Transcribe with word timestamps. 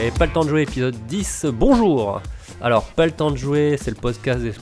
Et 0.00 0.10
pas 0.10 0.26
le 0.26 0.32
temps 0.32 0.44
de 0.44 0.48
jouer, 0.48 0.62
épisode 0.62 0.96
10, 1.06 1.46
bonjour 1.52 2.20
Alors, 2.60 2.84
pas 2.84 3.06
le 3.06 3.12
temps 3.12 3.30
de 3.30 3.36
jouer, 3.36 3.78
c'est 3.80 3.90
le 3.90 3.96
podcast 3.96 4.42
des 4.42 4.52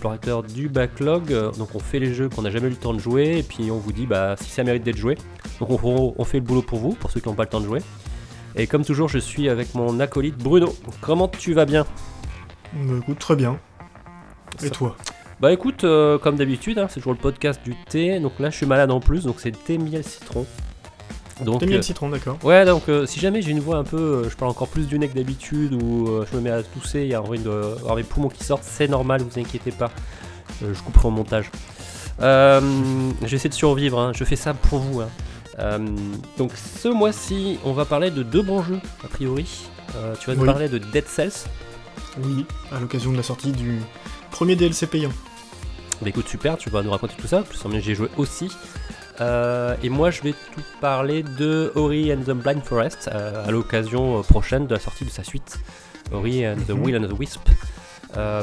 du 0.54 0.68
backlog. 0.68 1.56
Donc 1.56 1.74
on 1.74 1.80
fait 1.80 1.98
les 1.98 2.14
jeux 2.14 2.28
qu'on 2.28 2.42
n'a 2.42 2.50
jamais 2.50 2.68
eu 2.68 2.70
le 2.70 2.76
temps 2.76 2.94
de 2.94 3.00
jouer, 3.00 3.38
et 3.38 3.42
puis 3.42 3.70
on 3.72 3.78
vous 3.78 3.92
dit 3.92 4.06
bah, 4.06 4.36
si 4.40 4.50
ça 4.50 4.62
mérite 4.62 4.84
d'être 4.84 4.98
joué. 4.98 5.16
Donc 5.58 5.82
on, 5.82 6.14
on 6.16 6.24
fait 6.24 6.38
le 6.38 6.44
boulot 6.44 6.62
pour 6.62 6.78
vous, 6.78 6.92
pour 6.92 7.10
ceux 7.10 7.20
qui 7.20 7.28
n'ont 7.28 7.34
pas 7.34 7.44
le 7.44 7.48
temps 7.48 7.60
de 7.60 7.66
jouer. 7.66 7.80
Et 8.56 8.66
comme 8.66 8.84
toujours, 8.84 9.08
je 9.08 9.18
suis 9.18 9.48
avec 9.48 9.74
mon 9.74 10.00
acolyte 10.00 10.36
Bruno. 10.36 10.74
Comment 11.00 11.28
tu 11.28 11.54
vas 11.54 11.64
bien? 11.64 11.86
Bah 12.72 12.94
écoute, 12.98 13.18
très 13.18 13.36
bien. 13.36 13.58
Et 14.62 14.70
toi? 14.70 14.96
Bah 15.40 15.52
écoute, 15.52 15.84
euh, 15.84 16.18
comme 16.18 16.36
d'habitude, 16.36 16.78
hein, 16.78 16.86
c'est 16.88 17.00
toujours 17.00 17.12
le 17.14 17.18
podcast 17.18 17.60
du 17.64 17.74
thé. 17.88 18.20
Donc 18.20 18.38
là, 18.38 18.50
je 18.50 18.56
suis 18.56 18.66
malade 18.66 18.90
en 18.90 19.00
plus, 19.00 19.24
donc 19.24 19.36
c'est 19.40 19.52
thé 19.52 19.78
miel 19.78 20.04
citron. 20.04 20.44
Donc, 21.44 21.60
T'as 21.60 21.66
mis 21.66 21.74
euh, 21.76 21.82
citron, 21.82 22.10
d'accord. 22.10 22.36
Ouais, 22.44 22.66
donc 22.66 22.90
euh, 22.90 23.06
si 23.06 23.18
jamais 23.18 23.40
j'ai 23.40 23.52
une 23.52 23.60
voix 23.60 23.78
un 23.78 23.84
peu, 23.84 24.28
je 24.28 24.36
parle 24.36 24.50
encore 24.50 24.68
plus 24.68 24.86
du 24.86 24.98
nez 24.98 25.08
que 25.08 25.14
d'habitude, 25.14 25.72
ou 25.82 26.10
je 26.30 26.36
me 26.36 26.42
mets 26.42 26.50
à 26.50 26.62
tousser, 26.62 27.00
il 27.02 27.08
y 27.08 27.14
a 27.14 27.22
envie 27.22 27.38
d'avoir 27.38 27.96
mes 27.96 28.02
poumons 28.02 28.28
qui 28.28 28.44
sortent, 28.44 28.64
c'est 28.64 28.88
normal, 28.88 29.22
vous 29.22 29.40
inquiétez 29.40 29.70
pas. 29.70 29.90
Je 30.60 30.78
couperai 30.82 31.08
au 31.08 31.12
montage. 31.12 31.50
J'essaie 33.24 33.48
de 33.48 33.54
survivre, 33.54 33.98
hein, 33.98 34.12
je 34.14 34.24
fais 34.24 34.36
ça 34.36 34.52
pour 34.52 34.80
vous. 34.80 35.00
hein. 35.00 35.08
Euh, 35.58 35.78
donc 36.38 36.52
ce 36.54 36.88
mois-ci, 36.88 37.58
on 37.64 37.72
va 37.72 37.84
parler 37.84 38.10
de 38.10 38.22
deux 38.22 38.42
bons 38.42 38.62
jeux, 38.62 38.80
a 39.04 39.08
priori. 39.08 39.46
Euh, 39.96 40.14
tu 40.20 40.30
vas 40.30 40.36
nous 40.36 40.44
parler 40.44 40.68
de 40.68 40.78
Dead 40.78 41.06
Cells. 41.06 41.46
Oui, 42.22 42.46
à 42.72 42.80
l'occasion 42.80 43.12
de 43.12 43.16
la 43.16 43.22
sortie 43.22 43.52
du 43.52 43.80
premier 44.30 44.56
DLC 44.56 44.86
payant. 44.86 45.12
Bah 46.02 46.08
écoute, 46.08 46.28
super, 46.28 46.56
tu 46.56 46.70
vas 46.70 46.82
nous 46.82 46.90
raconter 46.90 47.14
tout 47.18 47.26
ça, 47.26 47.42
plus 47.42 47.62
en 47.64 47.68
bien 47.68 47.80
j'ai 47.80 47.94
joué 47.94 48.08
aussi. 48.16 48.50
Euh, 49.20 49.76
et 49.82 49.90
moi, 49.90 50.10
je 50.10 50.22
vais 50.22 50.32
tout 50.32 50.62
parler 50.80 51.22
de 51.22 51.72
Ori 51.74 52.10
and 52.12 52.22
the 52.22 52.30
Blind 52.30 52.62
Forest 52.64 53.10
euh, 53.12 53.46
à 53.46 53.50
l'occasion 53.50 54.22
prochaine 54.22 54.66
de 54.66 54.74
la 54.74 54.80
sortie 54.80 55.04
de 55.04 55.10
sa 55.10 55.24
suite, 55.24 55.58
Ori 56.12 56.46
and 56.46 56.56
the 56.66 56.70
Mhm. 56.70 56.82
Will 56.82 56.96
and 57.04 57.08
the 57.08 57.18
Wisp. 57.18 57.40
Euh, 58.16 58.42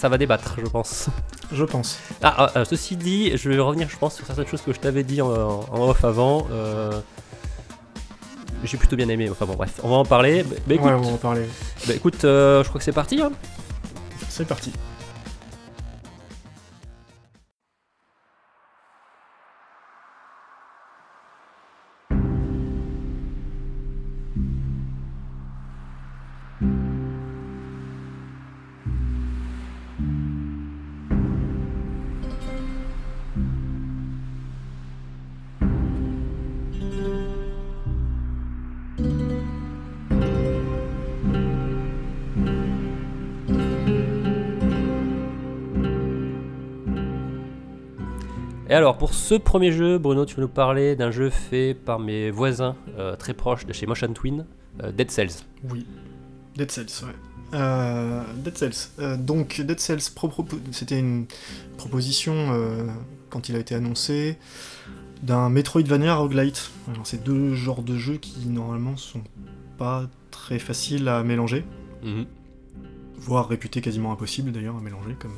ça 0.00 0.08
va 0.08 0.16
débattre, 0.16 0.56
je 0.58 0.66
pense. 0.68 1.08
Je 1.52 1.64
pense. 1.64 1.98
Ah, 2.22 2.34
ah, 2.38 2.52
euh, 2.56 2.64
ceci 2.64 2.96
dit, 2.96 3.36
je 3.36 3.50
vais 3.50 3.58
revenir, 3.58 3.88
je 3.90 3.96
pense, 3.98 4.14
sur 4.16 4.24
certaines 4.24 4.46
choses 4.46 4.62
que 4.62 4.72
je 4.72 4.80
t'avais 4.80 5.04
dit 5.04 5.20
en, 5.20 5.28
en 5.28 5.88
off 5.90 6.02
avant. 6.04 6.46
Euh, 6.50 6.90
J'ai 8.64 8.76
plutôt 8.78 8.96
bien 8.96 9.08
aimé, 9.08 9.28
enfin 9.30 9.44
bon, 9.46 9.54
bref, 9.56 9.78
on 9.82 9.90
va 9.90 9.96
en 9.96 10.04
parler. 10.04 10.42
Bah, 10.42 10.56
bah, 10.66 10.74
écoute, 10.74 10.86
ouais, 10.86 10.92
on 10.94 11.00
va 11.02 11.08
en 11.12 11.16
parler. 11.18 11.46
bah, 11.86 11.94
écoute, 11.94 12.24
euh, 12.24 12.62
je 12.64 12.68
crois 12.68 12.78
que 12.78 12.84
c'est 12.84 12.92
parti. 12.92 13.20
hein. 13.20 13.30
C'est 14.28 14.46
parti. 14.46 14.72
Alors, 48.80 48.96
pour 48.96 49.12
ce 49.12 49.34
premier 49.34 49.72
jeu, 49.72 49.98
Bruno, 49.98 50.24
tu 50.24 50.36
veux 50.36 50.40
nous 50.40 50.48
parler 50.48 50.96
d'un 50.96 51.10
jeu 51.10 51.28
fait 51.28 51.74
par 51.74 51.98
mes 51.98 52.30
voisins 52.30 52.76
euh, 52.98 53.14
très 53.14 53.34
proches 53.34 53.66
de 53.66 53.74
chez 53.74 53.84
Motion 53.84 54.10
Twin, 54.14 54.46
euh, 54.82 54.90
Dead 54.90 55.10
Cells. 55.10 55.44
Oui. 55.70 55.84
Dead 56.56 56.70
Cells, 56.70 57.04
ouais. 57.04 57.14
Euh, 57.52 58.22
Dead 58.36 58.56
Cells. 58.56 59.18
Donc, 59.18 59.60
Dead 59.60 59.78
Cells, 59.78 60.00
c'était 60.70 60.98
une 60.98 61.26
proposition, 61.76 62.58
quand 63.28 63.50
il 63.50 63.56
a 63.56 63.58
été 63.58 63.74
annoncé, 63.74 64.38
d'un 65.22 65.50
Metroidvania 65.50 66.14
roguelite. 66.14 66.70
Alors, 66.90 67.06
c'est 67.06 67.22
deux 67.22 67.54
genres 67.54 67.82
de 67.82 67.98
jeux 67.98 68.16
qui, 68.16 68.46
normalement, 68.48 68.96
sont 68.96 69.24
pas 69.76 70.08
très 70.30 70.58
faciles 70.58 71.06
à 71.08 71.22
mélanger, 71.22 71.66
voire 73.18 73.46
réputés 73.46 73.82
quasiment 73.82 74.10
impossibles, 74.10 74.52
d'ailleurs, 74.52 74.78
à 74.78 74.80
mélanger 74.80 75.16
comme, 75.20 75.36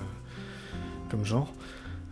comme 1.10 1.24
genre. 1.24 1.52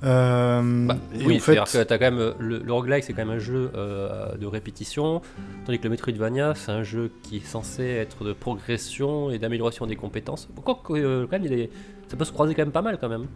Euh, 0.03 0.87
Bah, 0.87 0.97
oui, 1.15 1.37
en 1.37 1.39
fait, 1.41 1.53
c'est-à-dire 1.53 1.65
que 1.65 1.83
t'as 1.85 1.99
quand 1.99 2.05
même 2.11 2.19
euh, 2.19 2.33
le, 2.39 2.59
le 2.59 2.73
roguelike, 2.73 3.05
c'est 3.05 3.13
quand 3.13 3.25
même 3.27 3.37
un 3.37 3.39
jeu 3.39 3.71
euh, 3.75 4.35
de 4.37 4.47
répétition, 4.47 5.21
tandis 5.67 5.79
que 5.79 5.85
le 5.85 5.91
Metroidvania, 5.91 6.55
c'est 6.57 6.73
un 6.73 6.83
jeu 6.83 7.11
qui 7.23 7.37
est 7.39 7.47
censé 7.47 7.85
être 7.85 8.25
de 8.25 8.33
progression 8.33 9.31
et 9.31 9.39
d'amélioration 9.39 9.87
des 9.87 9.97
compétences. 9.97 10.49
Pourquoi 10.55 10.81
euh, 10.97 11.27
quand 11.31 11.39
même, 11.39 11.47
il 11.47 11.53
est- 11.53 11.71
ça 12.09 12.17
peut 12.17 12.25
se 12.25 12.33
croiser 12.33 12.55
quand 12.55 12.63
même 12.63 12.73
pas 12.73 12.83
mal 12.83 12.99
quand 13.01 13.09
même. 13.09 13.27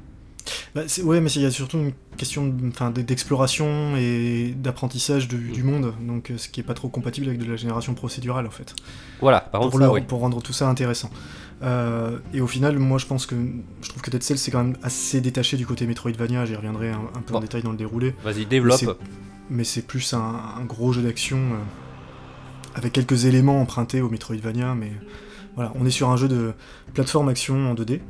Bah, 0.74 0.82
ouais, 1.04 1.20
mais 1.20 1.30
il 1.30 1.42
y 1.42 1.46
a 1.46 1.50
surtout 1.50 1.78
une 1.78 1.92
question 2.16 2.52
d'exploration 2.94 3.96
et 3.96 4.52
d'apprentissage 4.56 5.28
du, 5.28 5.50
du 5.52 5.62
monde, 5.62 5.94
donc 6.00 6.32
ce 6.36 6.48
qui 6.48 6.60
est 6.60 6.64
pas 6.64 6.74
trop 6.74 6.88
compatible 6.88 7.28
avec 7.28 7.38
de 7.38 7.48
la 7.50 7.56
génération 7.56 7.94
procédurale 7.94 8.46
en 8.46 8.50
fait, 8.50 8.74
Voilà, 9.20 9.40
par 9.40 9.60
contre, 9.60 9.70
pour, 9.72 9.80
ça, 9.80 9.86
le- 9.86 9.92
oui. 9.92 10.00
pour 10.02 10.20
rendre 10.20 10.42
tout 10.42 10.52
ça 10.52 10.68
intéressant. 10.68 11.10
Euh, 11.62 12.18
et 12.34 12.40
au 12.40 12.46
final, 12.46 12.78
moi 12.78 12.98
je 12.98 13.06
pense 13.06 13.26
que 13.26 13.36
je 13.82 13.88
trouve 13.88 14.02
que 14.02 14.10
Dead 14.10 14.22
Cells 14.22 14.38
c'est 14.38 14.50
quand 14.50 14.62
même 14.64 14.76
assez 14.82 15.20
détaché 15.20 15.56
du 15.56 15.66
côté 15.66 15.86
Metroidvania, 15.86 16.44
j'y 16.44 16.56
reviendrai 16.56 16.90
un, 16.90 17.00
un 17.14 17.20
peu 17.20 17.32
Bon. 17.32 17.38
en 17.38 17.40
détail 17.40 17.62
dans 17.62 17.70
le 17.70 17.76
déroulé, 17.76 18.14
Vas-y, 18.24 18.44
développe. 18.44 18.98
mais 19.50 19.64
c'est 19.64 19.82
plus 19.86 20.12
un, 20.14 20.18
un 20.58 20.64
gros 20.64 20.92
jeu 20.92 21.02
d'action 21.02 21.38
euh, 21.38 21.56
avec 22.74 22.92
quelques 22.92 23.24
éléments 23.24 23.60
empruntés 23.60 24.00
au 24.02 24.08
Metroidvania, 24.10 24.74
mais 24.74 24.92
voilà, 25.54 25.72
on 25.76 25.86
est 25.86 25.90
sur 25.90 26.10
un 26.10 26.16
jeu 26.16 26.28
de 26.28 26.52
plateforme 26.92 27.28
action 27.28 27.70
en 27.70 27.74
2D. 27.74 28.00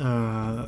Euh, 0.00 0.64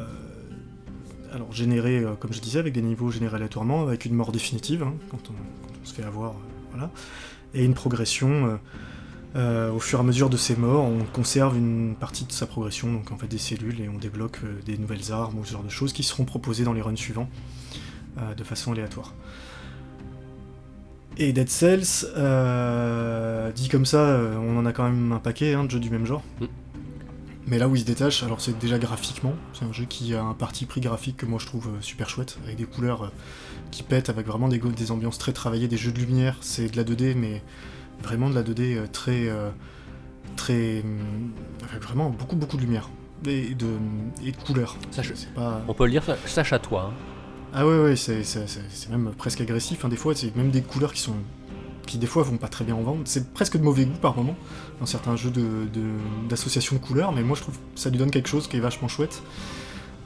alors 1.32 1.52
généré, 1.52 2.02
comme 2.18 2.32
je 2.32 2.40
disais, 2.40 2.58
avec 2.58 2.72
des 2.72 2.80
niveaux 2.82 3.10
générés 3.10 3.36
aléatoirement, 3.36 3.82
avec 3.82 4.06
une 4.06 4.14
mort 4.14 4.32
définitive, 4.32 4.82
hein, 4.82 4.94
quand, 5.10 5.18
on, 5.28 5.32
quand 5.34 5.78
on 5.82 5.86
se 5.86 5.92
fait 5.92 6.02
avoir, 6.04 6.34
voilà, 6.70 6.90
et 7.54 7.62
une 7.64 7.74
progression. 7.74 8.58
Euh, 9.34 9.70
au 9.70 9.80
fur 9.80 9.98
et 9.98 10.02
à 10.02 10.04
mesure 10.04 10.30
de 10.30 10.36
ses 10.36 10.56
morts, 10.56 10.84
on 10.84 11.04
conserve 11.04 11.56
une 11.56 11.94
partie 11.98 12.24
de 12.24 12.32
sa 12.32 12.46
progression, 12.46 12.92
donc 12.92 13.12
en 13.12 13.18
fait 13.18 13.26
des 13.26 13.38
cellules, 13.38 13.80
et 13.80 13.88
on 13.88 13.98
débloque 13.98 14.38
euh, 14.44 14.60
des 14.64 14.78
nouvelles 14.78 15.12
armes 15.12 15.38
ou 15.38 15.44
ce 15.44 15.52
genre 15.52 15.64
de 15.64 15.68
choses 15.68 15.92
qui 15.92 16.02
seront 16.02 16.24
proposées 16.24 16.64
dans 16.64 16.72
les 16.72 16.80
runs 16.80 16.96
suivants 16.96 17.28
euh, 18.18 18.34
de 18.34 18.44
façon 18.44 18.72
aléatoire. 18.72 19.14
Et 21.18 21.32
Dead 21.32 21.48
Cells, 21.48 22.06
dit 23.54 23.68
comme 23.68 23.86
ça, 23.86 24.20
on 24.38 24.58
en 24.58 24.66
a 24.66 24.72
quand 24.72 24.84
même 24.84 25.12
un 25.12 25.18
paquet 25.18 25.54
hein, 25.54 25.64
de 25.64 25.70
jeux 25.70 25.80
du 25.80 25.88
même 25.88 26.04
genre. 26.04 26.22
Mm. 26.40 26.46
Mais 27.46 27.58
là 27.58 27.68
où 27.68 27.76
il 27.76 27.80
se 27.80 27.86
détache, 27.86 28.22
alors 28.22 28.40
c'est 28.40 28.58
déjà 28.58 28.78
graphiquement, 28.78 29.34
c'est 29.54 29.64
un 29.64 29.72
jeu 29.72 29.84
qui 29.84 30.14
a 30.14 30.22
un 30.22 30.34
parti 30.34 30.66
pris 30.66 30.80
graphique 30.80 31.16
que 31.16 31.26
moi 31.26 31.38
je 31.40 31.46
trouve 31.46 31.70
super 31.80 32.10
chouette, 32.10 32.38
avec 32.44 32.56
des 32.56 32.64
couleurs 32.64 33.12
qui 33.70 33.82
pètent, 33.82 34.10
avec 34.10 34.26
vraiment 34.26 34.48
des 34.48 34.90
ambiances 34.90 35.16
très 35.16 35.32
travaillées, 35.32 35.68
des 35.68 35.76
jeux 35.76 35.92
de 35.92 35.98
lumière, 35.98 36.36
c'est 36.40 36.70
de 36.70 36.76
la 36.76 36.84
2D, 36.84 37.14
mais 37.14 37.42
vraiment 38.02 38.28
de 38.30 38.34
la 38.34 38.42
2D 38.42 38.76
euh, 38.76 38.86
très. 38.92 39.28
euh, 39.28 39.50
très. 40.36 40.82
avec 41.70 41.82
vraiment 41.82 42.10
beaucoup 42.10 42.36
beaucoup 42.36 42.56
de 42.56 42.62
lumière. 42.62 42.88
Et 43.26 43.54
de, 43.54 43.66
et 44.24 44.32
de 44.32 44.36
couleurs. 44.36 44.76
Ça, 44.90 45.00
je- 45.02 45.14
C'est 45.14 45.32
pas... 45.32 45.62
On 45.66 45.72
peut 45.74 45.86
le 45.86 45.90
dire, 45.90 46.04
ça- 46.04 46.16
sache 46.26 46.52
à 46.52 46.58
toi. 46.58 46.90
hein. 46.90 46.94
Ah 47.54 47.66
ouais, 47.66 47.80
ouais, 47.80 47.96
c'est, 47.96 48.22
même 48.90 49.12
presque 49.16 49.40
agressif. 49.40 49.84
hein. 49.84 49.88
Des 49.88 49.96
fois, 49.96 50.14
c'est 50.14 50.36
même 50.36 50.50
des 50.50 50.60
couleurs 50.62 50.92
qui 50.92 51.00
sont 51.00 51.14
qui 51.86 51.98
des 51.98 52.06
fois 52.08 52.24
vont 52.24 52.36
pas 52.36 52.48
très 52.48 52.64
bien 52.64 52.74
en 52.74 52.82
vente. 52.82 53.02
C'est 53.06 53.32
presque 53.32 53.56
de 53.56 53.62
mauvais 53.62 53.84
goût 53.84 53.96
par 54.02 54.16
moment 54.16 54.34
dans 54.80 54.86
certains 54.86 55.14
jeux 55.14 55.30
de, 55.30 55.40
de- 55.72 56.28
d'association 56.28 56.74
de 56.76 56.80
couleurs, 56.80 57.12
mais 57.12 57.22
moi 57.22 57.36
je 57.36 57.42
trouve 57.42 57.54
que 57.56 57.60
ça 57.80 57.90
lui 57.90 57.96
donne 57.96 58.10
quelque 58.10 58.28
chose 58.28 58.48
qui 58.48 58.56
est 58.56 58.60
vachement 58.60 58.88
chouette. 58.88 59.22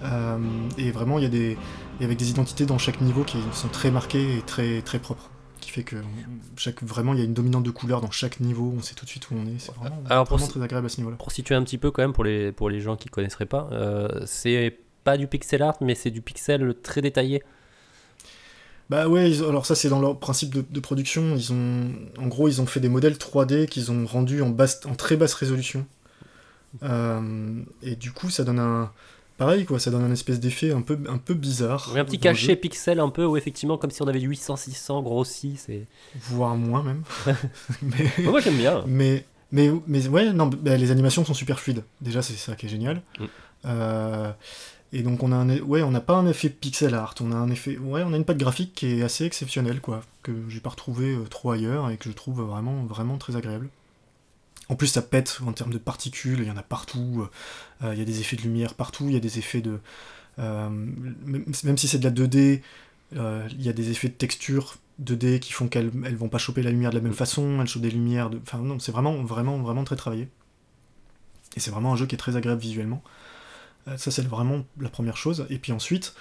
Euh, 0.03 0.39
et 0.77 0.91
vraiment, 0.91 1.19
il 1.19 1.23
y 1.23 1.27
a 1.27 1.31
des 1.31 1.57
avec 2.03 2.19
des 2.19 2.29
identités 2.31 2.67
dans 2.67 2.77
chaque 2.79 3.01
niveau 3.01 3.25
qui 3.25 3.39
sont 3.53 3.69
très 3.69 3.91
marquées 3.91 4.37
et 4.37 4.43
très 4.43 4.83
très 4.83 4.99
propres, 4.99 5.30
qui 5.71 5.77
fait 5.81 5.85
que 5.85 5.97
chaque 6.57 6.83
vraiment 6.83 7.13
il 7.15 7.19
y 7.21 7.23
a 7.23 7.25
une 7.25 7.35
dominante 7.35 7.63
de 7.63 7.71
couleurs 7.71 8.01
dans 8.01 8.11
chaque 8.11 8.41
niveau. 8.41 8.75
On 8.77 8.83
sait 8.83 8.95
tout 8.95 9.05
de 9.05 9.11
suite 9.11 9.31
où 9.31 9.35
on 9.35 9.47
est. 9.47 9.59
C'est 9.59 9.73
vraiment, 9.75 10.03
Alors, 10.09 10.27
pour 10.27 10.37
vraiment 10.37 10.51
très 10.51 10.63
agréable 10.63 10.87
à 10.87 10.89
ce 10.89 10.99
niveau-là. 10.99 11.17
Pour 11.17 11.33
situer 11.33 11.55
un 11.55 11.63
petit 11.63 11.79
peu 11.79 11.91
quand 11.91 12.03
même 12.03 12.13
pour 12.13 12.25
les, 12.25 12.53
pour 12.53 12.69
les 12.71 12.81
gens 12.81 12.97
qui 12.97 13.09
connaisseraient 13.09 13.47
pas, 13.47 13.69
euh, 13.73 14.09
c'est 14.27 14.79
pas 15.05 15.17
du 15.17 15.27
pixel 15.27 15.63
art, 15.63 15.77
mais 15.81 15.95
c'est 15.95 16.11
du 16.11 16.21
pixel 16.23 16.75
très 16.83 17.01
détaillé. 17.03 17.43
Bah 18.91 19.09
ouais, 19.09 19.31
ils- 19.31 19.45
alors 19.45 19.67
ça 19.67 19.75
c'est 19.77 19.89
dans 19.89 20.01
leur 20.01 20.19
principe 20.19 20.53
de, 20.55 20.65
de 20.69 20.81
production. 20.81 21.37
Ils 21.37 21.53
ont, 21.53 21.93
en 22.19 22.27
gros, 22.27 22.49
ils 22.49 22.61
ont 22.61 22.67
fait 22.67 22.81
des 22.81 22.89
modèles 22.89 23.15
3D 23.17 23.67
qu'ils 23.67 23.93
ont 23.93 24.05
rendus 24.07 24.43
en, 24.43 24.51
basse, 24.51 24.81
en 24.87 24.95
très 24.95 25.17
basse 25.17 25.35
résolution. 25.35 25.87
Euh, 26.83 27.63
et 27.83 27.97
du 27.97 28.13
coup, 28.13 28.31
ça 28.31 28.45
donne 28.45 28.59
un, 28.59 28.93
pareil 29.41 29.65
quoi, 29.65 29.81
ça 29.81 29.91
donne 29.91 30.05
un 30.05 30.13
espèce 30.13 30.39
d'effet 30.39 30.71
un 30.71 30.83
peu, 30.83 30.99
un 31.09 31.17
peu 31.17 31.33
bizarre. 31.33 31.97
un 31.97 32.05
petit 32.05 32.19
cachet 32.19 32.57
pixel 32.57 33.01
un 33.01 33.09
peu, 33.09 33.25
ou 33.25 33.39
effectivement 33.39 33.79
comme 33.79 33.91
si 33.91 34.03
on 34.03 34.07
avait 34.07 34.19
du 34.19 34.29
800-600 34.29 35.03
grossi. 35.03 35.57
C'est... 35.57 35.87
voire 36.29 36.57
moins 36.57 36.83
même. 36.83 37.03
mais, 37.83 38.05
Moi, 38.19 38.33
moi, 38.33 38.41
j'aime 38.41 38.59
bien. 38.59 38.85
mais 38.87 39.25
Mais, 39.51 39.71
mais 39.87 40.07
ouais, 40.09 40.31
non, 40.35 40.47
bah, 40.47 40.77
les 40.77 40.91
animations 40.91 41.25
sont 41.25 41.33
super 41.33 41.59
fluides. 41.59 41.85
Déjà, 42.03 42.21
c'est 42.21 42.35
ça 42.35 42.55
qui 42.55 42.67
est 42.67 42.69
génial. 42.69 43.01
Mm. 43.19 43.25
Euh, 43.65 44.33
et 44.93 45.03
donc, 45.03 45.23
on 45.23 45.33
a 45.33 45.37
un, 45.37 45.59
ouais, 45.61 45.83
on 45.83 45.91
n'a 45.91 46.03
pas 46.03 46.17
un 46.17 46.27
effet 46.27 46.51
pixel 46.51 46.95
art. 46.95 47.15
On 47.23 47.33
a 47.33 47.37
un 47.37 47.51
effet, 47.51 47.79
ouais, 47.79 48.03
on 48.05 48.13
a 48.13 48.17
une 48.19 48.27
patte 48.27 48.37
graphique 48.37 48.75
qui 48.75 48.99
est 48.99 49.03
assez 49.03 49.25
exceptionnelle, 49.25 49.81
quoi, 49.81 50.03
que 50.23 50.33
j'ai 50.49 50.61
pas 50.61 50.71
retrouvé 50.71 51.15
euh, 51.15 51.25
trop 51.25 51.53
ailleurs 51.53 51.89
et 51.91 51.97
que 51.97 52.11
je 52.11 52.15
trouve 52.15 52.43
vraiment, 52.43 52.85
vraiment 52.85 53.17
très 53.17 53.37
agréable. 53.37 53.71
En 54.71 54.77
plus, 54.77 54.87
ça 54.87 55.03
pète 55.03 55.41
en 55.47 55.53
termes 55.53 55.73
de 55.73 55.79
particules. 55.79 56.39
Il 56.41 56.47
y 56.47 56.51
en 56.51 56.57
a 56.57 56.63
partout. 56.63 57.27
euh, 57.83 57.93
il 57.93 57.99
y 57.99 58.03
a 58.03 58.05
des 58.07 58.21
effets 58.21 58.37
de 58.37 58.43
lumière 58.43 58.75
partout. 58.75 59.05
Il 59.09 59.13
y 59.13 59.17
a 59.17 59.21
des 59.21 59.39
effets 59.39 59.61
de, 59.61 59.81
euh, 60.39 60.69
même 60.71 61.79
si 61.79 61.89
c'est 61.89 61.99
de 61.99 62.05
la 62.05 62.11
2D, 62.11 62.63
euh, 63.17 63.47
il 63.51 63.63
y 63.63 63.69
a 63.69 63.73
des 63.73 63.91
effets 63.91 64.09
de 64.09 64.15
texture 64.15 64.77
2D 65.03 65.39
qui 65.41 65.53
font 65.53 65.69
qu'elles 65.69 65.91
elles 66.05 66.17
vont 66.17 66.29
pas 66.29 66.39
choper 66.39 66.63
la 66.63 66.71
lumière 66.71 66.91
de 66.91 66.97
la 66.97 67.03
même 67.03 67.15
façon, 67.15 67.61
elles 67.61 67.67
chopent 67.67 67.83
des 67.83 67.91
lumières 67.91 68.31
de... 68.31 68.39
Enfin 68.43 68.59
non, 68.59 68.79
c'est 68.79 68.93
vraiment, 68.93 69.23
vraiment, 69.23 69.59
vraiment 69.59 69.85
très 69.85 69.97
travaillé. 69.97 70.29
Et 71.57 71.61
c'est 71.61 71.71
vraiment 71.71 71.93
un 71.93 71.97
jeu 71.97 72.07
qui 72.07 72.15
est 72.15 72.19
très 72.19 72.37
agréable 72.37 72.61
visuellement. 72.61 73.03
Euh, 73.89 73.97
ça 73.97 74.11
c'est 74.11 74.27
vraiment 74.27 74.65
la 74.79 74.89
première 74.89 75.17
chose. 75.17 75.47
Et 75.51 75.59
puis 75.59 75.73
ensuite, 75.73 76.15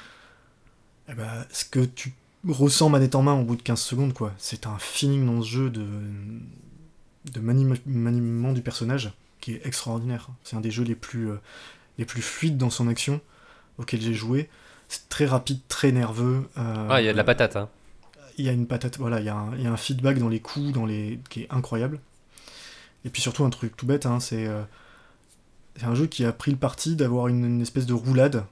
eh 1.09 1.13
ben, 1.13 1.45
ce 1.51 1.65
que 1.65 1.81
tu 1.81 2.13
ressens 2.47 2.89
manette 2.89 3.15
en 3.15 3.21
main 3.21 3.33
au 3.33 3.43
bout 3.43 3.55
de 3.55 3.61
15 3.61 3.79
secondes, 3.79 4.13
quoi, 4.13 4.33
c'est 4.37 4.65
un 4.65 4.77
feeling 4.79 5.25
dans 5.25 5.41
ce 5.41 5.47
jeu 5.47 5.69
de, 5.69 5.85
de 7.31 7.39
maniement 7.39 8.53
du 8.53 8.61
personnage 8.61 9.11
qui 9.41 9.53
est 9.53 9.65
extraordinaire. 9.65 10.27
C'est 10.43 10.55
un 10.55 10.61
des 10.61 10.71
jeux 10.71 10.83
les 10.83 10.95
plus, 10.95 11.29
euh, 11.31 11.35
les 11.97 12.05
plus 12.05 12.21
fluides 12.21 12.57
dans 12.57 12.69
son 12.69 12.87
action 12.87 13.21
auquel 13.77 14.01
j'ai 14.01 14.13
joué. 14.13 14.49
C'est 14.89 15.07
très 15.09 15.25
rapide, 15.25 15.59
très 15.67 15.91
nerveux. 15.91 16.43
euh, 16.57 16.87
Ah, 16.89 17.01
il 17.01 17.05
y 17.05 17.09
a 17.09 17.11
de 17.13 17.17
la 17.17 17.23
patate. 17.23 17.55
Hein. 17.55 17.69
il 18.37 18.45
y 18.45 18.49
a 18.49 18.53
une 18.53 18.67
patate, 18.67 18.97
voilà, 18.97 19.19
il 19.19 19.25
y, 19.25 19.29
a 19.29 19.35
un- 19.35 19.55
il 19.55 19.63
y 19.63 19.67
a 19.67 19.71
un 19.71 19.77
feedback 19.77 20.17
dans 20.17 20.29
les 20.29 20.39
coups, 20.39 20.71
dans 20.71 20.85
les, 20.85 21.19
qui 21.29 21.41
est 21.43 21.47
incroyable. 21.51 21.99
Et 23.05 23.09
puis 23.09 23.21
surtout 23.21 23.43
un 23.45 23.49
truc 23.49 23.75
tout 23.77 23.85
bête, 23.85 24.05
hein, 24.05 24.19
c'est 24.19 24.47
euh, 24.47 24.63
un 25.81 25.93
jeu 25.95 26.07
qui 26.07 26.23
a 26.25 26.31
pris 26.33 26.51
le 26.51 26.57
parti 26.57 26.95
d'avoir 26.95 27.27
une, 27.27 27.43
une 27.45 27.61
espèce 27.61 27.85
de 27.85 27.93
roulade 27.93 28.43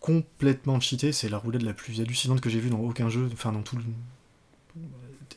complètement 0.00 0.80
cheatée. 0.80 1.12
C'est 1.12 1.28
la 1.28 1.38
roulade 1.38 1.62
la 1.62 1.72
plus 1.74 2.00
hallucinante 2.00 2.40
que 2.40 2.48
j'ai 2.50 2.60
vue 2.60 2.70
dans 2.70 2.78
aucun 2.80 3.08
jeu, 3.08 3.28
enfin 3.32 3.52
dans 3.52 3.62
tout. 3.62 3.76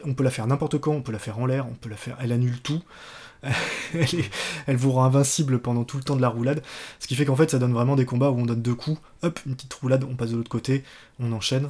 On 0.05 0.13
peut 0.13 0.23
la 0.23 0.31
faire 0.31 0.47
n'importe 0.47 0.77
quand, 0.79 0.91
on 0.91 1.01
peut 1.01 1.11
la 1.11 1.19
faire 1.19 1.39
en 1.39 1.45
l'air, 1.45 1.65
on 1.67 1.73
peut 1.75 1.89
la 1.89 1.97
faire, 1.97 2.17
elle 2.21 2.31
annule 2.31 2.59
tout. 2.61 2.81
elle, 3.43 4.01
est- 4.03 4.29
elle 4.67 4.75
vous 4.77 4.91
rend 4.91 5.03
invincible 5.05 5.59
pendant 5.59 5.83
tout 5.83 5.97
le 5.97 6.03
temps 6.03 6.15
de 6.15 6.21
la 6.21 6.29
roulade. 6.29 6.61
Ce 6.99 7.07
qui 7.07 7.15
fait 7.15 7.25
qu'en 7.25 7.35
fait, 7.35 7.49
ça 7.49 7.57
donne 7.59 7.73
vraiment 7.73 7.95
des 7.95 8.05
combats 8.05 8.29
où 8.29 8.37
on 8.39 8.45
donne 8.45 8.61
deux 8.61 8.75
coups, 8.75 8.99
hop, 9.23 9.39
une 9.47 9.55
petite 9.55 9.73
roulade, 9.73 10.03
on 10.09 10.15
passe 10.15 10.29
de 10.31 10.37
l'autre 10.37 10.49
côté, 10.51 10.83
on 11.19 11.31
enchaîne. 11.31 11.67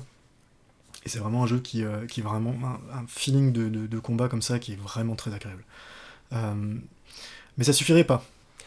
Et 1.05 1.09
c'est 1.09 1.19
vraiment 1.19 1.43
un 1.43 1.47
jeu 1.47 1.59
qui, 1.59 1.83
euh, 1.83 2.05
qui 2.07 2.19
est 2.19 2.23
vraiment 2.23 2.53
un, 2.63 2.99
un 2.99 3.05
feeling 3.07 3.51
de, 3.53 3.69
de- 3.69 3.87
de 3.87 3.99
combat 3.99 4.27
comme 4.27 4.41
ça 4.41 4.59
qui 4.59 4.73
est 4.73 4.79
vraiment 4.79 5.15
très 5.15 5.33
agréable. 5.33 5.63
Euh, 6.33 6.75
mais 7.57 7.63
ça 7.63 7.73
suffirait 7.73 8.03
pas. 8.03 8.23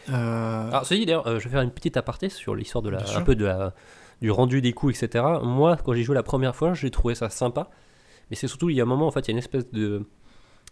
Euh, 0.09 0.67
Alors, 0.69 0.85
ceci 0.85 0.99
dit, 1.01 1.05
d'ailleurs, 1.05 1.27
euh, 1.27 1.39
je 1.39 1.45
vais 1.45 1.49
faire 1.51 1.61
une 1.61 1.71
petite 1.71 1.97
aparté 1.97 2.29
sur 2.29 2.55
l'histoire 2.55 2.81
de 2.81 2.89
la, 2.89 2.99
un 3.17 3.21
peu 3.23 3.35
de 3.35 3.45
la- 3.45 3.73
du 4.21 4.31
rendu 4.31 4.61
des 4.61 4.73
coups, 4.73 5.01
etc. 5.01 5.23
Moi, 5.43 5.77
quand 5.83 5.93
j'ai 5.93 6.03
joué 6.03 6.15
la 6.15 6.23
première 6.23 6.55
fois, 6.55 6.73
j'ai 6.73 6.89
trouvé 6.91 7.15
ça 7.15 7.29
sympa. 7.29 7.69
Mais 8.29 8.35
c'est 8.35 8.47
surtout, 8.47 8.69
il 8.69 8.75
y 8.75 8.79
a 8.79 8.83
un 8.83 8.87
moment, 8.87 9.07
en 9.07 9.11
fait, 9.11 9.21
il 9.21 9.27
y 9.27 9.31
a 9.31 9.33
une 9.33 9.37
espèce 9.39 9.69
de 9.71 10.05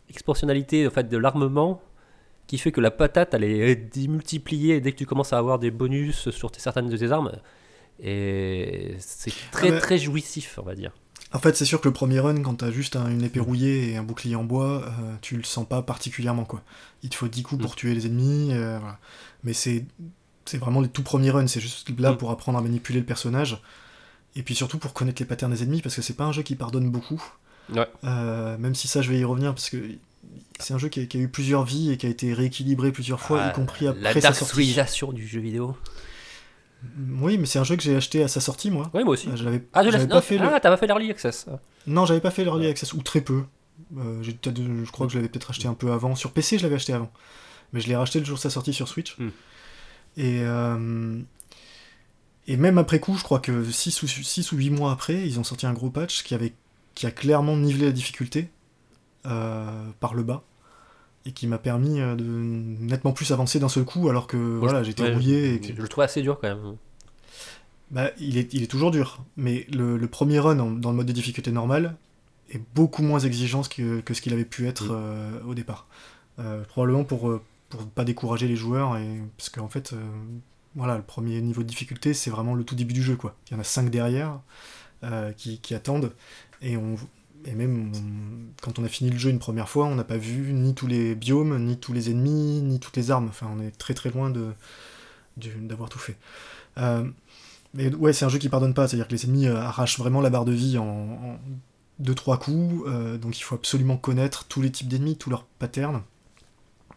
expansionnalité 0.10 0.86
en 0.88 0.92
fait, 0.92 1.08
de 1.10 1.18
l'armement 1.18 1.82
qui 2.48 2.58
fait 2.58 2.72
que 2.72 2.82
la 2.82 2.92
patate, 2.92 3.34
elle 3.34 3.44
est 3.46 3.76
démultipliée 3.76 4.82
dès 4.82 4.92
que 4.92 4.98
tu 4.98 5.06
commences 5.06 5.32
à 5.34 5.38
avoir 5.38 5.60
des 5.60 5.72
bonus 5.72 6.30
sur 6.32 6.52
tes- 6.52 6.60
certaines 6.60 6.90
de 6.90 6.98
tes 6.98 7.12
armes. 7.12 7.32
Et 8.02 8.96
c'est 9.00 9.32
très, 9.52 9.70
Ah 9.70 9.72
bah- 9.72 9.80
très 9.80 9.98
jouissif, 9.98 10.60
on 10.62 10.66
va 10.66 10.76
dire. 10.76 10.92
En 11.32 11.40
fait, 11.40 11.56
c'est 11.56 11.66
sûr 11.66 11.82
que 11.82 11.88
le 11.88 11.94
premier 11.94 12.20
run, 12.20 12.42
quand 12.42 12.56
t'as 12.56 12.70
juste 12.70 12.96
un- 12.96 13.10
une 13.10 13.24
épée 13.24 13.40
rouillée 13.40 13.92
et 13.92 13.98
un 13.98 14.04
bouclier 14.04 14.36
en 14.36 14.44
bois, 14.44 14.84
euh, 14.86 15.16
tu 15.22 15.36
le 15.38 15.44
sens 15.44 15.68
pas 15.68 15.82
particulièrement, 15.82 16.46
quoi. 16.46 16.62
Il 17.02 17.10
te 17.10 17.16
faut 17.16 17.28
10 17.28 17.44
coups 17.44 17.62
pour 17.62 17.76
tuer 17.76 17.94
les 17.96 18.06
ennemis, 18.06 18.50
euh, 18.54 18.78
voilà. 18.80 19.00
Mais 19.44 19.54
c'est 19.54 19.86
c'est 20.46 20.58
vraiment 20.58 20.82
les 20.82 20.90
tout 20.90 21.04
premiers 21.04 21.32
runs, 21.32 21.48
c'est 21.48 21.62
juste 21.62 21.90
là 21.98 22.12
Mm. 22.12 22.18
pour 22.18 22.30
apprendre 22.30 22.58
à 22.60 22.62
manipuler 22.62 23.00
le 23.00 23.06
personnage. 23.06 23.62
Et 24.36 24.44
puis 24.44 24.56
surtout 24.56 24.78
pour 24.78 24.92
connaître 24.94 25.22
les 25.22 25.26
patterns 25.26 25.54
des 25.54 25.64
ennemis, 25.64 25.82
parce 25.82 25.96
que 25.96 26.02
c'est 26.02 26.16
pas 26.18 26.26
un 26.26 26.34
jeu 26.34 26.42
qui 26.44 26.56
pardonne 26.56 26.90
beaucoup. 26.92 27.24
Ouais. 27.72 27.88
Euh, 28.04 28.58
même 28.58 28.76
si 28.76 28.88
ça, 28.88 29.02
je 29.02 29.10
vais 29.10 29.20
y 29.20 29.24
revenir, 29.24 29.54
parce 29.54 29.70
que 29.70 29.78
c'est 30.60 30.74
un 30.74 30.78
jeu 30.78 30.90
qui 30.90 31.02
a, 31.02 31.06
qui 31.06 31.18
a 31.18 31.20
eu 31.22 31.28
plusieurs 31.30 31.64
vies 31.64 31.92
et 31.92 31.98
qui 31.98 32.06
a 32.06 32.10
été 32.10 32.34
rééquilibré 32.34 32.92
plusieurs 32.92 33.20
fois, 33.22 33.42
Ah, 33.44 33.50
y 33.50 33.54
compris 33.54 33.86
la 33.86 33.92
après 33.92 34.22
sa 34.22 34.34
sortie. 34.34 34.56
darksonisation 34.56 35.12
du 35.14 35.28
jeu 35.28 35.40
vidéo. 35.40 35.76
Oui, 37.22 37.38
mais 37.38 37.46
c'est 37.46 37.60
un 37.60 37.64
jeu 37.64 37.78
que 37.78 37.82
j'ai 37.84 37.96
acheté 37.96 38.24
à 38.24 38.28
sa 38.28 38.42
sortie, 38.42 38.70
moi. 38.70 38.92
Oui, 38.94 39.04
moi 39.04 39.14
aussi. 39.14 39.30
Euh, 39.30 39.36
Je 39.38 39.46
l'avais 39.46 39.64
Ah, 39.74 39.84
tu 39.86 39.92
j'avais 39.92 40.08
pas 40.08 40.22
fait 40.22 40.38
le... 40.38 40.46
ah, 40.46 40.60
t'as 40.60 40.70
pas 40.70 40.76
fait 40.78 40.86
l'early 40.88 41.10
access. 41.12 41.46
Non, 41.88 42.06
j'avais 42.06 42.20
pas 42.20 42.32
fait 42.32 42.44
l'early 42.44 42.68
access, 42.68 42.94
ou 42.94 43.02
très 43.02 43.22
peu. 43.22 43.44
Euh, 43.98 44.22
j'ai 44.22 44.34
peut-être- 44.34 44.62
je 44.62 44.92
crois 44.92 45.08
que 45.08 45.14
je 45.14 45.18
l'avais 45.18 45.30
peut-être 45.30 45.50
acheté 45.50 45.68
un 45.68 45.74
peu 45.76 45.92
avant. 45.94 46.16
Sur 46.16 46.32
PC, 46.32 46.58
je 46.58 46.64
l'avais 46.64 46.76
acheté 46.76 46.92
avant. 46.94 47.12
Mais 47.72 47.80
je 47.80 47.88
l'ai 47.88 47.96
racheté 47.96 48.20
le 48.20 48.26
jour 48.26 48.36
de 48.36 48.42
sa 48.42 48.50
sortie 48.50 48.74
sur 48.74 48.88
Switch. 48.90 49.18
Hmm. 49.18 49.30
Et, 50.18 50.42
euh, 50.44 51.20
et 52.48 52.58
même 52.58 52.78
après 52.78 53.00
coup, 53.00 53.16
je 53.18 53.24
crois 53.24 53.40
que 53.40 53.64
6 53.72 54.04
ou, 54.04 54.08
6 54.08 54.52
ou 54.52 54.58
8 54.58 54.70
mois 54.70 54.92
après, 54.92 55.26
ils 55.26 55.40
ont 55.40 55.44
sorti 55.44 55.66
un 55.66 55.74
gros 55.74 55.90
patch 55.90 56.24
qui, 56.24 56.36
avait, 56.36 56.54
qui 56.96 57.06
a 57.06 57.12
clairement 57.12 57.56
nivelé 57.58 57.86
la 57.86 57.92
difficulté 57.92 58.50
euh, 59.26 59.88
par 60.00 60.14
le 60.14 60.24
bas. 60.24 60.44
Et 61.26 61.32
qui 61.32 61.48
m'a 61.48 61.58
permis 61.58 62.02
euh, 62.02 62.16
de 62.16 62.24
nettement 62.26 63.14
plus 63.14 63.32
avancer 63.32 63.58
d'un 63.58 63.70
seul 63.70 63.86
coup, 63.86 64.10
alors 64.10 64.28
que 64.28 64.36
voilà, 64.36 64.84
j'étais 64.84 65.04
Ouais, 65.04 65.14
rouillé. 65.14 65.54
Et 65.56 65.64
je, 65.64 65.70
que- 65.70 65.76
je 65.78 65.82
le 65.82 65.88
trouve 65.88 66.04
assez 66.04 66.22
dur 66.22 66.38
quand 66.42 66.50
même. 66.50 66.76
bah, 67.92 68.12
il, 68.20 68.38
est, 68.38 68.54
il 68.54 68.62
est 68.64 68.68
toujours 68.68 68.92
dur, 68.92 69.24
mais 69.38 69.66
le, 69.72 69.98
le 69.98 70.08
premier 70.08 70.40
run 70.40 70.60
en- 70.60 70.72
dans 70.72 70.90
le 70.92 70.98
mode 70.98 71.06
de 71.08 71.14
difficulté 71.14 71.52
normal 71.52 71.96
est 72.52 72.62
beaucoup 72.76 73.04
moins 73.04 73.20
exigeant 73.20 73.62
que, 73.64 74.02
que 74.02 74.14
ce 74.14 74.22
qu'il 74.22 74.34
avait 74.34 74.44
pu 74.44 74.68
être 74.68 74.86
Mm. 74.92 74.92
euh, 74.92 75.40
au 75.48 75.54
départ. 75.54 75.88
Euh, 76.40 76.64
probablement 76.66 77.04
pour 77.06 77.40
pour 77.70 77.88
pas 77.88 78.04
décourager 78.04 78.48
les 78.48 78.56
joueurs, 78.58 78.98
et, 78.98 79.22
parce 79.38 79.50
qu'en 79.50 79.68
fait, 79.70 79.94
euh, 79.94 79.98
voilà, 80.76 80.96
le 80.98 81.02
premier 81.04 81.40
niveau 81.42 81.64
de 81.64 81.68
difficulté, 81.68 82.14
c'est 82.14 82.30
vraiment 82.30 82.54
le 82.54 82.64
tout 82.66 82.76
début 82.76 82.94
du 82.94 83.02
jeu. 83.02 83.16
quoi. 83.16 83.36
Il 83.50 83.54
y 83.54 83.58
en 83.58 83.60
a 83.60 83.64
cinq 83.64 83.90
derrière 83.90 84.40
qui, 85.38 85.60
qui 85.60 85.74
attendent, 85.76 86.14
et, 86.64 86.78
on, 86.78 86.96
et 87.46 87.54
même 87.54 87.92
quand 88.62 88.80
on 88.80 88.84
a 88.84 88.88
fini 88.88 89.10
le 89.12 89.18
jeu 89.18 89.30
une 89.30 89.40
première 89.40 89.70
fois, 89.70 89.86
on 89.86 89.96
n'a 89.96 90.04
pas 90.04 90.18
vu 90.18 90.54
ni 90.54 90.74
tous 90.74 90.88
les 90.88 91.14
biomes, 91.14 91.64
ni 91.66 91.78
tous 91.78 91.94
les 91.94 92.10
ennemis, 92.10 92.62
ni 92.62 92.80
toutes 92.80 92.98
les 92.98 93.12
armes. 93.12 93.28
Enfin, 93.28 93.50
on 93.56 93.62
est 93.62 93.72
très 93.72 93.94
très 93.94 94.10
loin 94.10 94.30
de 94.30 94.54
d'avoir 95.38 95.90
tout 95.90 96.00
fait. 96.00 96.16
Euh, 96.78 97.10
mais 97.74 97.94
ouais, 97.96 98.14
c'est 98.14 98.24
un 98.24 98.30
jeu 98.30 98.38
qui 98.38 98.50
pardonne 98.50 98.74
pas, 98.74 98.88
c'est-à-dire 98.88 99.08
que 99.08 99.14
les 99.14 99.26
ennemis 99.26 99.48
euh, 99.48 99.58
arrachent 99.58 99.98
vraiment 99.98 100.22
la 100.22 100.30
barre 100.30 100.46
de 100.46 100.52
vie 100.52 100.78
en, 100.78 100.86
en 100.86 101.40
deux 102.00 102.14
trois 102.14 102.38
coups, 102.38 102.84
euh, 102.88 103.18
donc 103.18 103.38
il 103.40 103.42
faut 103.42 103.56
absolument 103.56 103.98
connaître 103.98 104.46
tous 104.46 104.62
les 104.62 104.72
types 104.72 104.88
d'ennemis, 104.88 105.18
tous 105.18 105.30
leurs 105.30 105.46
patterns. 105.46 106.04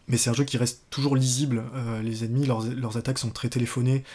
Mais 0.07 0.17
c'est 0.17 0.29
un 0.29 0.33
jeu 0.33 0.43
qui 0.43 0.57
reste 0.57 0.83
toujours 0.89 1.17
lisible. 1.17 1.63
les 2.01 2.23
ennemis, 2.23 2.45
leurs, 2.45 2.63
leurs 2.63 2.95
attaques 2.95 3.17
sont 3.17 3.29
très 3.29 3.49
téléphonées. 3.49 4.05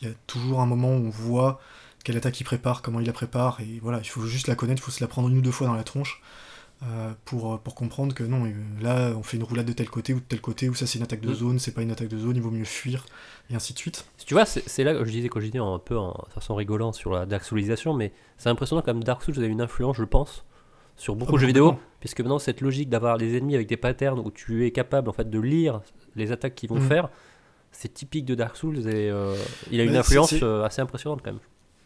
Il 0.00 0.06
y 0.06 0.10
a 0.10 0.14
toujours 0.28 0.60
un 0.60 0.66
moment 0.66 0.90
où 0.90 1.06
on 1.06 1.10
voit 1.10 1.60
quelle 2.04 2.16
attaque 2.16 2.40
il 2.40 2.44
prépare, 2.44 2.82
comment 2.82 3.00
il 3.00 3.06
la 3.06 3.12
prépare, 3.12 3.60
et 3.60 3.78
voilà, 3.82 3.98
il 3.98 4.08
faut 4.08 4.22
juste 4.26 4.46
la 4.48 4.54
connaître, 4.54 4.80
il 4.80 4.84
faut 4.84 4.90
se 4.90 5.02
la 5.02 5.08
prendre 5.08 5.28
une 5.28 5.38
ou 5.38 5.42
deux 5.42 5.50
fois 5.50 5.66
dans 5.66 5.74
la 5.74 5.84
tronche 5.84 6.22
euh, 6.82 7.12
pour, 7.26 7.60
pour 7.60 7.74
comprendre 7.74 8.14
que 8.14 8.24
non, 8.24 8.46
euh, 8.46 8.52
là 8.80 9.12
on 9.16 9.22
fait 9.22 9.36
une 9.36 9.42
roulade 9.42 9.66
de 9.66 9.72
tel 9.72 9.90
côté 9.90 10.14
ou 10.14 10.20
de 10.20 10.24
tel 10.24 10.40
côté, 10.40 10.68
ou 10.70 10.74
ça 10.74 10.86
c'est 10.86 10.98
une 10.98 11.04
attaque 11.04 11.20
de 11.20 11.30
Mm. 11.30 11.34
zone, 11.34 11.58
c'est 11.58 11.72
pas 11.72 11.82
une 11.82 11.90
attaque 11.90 12.08
de 12.08 12.16
zone, 12.18 12.36
il 12.36 12.42
vaut 12.42 12.50
mieux 12.50 12.64
fuir, 12.64 13.04
et 13.50 13.54
ainsi 13.54 13.74
de 13.74 13.78
suite. 13.78 14.06
Tu 14.26 14.32
vois, 14.32 14.46
c'est 14.46 14.82
là 14.84 14.94
que 14.94 15.04
je 15.04 15.10
disais, 15.10 15.28
quand 15.28 15.40
je 15.40 15.46
disais 15.46 15.58
un 15.58 15.78
peu 15.78 15.98
en 15.98 16.14
façon 16.30 16.54
rigolant 16.54 16.92
sur 16.92 17.12
la 17.12 17.26
Dark 17.26 17.44
Soulisation, 17.44 17.92
mais 17.92 18.12
c'est 18.38 18.48
impressionnant 18.48 18.80
comme 18.82 19.04
Dark 19.04 19.22
Souls 19.22 19.38
a 19.38 19.46
une 19.46 19.60
influence, 19.60 19.96
je 19.96 20.04
pense, 20.04 20.44
sur 20.96 21.16
beaucoup 21.16 21.32
Ah, 21.32 21.36
de 21.36 21.40
jeux 21.40 21.46
vidéo, 21.48 21.78
puisque 22.00 22.20
maintenant 22.20 22.38
cette 22.38 22.62
logique 22.62 22.88
d'avoir 22.88 23.18
des 23.18 23.36
ennemis 23.36 23.54
avec 23.56 23.66
des 23.68 23.76
patterns 23.76 24.18
où 24.18 24.30
tu 24.30 24.64
es 24.66 24.70
capable 24.70 25.10
en 25.10 25.12
fait 25.12 25.28
de 25.28 25.38
lire 25.40 25.82
les 26.16 26.32
attaques 26.32 26.54
qu'ils 26.54 26.70
vont 26.70 26.76
Mhm. 26.76 26.88
faire, 26.88 27.08
c'est 27.72 27.92
typique 27.92 28.24
de 28.24 28.34
Dark 28.34 28.56
Souls 28.56 28.78
et 28.88 29.10
euh, 29.10 29.34
il 29.70 29.80
a 29.80 29.84
une 29.84 29.90
Ouais, 29.90 29.98
influence 29.98 30.32
euh, 30.42 30.64
assez 30.64 30.80
impressionnante 30.80 31.20
quand 31.22 31.32
même. 31.32 31.40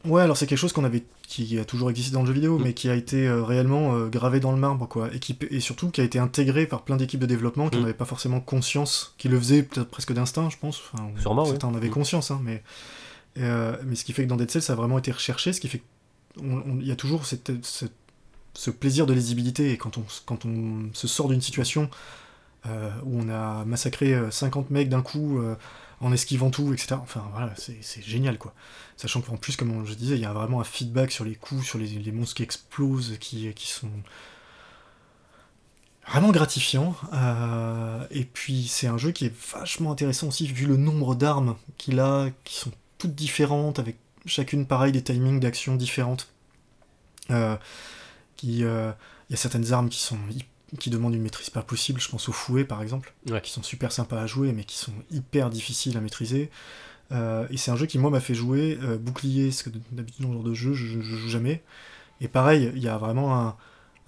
Ouais, 0.05 0.21
alors 0.23 0.37
c'est 0.37 0.47
quelque 0.47 0.59
chose 0.59 0.73
qu'on 0.75 0.85
avait, 0.85 1.05
qui 1.27 1.59
a 1.59 1.65
toujours 1.65 1.89
existé 1.91 2.13
dans 2.13 2.21
le 2.21 2.27
jeu 2.27 2.33
vidéo, 2.35 2.59
Mm. 2.59 2.63
mais 2.63 2.75
qui 2.75 2.91
a 2.91 2.95
été 2.95 3.27
euh, 3.27 3.43
réellement 3.43 3.95
euh, 3.95 4.09
gravé 4.09 4.39
dans 4.39 4.53
le 4.53 4.59
marbre, 4.59 4.87
quoi, 4.87 5.09
et, 5.15 5.19
qui, 5.19 5.39
et 5.51 5.61
surtout 5.61 5.91
qui 5.91 6.01
a 6.03 6.05
été 6.05 6.19
intégré 6.19 6.67
par 6.67 6.83
plein 6.83 6.97
d'équipes 6.97 7.21
de 7.21 7.27
développement 7.27 7.71
qui 7.71 7.79
Mm. 7.79 7.83
n'avaient 7.83 7.95
pas 7.95 8.05
forcément 8.05 8.41
conscience, 8.41 9.15
qui 9.17 9.29
le 9.29 9.39
faisaient 9.39 9.63
peut-être 9.63 9.89
presque 9.89 10.13
d'instinct, 10.13 10.51
je 10.51 10.59
pense. 10.59 10.81
Enfin, 10.93 11.09
Sûrement, 11.19 11.47
certains 11.47 11.69
en 11.69 11.75
avaient 11.75 11.89
Mm. 11.89 11.93
conscience, 11.93 12.31
hein, 12.31 12.41
mais, 12.43 12.63
euh, 13.39 13.77
mais 13.87 13.95
ce 13.95 14.05
qui 14.05 14.13
fait 14.13 14.25
que 14.25 14.29
dans 14.29 14.37
Dead 14.37 14.51
Cells, 14.51 14.63
ça 14.63 14.75
a 14.75 14.77
vraiment 14.77 14.99
été 14.99 15.11
recherché, 15.11 15.53
ce 15.55 15.61
qui 15.61 15.69
fait 15.69 15.83
qu'il 16.37 16.83
y 16.87 16.93
a 16.93 16.97
toujours 16.97 17.25
cette- 17.25 17.65
cette- 17.65 17.93
ce 18.53 18.71
plaisir 18.71 19.07
de 19.07 19.15
lisibilité, 19.15 19.73
et 19.73 19.77
quand 19.79 19.97
on, 19.99 20.05
quand 20.27 20.45
on 20.45 20.91
se 20.93 21.09
sort 21.09 21.29
d'une 21.29 21.41
situation 21.41 21.89
où 22.67 23.21
on 23.21 23.29
a 23.29 23.65
massacré 23.67 24.15
euh, 24.15 24.31
50 24.31 24.71
mecs 24.71 24.89
d'un 24.89 25.03
coup 25.03 25.39
en 26.05 26.13
esquivant 26.13 26.51
tout, 26.51 26.73
etc. 26.73 26.97
Enfin 27.03 27.25
voilà, 27.33 27.53
c'est 27.57 28.03
génial 28.03 28.39
quoi. 28.39 28.55
Sachant 28.97 29.21
qu'en 29.23 29.37
plus, 29.37 29.57
comme 29.57 29.85
je 29.87 29.95
disais, 29.95 30.15
il 30.15 30.21
y 30.21 30.25
a 30.27 30.33
vraiment 30.33 30.61
un 30.61 30.65
feedback 30.65 31.11
sur 31.11 31.25
les 31.25 31.35
coups, 31.35 31.65
sur 31.67 31.79
les, 31.79 31.87
les 31.89 32.13
monstres 32.13 32.35
qui 32.37 32.43
explosent, 32.45 33.17
qui, 33.21 33.53
qui 33.55 33.69
sont 33.69 33.91
vraiment 36.07 36.31
gratifiants. 36.31 36.95
Euh, 37.13 38.07
et 38.11 38.25
puis 38.25 38.67
c'est 38.69 38.87
un 38.87 38.99
jeu 38.99 39.11
qui 39.13 39.27
est 39.27 39.35
vachement 39.53 39.93
intéressant 39.93 40.29
aussi, 40.29 40.47
vu 40.47 40.67
le 40.67 40.77
nombre 40.77 41.15
d'armes 41.15 41.57
qu'il 41.79 41.99
a, 42.01 42.29
qui 42.45 42.57
sont 42.57 42.71
toutes 42.99 43.15
différentes, 43.15 43.79
avec 43.79 43.97
chacune 44.27 44.67
pareil 44.67 44.93
des 44.93 45.03
timings 45.03 45.41
d'action 45.41 45.75
différentes. 45.77 46.29
Euh, 47.31 47.57
euh, 47.57 47.59
il 48.45 49.33
y 49.33 49.35
a 49.35 49.37
certaines 49.37 49.73
armes 49.73 49.89
qui 49.89 50.01
sont 50.01 50.19
hy- 50.31 50.45
qui 50.79 50.91
demandent 50.91 51.15
une 51.15 51.23
maîtrise 51.23 51.51
pas 51.51 51.63
possible. 51.63 52.01
Je 52.01 52.09
pense 52.09 52.29
aux 52.29 52.33
fouets 52.33 52.65
par 52.65 52.83
exemple, 52.83 53.15
Ouais. 53.31 53.41
qui 53.41 53.51
sont 53.51 53.63
super 53.63 53.93
sympas 53.93 54.21
à 54.21 54.27
jouer, 54.27 54.53
mais 54.53 54.65
qui 54.65 54.77
sont 54.79 54.93
hyper 55.11 55.51
difficiles 55.51 55.97
à 55.97 56.01
maîtriser. 56.01 56.51
Euh, 57.13 57.47
et 57.51 57.57
c'est 57.57 57.71
un 57.71 57.77
jeu 57.77 57.87
qui 57.87 57.99
moi 57.99 58.11
m'a 58.11 58.21
fait 58.21 58.35
jouer 58.35 58.79
euh, 58.83 58.97
bouclier, 58.97 59.49
parce 59.49 59.63
que 59.63 59.71
d'habitude 59.93 60.23
dans 60.25 60.31
ce 60.31 60.35
genre 60.35 60.43
de 60.45 60.55
jeu 60.55 60.73
je, 60.73 61.01
je 61.01 61.17
joue 61.17 61.29
jamais. 61.29 61.63
Et 62.21 62.29
pareil, 62.29 62.73
il 62.75 62.83
y 62.83 62.89
a 62.89 62.97
vraiment 62.97 63.39
un, 63.39 63.57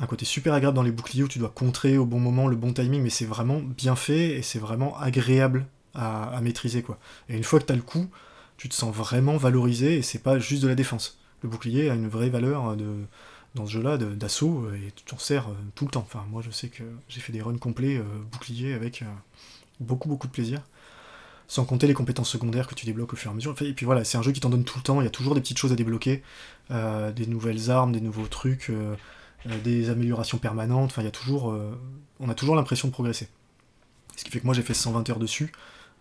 un 0.00 0.06
côté 0.06 0.24
super 0.24 0.54
agréable 0.54 0.74
dans 0.76 0.82
les 0.82 0.90
boucliers 0.92 1.22
où 1.22 1.28
tu 1.28 1.38
dois 1.38 1.50
contrer 1.50 1.98
au 1.98 2.06
bon 2.06 2.20
moment, 2.20 2.46
le 2.48 2.56
bon 2.56 2.72
timing, 2.72 3.02
mais 3.02 3.10
c'est 3.10 3.26
vraiment 3.26 3.60
bien 3.60 3.96
fait 3.96 4.36
et 4.38 4.42
c'est 4.42 4.58
vraiment 4.58 4.98
agréable 4.98 5.66
à, 5.94 6.24
à 6.36 6.40
maîtriser 6.40 6.82
quoi. 6.82 6.98
Et 7.28 7.36
une 7.36 7.44
fois 7.44 7.60
que 7.60 7.66
tu 7.66 7.72
as 7.72 7.76
le 7.76 7.82
coup, 7.82 8.08
tu 8.56 8.68
te 8.68 8.74
sens 8.74 8.94
vraiment 8.94 9.36
valorisé 9.36 9.96
et 9.98 10.02
c'est 10.02 10.18
pas 10.22 10.38
juste 10.38 10.62
de 10.62 10.68
la 10.68 10.74
défense. 10.74 11.18
Le 11.42 11.48
bouclier 11.50 11.90
a 11.90 11.94
une 11.94 12.08
vraie 12.08 12.30
valeur 12.30 12.76
de, 12.76 12.86
dans 13.56 13.66
ce 13.66 13.72
jeu-là 13.72 13.98
d'assaut 13.98 14.70
et 14.74 14.92
tu 14.94 15.04
t'en 15.04 15.18
sers 15.18 15.48
euh, 15.48 15.54
tout 15.74 15.84
le 15.86 15.90
temps. 15.90 16.06
Enfin, 16.06 16.24
moi 16.30 16.42
je 16.42 16.50
sais 16.50 16.68
que 16.68 16.84
j'ai 17.08 17.20
fait 17.20 17.32
des 17.32 17.42
runs 17.42 17.58
complets 17.58 17.96
euh, 17.98 18.04
bouclier 18.30 18.74
avec 18.74 19.02
euh, 19.02 19.06
beaucoup 19.80 20.08
beaucoup 20.08 20.28
de 20.28 20.32
plaisir. 20.32 20.60
Sans 21.48 21.64
compter 21.64 21.86
les 21.86 21.94
compétences 21.94 22.28
secondaires 22.30 22.66
que 22.66 22.74
tu 22.74 22.86
débloques 22.86 23.12
au 23.12 23.16
fur 23.16 23.30
et 23.30 23.32
à 23.32 23.34
mesure. 23.34 23.54
Et 23.62 23.72
puis 23.72 23.86
voilà, 23.86 24.02
c'est 24.04 24.18
un 24.18 24.22
jeu 24.22 24.32
qui 24.32 24.40
t'en 24.40 24.50
donne 24.50 24.64
tout 24.64 24.78
le 24.78 24.82
temps, 24.82 25.00
il 25.00 25.04
y 25.04 25.06
a 25.06 25.10
toujours 25.10 25.34
des 25.36 25.40
petites 25.40 25.58
choses 25.58 25.70
à 25.72 25.76
débloquer, 25.76 26.22
euh, 26.72 27.12
des 27.12 27.26
nouvelles 27.26 27.70
armes, 27.70 27.92
des 27.92 28.00
nouveaux 28.00 28.26
trucs, 28.26 28.68
euh, 28.70 28.96
euh, 29.46 29.58
des 29.62 29.88
améliorations 29.90 30.38
permanentes, 30.38 30.90
enfin 30.90 31.02
il 31.02 31.04
y 31.04 31.08
a 31.08 31.12
toujours. 31.12 31.52
euh, 31.52 31.78
on 32.18 32.28
a 32.28 32.34
toujours 32.34 32.56
l'impression 32.56 32.88
de 32.88 32.92
progresser. 32.92 33.28
Ce 34.16 34.24
qui 34.24 34.30
fait 34.30 34.40
que 34.40 34.46
moi 34.46 34.54
j'ai 34.54 34.62
fait 34.62 34.74
120 34.74 35.08
heures 35.10 35.18
dessus, 35.20 35.52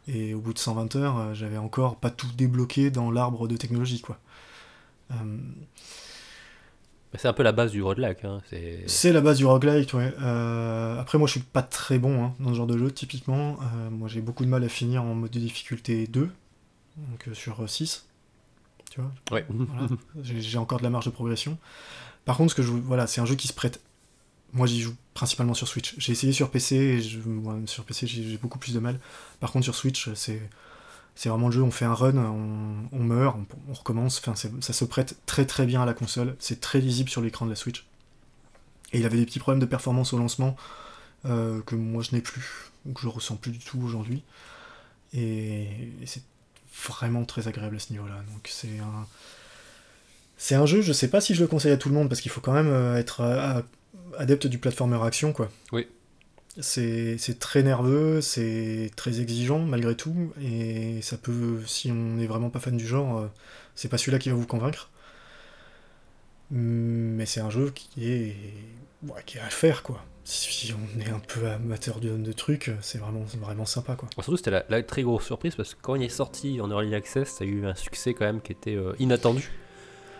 et 0.08 0.34
au 0.34 0.40
bout 0.40 0.54
de 0.54 0.60
120 0.60 0.96
heures, 0.96 1.18
euh, 1.20 1.34
j'avais 1.36 1.58
encore 1.58 1.98
pas 1.98 2.10
tout 2.10 2.32
débloqué 2.36 2.90
dans 2.92 3.12
l'arbre 3.12 3.48
de 3.48 3.58
technologie 3.58 4.02
quoi. 4.02 4.18
Euh, 5.12 5.16
C'est 7.18 7.28
un 7.30 7.34
peu 7.34 7.44
la 7.44 7.54
base 7.54 7.72
du 7.72 7.82
roguelike. 7.82 8.26
Hein. 8.26 8.42
C'est... 8.50 8.84
C'est 8.88 9.14
la 9.14 9.22
base 9.22 9.38
du 9.38 9.46
roguelite, 9.46 9.94
ouais. 9.94 10.14
Euh, 10.22 11.00
après, 11.00 11.18
moi, 11.18 11.28
je 11.28 11.32
suis 11.34 11.40
pas 11.42 11.62
très 11.62 11.98
bon 11.98 12.26
hein, 12.26 12.34
dans 12.42 12.50
ce 12.50 12.56
genre 12.56 12.68
de 12.68 12.78
jeu, 12.78 12.92
typiquement. 12.92 13.58
Euh, 13.62 13.90
moi, 13.90 14.10
j'ai 14.10 14.20
beaucoup 14.22 14.44
de 14.44 14.50
mal 14.50 14.64
à 14.64 14.70
finir 14.70 15.02
en 15.04 15.16
mode 15.16 15.32
de 15.32 15.40
difficulté 15.40 16.08
2, 16.08 16.30
donc 16.98 17.28
euh, 17.30 17.34
sur 17.34 17.70
6. 17.70 18.06
Tu 18.92 19.00
vois, 19.00 19.12
Ouais. 19.32 19.46
voilà. 19.50 19.88
j'ai 20.24 20.58
encore 20.58 20.80
de 20.80 20.84
la 20.84 20.90
marge 20.90 21.06
de 21.06 21.12
progression. 21.12 21.58
Par 22.26 22.36
contre, 22.38 22.52
ce 22.52 22.56
que 22.56 22.64
je, 22.64 22.72
voilà, 22.72 23.08
c'est 23.08 23.22
un 23.22 23.26
jeu 23.26 23.36
qui 23.36 23.48
se 23.48 23.54
prête. 23.54 23.80
Moi, 24.52 24.68
j'y 24.68 24.82
joue 24.82 24.96
principalement 25.14 25.54
sur 25.54 25.68
Switch. 25.70 25.96
J'ai 25.98 26.12
essayé 26.12 26.34
sur 26.34 26.50
PC, 26.52 26.76
et 26.76 27.02
je- 27.02 27.20
sur 27.66 27.86
PC, 27.86 28.08
j'ai 28.08 28.38
beaucoup 28.38 28.60
plus 28.60 28.74
de 28.74 28.80
mal. 28.80 29.00
Par 29.40 29.52
contre, 29.54 29.64
sur 29.64 29.76
Switch, 29.76 30.10
c'est 30.16 30.42
c'est 31.16 31.30
vraiment 31.30 31.48
le 31.48 31.54
jeu. 31.54 31.64
On 31.64 31.72
fait 31.72 31.86
un 31.86 31.94
run, 31.94 32.18
on, 32.18 33.00
meurt, 33.00 33.38
on, 33.70 33.74
recommence. 33.74 34.20
Enfin, 34.20 34.36
ça 34.36 34.74
se 34.74 34.86
prête 34.86 35.18
très 35.26 35.46
très 35.46 35.66
bien 35.66 35.82
à 35.82 35.86
la 35.86 35.94
console. 35.94 36.36
C'est 36.40 36.60
très 36.60 36.80
lisible 36.80 37.10
sur 37.10 37.22
l'écran 37.22 37.46
de 37.46 37.52
la 37.52 37.56
Switch. 37.56 37.86
Et 38.92 39.00
il 39.00 39.06
avait 39.06 39.18
des 39.18 39.26
petits 39.26 39.40
problèmes 39.40 39.62
de 39.62 39.66
performance 39.66 40.14
au 40.14 40.18
lancement 40.18 40.56
euh, 41.26 41.62
que 41.62 41.76
moi 41.76 42.04
je 42.04 42.14
n'ai 42.14 42.22
plus, 42.22 42.72
ou 42.86 42.94
que 42.94 43.02
je 43.02 43.08
ressens 43.08 43.38
plus 43.38 43.52
du 43.52 43.60
tout 43.60 43.82
aujourd'hui. 43.82 44.24
Et, 45.14 45.64
et 46.02 46.06
c'est 46.06 46.24
vraiment 46.88 47.26
très 47.26 47.48
agréable 47.48 47.78
à 47.78 47.80
ce 47.80 47.92
niveau-là. 47.94 48.22
Donc 48.34 48.48
c'est 48.50 48.80
un. 48.80 49.08
C'est 50.38 50.56
un 50.56 50.66
jeu, 50.66 50.82
je 50.82 50.92
sais 50.92 51.08
pas 51.08 51.22
si 51.22 51.34
je 51.34 51.42
le 51.42 51.48
conseille 51.48 51.72
à 51.72 51.78
tout 51.78 51.88
le 51.88 51.96
monde 51.96 52.10
parce 52.10 52.20
qu'il 52.20 52.30
faut 52.30 52.42
quand 52.42 52.52
même 52.52 52.68
euh, 52.68 52.98
être 52.98 53.22
euh, 53.22 53.62
adepte 54.18 54.48
du 54.48 54.58
platformer 54.58 55.02
action 55.02 55.32
quoi. 55.32 55.50
Oui. 55.72 55.88
C'est 56.60 57.18
très 57.40 57.64
nerveux, 57.64 58.22
c'est 58.22 58.90
très 58.96 59.20
exigeant 59.20 59.60
malgré 59.60 59.96
tout, 59.96 60.32
et 60.42 61.02
ça 61.02 61.18
peut, 61.18 61.60
si 61.66 61.92
on 61.92 61.96
n'est 62.16 62.28
vraiment 62.28 62.50
pas 62.50 62.60
fan 62.60 62.78
du 62.78 62.88
genre, 62.88 63.18
euh, 63.20 63.28
c'est 63.76 63.90
pas 63.90 63.98
celui-là 63.98 64.20
qui 64.20 64.30
va 64.30 64.36
vous 64.36 64.46
convaincre. 64.48 64.90
Mais 66.52 67.26
c'est 67.26 67.42
un 67.42 67.50
jeu 67.50 67.72
qui 67.74 68.08
est, 68.10 68.36
ouais, 69.08 69.22
qui 69.26 69.38
est 69.38 69.42
à 69.42 69.50
faire 69.50 69.84
quoi. 69.84 70.04
Si 70.24 70.74
on 70.74 71.00
est 71.02 71.10
un 71.10 71.20
peu 71.20 71.48
amateur 71.48 72.00
de, 72.00 72.16
de 72.16 72.32
trucs, 72.32 72.72
c'est 72.82 72.98
vraiment, 73.00 73.24
vraiment 73.42 73.66
sympa 73.66 73.96
quoi. 73.96 74.10
Surtout, 74.14 74.38
c'était 74.38 74.52
la, 74.52 74.64
la 74.70 74.82
très 74.82 75.04
grosse 75.04 75.26
surprise 75.26 75.56
parce 75.56 75.74
que 75.76 75.80
quand 75.82 75.96
il 75.96 76.04
est 76.04 76.10
sorti 76.10 76.62
en 76.62 76.70
early 76.72 76.96
access, 76.96 77.30
ça 77.30 77.44
a 77.44 77.48
eu 77.48 77.66
un 77.66 77.76
succès 77.76 78.14
quand 78.14 78.26
même 78.26 78.42
qui 78.42 78.52
était 78.54 78.76
euh, 78.76 78.94
inattendu. 79.00 79.52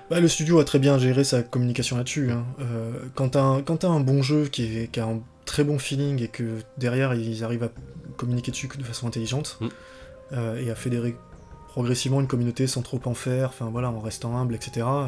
Bah, 0.10 0.20
le 0.20 0.28
studio 0.28 0.60
a 0.60 0.66
très 0.66 0.78
bien 0.80 1.00
géré 1.00 1.24
sa 1.24 1.42
communication 1.42 1.98
là-dessus. 1.98 2.32
hein. 2.32 2.46
Euh, 2.60 2.92
quand 3.16 3.30
t'as 3.30 3.42
un, 3.42 3.64
un 3.96 4.00
bon 4.00 4.22
jeu 4.22 4.46
qui, 4.48 4.64
est- 4.78 4.92
qui 4.92 5.00
a 5.00 5.06
un 5.06 5.22
très 5.46 5.64
bon 5.64 5.78
feeling 5.80 6.22
et 6.22 6.28
que 6.28 6.60
derrière 6.78 7.14
ils 7.14 7.44
arrivent 7.44 7.64
à 7.64 7.70
communiquer 8.18 8.52
dessus 8.52 8.68
de 8.78 8.84
façon 8.84 9.08
intelligente 9.08 9.58
Mm. 9.62 9.68
euh, 10.34 10.58
et 10.66 10.70
à 10.72 10.76
fédérer 10.76 11.16
progressivement 11.68 12.22
une 12.22 12.28
communauté 12.28 12.68
sans 12.68 12.82
trop 12.82 13.02
en 13.06 13.14
faire, 13.14 13.50
enfin 13.50 13.70
voilà, 13.72 13.90
en 13.92 14.00
restant 14.00 14.38
humble, 14.38 14.56
etc. 14.56 14.86
euh, 14.88 15.08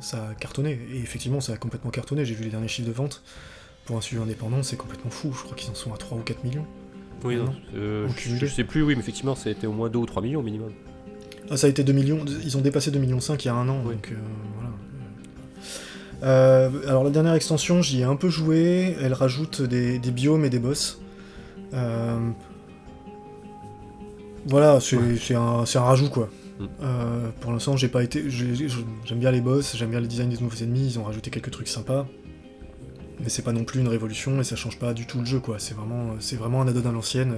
ça 0.00 0.28
a 0.30 0.34
cartonné. 0.34 0.78
Et 0.92 0.98
effectivement, 0.98 1.40
ça 1.40 1.52
a 1.52 1.56
complètement 1.56 1.90
cartonné. 1.92 2.24
J'ai 2.24 2.34
vu 2.34 2.42
les 2.44 2.50
derniers 2.50 2.66
chiffres 2.68 2.88
de 2.88 2.92
vente. 2.92 3.22
Pour 3.84 3.96
un 3.96 4.00
studio 4.00 4.22
indépendant, 4.22 4.62
c'est 4.64 4.76
complètement 4.76 5.10
fou. 5.10 5.32
Je 5.32 5.42
crois 5.44 5.56
qu'ils 5.56 5.70
en 5.70 5.74
sont 5.74 5.92
à 5.94 5.96
3 5.96 6.18
ou 6.18 6.22
4 6.22 6.42
millions. 6.44 6.66
Oui, 7.24 7.36
non. 7.36 7.54
euh, 7.76 8.08
je, 8.16 8.46
sais 8.46 8.64
plus, 8.64 8.82
oui, 8.82 8.94
mais 8.94 9.00
effectivement, 9.02 9.34
c'était 9.36 9.66
au 9.68 9.72
moins 9.72 9.88
2 9.88 9.98
ou 10.00 10.06
3 10.06 10.20
millions 10.22 10.42
minimum. 10.42 10.72
Ah, 11.50 11.56
ça 11.56 11.66
a 11.66 11.70
été 11.70 11.84
2 11.84 11.92
millions, 11.92 12.24
ils 12.42 12.56
ont 12.56 12.60
dépassé 12.60 12.90
2 12.90 12.98
millions 12.98 13.20
5 13.20 13.44
il 13.44 13.48
y 13.48 13.50
a 13.50 13.54
un 13.54 13.68
an, 13.68 13.82
Oui. 13.84 13.94
donc 13.94 14.08
euh, 14.12 14.16
voilà. 14.56 14.69
Euh, 16.22 16.68
alors 16.86 17.04
la 17.04 17.10
dernière 17.10 17.34
extension, 17.34 17.80
j'y 17.82 18.00
ai 18.00 18.04
un 18.04 18.16
peu 18.16 18.28
joué, 18.28 18.96
elle 19.00 19.14
rajoute 19.14 19.62
des, 19.62 19.98
des 19.98 20.10
biomes 20.10 20.44
et 20.44 20.50
des 20.50 20.58
boss. 20.58 21.00
Euh, 21.72 22.18
voilà, 24.46 24.80
c'est 24.80 24.96
Ouais. 24.96 25.34
un, 25.36 25.64
rajout 25.80 26.08
quoi. 26.10 26.28
Mm. 26.58 26.64
Euh, 26.82 27.28
pour 27.40 27.52
l'instant, 27.52 27.76
j'ai 27.76 27.88
pas 27.88 28.02
été. 28.02 28.28
j'ai- 28.28 28.54
j'ai- 28.54 28.68
J'aime 29.04 29.18
bien 29.18 29.30
les 29.30 29.40
boss, 29.40 29.76
j'aime 29.76 29.90
bien 29.90 30.00
le 30.00 30.06
design 30.06 30.28
des 30.30 30.38
nouveaux 30.38 30.56
ennemis, 30.62 30.86
ils 30.86 30.98
ont 30.98 31.04
rajouté 31.04 31.30
quelques 31.30 31.50
trucs 31.50 31.68
sympas. 31.68 32.06
Mais 33.20 33.28
c'est 33.28 33.42
pas 33.42 33.52
non 33.52 33.64
plus 33.64 33.80
une 33.80 33.88
révolution 33.88 34.40
et 34.40 34.44
ça 34.44 34.56
change 34.56 34.78
pas 34.78 34.94
du 34.94 35.06
tout 35.06 35.18
le 35.20 35.26
jeu 35.26 35.40
quoi. 35.40 35.56
C'est 35.58 35.74
vraiment, 35.74 36.14
c'est 36.20 36.36
vraiment 36.36 36.62
un 36.62 36.68
add-on 36.68 36.88
à 36.88 36.92
l'ancienne. 36.92 37.34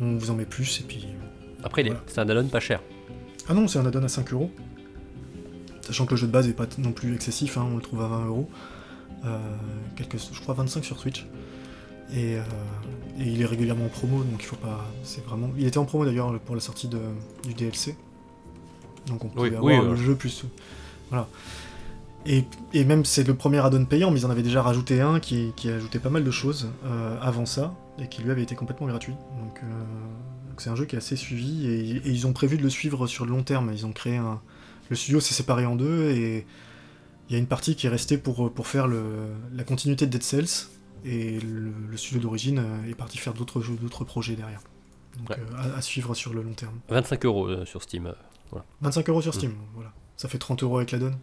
On 0.00 0.16
vous 0.16 0.30
en 0.30 0.34
met 0.34 0.46
plus 0.46 0.80
et 0.80 0.84
puis 0.84 1.06
Après, 1.62 1.82
Voilà. 1.82 2.00
c'est 2.06 2.20
un 2.20 2.28
add-on 2.28 2.48
pas 2.48 2.60
cher. 2.60 2.80
ah 3.48 3.54
non, 3.54 3.68
c'est 3.68 3.78
un 3.78 3.86
add-on 3.86 4.02
à 4.02 4.08
5 4.08 4.32
euros. 4.32 4.50
Sachant 5.86 6.06
que 6.06 6.12
le 6.12 6.16
jeu 6.16 6.26
de 6.26 6.32
base 6.32 6.48
est 6.48 6.52
pas 6.54 6.66
non 6.78 6.92
plus 6.92 7.14
excessif, 7.14 7.58
hein, 7.58 7.66
on 7.70 7.76
le 7.76 7.82
trouve 7.82 8.00
à 8.02 8.08
20 8.08 8.26
euros. 8.26 8.48
Euh, 9.26 9.38
quelques- 9.96 10.16
je 10.32 10.40
crois 10.40 10.54
25 10.54 10.84
sur 10.84 10.98
Switch. 10.98 11.26
Et, 12.12 12.36
euh, 12.36 12.42
et 13.18 13.24
il 13.28 13.40
est 13.40 13.46
régulièrement 13.46 13.86
en 13.86 13.88
promo, 13.88 14.18
donc 14.24 14.40
il 14.40 14.44
faut 14.46 14.56
pas. 14.56 14.84
C'est 15.02 15.24
vraiment. 15.24 15.50
Il 15.56 15.66
était 15.66 15.78
en 15.78 15.84
promo 15.84 16.04
d'ailleurs 16.04 16.38
pour 16.40 16.54
la 16.54 16.60
sortie 16.60 16.88
de, 16.88 16.98
du 17.46 17.54
DLC. 17.54 17.96
Donc 19.06 19.24
on 19.24 19.28
pouvait 19.28 19.48
Oui, 19.50 19.54
avoir 19.56 19.64
oui, 19.64 19.88
le 19.88 19.92
euh. 19.92 19.96
jeu 19.96 20.14
plus. 20.14 20.44
Voilà. 21.10 21.28
Et, 22.26 22.44
et 22.72 22.84
même 22.84 23.04
c'est 23.04 23.26
le 23.26 23.34
premier 23.34 23.58
add-on 23.58 23.84
payant, 23.84 24.10
mais 24.10 24.20
ils 24.20 24.26
en 24.26 24.30
avaient 24.30 24.42
déjà 24.42 24.62
rajouté 24.62 25.00
un 25.02 25.20
qui, 25.20 25.52
qui 25.56 25.68
ajoutait 25.70 25.98
pas 25.98 26.08
mal 26.10 26.24
de 26.24 26.30
choses 26.30 26.70
euh, 26.86 27.18
avant 27.20 27.44
ça, 27.44 27.74
et 27.98 28.08
qui 28.08 28.22
lui 28.22 28.30
avait 28.30 28.42
été 28.42 28.54
complètement 28.54 28.86
gratuit. 28.86 29.12
Donc 29.40 29.60
donc 30.48 30.60
c'est 30.60 30.70
un 30.70 30.76
jeu 30.76 30.84
qui 30.86 30.94
est 30.94 30.98
assez 30.98 31.16
suivi, 31.16 31.66
et, 31.66 31.96
et 31.96 32.10
ils 32.10 32.26
ont 32.26 32.32
prévu 32.32 32.56
de 32.56 32.62
le 32.62 32.70
suivre 32.70 33.06
sur 33.06 33.24
le 33.26 33.30
long 33.32 33.42
terme. 33.42 33.70
Ils 33.74 33.84
ont 33.86 33.92
créé 33.92 34.16
un. 34.16 34.40
Le 34.90 34.96
studio 34.96 35.20
s'est 35.20 35.34
séparé 35.34 35.66
en 35.66 35.76
deux, 35.76 36.10
et 36.10 36.46
il 37.28 37.32
y 37.32 37.36
a 37.36 37.38
une 37.38 37.46
partie 37.46 37.74
qui 37.76 37.86
est 37.86 37.90
restée 37.90 38.18
pour, 38.18 38.52
pour 38.52 38.66
faire 38.66 38.86
le, 38.86 39.02
la 39.54 39.64
continuité 39.64 40.06
de 40.06 40.10
Dead 40.10 40.22
Cells, 40.22 40.68
et 41.04 41.40
le, 41.40 41.72
le 41.90 41.96
studio 41.96 42.20
d'origine 42.20 42.58
euh, 42.58 42.90
est 42.90 42.94
parti 42.94 43.18
faire 43.18 43.34
d'autres 43.34 43.60
jeux, 43.60 43.74
d'autres 43.80 44.04
projets 44.04 44.36
derrière. 44.36 44.60
Donc 45.18 45.30
Ouais. 45.30 45.36
euh, 45.38 45.72
à, 45.74 45.78
à 45.78 45.80
suivre 45.82 46.14
sur 46.14 46.34
le 46.34 46.42
long 46.42 46.52
terme. 46.54 46.74
25 46.88 47.24
euros 47.24 47.46
euh, 47.48 47.64
sur 47.64 47.82
Steam. 47.82 48.12
25 48.82 49.08
euros 49.08 49.22
sur 49.22 49.34
Steam, 49.34 49.52
voilà. 49.74 49.92
Ça 50.16 50.28
fait 50.28 50.38
30 50.38 50.62
euros 50.62 50.76
avec 50.78 50.92
la 50.92 50.98
donne. 50.98 51.16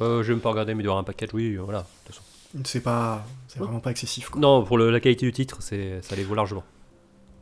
Euh, 0.00 0.22
je 0.22 0.28
vais 0.28 0.34
même 0.34 0.40
pas 0.42 0.50
regarder, 0.50 0.74
mais 0.74 0.82
il 0.82 0.86
y 0.86 0.88
avoir 0.88 0.98
un 0.98 1.04
package, 1.04 1.30
oui, 1.34 1.56
voilà. 1.56 1.80
de 1.80 1.84
toute 2.06 2.14
façon. 2.16 2.24
C'est 2.64 2.80
pas. 2.80 3.26
C'est 3.46 3.58
vraiment 3.58 3.80
pas 3.80 3.90
excessif, 3.90 4.30
quoi. 4.30 4.40
Non, 4.40 4.64
pour 4.64 4.78
le- 4.78 4.90
la 4.90 5.00
qualité 5.00 5.26
du 5.26 5.32
titre, 5.32 5.58
c'est, 5.60 6.00
ça 6.02 6.16
les 6.16 6.24
vaut 6.24 6.34
largement. 6.34 6.64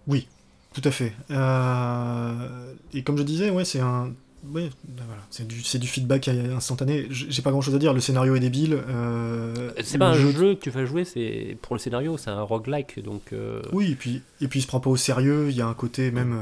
Tout 0.09 0.83
à 0.85 0.91
fait. 0.91 1.15
Euh, 1.31 2.75
Et 2.93 3.03
comme 3.03 3.17
je 3.17 3.23
disais, 3.23 3.49
ouais, 3.51 3.65
c'est 3.65 3.81
un. 3.81 4.13
Ouais, 4.53 4.71
ben 4.85 5.05
voilà, 5.07 5.23
c'est 5.31 5.47
du, 5.47 5.87
feedback 5.87 6.29
instantané. 6.29 7.07
J'ai 7.11 7.43
pas 7.43 7.51
grand 7.51 7.61
chose 7.61 7.75
à 7.75 7.79
dire, 7.79 7.93
le 7.93 8.01
scénario 8.01 8.37
est 8.37 8.41
débile. 8.41 8.75
euh, 8.89 9.71
C'est 9.83 9.99
pas 9.99 10.09
un 10.11 10.15
jeu... 10.15 10.55
que 10.55 10.61
tu 10.61 10.71
vas 10.71 10.85
jouer, 10.87 11.05
c'est 11.05 11.57
pour 11.63 11.75
le 11.75 11.81
scénario, 11.81 12.17
c'est 12.17 12.31
un 12.31 12.43
roguelike, 12.43 13.03
donc. 13.03 13.33
euh, 13.33 13.61
Oui, 13.73 13.93
et 13.93 13.95
puis, 13.95 14.23
et 14.41 14.49
puis 14.49 14.61
il 14.61 14.63
se 14.63 14.67
prend 14.69 14.81
pas 14.81 14.91
au 14.91 14.97
sérieux, 14.97 15.47
il 15.51 15.57
y 15.57 15.61
a 15.61 15.67
un 15.67 15.75
côté 15.75 16.11
même 16.11 16.41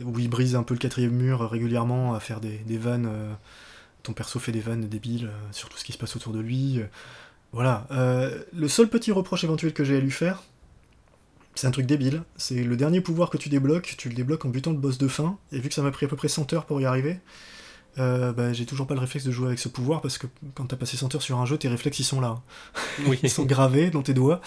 euh, 0.00 0.04
où 0.04 0.18
il 0.18 0.28
brise 0.28 0.56
un 0.56 0.62
peu 0.62 0.74
le 0.74 0.78
quatrième 0.78 1.12
mur 1.12 1.48
régulièrement 1.48 2.14
à 2.14 2.20
faire 2.20 2.40
des, 2.40 2.58
des 2.66 2.78
vannes. 2.78 3.08
ton 4.02 4.12
perso 4.12 4.38
fait 4.38 4.52
des 4.52 4.60
vannes 4.60 4.88
débiles 4.88 5.30
sur 5.52 5.68
tout 5.68 5.78
ce 5.78 5.84
qui 5.84 5.92
se 5.92 5.98
passe 5.98 6.16
autour 6.16 6.32
de 6.32 6.40
lui. 6.40 6.80
voilà. 7.52 7.86
Le 7.90 8.68
seul 8.68 8.88
petit 8.88 9.12
reproche 9.12 9.44
éventuel 9.44 9.72
que 9.72 9.84
j'ai 9.84 9.96
à 9.96 10.00
lui 10.00 10.10
faire, 10.10 10.42
c'est 11.56 11.66
un 11.66 11.72
truc 11.72 11.86
débile. 11.86 12.22
C'est 12.36 12.62
le 12.62 12.76
dernier 12.76 13.00
pouvoir 13.00 13.30
que 13.30 13.38
tu 13.38 13.48
débloques, 13.48 13.94
tu 13.98 14.08
le 14.08 14.14
débloques 14.14 14.44
en 14.44 14.48
butant 14.48 14.70
le 14.70 14.78
boss 14.78 14.98
de 14.98 15.08
fin, 15.08 15.38
et 15.52 15.58
vu 15.58 15.68
que 15.68 15.74
ça 15.74 15.82
m'a 15.82 15.90
pris 15.90 16.06
à 16.06 16.08
peu 16.08 16.16
près 16.16 16.28
100 16.28 16.52
heures 16.52 16.66
pour 16.66 16.80
y 16.80 16.84
arriver, 16.84 17.18
euh, 17.98 18.32
bah, 18.32 18.52
j'ai 18.52 18.66
toujours 18.66 18.86
pas 18.86 18.94
le 18.94 19.00
réflexe 19.00 19.24
de 19.24 19.30
jouer 19.30 19.46
avec 19.46 19.58
ce 19.58 19.68
pouvoir 19.68 20.02
parce 20.02 20.18
que 20.18 20.26
quand 20.54 20.66
t'as 20.66 20.76
passé 20.76 20.98
100 20.98 21.14
heures 21.14 21.22
sur 21.22 21.38
un 21.38 21.46
jeu, 21.46 21.56
tes 21.56 21.68
réflexes 21.68 21.98
ils 21.98 22.04
sont 22.04 22.20
là. 22.20 22.42
Oui, 23.06 23.18
Ils 23.22 23.30
sont 23.30 23.46
gravés 23.46 23.90
dans 23.90 24.02
tes 24.02 24.12
doigts. 24.12 24.42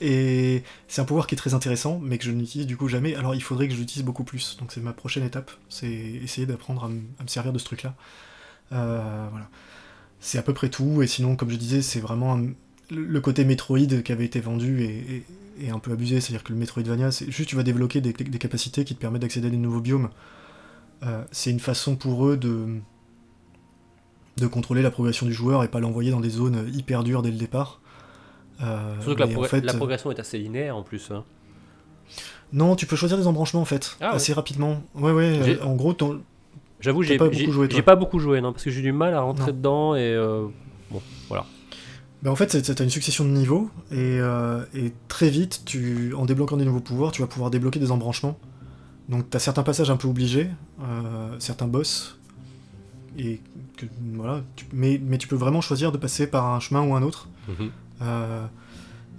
Et 0.00 0.62
c'est 0.86 1.00
un 1.00 1.04
pouvoir 1.04 1.26
qui 1.26 1.34
est 1.34 1.38
très 1.38 1.54
intéressant, 1.54 1.98
mais 2.00 2.18
que 2.18 2.24
je 2.24 2.30
n'utilise 2.30 2.66
du 2.66 2.76
coup 2.76 2.86
jamais. 2.88 3.16
Alors 3.16 3.34
il 3.34 3.42
faudrait 3.42 3.66
que 3.66 3.74
je 3.74 3.80
l'utilise 3.80 4.04
beaucoup 4.04 4.24
plus. 4.24 4.56
Donc 4.58 4.70
c'est 4.70 4.80
ma 4.80 4.92
prochaine 4.92 5.24
étape. 5.24 5.50
C'est 5.68 5.90
essayer 5.90 6.46
d'apprendre 6.46 6.84
à, 6.84 6.88
me 6.88 7.28
servir 7.28 7.52
de 7.52 7.58
ce 7.58 7.64
truc-là. 7.64 7.94
Euh, 8.72 9.26
voilà. 9.30 9.48
C'est 10.20 10.38
à 10.38 10.42
peu 10.42 10.54
près 10.54 10.68
tout. 10.68 11.02
Et 11.02 11.08
sinon, 11.08 11.34
comme 11.34 11.50
je 11.50 11.56
disais, 11.56 11.82
c'est 11.82 12.00
vraiment 12.00 12.34
un- 12.36 12.46
le 12.90 13.04
le 13.04 13.20
côté 13.20 13.44
Metroid 13.44 14.02
qui 14.04 14.12
avait 14.12 14.26
été 14.26 14.40
vendu 14.40 14.82
et, 14.82 15.16
et 15.16 15.24
est 15.60 15.70
un 15.70 15.78
peu 15.78 15.92
abusé. 15.92 16.20
C'est-à-dire 16.20 16.44
que 16.44 16.52
le 16.52 16.58
Metroidvania, 16.58 17.10
c'est 17.10 17.30
juste 17.30 17.48
tu 17.48 17.56
vas 17.56 17.62
débloquer 17.62 18.00
des, 18.00 18.12
des 18.12 18.38
capacités 18.38 18.84
qui 18.84 18.94
te 18.94 19.00
permettent 19.00 19.22
d'accéder 19.22 19.48
à 19.48 19.50
des 19.50 19.56
nouveaux 19.56 19.80
biomes. 19.80 20.10
Euh, 21.02 21.22
c'est 21.32 21.50
une 21.50 21.60
façon 21.60 21.96
pour 21.96 22.26
eux 22.26 22.36
de, 22.36 22.66
de 24.36 24.46
contrôler 24.46 24.82
la 24.82 24.90
progression 24.90 25.26
du 25.26 25.32
joueur 25.32 25.62
et 25.64 25.68
pas 25.68 25.80
l'envoyer 25.80 26.10
dans 26.10 26.20
des 26.20 26.30
zones 26.30 26.68
hyper 26.72 27.04
dures 27.04 27.22
dès 27.22 27.30
le 27.30 27.36
départ. 27.36 27.80
Euh, 28.62 28.94
Surtout 29.00 29.16
que 29.16 29.24
la, 29.28 29.38
en 29.38 29.42
fait, 29.44 29.60
la 29.62 29.74
progression 29.74 30.10
est 30.10 30.18
assez 30.20 30.38
linéaire 30.38 30.76
en 30.76 30.82
plus. 30.82 31.10
hein. 31.10 31.24
Non, 32.52 32.76
tu 32.76 32.86
peux 32.86 32.94
choisir 32.96 33.18
des 33.18 33.26
embranchements 33.26 33.62
en 33.62 33.64
fait, 33.66 33.96
Ah 34.00 34.10
ouais. 34.10 34.16
assez 34.16 34.32
rapidement. 34.32 34.82
Ouais, 34.94 35.10
ouais, 35.12 35.58
euh, 35.58 35.64
en 35.64 35.74
gros, 35.74 35.92
ton- 35.92 36.22
J'avoue, 36.80 37.02
j'ai 37.02 37.16
pas 37.16 37.28
beaucoup 37.28 37.50
joué, 37.52 37.66
j'ai 37.70 37.82
pas 37.82 37.96
beaucoup 37.96 38.18
joué, 38.18 38.40
non, 38.40 38.52
parce 38.52 38.62
que 38.64 38.70
j'ai 38.70 38.82
du 38.82 38.92
mal 38.92 39.14
à 39.14 39.20
rentrer 39.22 39.50
Non. 39.52 39.56
dedans 39.58 39.94
et 39.96 40.00
euh, 40.02 40.46
bon, 40.90 41.00
voilà. 41.28 41.46
Ben, 42.24 42.30
en 42.30 42.36
fait, 42.36 42.50
c'est- 42.50 42.74
t'as 42.74 42.84
une 42.84 42.90
succession 42.90 43.24
de 43.24 43.30
niveaux, 43.30 43.68
et, 43.92 43.96
euh, 44.18 44.64
et 44.74 44.92
très 45.08 45.28
vite, 45.28 45.62
tu, 45.66 46.14
en 46.14 46.24
débloquant 46.24 46.56
des 46.56 46.64
nouveaux 46.64 46.80
pouvoirs, 46.80 47.12
tu 47.12 47.20
vas 47.20 47.28
pouvoir 47.28 47.50
débloquer 47.50 47.78
des 47.78 47.90
embranchements. 47.90 48.38
Donc 49.10 49.28
t'as 49.28 49.38
certains 49.38 49.62
passages 49.62 49.90
un 49.90 49.96
peu 49.98 50.08
obligés, 50.08 50.48
euh, 50.82 51.36
certains 51.38 51.66
boss, 51.66 52.18
et 53.18 53.40
que, 53.76 53.84
voilà, 54.14 54.42
tu- 54.56 54.64
mais, 54.72 54.98
mais 55.04 55.18
tu 55.18 55.28
peux 55.28 55.36
vraiment 55.36 55.60
choisir 55.60 55.92
de 55.92 55.98
passer 55.98 56.26
par 56.26 56.46
un 56.46 56.60
chemin 56.60 56.80
ou 56.80 56.94
un 56.94 57.02
autre. 57.02 57.28
Mhm. 57.48 57.70
Euh, 58.00 58.46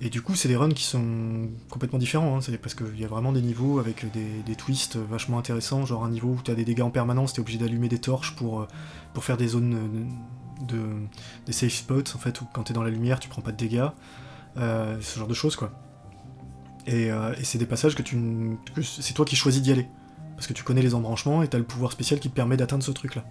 et 0.01 0.09
du 0.09 0.23
coup, 0.23 0.33
c'est 0.33 0.47
des 0.47 0.55
runs 0.55 0.69
qui 0.73 0.83
sont 0.83 1.47
complètement 1.69 1.99
différents, 1.99 2.37
hein, 2.37 2.41
c'est 2.41 2.57
parce 2.57 2.73
qu'il 2.73 2.99
y 2.99 3.05
a 3.05 3.07
vraiment 3.07 3.31
des 3.31 3.43
niveaux 3.43 3.77
avec 3.77 4.11
des, 4.11 4.41
des 4.43 4.55
twists 4.55 4.97
vachement 4.97 5.37
intéressants, 5.37 5.85
genre 5.85 6.03
un 6.03 6.09
niveau 6.09 6.29
où 6.29 6.39
tu 6.43 6.49
as 6.49 6.55
des 6.55 6.65
dégâts 6.65 6.81
en 6.81 6.89
permanence, 6.89 7.33
tu 7.33 7.39
es 7.39 7.41
obligé 7.41 7.59
d'allumer 7.59 7.87
des 7.87 7.99
torches 7.99 8.35
pour, 8.35 8.67
pour 9.13 9.23
faire 9.23 9.37
des 9.37 9.49
zones 9.49 9.77
de, 10.61 10.79
des 11.45 11.51
safe 11.53 11.73
spots, 11.73 12.15
en 12.15 12.19
fait, 12.19 12.41
où 12.41 12.45
quand 12.53 12.63
tu 12.63 12.71
es 12.71 12.75
dans 12.75 12.83
la 12.83 12.89
lumière, 12.89 13.19
tu 13.19 13.29
prends 13.29 13.41
pas 13.41 13.51
de 13.51 13.57
dégâts, 13.57 13.87
euh, 14.57 14.97
ce 15.01 15.19
genre 15.19 15.27
de 15.27 15.33
choses, 15.33 15.55
quoi. 15.55 15.71
Et, 16.87 17.11
euh, 17.11 17.33
et 17.39 17.43
c'est 17.43 17.57
des 17.57 17.65
passages 17.65 17.95
que 17.95 18.03
tu 18.03 18.15
que 18.75 18.81
c'est 18.83 19.13
toi 19.13 19.25
qui 19.25 19.35
choisis 19.35 19.61
d'y 19.61 19.71
aller, 19.71 19.87
parce 20.35 20.45
que 20.47 20.53
tu 20.53 20.63
connais 20.63 20.81
les 20.83 20.93
embranchements 20.93 21.41
et 21.43 21.47
tu 21.47 21.55
as 21.55 21.59
le 21.59 21.65
pouvoir 21.65 21.91
spécial 21.91 22.19
qui 22.19 22.29
te 22.29 22.35
permet 22.35 22.57
d'atteindre 22.57 22.83
ce 22.83 22.91
truc-là. 22.91 23.23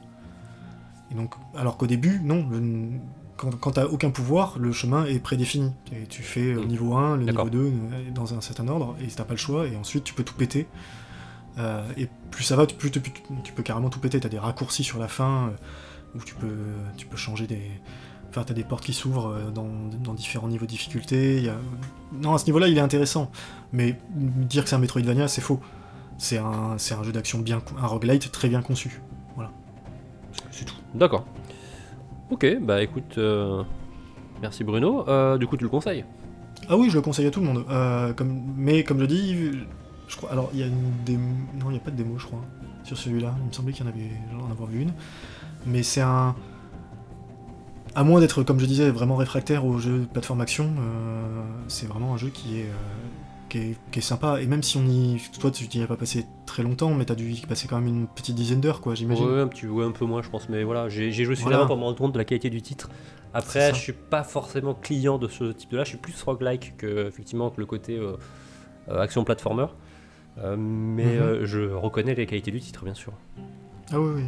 Et 1.12 1.14
donc, 1.14 1.34
alors 1.56 1.76
qu'au 1.76 1.86
début, 1.86 2.20
non, 2.24 2.46
le- 2.50 2.98
quand, 3.36 3.50
quand 3.58 3.72
t'as 3.72 3.86
aucun 3.86 4.10
pouvoir, 4.10 4.58
le 4.58 4.72
chemin 4.72 5.04
est 5.06 5.18
prédéfini. 5.18 5.72
Et 5.92 6.06
tu 6.06 6.22
fais 6.22 6.52
euh, 6.54 6.62
Mm. 6.62 6.66
niveau 6.66 6.94
1, 6.94 7.16
le 7.16 7.24
niveau 7.24 7.50
2, 7.50 7.58
euh, 7.58 8.10
dans 8.12 8.34
un 8.34 8.40
certain 8.40 8.66
ordre, 8.68 8.96
et 9.00 9.06
t'as 9.08 9.24
pas 9.24 9.34
le 9.34 9.38
choix, 9.38 9.66
et 9.68 9.76
ensuite 9.76 10.04
tu 10.04 10.14
peux 10.14 10.24
tout 10.24 10.34
péter. 10.34 10.66
Euh, 11.58 11.84
et 11.96 12.08
plus 12.32 12.42
ça 12.42 12.56
va, 12.56 12.66
plus 12.66 12.90
tu, 12.90 12.98
plus 13.00 13.12
tu 13.44 13.52
peux 13.52 13.62
carrément 13.62 13.90
tout 13.90 14.00
péter. 14.00 14.18
T'as 14.18 14.28
des 14.28 14.38
raccourcis 14.40 14.82
sur 14.82 14.98
la 14.98 15.06
fin, 15.08 15.48
euh, 15.48 15.50
où 16.14 16.18
tu 16.24 16.34
peux, 16.34 16.56
tu 16.96 17.06
peux 17.06 17.16
changer 17.16 17.46
des... 17.46 17.60
Enfin, 18.30 18.42
t'as 18.44 18.54
des 18.54 18.64
portes 18.64 18.84
qui 18.84 18.92
s'ouvrent 18.92 19.28
euh, 19.28 19.50
dans, 19.50 19.68
dans 20.02 20.12
différents 20.14 20.48
niveaux 20.48 20.64
de 20.66 20.70
difficulté. 20.70 21.36
il 21.38 21.44
y 21.44 21.48
a- 21.48 21.56
Non, 22.12 22.34
à 22.34 22.38
ce 22.38 22.46
niveau-là, 22.46 22.66
il 22.68 22.76
est 22.76 22.80
intéressant. 22.80 23.30
Mais 23.72 23.96
dire 24.14 24.64
que 24.64 24.68
c'est 24.68 24.74
un 24.76 24.80
Metroidvania, 24.80 25.28
c'est 25.28 25.40
faux. 25.40 25.60
C'est 26.18 26.38
un, 26.38 26.74
c'est 26.78 26.94
un 26.94 27.02
jeu 27.04 27.12
d'action 27.12 27.38
bien... 27.38 27.62
un 27.80 27.86
roguelite 27.86 28.32
très 28.32 28.48
bien 28.48 28.60
conçu. 28.62 29.00
Voilà. 29.36 29.52
C'est- 30.50 30.64
tout. 30.64 30.74
D'accord. 30.94 31.26
Ok, 32.30 32.46
bah 32.62 32.82
écoute, 32.82 33.18
euh, 33.18 33.62
merci 34.40 34.64
Bruno. 34.64 35.08
Euh, 35.08 35.36
du 35.38 35.46
coup, 35.46 35.56
tu 35.56 35.62
le 35.64 35.70
conseilles? 35.70 36.04
Ah 36.68 36.76
oui, 36.76 36.88
je 36.90 36.94
le 36.96 37.02
conseille 37.02 37.26
à 37.26 37.30
tout 37.30 37.40
le 37.40 37.46
monde. 37.46 37.64
Euh, 37.68 38.12
comme, 38.14 38.42
mais 38.56 38.82
comme 38.82 38.98
je 38.98 39.04
dis, 39.04 39.36
je 40.08 40.16
crois. 40.16 40.32
Alors, 40.32 40.50
il 40.54 40.60
y 40.60 40.62
a 40.62 40.66
une 40.66 40.92
démo. 41.04 41.28
Non, 41.60 41.66
il 41.66 41.72
n'y 41.72 41.76
a 41.76 41.80
pas 41.80 41.90
de 41.90 41.96
démo, 41.96 42.18
je 42.18 42.26
crois, 42.26 42.40
sur 42.82 42.96
celui-là. 42.96 43.34
Il 43.42 43.48
me 43.48 43.52
semblait 43.52 43.72
qu'il 43.72 43.84
y 43.84 43.88
en 43.88 43.92
avait. 43.92 44.10
J'en 44.32 44.50
avoir 44.50 44.68
vu 44.68 44.80
une. 44.80 44.92
Mais 45.66 45.82
c'est 45.82 46.00
un. 46.02 46.34
À 47.96 48.02
moins 48.02 48.20
d'être, 48.20 48.42
comme 48.42 48.58
je 48.58 48.66
disais, 48.66 48.90
vraiment 48.90 49.14
réfractaire 49.16 49.64
au 49.64 49.78
jeu 49.78 50.00
de 50.00 50.04
plateforme 50.06 50.40
action, 50.40 50.64
euh, 50.80 51.42
c'est 51.68 51.86
vraiment 51.86 52.14
un 52.14 52.16
jeu 52.16 52.28
qui 52.28 52.58
est, 52.60 52.64
euh, 52.64 52.72
qui 53.48 53.58
est, 53.58 53.76
qui 53.92 54.00
est 54.00 54.02
sympa. 54.02 54.40
Et 54.42 54.46
même 54.48 54.64
si 54.64 54.76
on 54.78 54.82
y. 54.84 55.20
Toi, 55.38 55.50
tu 55.52 55.68
n'y 55.78 55.84
as 55.84 55.86
pas 55.86 55.96
passé 55.96 56.26
très 56.44 56.62
longtemps, 56.64 56.92
mais 56.92 57.04
t'as 57.04 57.14
dû 57.14 57.30
y 57.30 57.40
passer 57.46 57.68
quand 57.68 57.76
même 57.78 57.86
une 57.86 58.06
petite 58.08 58.34
dizaine 58.34 58.60
d'heures, 58.60 58.80
quoi, 58.80 58.94
j'imagine. 58.96 59.26
Ouais, 59.26 59.40
un 59.40 59.46
petit 59.46 59.66
ouais, 59.66 59.84
un 59.84 59.92
peu 59.92 60.06
moins, 60.06 60.22
je 60.22 60.28
pense, 60.28 60.48
mais 60.48 60.64
voilà, 60.64 60.88
j'ai 60.88 61.12
joué 61.12 61.24
Voilà. 61.24 61.36
suffisamment 61.36 61.66
pour 61.66 61.76
me 61.76 61.82
rendre 61.84 61.96
compte 61.98 62.12
de 62.12 62.18
la 62.18 62.24
qualité 62.24 62.50
du 62.50 62.62
titre. 62.62 62.90
Après, 63.32 63.72
je 63.74 63.78
suis 63.80 63.92
pas 63.92 64.22
forcément 64.24 64.74
client 64.74 65.18
de 65.18 65.26
ce 65.28 65.52
type 65.52 65.70
de 65.70 65.76
là, 65.76 65.84
je 65.84 65.88
suis 65.90 65.98
plus 65.98 66.20
roguelike 66.22 66.74
que 66.76 67.06
effectivement 67.08 67.50
que 67.50 67.60
le 67.60 67.66
côté 67.66 67.96
euh, 67.98 68.16
action 69.00 69.22
platformer. 69.24 69.66
Mais 70.36 71.18
Mhm. 71.18 71.44
je 71.44 71.60
reconnais 71.72 72.14
les 72.16 72.26
qualités 72.26 72.50
du 72.50 72.60
titre, 72.60 72.84
bien 72.84 72.94
sûr. 72.94 73.12
Ah 73.92 74.00
oui, 74.00 74.12
oui. 74.16 74.22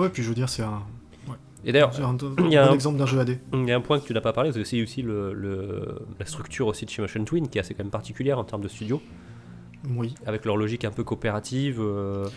Ouais, 0.00 0.08
puis 0.08 0.22
je 0.22 0.28
veux 0.28 0.34
dire, 0.34 0.48
c'est 0.48 0.62
un, 0.62 0.82
Et 1.64 1.72
d'ailleurs, 1.72 1.92
un, 2.00 2.16
il 2.46 2.52
y 2.52 2.56
a 2.56 2.64
bon 2.66 2.70
un- 2.72 2.74
exemple 2.74 2.98
d'un 2.98 3.06
jeu 3.06 3.18
AD. 3.20 3.38
il 3.52 3.68
y 3.68 3.72
a 3.72 3.76
un 3.76 3.80
point 3.80 4.00
que 4.00 4.06
tu 4.06 4.14
n'as 4.14 4.20
pas 4.20 4.32
parlé, 4.32 4.52
c'est 4.52 4.60
aussi, 4.60 4.82
aussi 4.82 5.02
le, 5.02 5.32
le- 5.32 6.00
la 6.18 6.26
structure 6.26 6.66
aussi 6.66 6.84
de 6.86 6.90
chez 6.90 7.02
Motion 7.02 7.24
Twin, 7.24 7.48
qui 7.48 7.58
est 7.58 7.60
assez 7.60 7.74
quand 7.74 7.84
même 7.84 7.90
particulière 7.90 8.38
en 8.38 8.44
termes 8.44 8.62
de 8.62 8.68
studio, 8.68 9.02
Oui. 9.90 10.14
avec 10.26 10.44
leur 10.44 10.56
logique 10.56 10.84
un 10.84 10.90
peu 10.90 11.04
coopérative. 11.04 11.78
euh, 11.80 12.28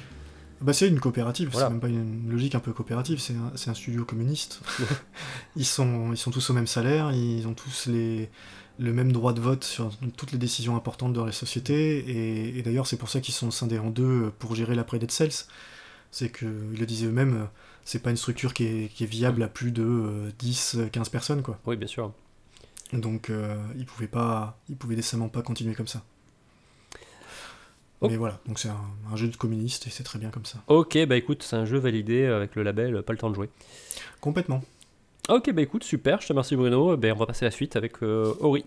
Bah 0.62 0.74
c'est 0.74 0.88
une 0.88 1.00
coopérative, 1.00 1.50
Voilà. 1.52 1.68
c'est 1.68 1.72
même 1.74 1.82
pas 1.82 1.88
une 1.90 2.30
logique 2.30 2.56
un 2.56 2.60
peu 2.60 2.74
coopérative, 2.74 3.20
c'est 3.20 3.34
un, 3.36 3.52
un 3.72 3.74
studio 3.74 4.04
communiste. 4.06 4.62
ils, 5.56 5.66
sont, 5.66 6.12
ils 6.12 6.18
sont 6.18 6.32
tous 6.32 6.50
au 6.50 6.54
même 6.54 6.68
salaire, 6.68 7.12
ils 7.14 7.48
ont 7.48 7.54
tous 7.54 7.88
les, 7.88 8.30
le 8.80 8.92
même 8.94 9.12
droit 9.12 9.34
de 9.34 9.40
vote 9.42 9.64
sur 9.64 9.92
toutes 10.18 10.32
les 10.32 10.38
décisions 10.38 10.76
importantes 10.76 11.14
dans 11.14 11.26
la 11.26 11.32
société, 11.32 12.00
et, 12.00 12.58
et 12.58 12.62
d'ailleurs 12.62 12.88
c'est 12.88 12.98
pour 12.98 13.10
ça 13.10 13.20
qu'ils 13.22 13.34
sont 13.34 13.52
scindés 13.52 13.80
en 13.80 13.90
deux 13.90 14.32
pour 14.40 14.56
gérer 14.56 14.76
l'après 14.76 15.00
Dead 15.00 15.12
Cells. 15.12 15.46
C'est 16.14 16.32
qu'ils 16.32 16.78
le 16.80 16.86
disaient 16.86 17.08
eux-mêmes, 17.08 17.42
euh, 17.42 17.46
c'est 17.86 17.98
pas 17.98 18.12
une 18.12 18.18
structure 18.18 18.54
qui 18.54 18.66
est, 18.66 18.88
qui 18.94 19.04
est 19.04 19.08
viable 19.08 19.42
à 19.42 19.48
plus 19.48 19.72
de 19.72 20.32
10-15 20.40 21.10
personnes, 21.10 21.42
quoi. 21.42 21.60
Oui, 21.66 21.76
bien 21.76 21.88
sûr. 21.88 22.14
Donc 22.94 23.32
euh, 23.32 23.58
ils 23.76 23.88
pouvaient 23.88 24.06
pas, 24.08 24.60
ils 24.70 24.76
pouvaient 24.76 24.96
décemment 24.96 25.28
pas 25.28 25.42
continuer 25.42 25.74
comme 25.74 25.88
ça. 25.88 26.04
Oh. 28.02 28.10
Mais 28.10 28.16
voilà, 28.16 28.40
donc 28.46 28.60
c'est 28.60 28.70
un, 28.70 28.86
un 29.12 29.16
jeu 29.16 29.28
de 29.28 29.36
communiste 29.36 29.88
et 29.88 29.90
c'est 29.90 30.04
très 30.04 30.20
bien 30.20 30.30
comme 30.30 30.46
ça. 30.46 30.60
Ok, 30.68 31.04
bah 31.08 31.16
écoute, 31.16 31.42
c'est 31.42 31.56
un 31.56 31.66
jeu 31.66 31.80
validé 31.80 32.26
avec 32.28 32.56
le 32.56 32.62
label 32.62 33.02
Pas 33.02 33.14
le 33.14 33.18
temps 33.18 33.32
de 33.32 33.36
jouer. 33.36 33.50
Complètement. 34.22 34.62
Ok, 35.30 35.52
bah 35.52 35.64
écoute, 35.64 35.84
super, 35.84 36.22
je 36.22 36.28
te 36.28 36.34
remercie 36.34 36.56
Bruno. 36.56 36.96
Ben, 36.96 37.14
on 37.14 37.18
va 37.18 37.26
passer 37.26 37.46
à 37.46 37.48
la 37.48 37.52
suite 37.52 37.76
avec 37.76 38.04
euh, 38.04 38.36
Ori. 38.40 38.66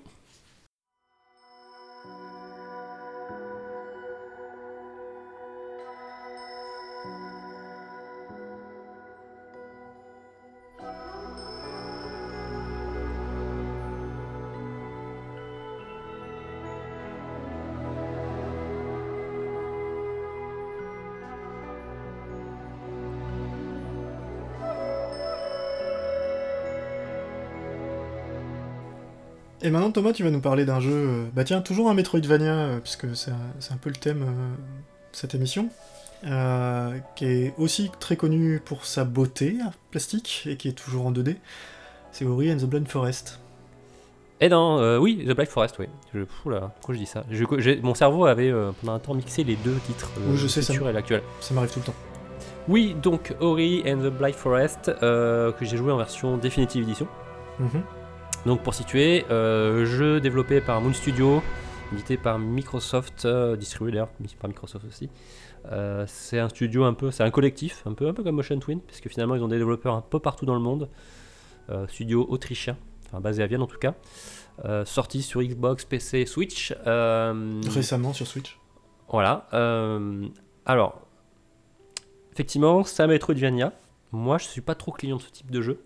Et 29.67 29.71
maintenant, 29.71 29.91
Thomas, 29.91 30.13
tu 30.13 30.23
vas 30.23 30.31
nous 30.31 30.41
parler 30.41 30.65
d'un 30.65 30.79
jeu. 30.79 30.93
euh, 30.93 31.25
Bah 31.35 31.43
tiens, 31.43 31.61
toujours 31.61 31.91
un 31.91 31.95
Metroidvania, 31.95 32.53
euh, 32.55 32.79
puisque 32.79 33.07
c'est 33.17 33.33
un, 33.33 33.77
peu 33.81 33.91
le 33.91 33.97
thème 33.97 34.23
euh, 34.23 34.27
de 34.55 35.17
cette 35.17 35.35
émission, 35.35 35.71
euh, 36.25 36.97
qui 37.17 37.25
est 37.25 37.55
aussi 37.59 37.91
très 37.99 38.15
connu 38.15 38.61
pour 38.65 38.87
sa 38.87 39.03
beauté 39.05 39.57
euh, 39.61 39.69
plastique 39.91 40.45
et 40.49 40.57
qui 40.57 40.69
est 40.69 40.73
toujours 40.73 41.07
en 41.07 41.11
2D. 41.11 41.35
C'est 42.13 42.25
Ori 42.25 42.53
and 42.53 42.59
the 42.59 42.65
Blind 42.67 42.87
Forest. 42.87 43.41
Eh 44.41 44.49
non, 44.49 44.79
euh, 44.79 44.99
oui, 44.99 45.25
The 45.27 45.35
Black 45.35 45.49
Forest, 45.49 45.77
oui. 45.81 45.87
Je, 46.15 46.21
oula, 46.45 46.71
pourquoi 46.77 46.95
je 46.95 47.01
dis 47.01 47.07
ça? 47.07 47.25
Je- 47.31 47.81
Mon 47.81 47.95
cerveau 47.97 48.27
avait 48.27 48.51
euh, 48.51 48.71
pendant 48.81 48.93
un 48.95 48.99
temps 49.01 49.15
mixé 49.15 49.43
les 49.43 49.57
deux 49.57 49.75
titres, 49.87 50.13
le 50.21 50.33
Oui, 50.33 50.37
je 50.39 50.47
sais, 50.47 50.63
ça 50.63 50.75
et 50.75 50.93
l'actuel. 50.93 51.23
Ça 51.41 51.55
m'arrive 51.55 51.73
tout 51.73 51.81
le 51.81 51.87
temps. 51.87 51.95
Oui, 52.69 52.95
donc 53.03 53.35
Ori 53.41 53.83
and 53.87 53.97
the 53.99 54.13
Blind 54.13 54.35
Forest, 54.35 54.93
euh, 55.03 55.51
que 55.53 55.65
j'ai 55.65 55.77
joué 55.77 55.91
en 55.91 55.97
version 55.97 56.37
Definitive 56.37 56.83
Edition. 56.85 57.09
Mhm. 57.59 57.83
Donc 58.47 58.63
pour 58.63 58.75
situer, 58.75 59.25
euh, 59.31 59.85
jeu 59.85 60.21
développé 60.21 60.61
par 60.61 60.81
Moon 60.81 60.93
Studio, 60.93 61.43
édité 61.93 62.17
par 62.17 62.39
Microsoft, 62.39 63.25
euh, 63.25 63.57
distribué 63.57 63.93
d'ailleurs 63.93 64.11
par 64.41 64.49
Microsoft 64.49 64.87
aussi. 64.87 65.11
Euh, 65.73 66.05
c'est 66.07 66.39
un 66.39 66.49
studio 66.49 66.85
un 66.85 66.95
peu, 66.95 67.11
c'est 67.11 67.25
un 67.25 67.31
collectif, 67.31 67.83
un 67.87 67.93
peu, 67.93 68.07
un 68.07 68.15
peu 68.15 68.23
comme 68.23 68.37
Motion 68.37 68.59
Twin, 68.61 68.81
puisque 68.81 69.09
finalement 69.09 69.35
ils 69.35 69.43
ont 69.43 69.49
des 69.49 69.59
développeurs 69.59 69.95
un 69.95 70.01
peu 70.01 70.21
partout 70.21 70.47
dans 70.47 70.55
le 70.55 70.61
monde. 70.61 70.89
Studio 71.89 72.25
autrichien, 72.29 72.77
enfin 73.07 73.19
basé 73.19 73.43
à 73.43 73.49
Vienne 73.49 73.63
en 73.63 73.67
tout 73.67 73.79
cas. 73.79 73.95
Euh, 74.65 74.85
sorti 74.85 75.23
sur 75.23 75.43
Xbox, 75.43 75.85
PC, 75.85 76.25
Switch. 76.27 76.73
Euh, 76.87 77.61
Récemment 77.69 78.13
sur 78.13 78.27
Switch. 78.27 78.59
voilà. 79.09 79.47
euh, 79.53 80.29
alors, 80.65 81.03
effectivement, 82.33 82.85
c'est 82.85 83.03
un 83.03 83.07
Metroidvania. 83.07 83.73
Moi, 84.13 84.39
je 84.39 84.47
suis 84.47 84.61
pas 84.61 84.75
trop 84.75 84.93
client 84.93 85.17
de 85.17 85.23
ce 85.23 85.31
type 85.31 85.51
de 85.51 85.61
jeu. 85.61 85.83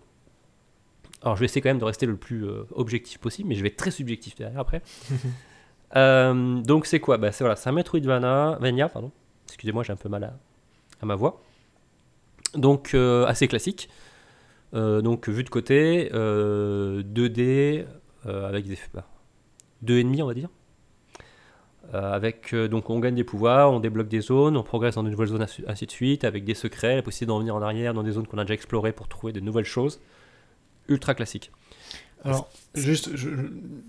Alors, 1.21 1.35
je 1.35 1.41
vais 1.41 1.45
essayer 1.45 1.61
quand 1.61 1.69
même 1.69 1.77
de 1.79 1.85
rester 1.85 2.05
le 2.05 2.15
plus 2.17 2.45
euh, 2.47 2.63
objectif 2.71 3.19
possible, 3.19 3.49
mais 3.49 3.55
je 3.55 3.61
vais 3.61 3.67
être 3.69 3.77
très 3.77 3.91
subjectif 3.91 4.35
derrière 4.35 4.59
après. 4.59 4.81
Euh, 5.97 6.61
donc, 6.61 6.85
c'est 6.85 7.01
quoi? 7.01 7.17
Bah, 7.17 7.33
c'est, 7.33 7.43
voilà, 7.43 7.57
c'est 7.57 7.67
un 7.67 7.73
Metroidvania, 7.73 8.57
Vania, 8.61 8.87
pardon. 8.87 9.11
Excusez-moi, 9.47 9.83
j'ai 9.83 9.91
un 9.91 9.97
peu 9.97 10.07
mal 10.07 10.23
à, 10.23 10.39
à 11.01 11.05
ma 11.05 11.15
voix. 11.15 11.41
Donc, 12.53 12.91
euh, 12.93 13.25
assez 13.25 13.49
classique. 13.49 13.89
Donc, 14.71 15.27
vue 15.27 15.43
de 15.43 15.49
côté, 15.49 16.09
euh, 16.13 17.03
2D, 17.03 17.83
euh, 18.25 18.47
avec 18.47 18.67
des. 18.69 18.77
Bah, 18.93 19.05
2,5 19.83 20.21
on 20.23 20.27
va 20.27 20.33
dire. 20.33 20.47
Avec, 21.91 22.55
donc 22.55 22.89
on 22.89 22.99
gagne 22.99 23.15
des 23.15 23.25
pouvoirs, 23.25 23.69
on 23.73 23.81
débloque 23.81 24.07
des 24.07 24.21
zones, 24.21 24.55
on 24.55 24.63
progresse 24.63 24.95
dans 24.95 25.03
de 25.03 25.09
nouvelles 25.09 25.27
zones, 25.27 25.45
ainsi- 25.67 25.85
de 25.85 25.91
suite, 25.91 26.23
avec 26.23 26.45
des 26.45 26.53
secrets, 26.53 26.95
la 26.95 27.01
possibilité 27.01 27.25
d'en 27.27 27.35
revenir 27.35 27.53
en 27.55 27.61
arrière 27.61 27.93
dans 27.93 28.03
des 28.03 28.11
zones 28.11 28.27
qu'on 28.27 28.37
a 28.37 28.45
déjà 28.45 28.53
explorées 28.53 28.93
pour 28.93 29.09
trouver 29.09 29.33
de 29.33 29.41
nouvelles 29.41 29.65
choses. 29.65 29.99
Ultra 30.91 31.15
classique. 31.15 31.51
Alors, 32.23 32.49
juste, 32.75 33.15
je, 33.15 33.29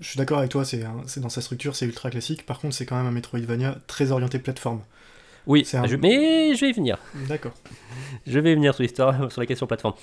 suis 0.00 0.16
d'accord 0.16 0.38
avec 0.38 0.50
toi, 0.50 0.64
c'est 0.64 0.80
dans 1.20 1.28
sa 1.28 1.40
structure, 1.40 1.76
c'est 1.76 1.84
ultra 1.84 2.10
classique. 2.10 2.46
Par 2.46 2.58
contre, 2.58 2.74
c'est 2.74 2.86
quand 2.86 2.96
même 2.96 3.06
un 3.06 3.10
Metroidvania 3.10 3.76
très 3.86 4.10
orienté 4.10 4.38
plateforme. 4.38 4.80
Oui, 5.46 5.66
un- 5.74 5.86
je- 5.86 5.96
mais 5.96 6.54
je 6.54 6.60
vais 6.60 6.70
y 6.70 6.72
venir. 6.72 6.98
D'accord. 7.28 7.52
Je 8.26 8.38
vais 8.38 8.52
y 8.52 8.54
venir 8.54 8.74
sur 8.74 8.82
l'histoire, 8.82 9.30
sur 9.30 9.40
la 9.40 9.46
question 9.46 9.66
plateforme. 9.66 9.94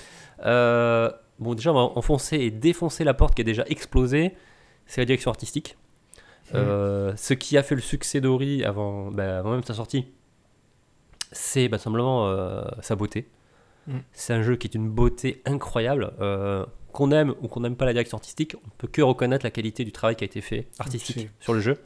Euh, 0.46 1.12
bon, 1.40 1.56
déjà, 1.56 1.72
on 1.72 1.76
va 1.76 1.82
enfoncer 1.98 2.36
et 2.36 2.52
défoncer 2.52 3.04
la 3.04 3.14
porte 3.14 3.36
qui 3.36 3.42
est 3.42 3.46
déjà 3.46 3.64
explosée. 3.68 4.36
C'est 4.86 5.02
la 5.02 5.06
direction 5.06 5.32
artistique. 5.32 5.78
Euh, 6.56 7.14
ce 7.16 7.34
qui 7.36 7.58
a 7.58 7.64
fait 7.64 7.76
le 7.76 7.82
succès 7.82 8.22
d'Ori 8.22 8.64
avant, 8.64 9.12
bah, 9.12 9.38
avant 9.40 9.52
même 9.52 9.64
sa 9.64 9.76
sortie, 9.76 10.08
c'est 11.32 11.68
bah, 11.70 11.78
simplement 11.78 12.28
euh, 12.28 12.64
sa 12.82 12.96
beauté. 12.96 13.28
Mm. 13.88 13.98
C'est 14.12 14.34
un 14.34 14.42
jeu 14.42 14.56
qui 14.56 14.68
est 14.68 14.76
une 14.76 14.90
beauté 14.90 15.42
incroyable. 15.46 16.12
Qu'on 16.92 17.12
aime 17.12 17.36
ou 17.42 17.48
qu'on 17.48 17.60
n'aime 17.62 17.76
pas 17.76 17.86
la 17.86 17.94
direction 17.94 18.18
artistique, 18.18 18.56
on 18.66 18.70
peut 18.78 18.88
que 18.88 19.02
reconnaître 19.02 19.46
la 19.46 19.52
qualité 19.52 19.84
du 19.84 19.92
travail 19.92 20.16
qui 20.16 20.24
a 20.24 20.26
été 20.26 20.42
fait 20.42 20.68
artistique 20.80 21.30
sur 21.40 21.54
le 21.54 21.60
jeu. 21.60 21.78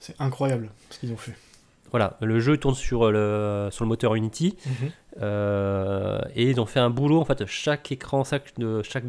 C'est 0.00 0.14
incroyable 0.20 0.70
ce 0.90 0.98
qu'ils 0.98 1.12
ont 1.12 1.16
fait. 1.16 1.34
Voilà, 1.90 2.18
le 2.20 2.38
jeu 2.38 2.56
tourne 2.58 2.74
sur 2.74 3.10
le, 3.10 3.68
sur 3.70 3.84
le 3.84 3.88
moteur 3.88 4.14
Unity. 4.14 4.56
Euh, 5.20 6.20
et 6.34 6.50
ils 6.50 6.60
ont 6.60 6.66
fait 6.66 6.80
un 6.80 6.90
boulot 6.90 7.20
en 7.20 7.24
fait 7.24 7.44
chaque 7.46 7.90
écran 7.90 8.22
chaque, 8.22 8.56
de 8.58 8.82
chaque 8.82 9.04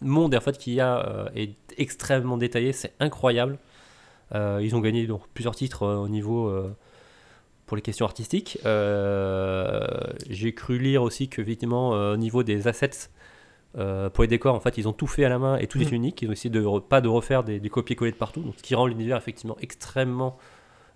monde 0.00 0.32
en 0.34 0.40
fait 0.40 0.58
qu'il 0.58 0.74
y 0.74 0.80
a 0.80 1.04
euh, 1.08 1.28
est 1.34 1.56
extrêmement 1.76 2.36
détaillé 2.36 2.72
c'est 2.72 2.92
incroyable 3.00 3.58
Euh, 4.34 4.60
ils 4.62 4.74
ont 4.74 4.80
gagné 4.80 5.06
donc 5.06 5.22
plusieurs 5.34 5.54
titres 5.54 5.84
au 5.86 6.08
niveau 6.08 6.50
pour 7.66 7.76
les 7.76 7.82
questions 7.82 8.06
artistiques 8.06 8.58
j'ai 8.64 10.54
cru 10.54 10.78
lire 10.78 11.02
aussi 11.02 11.28
que 11.28 11.42
effectivement 11.42 11.90
au 11.90 12.16
niveau 12.16 12.42
des 12.44 12.68
assets 12.68 13.10
euh, 13.78 14.10
pour 14.10 14.22
les 14.22 14.28
décors 14.28 14.54
en 14.54 14.60
fait 14.60 14.76
ils 14.78 14.86
ont 14.86 14.92
tout 14.92 15.06
fait 15.06 15.24
à 15.24 15.28
la 15.28 15.38
main 15.38 15.56
et 15.58 15.66
tout 15.66 15.80
est 15.80 15.86
Mhm. 15.86 15.94
unique 15.94 16.22
ils 16.22 16.28
ont 16.28 16.32
essayé 16.32 16.50
de 16.50 16.62
re- 16.62 16.82
pas 16.82 17.00
de 17.00 17.08
refaire 17.08 17.42
des, 17.44 17.58
des 17.58 17.68
copier-coller 17.70 18.12
de 18.12 18.16
partout 18.16 18.40
donc 18.42 18.54
ce 18.58 18.62
qui 18.62 18.74
rend 18.74 18.86
l'univers 18.86 19.16
effectivement 19.16 19.56
extrêmement 19.60 20.36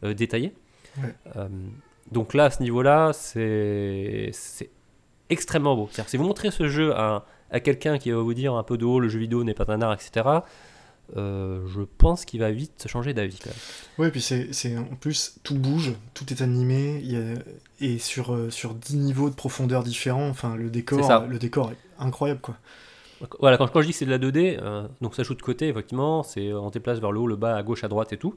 euh, 0.04 0.12
détaillé 0.14 0.52
Ouais. 1.02 1.14
Euh, 1.36 1.48
donc 2.10 2.32
là, 2.32 2.44
à 2.44 2.50
ce 2.50 2.62
niveau-là, 2.62 3.12
c'est 3.12 4.30
c'est 4.32 4.70
extrêmement 5.28 5.74
beau. 5.76 5.88
C'est-à-dire, 5.90 6.08
si 6.08 6.16
vous 6.16 6.24
montrez 6.24 6.50
ce 6.50 6.68
jeu 6.68 6.94
à, 6.96 7.26
à 7.50 7.60
quelqu'un 7.60 7.98
qui 7.98 8.12
va 8.12 8.18
vous 8.20 8.32
dire 8.32 8.54
un 8.54 8.62
peu 8.62 8.78
de 8.78 8.84
haut, 8.86 8.98
le 9.00 9.08
jeu 9.08 9.18
vidéo 9.18 9.44
n'est 9.44 9.52
pas 9.54 9.70
un 9.70 9.82
art, 9.82 9.92
etc., 9.92 10.26
euh, 11.16 11.66
je 11.68 11.82
pense 11.82 12.24
qu'il 12.24 12.40
va 12.40 12.50
vite 12.50 12.86
changer 12.88 13.14
d'avis. 13.14 13.38
Ouais, 13.98 14.10
puis 14.10 14.20
c'est 14.20 14.76
en 14.76 14.84
plus, 14.96 15.38
tout 15.44 15.56
bouge, 15.56 15.92
tout 16.14 16.24
est 16.32 16.42
animé, 16.42 17.00
y 17.02 17.16
a- 17.16 17.34
et 17.80 17.98
sur, 17.98 18.34
euh, 18.34 18.50
sur 18.50 18.74
10 18.74 18.96
niveaux 18.96 19.30
de 19.30 19.34
profondeur 19.34 19.82
différents, 19.82 20.28
enfin, 20.28 20.56
le 20.56 20.70
décor, 20.70 20.98
le 21.28 21.38
décor 21.38 21.70
est 21.72 21.76
incroyable, 21.98 22.40
quoi. 22.40 22.56
Voilà, 23.40 23.56
quand, 23.56 23.66
quand 23.68 23.80
je 23.80 23.86
dis 23.86 23.92
que 23.92 23.98
c'est 23.98 24.04
de 24.04 24.10
la 24.10 24.18
2D, 24.18 24.58
euh, 24.60 24.86
donc 25.00 25.14
ça 25.14 25.22
joue 25.22 25.34
de 25.34 25.40
côté, 25.42 25.68
effectivement, 25.68 26.22
c'est 26.22 26.52
on 26.52 26.68
déplace 26.70 26.98
vers 26.98 27.12
le 27.12 27.20
haut, 27.20 27.26
le 27.26 27.36
bas, 27.36 27.56
à 27.56 27.62
gauche, 27.62 27.82
à 27.84 27.88
droite 27.88 28.12
et 28.12 28.18
tout. 28.18 28.34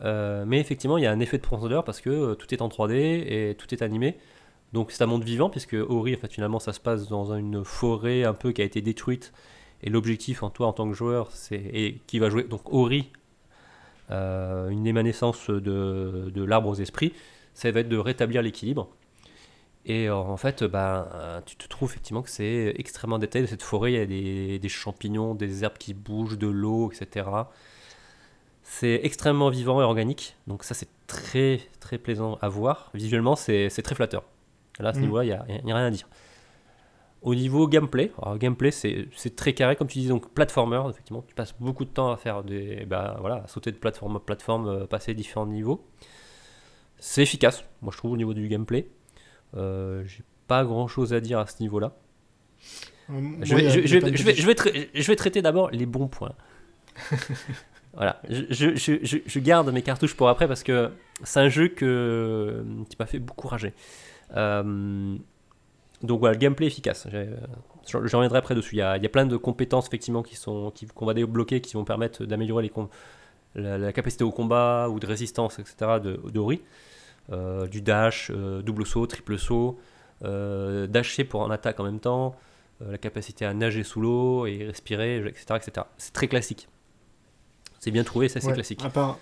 Euh, 0.00 0.44
mais 0.46 0.58
effectivement, 0.58 0.98
il 0.98 1.04
y 1.04 1.06
a 1.06 1.12
un 1.12 1.20
effet 1.20 1.36
de 1.38 1.42
profondeur 1.42 1.84
parce 1.84 2.00
que 2.00 2.34
tout 2.34 2.52
est 2.52 2.62
en 2.62 2.68
3D 2.68 2.94
et 2.94 3.54
tout 3.56 3.72
est 3.72 3.82
animé. 3.82 4.16
Donc 4.72 4.90
c'est 4.90 5.04
un 5.04 5.06
monde 5.06 5.22
vivant 5.22 5.50
puisque 5.50 5.74
Ori, 5.74 6.14
en 6.14 6.18
fait, 6.18 6.32
finalement, 6.32 6.58
ça 6.58 6.72
se 6.72 6.80
passe 6.80 7.08
dans 7.08 7.32
une 7.34 7.64
forêt 7.64 8.24
un 8.24 8.34
peu 8.34 8.52
qui 8.52 8.62
a 8.62 8.64
été 8.64 8.80
détruite. 8.80 9.32
Et 9.82 9.90
l'objectif 9.90 10.42
en 10.42 10.50
toi, 10.50 10.66
en 10.68 10.72
tant 10.72 10.88
que 10.88 10.94
joueur, 10.94 11.30
c'est 11.32 11.56
et 11.56 12.00
qui 12.06 12.18
va 12.18 12.30
jouer 12.30 12.44
donc 12.44 12.72
Ori, 12.72 13.10
euh, 14.10 14.68
une 14.68 14.86
émanescence 14.86 15.50
de, 15.50 16.30
de 16.34 16.44
l'arbre 16.44 16.68
aux 16.68 16.74
esprits, 16.74 17.12
ça 17.54 17.70
va 17.70 17.80
être 17.80 17.88
de 17.88 17.96
rétablir 17.98 18.42
l'équilibre. 18.42 18.88
Et 19.84 20.08
en 20.08 20.36
fait, 20.36 20.62
bah, 20.62 21.10
euh, 21.14 21.40
tu 21.44 21.56
te 21.56 21.66
trouves 21.66 21.90
effectivement 21.90 22.22
que 22.22 22.30
c'est 22.30 22.72
extrêmement 22.76 23.18
détaillé. 23.18 23.44
Dans 23.44 23.50
cette 23.50 23.64
forêt, 23.64 23.92
il 23.92 23.98
y 23.98 24.00
a 24.00 24.06
des, 24.06 24.58
des 24.60 24.68
champignons, 24.68 25.34
des 25.34 25.64
herbes 25.64 25.76
qui 25.78 25.92
bougent, 25.92 26.38
de 26.38 26.46
l'eau, 26.46 26.92
etc. 26.92 27.26
C'est 28.62 29.00
extrêmement 29.02 29.50
vivant 29.50 29.80
et 29.80 29.84
organique. 29.84 30.36
Donc 30.46 30.62
ça, 30.64 30.74
c'est 30.74 30.88
très 31.08 31.60
très 31.80 31.98
plaisant 31.98 32.38
à 32.40 32.48
voir. 32.48 32.90
Visuellement, 32.94 33.34
c'est 33.36 33.68
très 33.82 33.94
flatteur. 33.94 34.22
Là, 34.78 34.90
à 34.90 34.92
ce 34.92 34.98
Mhm. 34.98 35.04
niveau-là, 35.04 35.24
il 35.24 35.64
n'y 35.64 35.72
a, 35.72 35.74
a 35.74 35.78
rien 35.78 35.86
à 35.86 35.90
dire. 35.90 36.08
Au 37.22 37.34
niveau 37.36 37.68
gameplay, 37.68 38.10
alors 38.20 38.36
gameplay, 38.36 38.72
c'est 38.72 39.08
très 39.36 39.52
carré, 39.52 39.76
comme 39.76 39.86
tu 39.86 40.00
dis, 40.00 40.08
donc 40.08 40.32
platformer, 40.34 40.82
effectivement. 40.90 41.24
Tu 41.28 41.34
passes 41.36 41.54
beaucoup 41.60 41.84
de 41.84 41.90
temps 41.90 42.10
à 42.10 42.16
faire 42.16 42.42
des. 42.42 42.84
Bah, 42.84 43.16
voilà, 43.20 43.42
à 43.44 43.46
sauter 43.46 43.70
de 43.70 43.76
plateforme 43.76 44.16
à 44.16 44.20
plateforme, 44.20 44.66
euh, 44.68 44.86
passer 44.86 45.14
différents 45.14 45.46
niveaux. 45.46 45.86
C'est 46.98 47.22
efficace, 47.22 47.64
moi 47.80 47.92
je 47.92 47.98
trouve, 47.98 48.12
au 48.12 48.16
niveau 48.16 48.34
du 48.34 48.48
gameplay. 48.48 48.88
Euh, 49.56 50.02
J'ai 50.06 50.22
pas 50.48 50.64
grand 50.64 50.88
chose 50.88 51.12
à 51.14 51.20
dire 51.20 51.38
à 51.38 51.46
ce 51.46 51.62
niveau-là. 51.62 51.94
Euh, 53.10 53.20
Je, 53.42 55.06
vais, 55.06 55.16
traiter 55.16 55.42
d'abord 55.42 55.70
les 55.70 55.86
bons 55.86 56.08
points. 56.08 56.34
voilà, 57.94 58.20
je, 58.28 58.42
je- 58.50 58.74
je- 58.76 59.04
je- 59.04 59.18
je 59.24 59.38
garde 59.40 59.70
mes 59.72 59.82
cartouches 59.82 60.14
pour 60.16 60.28
après 60.28 60.48
parce 60.48 60.62
que 60.62 60.90
c'est 61.22 61.40
un 61.40 61.48
jeu 61.48 61.68
que, 61.68 62.64
qui 62.88 62.96
m'a 62.98 63.06
fait 63.06 63.18
beaucoup 63.18 63.48
rager. 63.48 63.72
Euh, 64.36 65.16
donc 66.02 66.20
voilà, 66.20 66.34
le 66.34 66.38
gameplay 66.38 66.66
efficace. 66.66 67.06
Je, 67.86 67.96
reviendrai 67.96 68.38
après 68.38 68.54
dessus. 68.54 68.76
Il 68.76 68.78
y, 68.78 68.82
a, 68.82 68.96
il 68.96 69.02
y 69.02 69.06
a 69.06 69.08
plein 69.08 69.26
de 69.26 69.36
compétences 69.36 69.86
effectivement 69.86 70.22
qui 70.22 70.36
sont 70.36 70.70
qui- 70.70 70.86
qu'on 70.86 71.06
va 71.06 71.14
débloquer 71.14 71.60
qui 71.60 71.74
vont 71.74 71.84
permettre 71.84 72.24
d'améliorer 72.24 72.62
les 72.64 72.72
la, 73.54 73.76
la 73.78 73.92
capacité 73.92 74.24
au 74.24 74.30
combat 74.30 74.88
ou 74.88 74.98
de 74.98 75.06
résistance, 75.06 75.58
etc. 75.58 76.00
de, 76.02 76.20
de 76.30 76.38
Ori. 76.38 76.62
Euh, 77.30 77.68
du 77.68 77.82
dash, 77.82 78.32
euh, 78.34 78.62
double 78.62 78.84
saut, 78.84 79.06
triple 79.06 79.38
saut, 79.38 79.78
euh, 80.24 80.88
dasher 80.88 81.22
pour 81.22 81.40
en 81.42 81.50
attaque 81.50 81.78
en 81.78 81.84
même 81.84 82.00
temps, 82.00 82.34
euh, 82.82 82.90
la 82.92 82.98
capacité 82.98 83.44
à 83.44 83.54
nager 83.54 83.84
sous 83.84 84.00
l'eau 84.00 84.44
et 84.46 84.64
respirer, 84.66 85.18
etc. 85.18 85.44
etc. 85.56 85.86
C'est 85.98 86.12
très 86.12 86.26
classique. 86.26 86.68
C'est 87.78 87.92
bien 87.92 88.02
trouvé, 88.02 88.28
ça 88.28 88.40
c'est 88.40 88.48
Ouais, 88.48 88.54
classique. 88.54 88.84
À 88.84 88.90
part, 88.90 89.18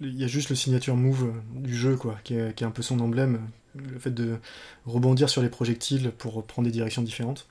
il 0.00 0.16
y 0.16 0.24
a 0.24 0.26
juste 0.26 0.50
le 0.50 0.56
signature 0.56 0.96
move 0.96 1.32
du 1.54 1.74
jeu, 1.74 1.96
quoi, 1.96 2.16
qui 2.24 2.34
est, 2.34 2.52
qui 2.54 2.64
est 2.64 2.66
un 2.66 2.72
peu 2.72 2.82
son 2.82 2.98
emblème. 2.98 3.48
Le 3.92 3.98
fait 3.98 4.10
de 4.10 4.38
rebondir 4.86 5.28
sur 5.28 5.42
les 5.42 5.48
projectiles 5.48 6.12
pour 6.16 6.44
prendre 6.44 6.66
des 6.66 6.72
directions 6.72 7.02
différentes. 7.02 7.46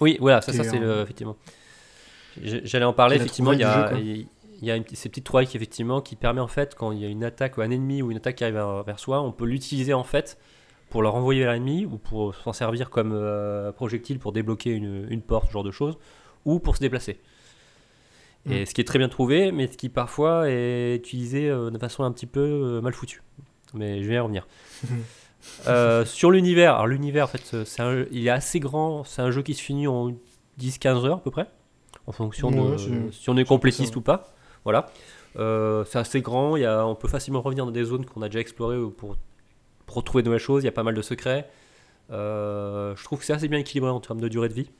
Oui, 0.00 0.16
voilà, 0.20 0.40
ça, 0.40 0.52
ça 0.52 0.64
c'est 0.64 0.78
le, 0.78 1.00
effectivement. 1.02 1.36
J'allais 2.42 2.84
en 2.84 2.92
parler, 2.92 3.16
effectivement, 3.16 3.52
il 3.52 3.60
y 3.60 3.64
a, 3.64 3.84
trouvaille 3.84 4.02
du 4.02 4.10
il 4.10 4.26
il 4.60 4.66
y 4.66 4.70
a 4.70 4.76
une, 4.76 4.84
ces 4.92 5.08
petites 5.08 5.24
trouvailles 5.24 5.46
qui, 5.46 5.56
effectivement, 5.56 6.00
qui 6.00 6.16
permet 6.16 6.40
en 6.40 6.48
fait, 6.48 6.74
quand 6.74 6.90
il 6.92 6.98
y 6.98 7.04
a 7.04 7.08
une 7.08 7.24
attaque 7.24 7.58
ou 7.58 7.60
un 7.60 7.70
ennemi 7.70 8.02
ou 8.02 8.10
une 8.10 8.16
attaque 8.16 8.36
qui 8.36 8.44
arrive 8.44 8.60
vers, 8.86 8.98
soi, 8.98 9.20
on 9.22 9.30
peut 9.30 9.44
l'utiliser 9.44 9.94
en 9.94 10.04
fait 10.04 10.38
pour 10.90 11.02
le 11.02 11.08
renvoyer 11.08 11.42
vers 11.42 11.52
l'ennemi 11.52 11.84
ou 11.84 11.98
pour 11.98 12.34
s'en 12.34 12.52
servir 12.52 12.90
comme 12.90 13.12
euh, 13.12 13.70
projectile 13.72 14.18
pour 14.18 14.32
débloquer 14.32 14.70
une, 14.70 15.06
une 15.10 15.22
porte, 15.22 15.48
ce 15.48 15.52
genre 15.52 15.62
de 15.64 15.70
choses, 15.70 15.96
ou 16.44 16.58
pour 16.58 16.76
se 16.76 16.80
déplacer. 16.80 17.20
Et 18.50 18.62
Mm. 18.62 18.66
ce 18.66 18.74
qui 18.74 18.80
est 18.80 18.84
très 18.84 18.98
bien 18.98 19.08
trouvé, 19.08 19.52
mais 19.52 19.66
ce 19.66 19.76
qui 19.76 19.88
parfois 19.88 20.48
est 20.50 20.96
utilisé 20.96 21.48
euh, 21.48 21.70
de 21.70 21.78
façon 21.78 22.02
un 22.04 22.12
petit 22.12 22.26
peu 22.26 22.40
euh, 22.40 22.80
mal 22.80 22.94
foutue. 22.94 23.22
Mais 23.74 24.02
je 24.02 24.08
vais 24.08 24.14
y 24.14 24.18
revenir. 24.18 24.46
Euh, 25.66 26.04
sur 26.04 26.30
l'univers, 26.30 26.74
alors 26.74 26.86
l'univers 26.86 27.24
en 27.24 27.28
fait, 27.28 27.64
c'est 27.64 27.82
un, 27.82 28.04
il 28.10 28.26
est 28.26 28.30
assez 28.30 28.60
grand, 28.60 29.04
c'est 29.04 29.22
un 29.22 29.30
jeu 29.30 29.42
qui 29.42 29.54
se 29.54 29.62
finit 29.62 29.86
en 29.86 30.12
10-15 30.60 31.04
heures 31.06 31.16
à 31.18 31.22
peu 31.22 31.30
près, 31.30 31.46
en 32.06 32.12
fonction 32.12 32.50
de 32.50 32.76
c'est- 32.78 33.12
si 33.22 33.30
on 33.30 33.36
est 33.36 33.44
complétiste 33.44 33.94
ou 33.96 34.00
pas. 34.00 34.32
Voilà. 34.64 34.86
Euh, 35.38 35.84
c'est 35.86 35.98
assez 35.98 36.20
grand, 36.20 36.56
il 36.56 36.62
y 36.62 36.66
a, 36.66 36.84
on 36.86 36.94
peut 36.94 37.08
facilement 37.08 37.40
revenir 37.40 37.64
dans 37.64 37.70
des 37.72 37.84
zones 37.84 38.04
qu'on 38.06 38.22
a 38.22 38.28
déjà 38.28 38.40
explorées 38.40 38.78
pour, 38.96 39.16
pour 39.86 39.96
retrouver 39.96 40.22
de 40.22 40.28
nouvelles 40.28 40.40
choses, 40.40 40.62
il 40.62 40.66
y 40.66 40.68
a 40.68 40.72
pas 40.72 40.82
mal 40.82 40.94
de 40.94 41.02
secrets. 41.02 41.48
Euh, 42.10 42.96
je 42.96 43.04
trouve 43.04 43.18
que 43.20 43.24
c'est 43.24 43.32
assez 43.34 43.48
bien 43.48 43.58
équilibré 43.58 43.90
en 43.90 44.00
termes 44.00 44.20
de 44.20 44.28
durée 44.28 44.48
de 44.48 44.54
vie. 44.54 44.70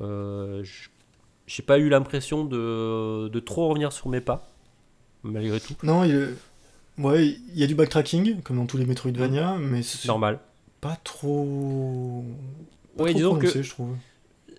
Euh, 0.00 0.62
j- 0.62 0.88
j'ai 1.46 1.62
pas 1.62 1.78
eu 1.78 1.88
l'impression 1.88 2.44
de, 2.44 3.28
de 3.28 3.40
trop 3.40 3.68
revenir 3.68 3.92
sur 3.92 4.08
mes 4.08 4.20
pas, 4.20 4.46
malgré 5.22 5.58
tout. 5.60 5.74
Non, 5.82 6.04
il, 6.04 6.14
est- 6.14 6.34
ouais, 6.98 7.26
il 7.26 7.58
y 7.58 7.62
a 7.64 7.66
du 7.66 7.74
backtracking, 7.74 8.42
comme 8.42 8.56
dans 8.56 8.66
tous 8.66 8.76
les 8.76 8.86
Metroidvania, 8.86 9.56
mais 9.58 9.82
c'est 9.82 10.08
Normal. 10.08 10.40
pas 10.80 10.96
trop. 11.04 12.24
Pas 12.96 13.04
Ouais, 13.04 13.10
trop 13.10 13.18
disons 13.18 13.38
que- 13.38 13.62
je 13.62 13.70
trouve. 13.70 13.96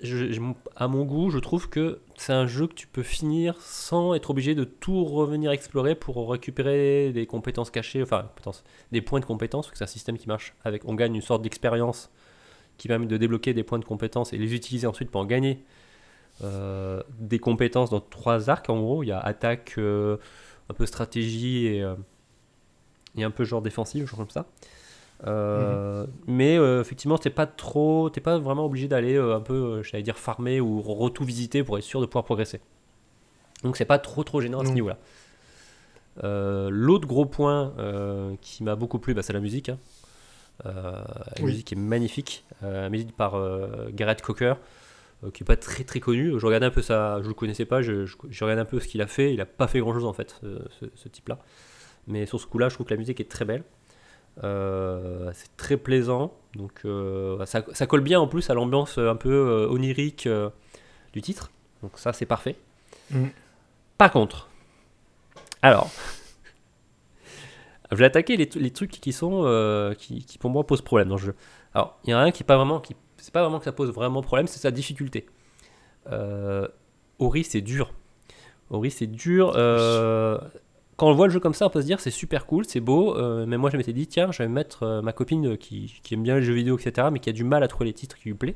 je- 0.04 0.32
je- 0.32 0.42
à 0.76 0.88
mon 0.88 1.06
goût, 1.06 1.30
je 1.32 1.40
trouve 1.40 1.70
que 1.70 2.00
c'est 2.18 2.34
un 2.34 2.46
jeu 2.48 2.68
que 2.68 2.74
tu 2.74 2.86
peux 2.88 3.04
finir 3.04 3.56
sans 3.62 4.14
être 4.14 4.30
obligé 4.30 4.54
de 4.56 4.64
tout 4.64 5.04
revenir 5.06 5.52
explorer 5.52 5.96
pour 5.96 6.30
récupérer 6.30 7.12
des 7.12 7.26
compétences 7.26 7.72
cachées, 7.72 8.04
enfin 8.04 8.24
compétences, 8.24 8.64
des 8.92 9.02
points 9.02 9.20
de 9.20 9.26
compétences, 9.26 9.66
parce 9.68 9.72
que 9.72 9.78
c'est 9.80 9.84
un 9.86 9.88
système 9.88 10.18
qui 10.18 10.28
marche 10.28 10.54
avec, 10.64 10.84
on 10.86 10.94
gagne 10.94 11.16
une 11.16 11.22
sorte 11.22 11.42
d'expérience 11.42 12.10
qui 12.78 12.88
permet 12.88 13.08
de 13.08 13.18
débloquer 13.18 13.56
des 13.56 13.64
points 13.64 13.80
de 13.80 13.86
compétences 13.86 14.34
et 14.34 14.38
les 14.38 14.54
utiliser 14.54 14.86
ensuite 14.86 15.10
pour 15.10 15.22
en 15.22 15.26
gagner 15.26 15.64
euh, 16.44 17.02
des 17.20 17.40
compétences 17.40 17.90
dans 17.90 18.00
trois 18.00 18.52
arcs 18.52 18.70
en 18.70 18.80
gros. 18.80 19.02
Il 19.02 19.08
y 19.08 19.12
a 19.12 19.20
attaque, 19.20 19.74
euh, 19.80 20.18
un 20.70 20.76
peu 20.76 20.86
stratégie 20.86 21.66
et, 21.66 21.82
euh, 21.82 21.96
et 23.18 23.24
un 23.24 23.32
peu 23.32 23.44
genre 23.44 23.62
défensive, 23.62 24.06
genre 24.08 24.20
comme 24.20 24.30
ça. 24.30 24.46
Euh, 25.26 26.06
Mais 26.28 26.58
euh, 26.58 26.80
effectivement, 26.82 27.18
t'es 27.18 27.30
pas 27.32 27.48
trop, 27.48 28.10
t'es 28.10 28.22
pas 28.22 28.38
vraiment 28.38 28.66
obligé 28.66 28.88
d'aller 28.88 29.16
euh, 29.16 29.36
un 29.36 29.42
peu, 29.42 29.82
j'allais 29.84 30.04
dire 30.04 30.18
farmer 30.18 30.62
ou 30.62 30.80
re- 30.82 31.12
tout 31.12 31.24
visiter 31.24 31.64
pour 31.64 31.78
être 31.78 31.84
sûr 31.84 32.00
de 32.02 32.06
pouvoir 32.06 32.24
progresser. 32.24 32.62
Donc 33.64 33.78
c'est 33.78 33.86
pas 33.86 33.98
trop 33.98 34.24
trop 34.24 34.40
gênant 34.42 34.60
à 34.60 34.64
ce 34.64 34.70
Non. 34.70 34.76
niveau-là. 34.76 34.98
Euh, 36.24 36.70
L'autre 36.72 37.08
gros 37.08 37.26
point 37.26 37.74
qui 38.42 38.64
m'a 38.64 38.76
beaucoup 38.76 39.00
plu, 39.00 39.14
bah, 39.14 39.24
c'est 39.24 39.34
la 39.34 39.40
musique. 39.40 39.70
hein. 39.70 39.78
La 40.66 41.04
Oui. 41.40 41.46
musique 41.46 41.72
est 41.74 41.78
magnifique. 41.78 42.46
La 42.62 42.90
musique 42.90 43.16
par 43.16 43.36
Gareth 43.92 44.22
Cocker, 44.22 44.56
qui 45.34 45.44
est 45.44 45.46
pas 45.46 45.56
très 45.58 45.84
très 45.84 46.00
connu. 46.00 46.34
Je 46.40 46.46
regardais 46.46 46.66
un 46.68 46.72
peu 46.72 46.82
ça, 46.82 47.20
je 47.24 47.28
le 47.28 47.34
connaissais 47.34 47.66
pas, 47.66 47.82
je, 47.82 48.06
je, 48.06 48.16
je 48.30 48.44
regardais 48.44 48.62
un 48.62 48.66
peu 48.66 48.80
ce 48.80 48.88
qu'il 48.88 49.02
a 49.02 49.08
fait. 49.08 49.34
Il 49.34 49.42
a 49.42 49.46
pas 49.46 49.68
fait 49.68 49.80
grand 49.80 49.94
chose 49.94 50.06
en 50.06 50.14
fait, 50.14 50.36
ce, 50.42 50.60
ce- 50.80 50.92
ce 50.96 51.10
type-là. 51.10 51.38
Mais 52.08 52.26
sur 52.26 52.40
ce 52.40 52.48
coup-là, 52.48 52.70
je 52.70 52.76
trouve 52.76 52.86
que 52.88 52.94
la 52.94 52.98
musique 52.98 53.20
est 53.20 53.30
très 53.30 53.46
belle. 53.46 53.64
Euh, 54.44 55.32
c'est 55.34 55.56
très 55.58 55.78
plaisant. 55.78 56.34
Donc 56.56 56.82
euh, 56.86 57.46
ça, 57.46 57.64
ça 57.74 57.86
colle 57.88 58.02
bien 58.02 58.20
en 58.20 58.28
plus 58.28 58.50
à 58.50 58.54
l'ambiance 58.54 58.98
un 58.98 59.16
peu 59.16 59.32
euh, 59.32 59.68
onirique 59.70 60.28
euh, 60.28 60.50
du 61.14 61.22
titre. 61.22 61.52
Donc 61.82 61.98
ça, 62.00 62.14
c'est 62.14 62.26
parfait. 62.26 62.56
Mm. 63.12 63.26
Par 63.98 64.12
contre, 64.12 64.48
alors, 65.62 65.90
je 67.92 67.96
vais 67.98 68.06
attaquer 68.06 68.38
les, 68.38 68.50
les 68.56 68.72
trucs 68.72 68.92
qui 68.92 69.12
sont 69.12 69.42
euh, 69.46 69.94
qui, 69.96 70.24
qui 70.24 70.38
pour 70.38 70.50
moi 70.50 70.66
posent 70.66 70.82
problème 70.84 71.10
dans 71.10 71.16
le 71.16 71.22
jeu. 71.22 71.36
Alors, 71.74 71.98
il 72.04 72.12
y 72.12 72.14
en 72.14 72.20
a 72.20 72.22
un 72.22 72.32
qui 72.32 72.44
est 72.44 72.46
pas 72.46 72.58
vraiment 72.58 72.80
qui 72.80 72.96
c'est 73.18 73.34
pas 73.34 73.42
vraiment 73.42 73.58
que 73.60 73.66
ça 73.66 73.72
pose 73.72 73.92
vraiment 73.92 74.22
problème, 74.22 74.48
c'est 74.48 74.60
sa 74.60 74.72
difficulté. 74.72 75.26
Euh, 76.12 76.68
Ori, 77.20 77.44
c'est 77.44 77.62
dur. 77.62 77.92
Ori, 78.70 78.92
c'est 78.92 79.08
dur. 79.08 79.54
euh, 79.56 80.38
quand 80.98 81.08
on 81.08 81.14
voit 81.14 81.28
le 81.28 81.34
jeu 81.34 81.40
comme 81.40 81.54
ça, 81.54 81.68
on 81.68 81.70
peut 81.70 81.82
se 81.82 81.86
dire 81.86 82.00
c'est 82.00 82.12
super 82.12 82.46
cool, 82.46 82.66
c'est 82.66 82.80
beau, 82.80 83.16
euh, 83.16 83.46
mais 83.48 83.58
moi 83.58 83.70
je 83.70 83.78
m'étais 83.78 83.94
dit, 83.94 84.08
tiens, 84.08 84.32
je 84.32 84.44
vais 84.44 84.50
mettre 84.50 84.84
euh, 84.84 85.02
ma 85.02 85.14
copine 85.14 85.56
qui, 85.58 86.00
qui 86.04 86.16
aime 86.16 86.24
bien 86.24 86.36
les 86.36 86.42
jeux 86.42 86.54
vidéo, 86.54 86.78
etc., 86.78 87.08
mais 87.12 87.20
qui 87.20 87.30
a 87.30 87.34
du 87.34 87.44
mal 87.44 87.64
à 87.64 87.68
trouver 87.68 87.86
les 87.86 87.94
titres 87.94 88.18
qui 88.18 88.30
lui 88.30 88.36
plaisent. 88.36 88.56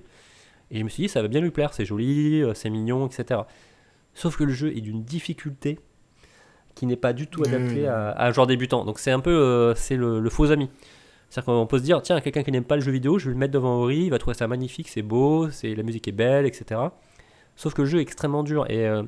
Et 0.72 0.80
je 0.80 0.84
me 0.84 0.90
suis 0.90 1.04
dit, 1.04 1.10
ça 1.10 1.22
va 1.22 1.28
bien 1.28 1.40
lui 1.40 1.52
plaire, 1.52 1.74
c'est 1.74 1.86
joli, 1.86 2.42
euh, 2.42 2.54
c'est 2.54 2.70
mignon, 2.70 3.08
etc. 3.08 3.42
Sauf 4.14 4.38
que 4.38 4.44
le 4.44 4.52
jeu 4.52 4.76
est 4.76 4.82
d'une 4.82 5.04
difficulté 5.04 5.80
qui 6.74 6.86
n'est 6.86 6.96
pas 6.96 7.14
du 7.14 7.28
tout 7.28 7.44
adaptée 7.44 7.84
Mm. 7.84 7.90
à, 7.90 8.10
à 8.12 8.28
un 8.28 8.32
joueur 8.32 8.48
débutant. 8.48 8.86
Donc 8.86 8.98
c'est 9.00 9.12
un 9.12 9.20
peu 9.20 9.32
euh, 9.32 9.76
c'est 9.76 9.96
le, 9.96 10.20
le 10.20 10.30
faux 10.30 10.52
ami. 10.52 10.70
C'est-à-dire 11.30 11.54
qu'on 11.54 11.68
peut 11.68 11.78
se 11.78 11.84
dire, 11.84 12.02
tiens, 12.02 12.20
quelqu'un 12.22 12.44
qui 12.44 12.52
n'aime 12.52 12.66
pas 12.66 12.76
le 12.76 12.82
jeu 12.82 12.92
vidéo, 12.92 13.20
je 13.20 13.26
vais 13.26 13.32
le 13.32 13.38
mettre 13.38 13.54
devant 13.54 13.76
Ori, 13.76 14.04
il 14.06 14.10
va 14.10 14.18
trouver 14.18 14.36
ça 14.36 14.48
magnifique, 14.48 14.90
c'est 14.90 15.02
beau, 15.02 15.50
c'est 15.50 15.76
la 15.76 15.84
musique 15.84 16.08
est 16.08 16.14
belle, 16.14 16.46
etc. 16.46 16.82
Sauf 17.56 17.74
que 17.74 17.84
le 17.84 17.88
jeu 17.88 18.00
est 18.00 18.02
extrêmement 18.02 18.44
dur. 18.44 18.66
Et, 18.70 18.86
euh, 18.88 19.04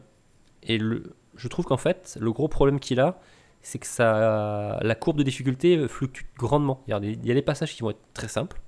et 0.64 0.78
le, 0.78 1.16
je 1.36 1.48
trouve 1.48 1.66
qu'en 1.66 1.78
fait, 1.78 2.18
le 2.20 2.32
gros 2.32 2.48
problème 2.48 2.80
qu'il 2.80 3.00
a, 3.00 3.20
c'est 3.62 3.80
que 3.80 3.88
ça, 3.88 4.80
la 4.82 4.96
courbe 4.96 5.18
de 5.18 5.24
difficulté 5.24 5.88
fluctue 5.88 6.26
grandement. 6.38 6.84
Il 6.88 6.92
y, 6.92 7.32
a 7.32 7.34
des, 7.34 7.42
passages 7.42 7.74
qui 7.74 7.82
vont 7.82 7.92
être 7.92 8.02
très 8.14 8.28
simples, 8.28 8.60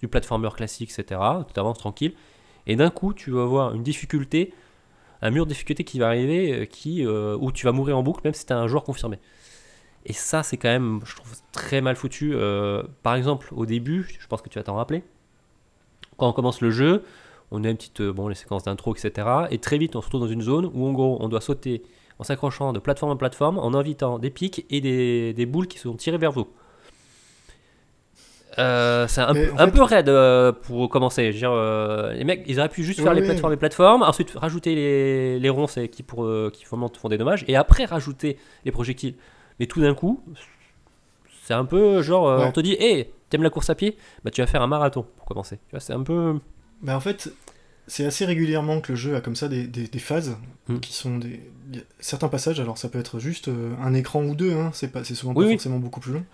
du 0.00 0.08
platformer 0.08 0.48
classique, 0.50 0.90
etc. 0.90 1.20
Tu 1.52 1.60
avances 1.60 1.78
tranquille. 1.78 2.14
Et 2.66 2.76
d'un 2.76 2.90
coup, 2.90 3.14
tu 3.14 3.30
vas 3.30 3.42
avoir 3.42 3.74
une 3.74 3.82
difficulté, 3.82 4.52
un 5.22 5.30
mur 5.30 5.46
de 5.46 5.50
difficulté 5.50 5.84
qui 5.84 5.98
va 5.98 6.08
arriver, 6.08 6.52
euh, 6.52 6.64
qui, 6.64 7.06
euh, 7.06 7.36
où 7.40 7.52
tu 7.52 7.66
vas 7.66 7.72
mourir 7.72 7.96
en 7.98 8.02
boucle, 8.02 8.20
même 8.24 8.34
si 8.34 8.46
tu 8.46 8.52
es 8.52 8.56
un 8.56 8.66
joueur 8.66 8.84
confirmé. 8.84 9.18
Et 10.06 10.12
ça, 10.12 10.42
c'est 10.42 10.56
quand 10.56 10.68
même, 10.68 11.00
je 11.04 11.16
trouve, 11.16 11.32
très 11.52 11.80
mal 11.80 11.96
foutu. 11.96 12.32
Euh, 12.34 12.82
par 13.02 13.14
exemple, 13.14 13.48
au 13.52 13.64
début, 13.64 14.06
je 14.18 14.26
pense 14.26 14.42
que 14.42 14.48
tu 14.48 14.58
vas 14.58 14.62
t'en 14.64 14.74
rappeler, 14.74 15.02
quand 16.16 16.28
on 16.28 16.32
commence 16.32 16.60
le 16.60 16.70
jeu, 16.70 17.04
on 17.50 17.62
a 17.64 17.68
une 17.70 17.76
petite, 17.76 18.00
euh, 18.00 18.12
bon, 18.12 18.28
les 18.28 18.34
séquences 18.34 18.64
d'intro, 18.64 18.94
etc. 18.94 19.26
Et 19.50 19.58
très 19.58 19.78
vite, 19.78 19.96
on 19.96 20.00
se 20.00 20.06
retrouve 20.06 20.22
dans 20.22 20.28
une 20.28 20.42
zone 20.42 20.70
où, 20.74 20.86
en 20.86 20.92
gros, 20.92 21.16
on 21.20 21.28
doit 21.28 21.40
sauter 21.40 21.82
en 22.18 22.24
s'accrochant 22.24 22.72
de 22.72 22.78
plateforme 22.78 23.12
en 23.12 23.16
plateforme, 23.16 23.58
en 23.58 23.74
invitant 23.74 24.18
des 24.18 24.30
pics 24.30 24.64
et 24.70 24.80
des, 24.80 25.32
des 25.34 25.46
boules 25.46 25.66
qui 25.66 25.78
sont 25.78 25.94
tirées 25.94 26.18
vers 26.18 26.32
vous. 26.32 26.46
Euh, 28.58 29.08
c'est 29.08 29.20
un, 29.20 29.30
un 29.30 29.34
fait- 29.66 29.70
peu 29.72 29.82
raide 29.82 30.08
euh, 30.08 30.52
pour 30.52 30.88
commencer. 30.88 31.24
Je 31.32 31.32
veux 31.32 31.38
dire, 31.38 31.50
euh, 31.50 32.12
les 32.12 32.22
mecs, 32.22 32.44
ils 32.46 32.60
auraient 32.60 32.68
pu 32.68 32.84
juste 32.84 33.00
faire 33.02 33.12
les 33.14 33.22
plateformes 33.22 33.52
et 33.52 33.56
plateformes, 33.56 34.02
ensuite 34.04 34.30
rajouter 34.36 34.76
les, 34.76 35.40
les 35.40 35.48
ronces 35.48 35.78
qui, 35.90 36.04
pour, 36.04 36.28
qui 36.52 36.64
font, 36.64 36.88
font 36.96 37.08
des 37.08 37.18
dommages, 37.18 37.44
et 37.48 37.56
après 37.56 37.84
rajouter 37.84 38.38
les 38.64 38.70
projectiles. 38.70 39.14
Mais 39.58 39.66
tout 39.66 39.80
d'un 39.80 39.94
coup, 39.94 40.22
c'est 41.42 41.54
un 41.54 41.64
peu 41.64 42.00
genre, 42.02 42.38
Ouais. 42.38 42.44
on 42.46 42.52
te 42.52 42.60
dit, 42.60 42.76
hé, 42.78 43.12
t'aimes 43.28 43.42
la 43.42 43.50
course 43.50 43.70
à 43.70 43.74
pied? 43.74 43.96
Bah 44.24 44.30
tu 44.30 44.40
vas 44.40 44.46
faire 44.46 44.62
un 44.62 44.68
marathon 44.68 45.04
pour 45.16 45.26
commencer. 45.26 45.56
Tu 45.66 45.72
vois, 45.72 45.80
c'est 45.80 45.92
un 45.92 46.02
peu. 46.04 46.38
Bah 46.84 46.96
en 46.96 47.00
fait, 47.00 47.32
c'est 47.88 48.04
assez 48.06 48.24
régulièrement 48.24 48.80
que 48.80 48.92
le 48.92 48.96
jeu 48.96 49.16
a 49.16 49.20
comme 49.20 49.34
ça 49.36 49.48
des, 49.48 49.66
des- 49.66 49.88
des 49.88 49.98
phases 49.98 50.36
Mm. 50.68 50.78
qui 50.80 50.92
sont 50.94 51.18
des 51.18 51.40
certains 51.98 52.28
passages. 52.28 52.58
Alors 52.60 52.78
ça 52.78 52.88
peut 52.88 52.98
être 52.98 53.18
juste 53.18 53.48
euh, 53.48 53.74
un 53.82 53.92
écran 53.92 54.24
ou 54.24 54.34
deux, 54.34 54.52
hein, 54.54 54.70
c'est 54.72 54.88
pas 54.88 55.02
c'est 55.04 55.14
souvent 55.14 55.32
Oui, 55.34 55.44
pas 55.44 55.48
oui. 55.48 55.54
forcément 55.54 55.78
beaucoup 55.78 56.00
plus 56.00 56.12
long. 56.12 56.24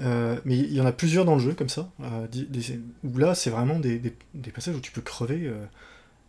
Euh, 0.00 0.38
mais 0.46 0.56
il 0.56 0.72
y 0.72 0.80
en 0.80 0.86
a 0.86 0.92
plusieurs 0.92 1.24
dans 1.26 1.34
le 1.34 1.40
jeu 1.40 1.52
comme 1.54 1.68
ça, 1.68 1.90
euh, 2.00 2.26
des- 2.28 2.80
où 3.04 3.18
là 3.18 3.34
c'est 3.34 3.50
vraiment 3.50 3.78
des, 3.78 4.00
passages 4.54 4.74
où 4.74 4.80
tu 4.80 4.90
peux 4.90 5.02
crever 5.02 5.46
euh, 5.46 5.64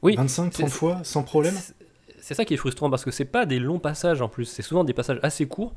Oui, 0.02 0.16
25, 0.18 0.50
30 0.52 0.70
c'est- 0.70 0.74
fois 0.76 1.00
sans 1.04 1.24
problème. 1.24 1.56
C'est- 1.56 1.74
C'est 2.22 2.34
ça 2.36 2.46
qui 2.46 2.54
est 2.54 2.58
frustrant 2.58 2.90
parce 2.90 3.04
que 3.04 3.12
c'est 3.12 3.26
pas 3.26 3.46
des 3.46 3.60
longs 3.60 3.80
passages 3.80 4.22
en 4.22 4.30
plus, 4.30 4.46
c'est 4.46 4.62
souvent 4.62 4.84
des 4.86 4.94
passages 4.94 5.20
assez 5.24 5.46
courts, 5.46 5.74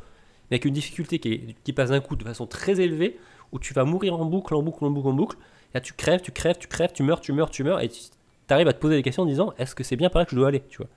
mais 0.50 0.56
avec 0.56 0.64
une 0.64 0.74
difficulté 0.74 1.18
qui, 1.18 1.32
est- 1.32 1.56
qui 1.64 1.72
passe 1.72 1.90
d'un 1.90 2.00
coup 2.00 2.14
de 2.16 2.22
façon 2.24 2.46
très 2.46 2.80
élevée, 2.80 3.18
où 3.52 3.58
tu 3.58 3.72
vas 3.74 3.84
mourir 3.84 4.14
en 4.20 4.24
boucle, 4.24 4.54
en 4.54 4.62
boucle, 4.62 4.84
en 4.84 4.90
boucle, 4.90 5.08
en 5.08 5.12
boucle. 5.12 5.36
Là, 5.74 5.80
tu 5.80 5.92
crèves, 5.92 6.20
tu 6.22 6.32
crèves, 6.32 6.56
tu 6.58 6.68
crèves, 6.68 6.92
tu 6.94 7.02
meurs, 7.02 7.20
tu 7.20 7.32
meurs, 7.32 7.50
tu 7.50 7.62
meurs, 7.64 7.80
et 7.80 7.88
tu 7.88 8.00
arrives 8.48 8.68
à 8.68 8.72
te 8.72 8.78
poser 8.78 8.96
des 8.96 9.02
questions 9.02 9.24
en 9.24 9.26
disant 9.26 9.52
est-ce 9.58 9.74
que 9.74 9.84
c'est 9.84 9.96
bien 9.96 10.08
par 10.08 10.20
là 10.20 10.24
que 10.26 10.30
je 10.30 10.36
dois 10.36 10.48
aller 10.48 10.62
tu 10.68 10.78
vois 10.78 10.88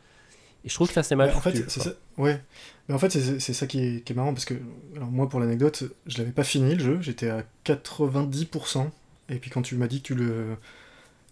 Et 0.64 0.70
je 0.70 0.74
trouve 0.74 0.88
que 0.88 0.94
ça 0.94 1.04
c'est 1.04 1.16
mal 1.16 1.32
en 1.36 1.42
fait, 1.42 1.56
c'est 1.70 1.82
ça. 1.82 1.92
Ouais. 2.18 2.42
Mais 2.88 2.96
en 2.96 3.00
fait, 3.00 3.10
c'est 3.12 3.40
c'est 3.40 3.54
ça 3.54 3.68
qui 3.68 3.80
est, 3.84 4.04
qui 4.04 4.14
est 4.14 4.16
marrant 4.16 4.34
parce 4.34 4.46
que, 4.46 4.56
alors 4.96 5.10
moi, 5.10 5.28
pour 5.30 5.40
l'anecdote, 5.40 5.84
je 6.08 6.18
l'avais 6.18 6.32
pas 6.32 6.44
fini 6.44 6.76
le 6.76 6.84
jeu, 6.84 6.98
j'étais 7.02 7.30
à 7.30 7.44
90%. 7.66 8.90
Et 9.30 9.36
puis 9.36 9.50
quand 9.52 9.62
tu 9.62 9.76
m'as 9.76 9.88
dit 9.88 10.02
que 10.02 10.08
tu 10.08 10.16
le, 10.16 10.58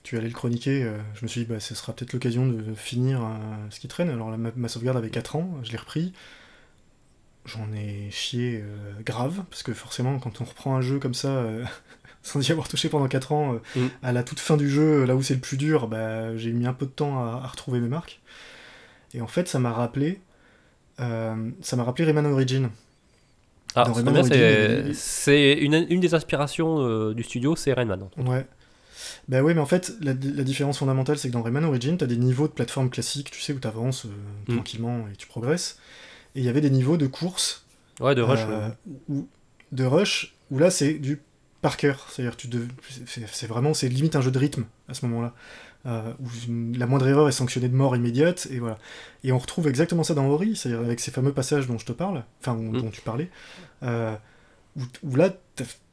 tu 0.04 0.18
allais 0.18 0.28
le 0.28 0.34
chroniquer, 0.34 0.84
euh, 0.84 0.98
je 1.16 1.24
me 1.24 1.28
suis 1.28 1.42
dit, 1.42 1.48
bah, 1.48 1.60
ce 1.60 1.74
sera 1.76 1.94
peut-être 1.94 2.14
l'occasion 2.14 2.46
de 2.48 2.74
finir 2.76 3.24
euh, 3.24 3.28
ce 3.72 3.80
qui 3.80 3.88
traîne. 3.88 4.10
Alors 4.10 4.30
ma, 4.38 4.52
ma 4.56 4.68
sauvegarde 4.68 4.98
avait 4.98 5.10
4 5.10 5.36
ans, 5.36 5.50
je 5.64 5.72
l'ai 5.72 5.78
repris. 5.78 6.14
J'en 7.46 7.72
ai 7.74 8.12
chié 8.12 8.62
euh, 8.62 8.92
grave 9.06 9.44
parce 9.50 9.64
que 9.64 9.74
forcément, 9.74 10.20
quand 10.20 10.42
on 10.42 10.44
reprend 10.44 10.76
un 10.76 10.82
jeu 10.82 11.00
comme 11.00 11.14
ça. 11.14 11.30
euh, 11.30 11.64
Sans 12.28 12.48
y 12.48 12.52
avoir 12.52 12.68
touché 12.68 12.90
pendant 12.90 13.08
4 13.08 13.32
ans, 13.32 13.54
euh, 13.56 13.80
Mm. 13.80 13.88
à 14.04 14.12
la 14.12 14.24
toute 14.24 14.40
fin 14.40 14.58
du 14.58 14.70
jeu, 14.70 15.06
là 15.06 15.16
où 15.16 15.22
c'est 15.22 15.34
le 15.36 15.40
plus 15.40 15.56
dur, 15.58 15.88
bah, 15.88 16.36
j'ai 16.36 16.52
mis 16.52 16.68
un 16.68 16.74
peu 16.74 16.86
de 16.86 16.92
temps 16.92 17.20
à- 17.24 17.42
à 17.44 17.48
retrouver 17.48 17.80
mes 17.80 17.88
marques. 17.88 18.20
Et 19.14 19.22
en 19.22 19.28
fait, 19.28 19.48
ça 19.48 19.60
m'a 19.60 19.72
rappelé, 19.72 20.20
euh, 21.00 21.50
ça 21.62 21.76
m'a 21.78 21.84
rappelé 21.84 22.06
Rayman 22.06 22.26
Origin. 22.26 22.70
Ah, 23.76 23.86
c'est 24.94 25.54
une, 25.54 25.86
une 25.90 26.00
des 26.00 26.14
inspirations 26.14 26.80
euh, 26.80 27.14
du 27.14 27.24
studio, 27.24 27.56
c'est 27.56 27.74
Rayman. 27.74 28.10
Ouais. 28.18 28.46
Bah 29.28 29.42
ouais, 29.42 29.54
mais 29.54 29.60
en 29.62 29.66
fait, 29.66 29.94
la, 30.02 30.14
la 30.14 30.44
différence 30.44 30.80
fondamentale, 30.80 31.18
c'est 31.18 31.28
que 31.30 31.34
dans 31.34 31.44
Rayman 31.44 31.64
Origin, 31.64 31.98
t'as 31.98 32.08
des 32.08 32.18
niveaux 32.18 32.48
de 32.48 32.54
plateforme 32.54 32.90
classique, 32.90 33.30
tu 33.32 33.40
sais, 33.42 33.54
où 33.54 33.60
t'avances 33.60 34.06
euh, 34.06 34.10
Mm. 34.52 34.56
tranquillement 34.56 35.06
et 35.12 35.16
tu 35.16 35.28
progresses. 35.28 35.78
Et 36.36 36.40
il 36.40 36.46
y 36.46 36.50
avait 36.50 36.62
des 36.62 36.70
niveaux 36.72 36.98
de 36.98 37.08
course, 37.08 37.66
Ouais, 38.00 38.16
de 38.16 38.22
rush. 38.22 38.40
euh, 38.48 38.70
ouais. 38.70 38.74
où- 39.10 39.28
de 39.72 39.84
rush, 39.86 40.34
où 40.52 40.60
là, 40.60 40.70
c'est 40.72 40.94
du 40.94 41.22
par 41.68 41.78
cœur. 41.78 42.08
C'est-à-dire, 42.10 42.36
tu 42.38 42.48
dev- 42.48 42.68
c'est 43.32 43.48
vraiment, 43.48 43.74
c'est 43.74 43.90
limite 43.90 44.16
un 44.16 44.22
jeu 44.22 44.32
de 44.32 44.40
rythme 44.40 44.66
à 44.90 44.94
ce 44.94 45.06
moment-là. 45.06 45.34
euh, 45.86 46.12
où 46.20 46.28
une- 46.50 46.78
la 46.78 46.86
moindre 46.86 47.08
erreur 47.08 47.30
est 47.30 47.32
sanctionnée 47.32 47.70
de 47.70 47.76
mort 47.76 47.96
immédiate, 47.96 48.48
et 48.52 48.60
voilà. 48.60 48.78
Et 49.24 49.32
on 49.32 49.38
retrouve 49.38 49.70
exactement 49.70 50.04
ça 50.04 50.16
dans 50.16 50.26
Ori, 50.28 50.56
c'est-à-dire 50.56 50.82
avec 50.82 51.00
ces 51.00 51.12
fameux 51.12 51.32
passages 51.32 51.66
dont 51.68 51.78
je 51.78 51.86
te 51.86 51.94
parle, 51.94 52.26
enfin, 52.42 52.56
où- 52.58 52.72
Mm. 52.74 52.82
dont 52.82 52.90
tu 52.90 53.00
parlais, 53.02 53.30
euh, 53.84 54.14
où, 54.76 54.82
où 55.04 55.16
là, 55.16 55.30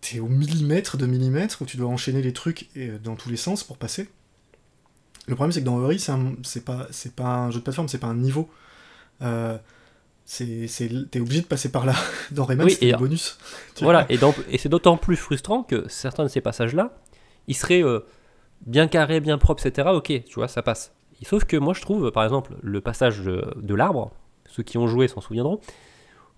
t'es 0.01 0.19
au 0.19 0.27
millimètre 0.27 0.97
de 0.97 1.07
millimètre, 1.07 1.63
où 1.63 1.65
tu 1.65 1.77
dois 1.77 1.89
enchaîner 1.91 2.23
les 2.23 2.33
trucs 2.33 2.71
et, 2.75 2.89
euh, 2.89 2.99
dans 2.99 3.15
tous 3.15 3.29
les 3.31 3.37
sens 3.37 3.63
pour 3.63 3.77
passer. 3.77 4.09
Le 5.29 5.35
problème, 5.37 5.53
c'est 5.53 5.61
que 5.61 5.67
dans 5.67 5.77
Ori, 5.79 6.01
c'est 6.01 6.13
un- 6.13 6.35
pas, 6.65 6.89
c'est 6.91 7.15
pas 7.15 7.29
un 7.37 7.51
jeu 7.53 7.59
de 7.61 7.65
plateforme, 7.65 7.87
c'est 7.89 7.99
pas 7.99 8.09
un 8.09 8.17
niveau. 8.17 8.51
Euh, 9.23 9.57
t'es 10.27 11.21
obligé 11.21 11.43
de 11.43 11.47
passer 11.47 11.71
par 11.71 11.87
là. 11.87 11.95
Dans 12.31 12.45
Rayman, 12.45 12.67
Oui, 12.67 12.77
et- 12.81 12.93
des 12.93 12.99
bonus. 12.99 13.39
Voilà, 13.81 14.07
et, 14.09 14.19
et 14.51 14.59
c'est 14.59 14.69
d'autant 14.69 14.97
plus 14.97 15.17
frustrant 15.17 15.63
que 15.63 15.89
certains 15.89 16.25
de 16.25 16.29
ces 16.29 16.41
passages-là, 16.41 16.97
ils 17.47 17.57
seraient 17.57 17.83
euh, 17.83 18.01
bien 18.67 18.89
carrés, 18.89 19.21
bien 19.21 19.39
propres, 19.39 19.67
etc. 19.67 19.89
Ok, 19.93 20.13
tu 20.25 20.35
vois, 20.35 20.49
ça 20.49 20.63
passe. 20.63 20.93
Et 21.21 21.25
sauf 21.25 21.45
que 21.45 21.57
moi, 21.57 21.75
je 21.75 21.81
trouve, 21.81 22.11
par 22.11 22.25
exemple, 22.25 22.55
le 22.63 22.81
passage 22.81 23.21
de, 23.23 23.75
l'arbre, 23.75 24.11
ceux 24.47 24.63
qui 24.63 24.79
ont 24.79 24.87
joué 24.87 25.09
s'en 25.09 25.21
souviendront, 25.21 25.61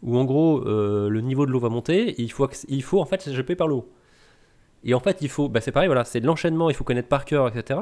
où 0.02 0.18
en 0.18 0.24
gros, 0.24 0.66
euh, 0.66 1.08
le 1.08 1.20
niveau 1.20 1.46
de 1.46 1.50
l'eau 1.50 1.60
va 1.60 1.68
monter, 1.68 2.10
et 2.10 2.22
il 2.22 2.30
faut, 2.32 2.48
il 2.68 2.82
faut 2.82 3.00
en 3.00 3.06
fait 3.06 3.22
s'échapper 3.22 3.56
par 3.56 3.68
le 3.68 3.74
haut. 3.74 3.88
Et 4.84 4.94
en 4.94 5.00
fait, 5.00 5.18
il 5.20 5.28
faut, 5.28 5.48
bah, 5.48 5.60
c'est 5.60 5.72
pareil, 5.72 5.88
voilà, 5.88 6.04
c'est 6.04 6.20
de 6.20 6.26
l'enchaînement, 6.26 6.70
il 6.70 6.76
faut 6.76 6.84
connaître 6.84 7.08
par 7.08 7.24
cœur, 7.24 7.48
etc. 7.48 7.80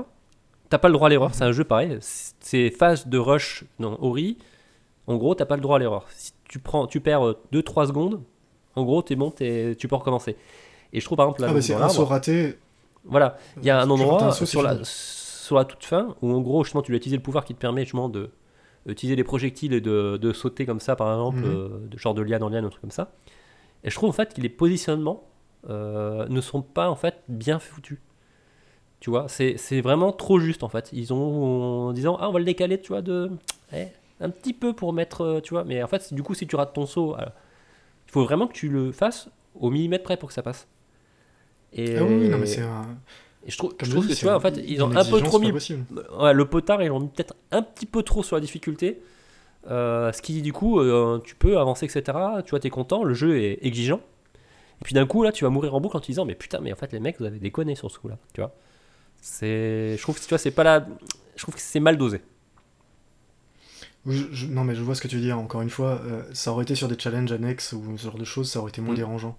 T'as 0.70 0.78
pas 0.78 0.88
le 0.88 0.94
droit 0.94 1.08
à 1.08 1.10
l'erreur, 1.10 1.34
c'est 1.34 1.44
un 1.44 1.52
jeu 1.52 1.64
pareil. 1.64 1.98
C'est 2.00 2.70
phase 2.70 3.06
de 3.08 3.18
rush 3.18 3.64
dans 3.78 3.98
Ori, 4.00 4.38
en 5.06 5.16
gros, 5.16 5.34
t'as 5.34 5.44
pas 5.46 5.56
le 5.56 5.62
droit 5.62 5.76
à 5.76 5.78
l'erreur. 5.78 6.06
Si 6.10 6.32
tu, 6.48 6.58
prends, 6.58 6.86
tu 6.86 7.00
perds 7.00 7.34
2-3 7.52 7.86
secondes, 7.88 8.22
en 8.76 8.84
gros, 8.84 9.02
t'es 9.02 9.16
bon, 9.16 9.30
t'es- 9.30 9.74
tu 9.78 9.88
peux 9.88 9.96
recommencer. 9.96 10.36
Et 10.92 11.00
je 11.00 11.04
trouve 11.04 11.16
par 11.16 11.26
exemple 11.26 11.42
là, 11.42 11.48
Ah 11.50 11.54
dans 11.54 11.60
c'est 11.60 11.74
un 11.74 11.88
saut 11.88 12.04
raté. 12.04 12.56
voilà, 13.04 13.36
il 13.58 13.64
y 13.64 13.70
a 13.70 13.80
un 13.80 13.90
endroit 13.90 14.32
sur, 14.32 14.62
la, 14.62 14.72
fini. 14.72 14.82
sur 14.84 15.56
la 15.56 15.64
toute 15.64 15.84
fin 15.84 16.14
où 16.22 16.32
en 16.32 16.40
gros 16.40 16.62
justement 16.64 16.82
tu 16.82 16.92
dois 16.92 16.96
utiliser 16.98 17.16
le 17.16 17.22
pouvoir 17.22 17.44
qui 17.44 17.54
te 17.54 17.58
permet 17.60 17.82
justement 17.82 18.08
de 18.08 18.30
d'utiliser 18.86 19.16
les 19.16 19.24
projectiles 19.24 19.72
et 19.72 19.80
de, 19.80 20.18
de 20.18 20.32
sauter 20.34 20.66
comme 20.66 20.78
ça 20.78 20.94
par 20.94 21.10
exemple, 21.12 21.38
Mhm. 21.38 21.44
euh, 21.46 21.68
de 21.88 21.96
genre 21.98 22.12
de 22.14 22.20
liane 22.22 22.42
en 22.42 22.50
liane, 22.50 22.64
un 22.66 22.68
truc 22.68 22.82
comme 22.82 22.90
ça. 22.90 23.12
Et 23.82 23.88
je 23.90 23.94
trouve 23.96 24.10
en 24.10 24.12
fait 24.12 24.34
que 24.34 24.40
les 24.42 24.50
positionnements 24.50 25.24
euh, 25.70 26.26
ne 26.28 26.40
sont 26.42 26.60
pas 26.62 26.90
en 26.90 26.94
fait 26.96 27.14
bien 27.28 27.58
foutus. 27.58 27.98
Tu 29.00 29.08
vois, 29.10 29.26
c'est 29.28 29.56
c'est 29.56 29.80
vraiment 29.80 30.12
trop 30.12 30.38
juste 30.38 30.62
en 30.62 30.68
fait. 30.68 30.90
Ils 30.92 31.12
ont 31.12 31.88
en 31.88 31.92
disant 31.92 32.16
ah 32.20 32.28
on 32.28 32.32
va 32.32 32.38
le 32.38 32.44
décaler, 32.44 32.78
tu 32.80 32.88
vois, 32.88 33.00
de. 33.02 33.30
Eh, 33.72 33.86
un 34.20 34.30
petit 34.30 34.52
peu 34.52 34.72
pour 34.72 34.92
mettre, 34.92 35.22
euh, 35.22 35.40
tu 35.40 35.54
vois. 35.54 35.64
Mais 35.64 35.82
en 35.82 35.88
fait, 35.88 36.12
du 36.12 36.22
coup, 36.22 36.34
si 36.34 36.46
tu 36.46 36.56
rates 36.56 36.72
ton 36.72 36.86
saut, 36.86 37.14
alors, 37.14 37.32
il 38.06 38.12
faut 38.12 38.24
vraiment 38.24 38.46
que 38.46 38.52
tu 38.52 38.68
le 38.68 38.92
fasses 38.92 39.28
au 39.58 39.70
millimètre 39.70 40.04
près 40.04 40.16
pour 40.16 40.28
que 40.28 40.34
ça 40.34 40.42
passe. 40.42 40.66
Et, 41.72 41.96
Ah 41.96 42.04
oui, 42.04 42.14
oui, 42.14 42.28
non, 42.28 42.38
mais 42.38 42.46
c'est 42.46 42.62
un. 42.62 42.82
et 43.44 43.50
je 43.50 43.58
trouve, 43.58 43.74
je 43.82 43.90
trouve 43.90 44.08
que 44.08 44.14
tu 44.14 44.24
vois, 44.24 44.36
en 44.36 44.40
fait, 44.40 44.60
ils 44.64 44.82
ont 44.82 44.94
un 44.94 45.04
peu 45.04 45.20
trop 45.20 45.38
mis. 45.38 45.52
Ouais, 45.52 46.32
le 46.32 46.44
potard, 46.44 46.82
ils 46.82 46.88
l'ont 46.88 47.00
mis 47.00 47.08
peut-être 47.08 47.34
un 47.50 47.62
petit 47.62 47.86
peu 47.86 48.02
trop 48.02 48.22
sur 48.22 48.36
la 48.36 48.40
difficulté. 48.40 49.02
Euh, 49.70 50.12
ce 50.12 50.20
qui, 50.20 50.42
du 50.42 50.52
coup, 50.52 50.78
euh, 50.78 51.20
tu 51.24 51.34
peux 51.34 51.58
avancer, 51.58 51.86
etc. 51.86 52.18
Tu 52.44 52.50
vois, 52.50 52.60
t'es 52.60 52.70
content, 52.70 53.02
le 53.02 53.14
jeu 53.14 53.40
est 53.40 53.58
exigeant. 53.62 54.00
Et 54.80 54.84
puis 54.84 54.94
d'un 54.94 55.06
coup, 55.06 55.22
là, 55.22 55.32
tu 55.32 55.44
vas 55.44 55.50
mourir 55.50 55.74
en 55.74 55.80
boucle 55.80 55.96
en 55.96 56.00
te 56.00 56.06
disant, 56.06 56.24
mais 56.24 56.34
putain, 56.34 56.60
mais 56.60 56.72
en 56.72 56.76
fait, 56.76 56.92
les 56.92 57.00
mecs, 57.00 57.18
vous 57.18 57.24
avez 57.24 57.38
déconné 57.38 57.74
sur 57.74 57.90
ce 57.90 57.98
coup-là. 57.98 58.18
Tu 58.34 58.40
vois 58.40 58.54
C'est. 59.20 59.96
Je 59.96 60.02
trouve 60.02 60.16
que, 60.16 60.22
tu 60.22 60.28
vois, 60.28 60.38
c'est 60.38 60.50
pas 60.50 60.64
la. 60.64 60.86
Je 61.36 61.42
trouve 61.42 61.54
que 61.54 61.60
c'est 61.60 61.80
mal 61.80 61.96
dosé. 61.96 62.20
Oui, 64.06 64.16
je- 64.30 64.36
je- 64.36 64.46
non, 64.46 64.64
mais 64.64 64.74
je 64.74 64.82
vois 64.82 64.94
ce 64.94 65.00
que 65.00 65.08
tu 65.08 65.16
veux 65.16 65.22
dire. 65.22 65.38
Encore 65.38 65.62
une 65.62 65.70
fois, 65.70 66.00
euh, 66.04 66.22
ça 66.32 66.52
aurait 66.52 66.64
été 66.64 66.74
sur 66.74 66.88
des 66.88 66.98
challenges 66.98 67.32
annexes 67.32 67.72
ou 67.72 67.82
ce 67.96 68.04
genre 68.04 68.18
de 68.18 68.24
choses, 68.24 68.50
ça 68.50 68.58
aurait 68.60 68.70
été 68.70 68.80
moins 68.82 68.92
Mm. 68.92 68.96
dérangeant. 68.98 69.36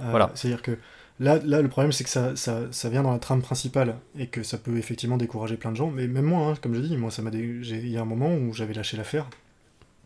Euh, 0.00 0.04
Voilà. 0.10 0.30
C'est-à-dire 0.34 0.62
que 0.62 0.78
là, 1.18 1.40
là, 1.44 1.60
le 1.62 1.68
problème, 1.68 1.90
c'est 1.90 2.04
que 2.04 2.10
ça, 2.10 2.36
ça, 2.36 2.60
ça 2.70 2.88
vient 2.88 3.02
dans 3.02 3.10
la 3.12 3.18
trame 3.18 3.42
principale 3.42 3.96
et 4.16 4.28
que 4.28 4.42
ça 4.44 4.56
peut 4.58 4.76
effectivement 4.78 5.16
décourager 5.16 5.56
plein 5.56 5.72
de 5.72 5.76
gens. 5.76 5.90
Mais 5.90 6.06
même 6.06 6.26
moi, 6.26 6.46
hein, 6.46 6.54
comme 6.62 6.74
je 6.74 6.80
dis, 6.80 6.96
moi, 6.96 7.10
ça 7.10 7.22
m'a 7.22 7.30
dé- 7.30 7.58
j'ai- 7.62 7.78
il 7.78 7.88
y 7.90 7.96
a 7.96 8.02
un 8.02 8.04
moment 8.04 8.32
où 8.34 8.52
j'avais 8.54 8.74
lâché 8.74 8.96
l'affaire 8.96 9.26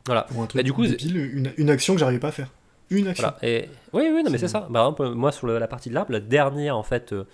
Voilà. 0.06 0.22
pour 0.22 0.42
un 0.42 0.46
truc 0.46 0.58
Bah, 0.60 0.62
du 0.62 0.72
coup, 0.72 0.86
débile, 0.86 1.16
une, 1.18 1.52
une 1.58 1.68
action 1.70 1.92
que 1.94 2.00
j'arrivais 2.00 2.18
pas 2.20 2.28
à 2.28 2.32
faire. 2.32 2.48
Une 2.90 3.08
action. 3.08 3.28
Voilà. 3.28 3.38
Et... 3.46 3.68
Oui, 3.92 4.04
oui, 4.14 4.22
non, 4.24 4.30
mais 4.30 4.38
C'est- 4.38 4.48
ça. 4.48 4.60
Par 4.72 4.82
exemple, 4.86 5.10
moi, 5.14 5.32
sur 5.32 5.46
le- 5.46 5.58
la 5.58 5.68
partie 5.68 5.90
de 5.90 5.94
l'arbre, 5.94 6.12
la 6.12 6.20
dernière, 6.20 6.76
en 6.76 6.82
fait, 6.82 7.12
euh, 7.12 7.24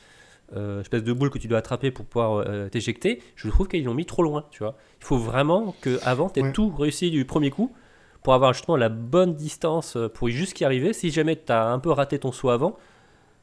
euh, 0.57 0.81
espèce 0.81 1.03
de 1.05 1.13
boule 1.13 1.31
que 1.31 1.39
tu 1.39 1.49
dois 1.49 1.59
attraper 1.59 1.91
pour 1.91 2.05
pouvoir 2.07 2.45
euh, 2.47 2.69
t'éjecter, 2.69 3.21
je 3.37 3.49
trouve 3.49 3.69
qu'ils 3.69 3.85
l'ont 3.85 3.95
mis 3.95 4.07
trop 4.07 4.23
loin, 4.23 4.45
tu 4.51 4.61
vois. 4.63 4.77
Il 5.01 5.05
faut 5.05 5.19
vraiment 5.19 5.75
que 5.81 5.99
avant 6.05 6.31
tu 6.31 6.41
aies 6.41 6.43
Ouais. 6.43 6.53
tout 6.53 6.71
réussi 6.75 7.11
du 7.11 7.25
premier 7.25 7.51
coup 7.51 7.73
pour 8.23 8.35
avoir 8.35 8.53
justement 8.53 8.77
la 8.77 8.89
bonne 8.89 9.35
distance 9.35 9.97
euh, 9.97 10.09
pour 10.09 10.29
jusqu'y 10.29 10.65
arriver. 10.65 10.93
Si 10.93 11.11
jamais 11.11 11.37
tu 11.37 11.53
as 11.53 11.67
un 11.67 11.79
peu 11.79 11.91
raté 11.91 12.19
ton 12.19 12.33
saut 12.33 12.51
avant, 12.51 12.77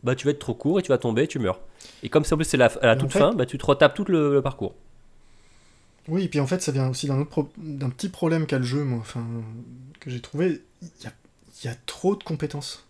bah 0.03 0.15
tu 0.15 0.25
vas 0.25 0.31
être 0.31 0.39
trop 0.39 0.53
court 0.53 0.79
et 0.79 0.83
tu 0.83 0.89
vas 0.89 0.97
tomber, 0.97 1.27
tu 1.27 1.39
meurs. 1.39 1.61
Et 2.03 2.09
comme 2.09 2.23
c'est 2.23 2.33
en 2.33 2.37
plus 2.37 2.45
c'est 2.45 2.57
la, 2.57 2.67
à 2.81 2.87
la 2.87 2.93
en 2.93 2.97
toute 2.97 3.11
fait- 3.11 3.19
fin, 3.19 3.33
bah 3.33 3.45
tu 3.45 3.57
te 3.57 3.65
retapes 3.65 3.93
tout 3.95 4.05
le, 4.07 4.33
le 4.33 4.41
parcours. 4.41 4.75
Oui, 6.07 6.23
et 6.25 6.27
puis 6.27 6.39
en 6.39 6.45
fait, 6.47 6.61
ça 6.61 6.71
vient 6.71 6.87
aussi 6.89 7.07
d'un 7.07 7.23
pro- 7.25 7.49
petit 7.97 8.09
problème 8.09 8.45
qu'a 8.45 8.59
le 8.59 8.63
jeu, 8.63 8.83
moi, 8.83 8.99
enfin, 8.99 9.25
que 9.99 10.11
j'ai 10.11 10.21
trouvé. 10.21 10.61
Il 10.83 11.03
y 11.03 11.07
a, 11.07 11.11
il 11.63 11.65
y 11.65 11.69
a 11.69 11.75
trop 11.87 12.15
de 12.15 12.23
compétences. 12.23 12.85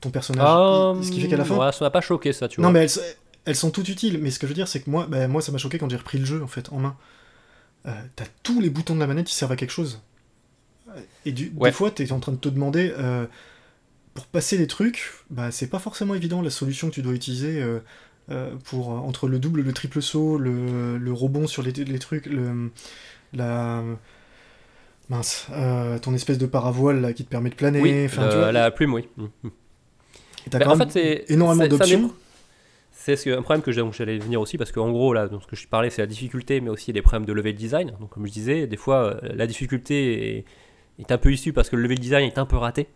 Ton 0.00 0.10
personnage. 0.10 0.96
Il- 0.98 1.04
ce 1.04 1.10
qui 1.12 1.20
fait 1.20 1.28
qu'à 1.28 1.36
la 1.36 1.44
fin. 1.44 1.56
Ouais, 1.56 1.72
ça 1.72 1.84
m'a 1.84 1.90
pas 1.90 2.00
choqué 2.00 2.32
ça, 2.32 2.48
tu 2.48 2.60
non, 2.60 2.68
vois. 2.68 2.72
mais 2.72 2.84
elles, 2.84 3.02
elles 3.44 3.56
sont 3.56 3.70
toutes 3.70 3.88
utiles. 3.88 4.18
Mais 4.20 4.30
ce 4.30 4.38
que 4.38 4.46
je 4.46 4.52
veux 4.52 4.54
dire, 4.56 4.68
c'est 4.68 4.80
que 4.80 4.90
moi, 4.90 5.06
bah, 5.08 5.28
moi, 5.28 5.42
ça 5.42 5.52
m'a 5.52 5.58
choqué 5.58 5.78
quand 5.78 5.90
j'ai 5.90 5.96
repris 5.96 6.18
le 6.18 6.24
jeu, 6.24 6.42
en 6.42 6.46
fait, 6.48 6.72
en 6.72 6.78
main. 6.78 6.96
Euh, 7.86 7.90
T'as 8.16 8.24
tous 8.42 8.60
les 8.60 8.70
boutons 8.70 8.94
de 8.94 9.00
la 9.00 9.06
manette 9.06 9.26
qui 9.26 9.34
servent 9.34 9.52
à 9.52 9.56
quelque 9.56 9.70
chose. 9.70 10.00
Euh, 10.88 11.00
Et 11.26 11.32
du, 11.32 11.52
Ouais. 11.56 11.70
des 11.70 11.74
fois, 11.74 11.90
t'es 11.90 12.10
en 12.12 12.20
train 12.20 12.32
de 12.32 12.36
te 12.38 12.48
demander. 12.48 12.92
euh, 12.98 13.26
pour 14.14 14.26
passer 14.26 14.58
des 14.58 14.66
trucs, 14.66 15.10
bah, 15.30 15.50
c'est 15.50 15.68
pas 15.68 15.78
forcément 15.78 16.14
évident 16.14 16.42
la 16.42 16.50
solution 16.50 16.88
que 16.90 16.94
tu 16.94 17.02
dois 17.02 17.14
utiliser. 17.14 17.62
euh, 17.62 17.80
euh, 18.30 18.54
pour 18.66 18.90
entre 18.90 19.26
le 19.26 19.38
double, 19.40 19.62
le 19.62 19.72
triple 19.72 20.00
saut, 20.00 20.38
le, 20.38 20.96
le 20.96 21.12
rebond 21.12 21.46
sur 21.48 21.62
les, 21.62 21.72
les 21.72 21.98
trucs, 21.98 22.26
le, 22.26 22.70
la 23.32 23.82
mince, 25.08 25.46
euh, 25.52 25.98
ton 25.98 26.14
espèce 26.14 26.38
de 26.38 26.46
paravoile 26.46 27.00
là 27.00 27.12
qui 27.12 27.24
te 27.24 27.28
permet 27.30 27.50
de 27.50 27.54
planer. 27.56 27.80
oui, 27.80 28.04
enfin, 28.06 28.24
le- 28.26 28.30
tu 28.30 28.36
vois, 28.38 28.52
la 28.52 28.70
plume, 28.70 28.94
oui. 28.94 29.08
Et 30.46 30.50
t'as 30.50 30.58
Bah, 30.58 30.64
quand 30.66 30.72
en 30.72 30.76
même 30.76 30.90
fait, 30.90 31.24
c'est 31.26 31.32
énormément 31.32 31.66
d'options. 31.66 32.12
un 33.26 33.42
problème 33.42 33.62
que 33.62 33.72
j'allais 33.72 34.18
venir 34.18 34.40
aussi 34.40 34.58
parce 34.58 34.70
qu'en 34.72 34.90
gros 34.90 35.12
là, 35.12 35.28
donc 35.28 35.42
ce 35.42 35.46
que 35.46 35.56
je 35.56 35.66
parlais, 35.66 35.90
c'est 35.90 36.02
la 36.02 36.06
difficulté, 36.06 36.60
mais 36.60 36.70
aussi 36.70 36.92
des 36.92 37.02
problèmes 37.02 37.26
de 37.26 37.32
level 37.32 37.54
design. 37.54 37.92
Donc 38.00 38.10
comme 38.10 38.26
je 38.26 38.32
disais, 38.32 38.66
des 38.66 38.76
fois 38.76 38.96
euh, 39.04 39.20
la 39.34 39.46
difficulté 39.46 40.36
est, 40.38 40.44
est 40.98 41.10
un 41.12 41.18
peu 41.18 41.32
issue 41.32 41.52
parce 41.52 41.68
que 41.70 41.76
le 41.76 41.82
level 41.82 41.98
design 41.98 42.26
est 42.26 42.38
un 42.38 42.46
peu 42.46 42.56
raté. 42.56 42.88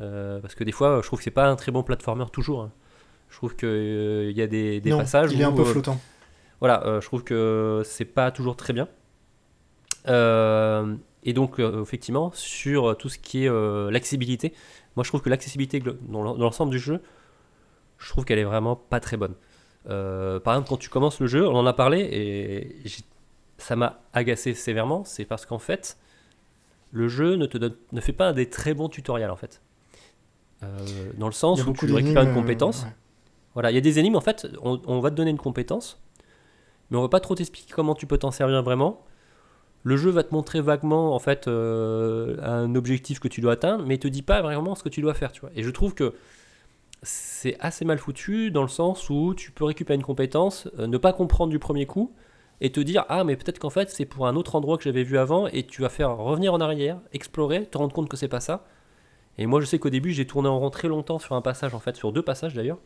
Euh, 0.00 0.40
parce 0.40 0.54
que 0.54 0.64
des 0.64 0.72
fois, 0.72 1.00
je 1.02 1.06
trouve 1.06 1.18
que 1.18 1.24
c'est 1.24 1.30
pas 1.30 1.48
un 1.48 1.56
très 1.56 1.72
bon 1.72 1.82
platformer 1.82 2.24
toujours. 2.32 2.62
hein. 2.62 2.72
Je 3.28 3.36
trouve 3.36 3.54
qu'il 3.54 4.32
y 4.36 4.42
a 4.42 4.46
des, 4.46 4.80
des 4.80 4.90
non, 4.90 4.98
passages 4.98 5.32
il 5.32 5.40
est 5.40 5.44
un 5.44 5.52
peu 5.52 5.62
euh, 5.62 5.64
flottant. 5.64 6.00
voilà, 6.60 6.84
euh, 6.86 7.00
je 7.00 7.06
trouve 7.06 7.22
que 7.22 7.82
c'est 7.84 8.04
pas 8.06 8.30
toujours 8.32 8.56
très 8.56 8.72
bien. 8.72 8.88
Euh, 10.08 10.94
et 11.24 11.32
donc, 11.32 11.60
euh, 11.60 11.82
effectivement, 11.82 12.30
sur 12.34 12.96
tout 12.96 13.08
ce 13.08 13.18
qui 13.18 13.44
est 13.44 13.48
euh, 13.48 13.90
l'accessibilité, 13.90 14.54
moi 14.96 15.04
je 15.04 15.10
trouve 15.10 15.22
que 15.22 15.28
l'accessibilité 15.30 15.80
dans 15.80 16.22
l'en- 16.22 16.34
dans 16.34 16.44
l'ensemble 16.44 16.72
du 16.72 16.78
jeu, 16.78 17.00
je 17.98 18.08
trouve 18.08 18.24
qu'elle 18.24 18.38
est 18.38 18.44
vraiment 18.44 18.76
pas 18.76 19.00
très 19.00 19.16
bonne. 19.16 19.34
Euh, 19.88 20.40
par 20.40 20.54
exemple, 20.54 20.68
quand 20.68 20.76
tu 20.76 20.88
commences 20.90 21.20
le 21.20 21.26
jeu, 21.26 21.46
on 21.48 21.54
en 21.56 21.66
a 21.66 21.72
parlé 21.72 22.00
et 22.00 22.82
ça 23.58 23.76
m'a 23.76 24.00
agacé 24.12 24.54
sévèrement, 24.54 25.04
c'est 25.04 25.24
parce 25.24 25.46
qu'en 25.46 25.58
fait, 25.58 25.96
le 26.92 27.08
jeu 27.08 27.36
ne 27.36 27.46
te 27.46 27.56
donne, 27.58 27.76
ne 27.92 28.00
fait 28.00 28.12
pas 28.12 28.32
des 28.32 28.48
très 28.50 28.74
bons 28.74 28.88
tutoriels 28.88 29.30
en 29.30 29.36
fait. 29.36 29.62
Euh, 30.62 31.10
dans 31.16 31.26
le 31.26 31.32
sens 31.32 31.58
où 31.70 31.72
tu 31.72 31.86
récupères 31.94 32.22
une 32.22 32.28
euh, 32.30 32.34
compétence. 32.34 32.82
ouais. 32.84 32.94
Voilà, 33.54 33.70
il 33.70 33.74
y 33.74 33.78
a 33.78 33.80
des 33.80 33.98
énigmes, 33.98 34.16
en 34.16 34.20
fait, 34.20 34.46
on, 34.62 34.80
on 34.86 35.00
va 35.00 35.10
te 35.10 35.16
donner 35.16 35.30
une 35.30 35.38
compétence, 35.38 36.00
mais 36.90 36.98
on 36.98 37.02
va 37.02 37.08
pas 37.08 37.20
trop 37.20 37.34
t'expliquer 37.34 37.72
comment 37.72 37.94
tu 37.94 38.06
peux 38.06 38.18
t'en 38.18 38.30
servir 38.30 38.62
vraiment. 38.62 39.04
Le 39.82 39.96
jeu 39.96 40.10
va 40.10 40.22
te 40.22 40.34
montrer 40.34 40.60
vaguement, 40.60 41.14
en 41.14 41.18
fait, 41.18 41.48
euh, 41.48 42.36
un 42.42 42.74
objectif 42.74 43.18
que 43.18 43.28
tu 43.28 43.40
dois 43.40 43.52
atteindre, 43.52 43.84
mais 43.86 43.94
il 43.94 43.98
te 43.98 44.08
dit 44.08 44.22
pas 44.22 44.42
vraiment 44.42 44.74
ce 44.74 44.82
que 44.82 44.90
tu 44.90 45.00
dois 45.00 45.14
faire, 45.14 45.32
tu. 45.32 45.42
Et 45.54 45.62
je 45.62 45.70
trouve 45.70 45.94
que 45.94 46.14
c'est 47.02 47.56
assez 47.60 47.84
mal 47.86 47.98
foutu 47.98 48.50
dans 48.50 48.62
le 48.62 48.68
sens 48.68 49.08
où 49.08 49.34
tu 49.34 49.52
peux 49.52 49.64
récupérer 49.64 49.96
une 49.96 50.02
compétence, 50.04 50.68
euh, 50.78 50.86
ne 50.86 50.98
pas 50.98 51.12
comprendre 51.14 51.50
du 51.50 51.58
premier 51.58 51.86
coup, 51.86 52.12
et 52.60 52.70
te 52.72 52.80
dire 52.80 53.06
ah 53.08 53.24
mais 53.24 53.36
peut-être 53.36 53.58
qu'en 53.58 53.70
fait 53.70 53.88
c'est 53.88 54.04
pour 54.04 54.26
un 54.26 54.36
autre 54.36 54.54
endroit 54.54 54.76
que 54.76 54.84
j'avais 54.84 55.02
vu 55.02 55.16
avant, 55.16 55.46
et 55.46 55.64
tu 55.66 55.80
vas 55.80 55.88
faire 55.88 56.14
revenir 56.16 56.52
en 56.52 56.60
arrière, 56.60 56.98
explorer, 57.14 57.64
te 57.66 57.78
rendre 57.78 57.94
compte 57.94 58.08
que 58.10 58.18
c'est 58.18 58.28
pas 58.28 58.40
ça. 58.40 58.66
Et 59.38 59.46
moi 59.46 59.60
je 59.60 59.66
sais 59.66 59.78
qu'au 59.78 59.90
début 59.90 60.12
j'ai 60.12 60.26
tourné 60.26 60.48
en 60.48 60.58
rond 60.58 60.70
très 60.70 60.88
longtemps 60.88 61.18
sur 61.18 61.34
un 61.34 61.40
passage, 61.42 61.74
en 61.74 61.80
fait, 61.80 61.96
sur 61.96 62.12
deux 62.12 62.22
passages 62.22 62.54
d'ailleurs 62.54 62.78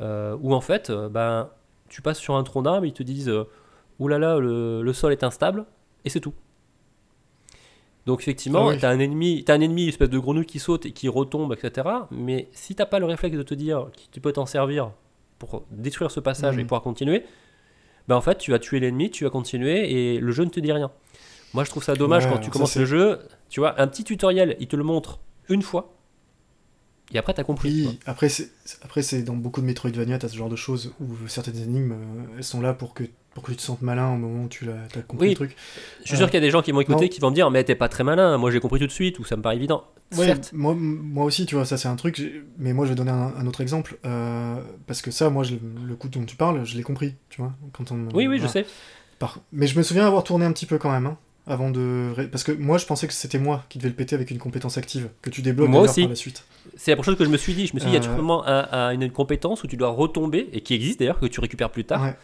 euh, 0.00 0.36
où 0.42 0.54
en 0.54 0.60
fait, 0.60 0.90
ben, 0.92 1.50
tu 1.88 2.02
passes 2.02 2.18
sur 2.18 2.36
un 2.36 2.42
tronc 2.44 2.62
d'arbre, 2.62 2.84
ils 2.86 2.92
te 2.92 3.02
disent 3.02 3.32
oulala, 3.98 4.38
le, 4.38 4.82
le 4.82 4.92
sol 4.92 5.12
est 5.12 5.24
instable, 5.24 5.64
et 6.04 6.10
c'est 6.10 6.20
tout. 6.20 6.34
Donc 8.06 8.20
effectivement, 8.20 8.68
Ah 8.68 8.72
oui. 8.72 8.78
t'as 8.80 8.90
un 8.90 8.98
ennemi, 8.98 9.44
t'as 9.44 9.54
un 9.54 9.60
ennemi, 9.60 9.82
une 9.84 9.88
espèce 9.88 10.10
de 10.10 10.18
grenouille 10.18 10.46
qui 10.46 10.58
saute 10.58 10.86
et 10.86 10.90
qui 10.92 11.08
retombe, 11.08 11.52
etc. 11.52 11.88
Mais 12.10 12.48
si 12.52 12.74
t'as 12.74 12.86
pas 12.86 12.98
le 12.98 13.06
réflexe 13.06 13.36
de 13.36 13.42
te 13.44 13.54
dire 13.54 13.86
que 13.92 14.00
tu 14.10 14.20
peux 14.20 14.32
t'en 14.32 14.46
servir 14.46 14.90
pour 15.38 15.64
détruire 15.70 16.10
ce 16.10 16.18
passage 16.20 16.54
Mhm. 16.54 16.60
et 16.60 16.64
pouvoir 16.64 16.82
continuer, 16.82 17.24
ben 18.08 18.16
en 18.16 18.20
fait 18.20 18.38
tu 18.38 18.50
vas 18.50 18.58
tuer 18.58 18.80
l'ennemi, 18.80 19.10
tu 19.10 19.22
vas 19.24 19.30
continuer 19.30 19.92
et 20.14 20.18
le 20.18 20.32
jeu 20.32 20.44
ne 20.44 20.50
te 20.50 20.58
dit 20.58 20.72
rien. 20.72 20.90
Moi 21.54 21.62
je 21.64 21.70
trouve 21.70 21.84
ça 21.84 21.94
dommage 21.94 22.24
Ouais, 22.26 22.32
quand 22.32 22.38
tu 22.38 22.50
commences 22.50 22.76
le 22.76 22.86
jeu, 22.86 23.20
tu 23.48 23.60
vois, 23.60 23.80
un 23.80 23.86
petit 23.86 24.02
tutoriel, 24.02 24.56
il 24.58 24.66
te 24.66 24.74
le 24.74 24.82
montre 24.82 25.20
une 25.48 25.62
fois, 25.62 25.94
et 27.12 27.18
après 27.18 27.34
t'as 27.34 27.44
compris. 27.44 27.86
Oui, 27.86 27.98
après 28.06 28.28
c'est 28.28 28.50
après 28.82 29.02
c'est 29.02 29.22
dans 29.22 29.34
beaucoup 29.36 29.60
de 29.60 29.66
Metroidvania, 29.66 30.18
t'as 30.18 30.28
ce 30.28 30.36
genre 30.36 30.48
de 30.48 30.56
choses 30.56 30.92
où 31.00 31.28
certaines 31.28 31.58
énigmes, 31.58 31.92
euh, 31.92 32.36
elles 32.38 32.44
sont 32.44 32.60
là 32.60 32.72
pour 32.74 32.94
que 32.94 33.04
pour 33.34 33.42
que 33.42 33.50
tu 33.50 33.56
te 33.56 33.62
sentes 33.62 33.80
malin 33.80 34.12
au 34.12 34.16
moment 34.18 34.44
où 34.44 34.48
tu 34.48 34.68
t'as 34.92 35.00
compris 35.00 35.28
Oui. 35.28 35.30
le 35.30 35.36
truc. 35.36 35.56
Je 36.02 36.08
suis 36.08 36.16
sûr 36.18 36.26
qu'il 36.26 36.34
y 36.34 36.36
a 36.36 36.40
des 36.46 36.50
gens 36.50 36.60
qui 36.60 36.70
vont 36.70 36.80
écouter, 36.82 37.04
Non. 37.04 37.08
qui 37.08 37.18
vont 37.20 37.30
me 37.30 37.34
dire 37.34 37.50
mais 37.50 37.64
t'es 37.64 37.74
pas 37.74 37.88
très 37.88 38.04
malin, 38.04 38.36
moi 38.36 38.50
j'ai 38.50 38.60
compris 38.60 38.78
tout 38.78 38.86
de 38.86 38.92
suite 38.92 39.18
ou 39.18 39.24
ça 39.24 39.36
me 39.36 39.42
paraît 39.42 39.56
évident. 39.56 39.84
Ouais, 40.16 40.26
Certes. 40.26 40.50
moi, 40.52 40.74
moi 40.76 41.24
aussi, 41.24 41.46
tu 41.46 41.54
vois, 41.54 41.64
ça 41.64 41.78
c'est 41.78 41.88
un 41.88 41.96
truc, 41.96 42.22
mais 42.58 42.74
moi 42.74 42.84
je 42.84 42.90
vais 42.90 42.94
donner 42.96 43.10
un, 43.10 43.32
un 43.34 43.46
autre 43.46 43.62
exemple, 43.62 43.96
euh, 44.04 44.60
parce 44.86 45.00
que 45.00 45.10
ça, 45.10 45.30
moi, 45.30 45.42
je- 45.44 45.54
le 45.86 45.94
coup 45.96 46.08
dont 46.10 46.24
tu 46.26 46.36
parles, 46.36 46.62
je 46.66 46.76
l'ai 46.76 46.82
compris, 46.82 47.14
tu 47.30 47.40
vois, 47.40 47.54
quand 47.72 47.90
on... 47.92 48.08
Oui 48.12 48.26
oui 48.28 48.38
je 48.38 48.46
sais. 48.46 48.66
Par- 49.18 49.38
Mais 49.52 49.66
je 49.66 49.78
me 49.78 49.82
souviens 49.82 50.06
avoir 50.06 50.22
tourné 50.24 50.44
un 50.44 50.52
petit 50.52 50.66
peu 50.66 50.76
quand 50.76 50.90
même, 50.92 51.06
hein, 51.06 51.16
avant 51.46 51.70
de... 51.70 52.12
Parce 52.30 52.44
que 52.44 52.52
moi, 52.52 52.78
je 52.78 52.86
pensais 52.86 53.06
que 53.08 53.12
c'était 53.12 53.38
moi 53.38 53.64
qui 53.68 53.78
devais 53.78 53.88
le 53.88 53.94
péter 53.96 54.14
avec 54.14 54.30
une 54.30 54.38
compétence 54.38 54.78
active, 54.78 55.08
que 55.22 55.30
tu 55.30 55.42
débloques 55.42 55.68
Moi 55.68 55.80
aussi. 55.82 56.02
par 56.02 56.10
la 56.10 56.14
suite. 56.16 56.44
C'est 56.76 56.92
la 56.92 56.96
première 56.96 57.04
chose 57.06 57.18
que 57.18 57.24
je 57.24 57.30
me 57.30 57.36
suis 57.36 57.54
dit. 57.54 57.66
Je 57.66 57.74
me 57.74 57.80
suis 57.80 57.90
dit 57.90 57.96
il 57.96 58.00
y 58.02 58.06
a 58.06 58.08
Euh. 58.10 58.14
sûrement 58.14 58.46
un- 58.46 58.68
un- 58.70 58.90
une 58.90 59.10
compétence 59.10 59.64
où 59.64 59.66
tu 59.66 59.76
dois 59.76 59.88
retomber 59.88 60.48
et 60.52 60.60
qui 60.60 60.74
existe 60.74 61.00
d'ailleurs 61.00 61.18
que 61.18 61.26
tu 61.26 61.40
récupères 61.40 61.70
plus 61.70 61.84
tard. 61.84 62.02
Ouais, 62.02 62.14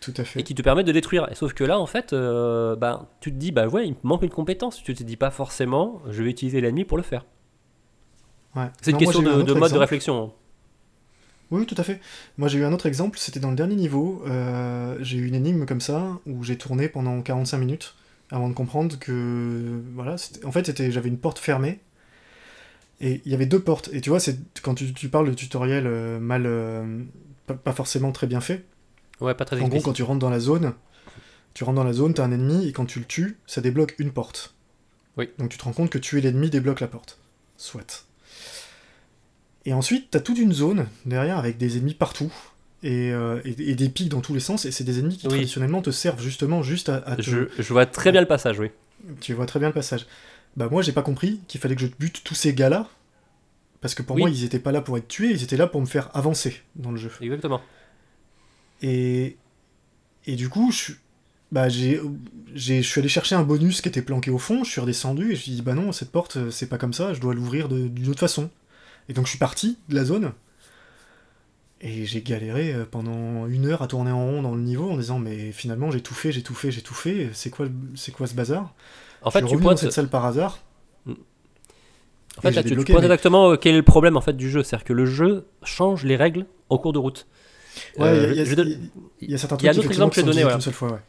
tout 0.00 0.14
à 0.16 0.22
fait. 0.24 0.40
Et 0.40 0.42
qui 0.44 0.54
te 0.54 0.62
permet 0.62 0.84
de 0.84 0.92
détruire. 0.92 1.28
Sauf 1.34 1.54
que 1.54 1.64
là, 1.64 1.80
en 1.80 1.86
fait, 1.86 2.12
euh, 2.12 2.76
ben, 2.76 3.06
tu 3.20 3.32
te 3.32 3.36
dis, 3.36 3.50
bah 3.50 3.66
ouais, 3.66 3.86
il 3.86 3.90
me 3.92 3.96
manque 4.04 4.22
une 4.22 4.30
compétence. 4.30 4.80
Tu 4.82 4.94
te 4.94 5.02
dis 5.02 5.16
pas 5.16 5.30
forcément, 5.32 6.00
je 6.10 6.22
vais 6.22 6.30
utiliser 6.30 6.60
l'ennemi 6.60 6.84
pour 6.84 6.96
le 6.96 7.02
faire. 7.02 7.24
Ouais. 8.54 8.66
C'est 8.80 8.92
une 8.92 8.96
moi, 8.96 9.00
question 9.12 9.20
un 9.20 9.42
de, 9.42 9.54
mode 9.54 9.72
de 9.72 9.78
réflexion. 9.78 10.22
hein. 10.24 10.32
Oui, 11.50 11.64
tout 11.66 11.74
à 11.78 11.82
fait. 11.82 12.00
Moi, 12.36 12.48
j'ai 12.48 12.58
eu 12.58 12.64
un 12.64 12.72
autre 12.72 12.86
exemple, 12.86 13.18
c'était 13.18 13.40
dans 13.40 13.50
le 13.50 13.56
dernier 13.56 13.74
niveau. 13.74 14.22
euh, 14.26 14.96
j'ai 15.00 15.16
eu 15.16 15.26
une 15.26 15.34
énigme 15.34 15.64
comme 15.66 15.80
ça, 15.80 16.18
où 16.26 16.44
j'ai 16.44 16.56
tourné 16.58 16.88
pendant 16.88 17.20
45 17.22 17.58
minutes, 17.58 17.94
avant 18.30 18.48
de 18.48 18.54
comprendre 18.54 18.98
que... 18.98 19.80
Voilà, 19.94 20.16
en 20.44 20.52
fait, 20.52 20.66
c'était, 20.66 20.90
j'avais 20.90 21.08
une 21.08 21.18
porte 21.18 21.38
fermée, 21.38 21.80
et 23.00 23.22
il 23.24 23.30
y 23.30 23.34
avait 23.34 23.46
deux 23.46 23.60
portes. 23.60 23.90
Et 23.92 24.00
tu 24.00 24.10
vois, 24.10 24.20
c'est 24.20 24.38
quand 24.62 24.74
tu, 24.74 24.92
tu 24.92 25.08
parles 25.08 25.28
de 25.28 25.34
tutoriel 25.34 25.86
euh, 25.86 26.18
mal... 26.18 26.44
euh, 26.46 27.02
pas, 27.46 27.54
pas 27.54 27.72
forcément 27.72 28.12
très 28.12 28.26
bien 28.26 28.40
fait. 28.40 28.64
Ouais, 29.20 29.34
pas 29.34 29.44
très 29.44 29.60
En 29.60 29.68
gros, 29.68 29.80
quand 29.80 29.92
tu 29.92 30.02
rentres 30.02 30.20
dans 30.20 30.30
la 30.30 30.40
zone, 30.40 30.74
tu 31.54 31.64
rentres 31.64 31.76
dans 31.76 31.84
la 31.84 31.92
zone, 31.92 32.14
t'as 32.14 32.24
un 32.24 32.32
ennemi, 32.32 32.68
et 32.68 32.72
quand 32.72 32.86
tu 32.86 32.98
le 32.98 33.04
tues, 33.04 33.38
ça 33.46 33.60
débloque 33.60 33.94
une 33.98 34.12
porte. 34.12 34.54
Oui. 35.16 35.30
Donc 35.38 35.50
tu 35.50 35.58
te 35.58 35.64
rends 35.64 35.72
compte 35.72 35.90
que 35.90 35.98
tuer 35.98 36.20
l'ennemi 36.20 36.50
débloque 36.50 36.80
la 36.80 36.86
porte. 36.86 37.18
Soit. 37.56 38.06
Et 39.64 39.72
ensuite, 39.72 40.10
t'as 40.10 40.20
toute 40.20 40.38
une 40.38 40.52
zone 40.52 40.86
derrière 41.04 41.38
avec 41.38 41.58
des 41.58 41.76
ennemis 41.76 41.94
partout. 41.94 42.32
Et, 42.84 43.10
euh, 43.12 43.40
et- 43.44 43.70
et 43.70 43.74
des 43.74 43.88
pics 43.88 44.08
dans 44.08 44.20
tous 44.20 44.34
les 44.34 44.40
sens, 44.40 44.64
et 44.64 44.70
c'est 44.70 44.84
des 44.84 45.00
ennemis 45.00 45.16
qui 45.16 45.26
Oui. 45.26 45.32
traditionnellement 45.34 45.82
te 45.82 45.90
servent 45.90 46.22
justement 46.22 46.62
juste 46.62 46.88
à, 46.88 46.96
à 47.06 47.16
te... 47.16 47.22
Je, 47.22 47.48
je 47.58 47.72
vois 47.72 47.86
très 47.86 48.12
bien 48.12 48.20
le 48.20 48.28
passage, 48.28 48.58
oui. 48.60 48.68
Tu 49.20 49.34
vois 49.34 49.46
très 49.46 49.58
bien 49.58 49.68
le 49.68 49.74
passage. 49.74 50.06
Bah 50.56 50.68
moi 50.70 50.82
j'ai 50.82 50.92
pas 50.92 51.02
compris 51.02 51.40
qu'il 51.48 51.60
fallait 51.60 51.74
que 51.74 51.80
je 51.82 51.88
bute 51.98 52.22
tous 52.24 52.34
ces 52.36 52.54
gars-là. 52.54 52.88
Parce 53.80 53.94
que 53.94 54.02
pour 54.02 54.14
Oui. 54.16 54.22
moi 54.22 54.30
ils 54.30 54.44
étaient 54.44 54.58
pas 54.60 54.70
là 54.72 54.80
pour 54.80 54.96
être 54.96 55.08
tués, 55.08 55.30
ils 55.30 55.42
étaient 55.42 55.56
là 55.56 55.66
pour 55.66 55.80
me 55.80 55.86
faire 55.86 56.08
avancer 56.16 56.62
dans 56.76 56.90
le 56.92 56.96
jeu. 56.98 57.10
Exactement. 57.20 57.60
Et, 58.82 59.36
et 60.26 60.36
du 60.36 60.48
coup, 60.48 60.70
je, 60.70 60.76
suis- 60.76 60.94
bah, 61.50 61.68
j'ai, 61.68 62.00
j'ai, 62.54 62.82
je 62.82 62.88
suis 62.88 63.00
allé 63.00 63.08
chercher 63.08 63.34
un 63.34 63.42
bonus 63.42 63.80
qui 63.80 63.88
était 63.88 64.02
planqué 64.02 64.30
au 64.30 64.38
fond, 64.38 64.62
je 64.64 64.70
suis 64.70 64.80
redescendu 64.80 65.24
et 65.24 65.26
je 65.26 65.30
me 65.30 65.36
suis 65.36 65.52
dit, 65.52 65.62
bah 65.62 65.74
non, 65.74 65.92
cette 65.92 66.10
porte, 66.12 66.36
euh, 66.36 66.50
c'est 66.50 66.68
pas 66.68 66.78
comme 66.78 66.92
ça, 66.92 67.12
je 67.14 67.20
dois 67.20 67.34
l'ouvrir 67.34 67.68
de- 67.68 67.88
d'une 67.88 68.08
autre 68.08 68.20
façon. 68.20 68.50
Et 69.08 69.12
donc 69.14 69.24
je 69.26 69.30
suis 69.30 69.38
parti 69.38 69.78
de 69.88 69.94
la 69.94 70.04
zone, 70.04 70.32
et 71.80 72.04
j'ai 72.06 72.22
galéré 72.22 72.72
euh, 72.74 72.84
pendant 72.90 73.46
une 73.46 73.66
heure 73.66 73.82
à 73.82 73.86
tourner 73.86 74.10
en 74.10 74.24
rond 74.24 74.42
dans 74.42 74.54
le 74.54 74.60
niveau 74.62 74.90
en 74.90 74.96
disant, 74.96 75.18
mais 75.18 75.52
finalement 75.52 75.90
j'ai 75.90 76.00
tout 76.00 76.14
fait, 76.14 76.32
j'ai 76.32 76.42
tout 76.42 76.54
fait, 76.54 76.70
j'ai 76.70 76.82
tout 76.82 76.94
fait, 76.94 77.30
c'est 77.32 77.50
quoi, 77.50 77.66
c'est 77.94 78.12
quoi 78.12 78.26
ce 78.26 78.34
bazar? 78.34 78.74
En 79.22 79.30
fait, 79.30 79.42
tu 79.44 79.54
dans 79.54 79.60
pointes. 79.60 79.78
cette 79.78 79.92
salle 79.92 80.08
par 80.08 80.24
hasard. 80.24 80.58
En 82.36 82.40
fait, 82.40 82.50
là, 82.50 82.52
j'ai 82.52 82.62
tu, 82.62 82.62
tu 82.62 82.68
débloqué, 82.70 82.92
pointes 82.92 83.02
mais- 83.02 83.06
exactement 83.06 83.50
euh, 83.52 83.56
quel 83.56 83.74
est 83.74 83.78
le 83.78 83.82
problème 83.82 84.16
en 84.16 84.20
fait 84.20 84.36
du 84.36 84.48
jeu. 84.50 84.62
C'est-à-dire 84.62 84.84
que 84.84 84.92
le 84.92 85.06
jeu 85.06 85.46
change 85.64 86.04
les 86.04 86.14
règles 86.16 86.46
en 86.68 86.78
cours 86.78 86.92
de 86.92 86.98
route. 86.98 87.26
Ouais, 87.98 88.08
Euh, 88.08 88.28
il 88.32 88.36
y 88.36 88.40
a- 88.40 88.44
il 88.44 88.52
y, 88.52 88.56
donne- 88.56 88.68
a- 88.68 88.76
il 89.22 89.30
y 89.30 89.34
a 89.34 89.38
certains 89.38 89.56
il 89.56 89.64
y 89.64 89.68
a 89.68 89.72
trucs 89.72 89.76
un 89.76 89.78
autre 89.78 89.78
effectivement, 89.78 90.06
exemple 90.06 90.14
que 90.14 90.20
donner, 90.20 90.42
utilisés 90.42 90.70
voilà. 90.70 90.72
fois, 90.72 90.92
ouais. 90.92 91.02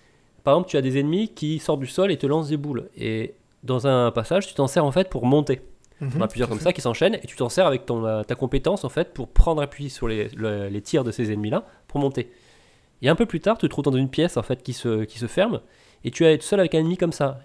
Par 0.43 0.53
exemple, 0.55 0.69
tu 0.69 0.77
as 0.77 0.81
des 0.81 0.97
ennemis 0.99 1.29
qui 1.29 1.59
sortent 1.59 1.79
du 1.81 1.87
sol 1.87 2.11
et 2.11 2.17
te 2.17 2.25
lancent 2.25 2.49
des 2.49 2.57
boules. 2.57 2.89
Et 2.97 3.33
dans 3.63 3.85
un 3.87 4.09
passage, 4.11 4.47
tu 4.47 4.53
t'en 4.55 4.67
sers 4.67 4.83
en 4.85 4.91
fait 4.91 5.09
pour 5.09 5.25
monter. 5.25 5.61
Mhm, 6.01 6.11
On 6.17 6.21
a 6.21 6.27
plusieurs 6.27 6.47
tout 6.49 6.55
comme 6.55 6.61
ça 6.63 6.71
qui 6.73 6.81
s'enchaînent 6.81 7.15
et 7.15 7.27
tu 7.27 7.35
t'en 7.35 7.49
sers 7.49 7.65
avec 7.67 7.85
ton, 7.85 8.05
euh, 8.05 8.23
ta 8.23 8.35
compétence 8.35 8.83
en 8.85 8.89
fait 8.89 9.13
pour 9.13 9.27
prendre 9.27 9.61
appui 9.61 9.89
sur 9.89 10.07
les, 10.07 10.29
le- 10.29 10.67
les 10.69 10.81
tirs 10.81 11.03
de 11.03 11.11
ces 11.11 11.31
ennemis-là 11.31 11.65
pour 11.87 11.99
monter. 11.99 12.31
Et 13.01 13.09
un 13.09 13.15
peu 13.15 13.25
plus 13.25 13.39
tard, 13.39 13.57
tu 13.57 13.65
te 13.67 13.69
trouves 13.71 13.83
dans 13.85 13.91
une 13.95 14.09
pièce 14.09 14.37
en 14.37 14.43
fait 14.43 14.61
qui 14.63 14.73
se, 14.73 15.03
qui 15.03 15.19
se 15.19 15.27
ferme 15.27 15.61
et 16.03 16.11
tu 16.11 16.23
vas 16.23 16.31
être 16.31 16.43
seul 16.43 16.59
avec 16.59 16.73
un 16.75 16.79
ennemi 16.79 16.97
comme 16.97 17.11
ça. 17.11 17.39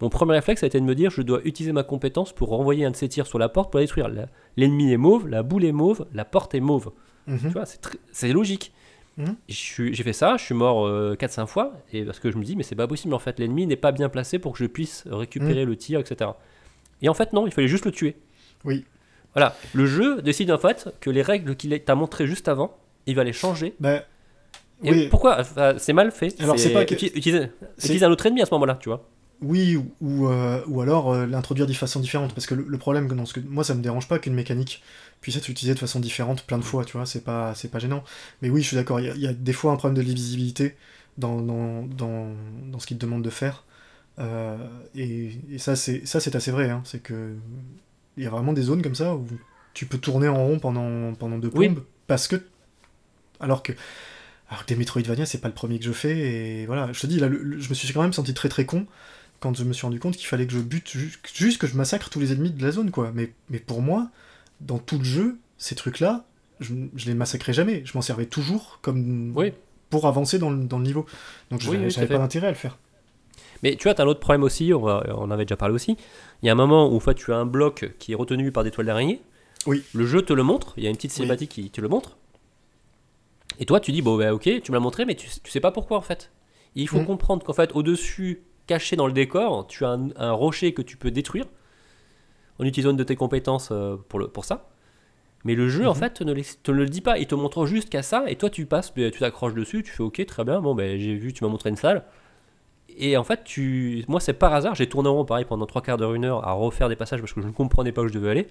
Mon 0.00 0.08
premier 0.10 0.32
réflexe 0.34 0.62
a 0.62 0.66
été 0.66 0.78
de 0.78 0.84
me 0.84 0.94
dire 0.94 1.10
je 1.10 1.22
dois 1.22 1.40
utiliser 1.44 1.72
ma 1.72 1.82
compétence 1.82 2.32
pour 2.32 2.50
renvoyer 2.50 2.84
un 2.84 2.90
de 2.90 2.96
ces 2.96 3.08
tirs 3.08 3.26
sur 3.26 3.38
la 3.38 3.48
porte 3.48 3.70
pour 3.72 3.78
la 3.80 3.84
détruire. 3.86 4.08
L'ennemi 4.56 4.92
est 4.92 4.96
mauve, 4.98 5.26
la 5.28 5.42
boule 5.42 5.64
est 5.64 5.72
mauve, 5.72 6.06
la 6.12 6.24
porte 6.24 6.54
est 6.54 6.60
mauve. 6.60 6.92
Mhm. 7.26 7.38
Tu 7.40 7.48
vois, 7.48 7.64
c'est 8.12 8.32
logique. 8.32 8.72
Mhm. 9.16 9.34
J'ai 9.48 10.02
fait 10.02 10.12
ça, 10.12 10.36
je 10.36 10.44
suis 10.44 10.54
mort 10.54 10.86
4-5 11.16 11.46
fois, 11.46 11.72
et 11.92 12.04
parce 12.04 12.20
que 12.20 12.30
je 12.30 12.36
me 12.36 12.44
dis, 12.44 12.54
mais 12.54 12.62
c'est 12.62 12.74
pas 12.74 12.86
possible 12.86 13.14
en 13.14 13.18
fait, 13.18 13.38
l'ennemi 13.38 13.66
n'est 13.66 13.74
pas 13.76 13.90
bien 13.90 14.08
placé 14.10 14.38
pour 14.38 14.52
que 14.52 14.58
je 14.58 14.66
puisse 14.66 15.04
récupérer 15.10 15.64
le 15.64 15.74
tir, 15.76 15.98
etc. 16.00 16.30
Et 17.02 17.08
en 17.08 17.14
fait, 17.14 17.32
non, 17.32 17.46
il 17.46 17.52
fallait 17.52 17.68
juste 17.68 17.84
le 17.84 17.92
tuer. 17.92 18.16
Oui. 18.64 18.84
Voilà, 19.34 19.54
le 19.74 19.86
jeu 19.86 20.22
décide 20.22 20.50
en 20.50 20.58
fait 20.58 20.88
que 21.00 21.10
les 21.10 21.22
règles 21.22 21.56
qu'il 21.56 21.78
t'a 21.84 21.94
montrées 21.94 22.26
juste 22.26 22.48
avant, 22.48 22.76
il 23.06 23.14
va 23.14 23.22
les 23.24 23.34
changer. 23.34 23.74
Bah, 23.80 24.02
Et 24.82 24.90
oui, 24.90 25.08
pourquoi? 25.10 25.42
C'est 25.78 25.92
mal 25.92 26.10
fait. 26.10 26.34
Alors, 26.40 26.58
c'est 26.58 26.72
pas 26.72 26.84
que- 26.84 26.94
uti- 26.94 27.12
utiliser, 27.14 27.48
utiliser 27.78 28.04
un 28.06 28.10
autre 28.10 28.24
ennemi 28.26 28.42
à 28.42 28.46
ce 28.46 28.54
moment-là, 28.54 28.78
tu 28.80 28.88
vois. 28.88 29.08
Oui, 29.42 29.76
ou, 29.76 29.90
ou, 30.00 30.28
euh, 30.28 30.62
ou 30.66 30.80
alors 30.80 31.12
euh, 31.12 31.26
l'introduire 31.26 31.66
de 31.66 31.72
façon 31.74 32.00
différente. 32.00 32.32
Parce 32.34 32.46
que 32.46 32.54
le, 32.54 32.64
le 32.66 32.78
problème, 32.78 33.06
dans 33.08 33.26
ce 33.26 33.34
que 33.34 33.40
moi, 33.40 33.64
ça 33.64 33.74
me 33.74 33.82
dérange 33.82 34.08
pas 34.08 34.18
qu'une 34.18 34.32
mécanique 34.34 34.82
puisse 35.20 35.36
être 35.36 35.48
utilisée 35.50 35.74
de 35.74 35.78
façon 35.78 36.00
différente 36.00 36.44
plein 36.44 36.56
de 36.58 36.64
fois, 36.64 36.84
tu 36.86 36.96
vois, 36.96 37.04
c'est 37.04 37.22
pas, 37.22 37.54
c'est 37.54 37.70
pas 37.70 37.78
gênant. 37.78 38.02
Mais 38.40 38.48
oui, 38.48 38.62
je 38.62 38.68
suis 38.68 38.76
d'accord, 38.76 39.00
il 39.00 39.06
y, 39.06 39.10
a- 39.10 39.14
il 39.14 39.20
y 39.20 39.26
a 39.26 39.34
des 39.34 39.52
fois 39.52 39.72
un 39.72 39.76
problème 39.76 40.02
de 40.02 40.08
lisibilité 40.10 40.76
dans, 41.18 41.40
dans, 41.42 41.82
dans, 41.82 42.28
dans 42.70 42.78
ce 42.78 42.86
qu'il 42.86 42.96
te 42.96 43.04
demande 43.04 43.22
de 43.22 43.30
faire. 43.30 43.64
Euh, 44.18 44.56
et, 44.94 45.32
et 45.50 45.58
ça, 45.58 45.76
c'est 45.76 46.06
ça, 46.06 46.20
c'est 46.20 46.34
assez 46.36 46.50
vrai. 46.50 46.70
Hein, 46.70 46.82
c'est 46.84 47.00
que 47.02 47.34
il 48.16 48.24
y 48.24 48.26
a 48.26 48.30
vraiment 48.30 48.52
des 48.54 48.62
zones 48.62 48.82
comme 48.82 48.94
ça 48.94 49.14
où 49.14 49.26
tu 49.74 49.84
peux 49.86 49.98
tourner 49.98 50.28
en 50.28 50.36
rond 50.46 50.58
pendant, 50.58 51.12
pendant 51.14 51.38
deux 51.38 51.50
Oui. 51.54 51.66
plombes 51.68 51.84
parce 52.06 52.28
que. 52.28 52.36
Alors 53.40 53.62
que. 53.62 53.72
Alors 54.48 54.62
que 54.64 54.68
des 54.68 54.76
Metroidvania, 54.76 55.26
c'est 55.26 55.40
pas 55.40 55.48
le 55.48 55.54
premier 55.54 55.78
que 55.80 55.84
je 55.84 55.92
fais, 55.92 56.16
et 56.62 56.66
voilà. 56.66 56.92
Je 56.92 57.00
te 57.00 57.06
dis, 57.08 57.18
là, 57.18 57.26
le- 57.28 57.42
le- 57.42 57.58
je 57.58 57.68
me 57.68 57.74
suis 57.74 57.92
quand 57.92 58.02
même 58.02 58.12
senti 58.12 58.32
très 58.32 58.48
très 58.48 58.64
con 58.64 58.86
quand 59.40 59.54
je 59.56 59.64
me 59.64 59.72
suis 59.72 59.84
rendu 59.84 59.98
compte 59.98 60.16
qu'il 60.16 60.28
fallait 60.28 60.46
que 60.46 60.52
je 60.52 60.60
bute 60.60 60.88
ju- 60.88 61.12
juste 61.34 61.60
que 61.60 61.66
je 61.66 61.76
massacre 61.76 62.08
tous 62.10 62.20
les 62.20 62.32
ennemis 62.32 62.50
de 62.52 62.62
la 62.64 62.70
zone, 62.70 62.90
quoi. 62.92 63.10
Mais, 63.12 63.32
mais 63.50 63.58
pour 63.58 63.82
moi, 63.82 64.08
dans 64.60 64.78
tout 64.78 64.98
le 64.98 65.04
jeu, 65.04 65.36
ces 65.58 65.74
trucs-là, 65.74 66.24
je, 66.60 66.72
je 66.94 67.06
les 67.06 67.14
massacrais 67.14 67.52
jamais. 67.52 67.82
Je 67.84 67.92
m'en 67.94 68.02
servais 68.02 68.24
toujours 68.26 68.78
comme 68.82 69.32
Oui. 69.36 69.52
pour 69.90 70.06
avancer 70.06 70.38
dans 70.38 70.48
le, 70.50 70.64
dans 70.64 70.78
le 70.78 70.84
niveau. 70.84 71.04
Donc 71.50 71.60
Oui, 71.68 71.76
oui, 71.76 71.90
j'avais 71.90 72.06
fait. 72.06 72.14
pas 72.14 72.18
d'intérêt 72.20 72.46
à 72.46 72.50
le 72.50 72.56
faire. 72.56 72.78
Mais 73.62 73.76
tu 73.76 73.84
vois, 73.84 73.94
tu 73.94 74.00
as 74.00 74.04
un 74.04 74.08
autre 74.08 74.20
problème 74.20 74.42
aussi, 74.42 74.72
on, 74.74 74.80
va- 74.80 75.04
on 75.16 75.22
en 75.22 75.30
avait 75.30 75.44
déjà 75.44 75.56
parlé 75.56 75.74
aussi. 75.74 75.96
Il 76.42 76.46
y 76.46 76.48
a 76.48 76.52
un 76.52 76.56
moment 76.56 76.88
où 76.92 76.96
en 76.96 77.00
fait, 77.00 77.14
tu 77.14 77.32
as 77.32 77.36
un 77.36 77.46
bloc 77.46 77.94
qui 77.98 78.12
est 78.12 78.14
retenu 78.14 78.52
par 78.52 78.64
des 78.64 78.70
toiles 78.70 78.86
d'araignée. 78.86 79.22
Oui. 79.66 79.82
Le 79.94 80.06
jeu 80.06 80.22
te 80.22 80.32
le 80.32 80.42
montre, 80.42 80.74
il 80.76 80.84
y 80.84 80.86
a 80.86 80.90
une 80.90 80.96
petite 80.96 81.10
Oui. 81.12 81.16
cinématique 81.16 81.50
qui 81.50 81.70
te 81.70 81.80
le 81.80 81.88
montre. 81.88 82.16
Et 83.58 83.64
toi, 83.66 83.80
tu 83.80 83.92
dis, 83.92 84.02
bon, 84.02 84.18
bah, 84.18 84.34
ok, 84.34 84.42
tu 84.62 84.70
me 84.70 84.76
l'as 84.76 84.80
montré, 84.80 85.04
mais 85.04 85.14
tu, 85.14 85.28
tu 85.42 85.50
sais 85.50 85.60
pas 85.60 85.70
pourquoi 85.72 85.96
en 85.96 86.02
fait. 86.02 86.30
Il 86.74 86.88
faut 86.88 87.00
Mm. 87.00 87.06
comprendre 87.06 87.44
qu'en 87.44 87.54
fait, 87.54 87.70
au-dessus, 87.74 88.42
caché 88.66 88.96
dans 88.96 89.06
le 89.06 89.12
décor, 89.14 89.66
tu 89.66 89.84
as 89.84 89.90
un, 89.90 90.08
un 90.16 90.32
rocher 90.32 90.74
que 90.74 90.82
tu 90.82 90.96
peux 90.96 91.10
détruire 91.10 91.46
en 92.58 92.64
utilisant 92.64 92.90
une 92.90 92.96
de 92.96 93.04
tes 93.04 93.16
compétences 93.16 93.68
euh, 93.72 93.96
pour, 94.08 94.18
le, 94.18 94.28
pour 94.28 94.44
ça. 94.44 94.68
Mais 95.44 95.54
le 95.54 95.68
jeu, 95.68 95.86
en 95.86 95.94
Mhm. 95.94 95.98
fait, 96.00 96.20
ne, 96.22 96.34
te 96.34 96.70
ne 96.72 96.76
le 96.76 96.86
dit 96.86 97.00
pas. 97.00 97.18
Il 97.18 97.26
te 97.26 97.34
montre 97.34 97.66
juste 97.66 97.88
qu'à 97.88 98.02
ça, 98.02 98.24
et 98.28 98.36
toi, 98.36 98.50
tu 98.50 98.66
passes, 98.66 98.92
bah, 98.94 99.10
tu 99.10 99.20
t'accroches 99.20 99.54
dessus, 99.54 99.82
tu 99.82 99.90
fais 99.92 100.02
ok, 100.02 100.24
très 100.26 100.44
bien, 100.44 100.60
bon, 100.60 100.74
ben 100.74 100.98
j'ai 101.00 101.14
vu, 101.14 101.32
tu 101.32 101.44
m'as 101.44 101.50
montré 101.50 101.70
une 101.70 101.76
salle. 101.76 102.04
Et 102.98 103.16
en 103.16 103.24
fait, 103.24 103.44
tu... 103.44 104.04
moi, 104.08 104.20
c'est 104.20 104.32
par 104.32 104.54
hasard, 104.54 104.74
j'ai 104.74 104.88
tourné 104.88 105.08
en 105.08 105.14
rond 105.16 105.24
pareil 105.24 105.44
pendant 105.44 105.66
trois 105.66 105.82
quarts 105.82 105.98
d'heure, 105.98 106.14
une 106.14 106.24
heure 106.24 106.46
à 106.46 106.52
refaire 106.52 106.88
des 106.88 106.96
passages 106.96 107.20
parce 107.20 107.32
que 107.32 107.40
je 107.42 107.46
ne 107.46 107.52
comprenais 107.52 107.92
pas 107.92 108.02
où 108.02 108.08
je 108.08 108.12
devais 108.14 108.30
aller. 108.30 108.46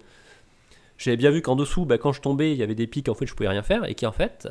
J'avais 0.98 1.18
bien 1.18 1.32
vu 1.32 1.42
qu'en 1.42 1.56
dessous, 1.56 1.86
bah, 1.86 1.98
quand 1.98 2.14
je 2.14 2.22
tombais, 2.22 2.52
il 2.52 2.58
y 2.58 2.64
avait 2.64 2.76
des 2.76 2.88
pics, 2.88 3.10
en 3.10 3.16
fait, 3.16 3.26
je 3.26 3.34
pouvais 3.34 3.50
rien 3.50 3.64
faire, 3.64 3.84
et 3.90 3.96
qui 3.96 4.06
en 4.06 4.12
fait, 4.12 4.48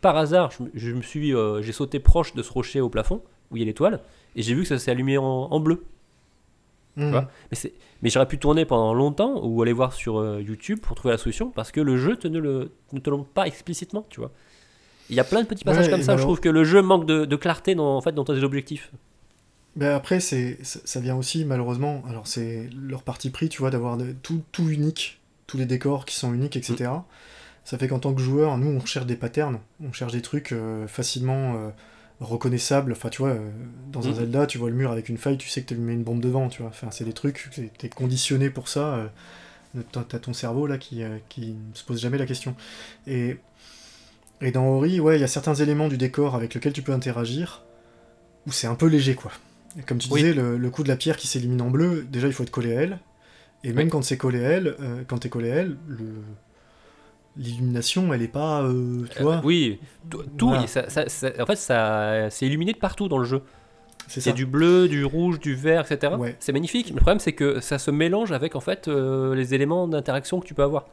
par 0.00 0.16
hasard, 0.16 0.50
je, 0.50 0.64
me- 0.64 0.70
je 0.74 0.92
me 0.92 1.02
suis, 1.02 1.34
euh, 1.34 1.62
j'ai 1.62 1.72
sauté 1.72 1.98
proche 2.00 2.34
de 2.34 2.42
ce 2.42 2.52
rocher 2.52 2.80
au 2.80 2.88
plafond 2.90 3.22
où 3.50 3.56
il 3.56 3.60
y 3.60 3.62
a 3.62 3.66
l'étoile, 3.66 4.00
et 4.36 4.42
j'ai 4.42 4.54
vu 4.54 4.62
que 4.62 4.68
ça 4.68 4.78
s'est 4.78 4.90
allumé 4.90 5.16
en, 5.18 5.24
en 5.24 5.60
bleu. 5.60 5.84
Mhm. 6.96 7.10
vois? 7.12 7.28
Mais, 7.52 7.72
mais 8.02 8.10
j'aurais 8.10 8.26
pu 8.26 8.38
tourner 8.38 8.64
pendant 8.64 8.92
longtemps 8.92 9.40
ou 9.44 9.62
aller 9.62 9.72
voir 9.72 9.92
sur 9.92 10.18
euh, 10.18 10.42
YouTube 10.42 10.80
pour 10.80 10.96
trouver 10.96 11.12
la 11.12 11.18
solution 11.18 11.50
parce 11.50 11.70
que 11.70 11.80
le 11.80 11.96
jeu 11.96 12.16
te 12.16 12.26
ne, 12.26 12.40
le, 12.40 12.72
ne 12.92 12.98
te 12.98 13.08
le 13.08 13.16
montre 13.18 13.28
pas 13.30 13.46
explicitement, 13.46 14.04
tu 14.10 14.18
vois? 14.20 14.32
Il 15.08 15.14
y 15.16 15.20
a 15.20 15.24
plein 15.24 15.42
de 15.42 15.46
petits 15.46 15.64
passages 15.64 15.86
Ouais, 15.86 15.90
comme 15.92 16.02
ça, 16.02 16.12
je 16.12 16.18
alors- 16.18 16.26
trouve 16.26 16.40
que 16.40 16.48
le 16.48 16.64
jeu 16.64 16.82
manque 16.82 17.06
de, 17.06 17.24
de 17.24 17.36
clarté 17.36 17.74
dans, 17.76 17.96
en 17.96 18.00
fait, 18.00 18.12
dans 18.12 18.24
tes 18.24 18.42
objectifs. 18.42 18.90
Ben 19.78 19.94
après, 19.94 20.18
c'est, 20.20 20.58
ça 20.62 21.00
vient 21.00 21.16
aussi, 21.16 21.44
malheureusement, 21.44 22.02
alors 22.08 22.26
c'est 22.26 22.68
leur 22.76 23.02
parti 23.02 23.30
pris, 23.30 23.48
tu 23.48 23.60
vois, 23.60 23.70
d'avoir 23.70 23.96
de- 23.96 24.12
tout, 24.12 24.42
tout 24.52 24.68
unique, 24.68 25.20
tous 25.46 25.56
les 25.56 25.66
décors 25.66 26.04
qui 26.04 26.16
sont 26.16 26.34
uniques, 26.34 26.56
etc. 26.56 27.06
Ça 27.64 27.78
fait 27.78 27.86
qu'en 27.88 28.00
tant 28.00 28.12
que 28.14 28.20
joueur, 28.20 28.58
nous, 28.58 28.68
on 28.68 28.84
cherche 28.84 29.06
des 29.06 29.16
patterns, 29.16 29.60
on 29.82 29.92
cherche 29.92 30.12
des 30.12 30.22
trucs 30.22 30.52
euh, 30.52 30.88
facilement 30.88 31.54
euh, 31.56 31.70
reconnaissables. 32.20 32.92
Enfin, 32.92 33.08
tu 33.08 33.22
vois, 33.22 33.30
euh, 33.30 33.50
dans 33.92 34.06
un 34.06 34.10
Mhm. 34.10 34.16
Zelda, 34.16 34.46
tu 34.46 34.58
vois 34.58 34.70
le 34.70 34.74
mur 34.76 34.90
avec 34.90 35.08
une 35.08 35.18
faille, 35.18 35.38
tu 35.38 35.48
sais 35.48 35.62
que 35.62 35.68
tu 35.68 35.76
mets 35.76 35.92
une 35.94 36.02
bombe 36.02 36.20
devant, 36.20 36.48
tu 36.48 36.62
vois. 36.62 36.70
Enfin, 36.70 36.88
c'est 36.90 37.04
des 37.04 37.12
trucs, 37.12 37.50
t'es- 37.54 37.70
t'es 37.78 37.88
conditionné 37.88 38.50
pour 38.50 38.68
ça. 38.68 39.10
t'as, 39.92 40.02
t'as 40.04 40.18
ton 40.18 40.32
cerveau, 40.32 40.66
là, 40.66 40.78
qui, 40.78 41.02
qui 41.28 41.52
ne 41.52 41.74
se 41.74 41.84
pose 41.84 42.00
jamais 42.00 42.18
la 42.18 42.26
question. 42.26 42.56
Et, 43.06 43.38
et 44.40 44.50
dans 44.52 44.66
Ori, 44.66 45.00
ouais, 45.00 45.18
il 45.18 45.20
y 45.20 45.24
a 45.24 45.28
certains 45.28 45.54
éléments 45.54 45.88
du 45.88 45.96
décor 45.98 46.34
avec 46.34 46.54
lesquels 46.54 46.72
tu 46.72 46.82
peux 46.82 46.92
interagir, 46.92 47.62
où 48.46 48.52
c'est 48.52 48.66
un 48.66 48.74
peu 48.74 48.86
léger, 48.86 49.14
quoi. 49.14 49.32
Comme 49.86 49.98
tu 49.98 50.08
Oui. 50.10 50.20
disais, 50.22 50.34
le, 50.34 50.56
le 50.58 50.70
coup 50.70 50.82
de 50.82 50.88
la 50.88 50.96
pierre 50.96 51.16
qui 51.16 51.26
s'élimine 51.26 51.60
en 51.62 51.70
bleu, 51.70 52.04
déjà 52.10 52.26
il 52.26 52.32
faut 52.32 52.42
être 52.42 52.50
collé 52.50 52.76
à 52.76 52.80
elle. 52.82 52.98
Et 53.64 53.72
même 53.72 53.86
Oui. 53.86 53.90
quand 53.90 54.02
c'est 54.02 54.16
collé 54.16 54.44
à 54.44 54.48
elle, 54.50 54.76
euh, 54.80 55.02
quand 55.06 55.18
t'es 55.18 55.28
collé 55.28 55.50
à 55.50 55.56
elle, 55.56 55.76
le... 55.88 56.04
l'illumination, 57.36 58.12
elle 58.12 58.22
est 58.22 58.28
pas, 58.28 58.62
euh, 58.62 59.04
tu 59.14 59.22
vois, 59.22 59.36
Euh, 59.36 59.40
oui, 59.44 59.78
tout, 60.10 60.48
Voilà. 60.48 60.66
ça- 60.66 60.88
ça- 60.88 61.08
ça- 61.08 61.30
en 61.40 61.46
fait, 61.46 61.56
ça, 61.56 62.28
c'est 62.30 62.46
illuminé 62.46 62.72
de 62.72 62.78
partout 62.78 63.08
dans 63.08 63.18
le 63.18 63.24
jeu. 63.24 63.42
c'est 64.08 64.20
C'est 64.22 64.32
du 64.32 64.46
bleu, 64.46 64.88
du 64.88 65.04
rouge, 65.04 65.38
du 65.38 65.54
vert, 65.54 65.84
etc. 65.90 66.14
Ouais. 66.18 66.34
C'est 66.40 66.52
magnifique. 66.52 66.88
Le 66.90 66.96
problème, 66.96 67.18
c'est 67.18 67.34
que 67.34 67.60
ça 67.60 67.78
se 67.78 67.90
mélange 67.90 68.32
avec 68.32 68.56
en 68.56 68.60
fait 68.60 68.88
euh, 68.88 69.34
les 69.34 69.52
éléments 69.54 69.86
d'interaction 69.86 70.40
que 70.40 70.46
tu 70.46 70.54
peux 70.54 70.62
avoir. 70.62 70.86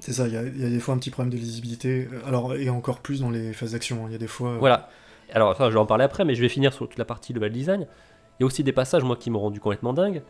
C'est 0.00 0.12
ça, 0.12 0.28
il 0.28 0.32
y, 0.34 0.62
y 0.62 0.66
a 0.66 0.68
des 0.68 0.78
fois 0.80 0.94
un 0.94 0.98
petit 0.98 1.08
problème 1.10 1.32
de 1.32 1.38
lisibilité. 1.38 2.08
Euh, 2.12 2.20
Alors, 2.28 2.54
et 2.54 2.68
encore 2.68 3.00
plus 3.00 3.20
dans 3.20 3.30
les 3.30 3.54
phases 3.54 3.72
d'action, 3.72 4.04
hein. 4.04 4.08
il 4.08 4.12
y 4.12 4.14
a 4.16 4.18
des 4.18 4.26
fois... 4.26 4.58
Voilà. 4.58 4.90
Alors, 5.32 5.56
ça, 5.56 5.68
je 5.68 5.74
vais 5.74 5.80
en 5.80 5.86
parler 5.86 6.04
après, 6.04 6.24
mais 6.24 6.34
je 6.34 6.40
vais 6.40 6.48
finir 6.48 6.72
sur 6.72 6.88
toute 6.88 6.98
la 6.98 7.04
partie 7.04 7.32
level 7.32 7.52
design. 7.52 7.86
Il 8.38 8.42
y 8.42 8.44
a 8.44 8.46
aussi 8.46 8.62
des 8.62 8.72
passages, 8.72 9.02
moi, 9.02 9.16
qui 9.16 9.30
m'ont 9.30 9.40
rendu 9.40 9.60
complètement 9.60 9.92
dingue. 9.92 10.22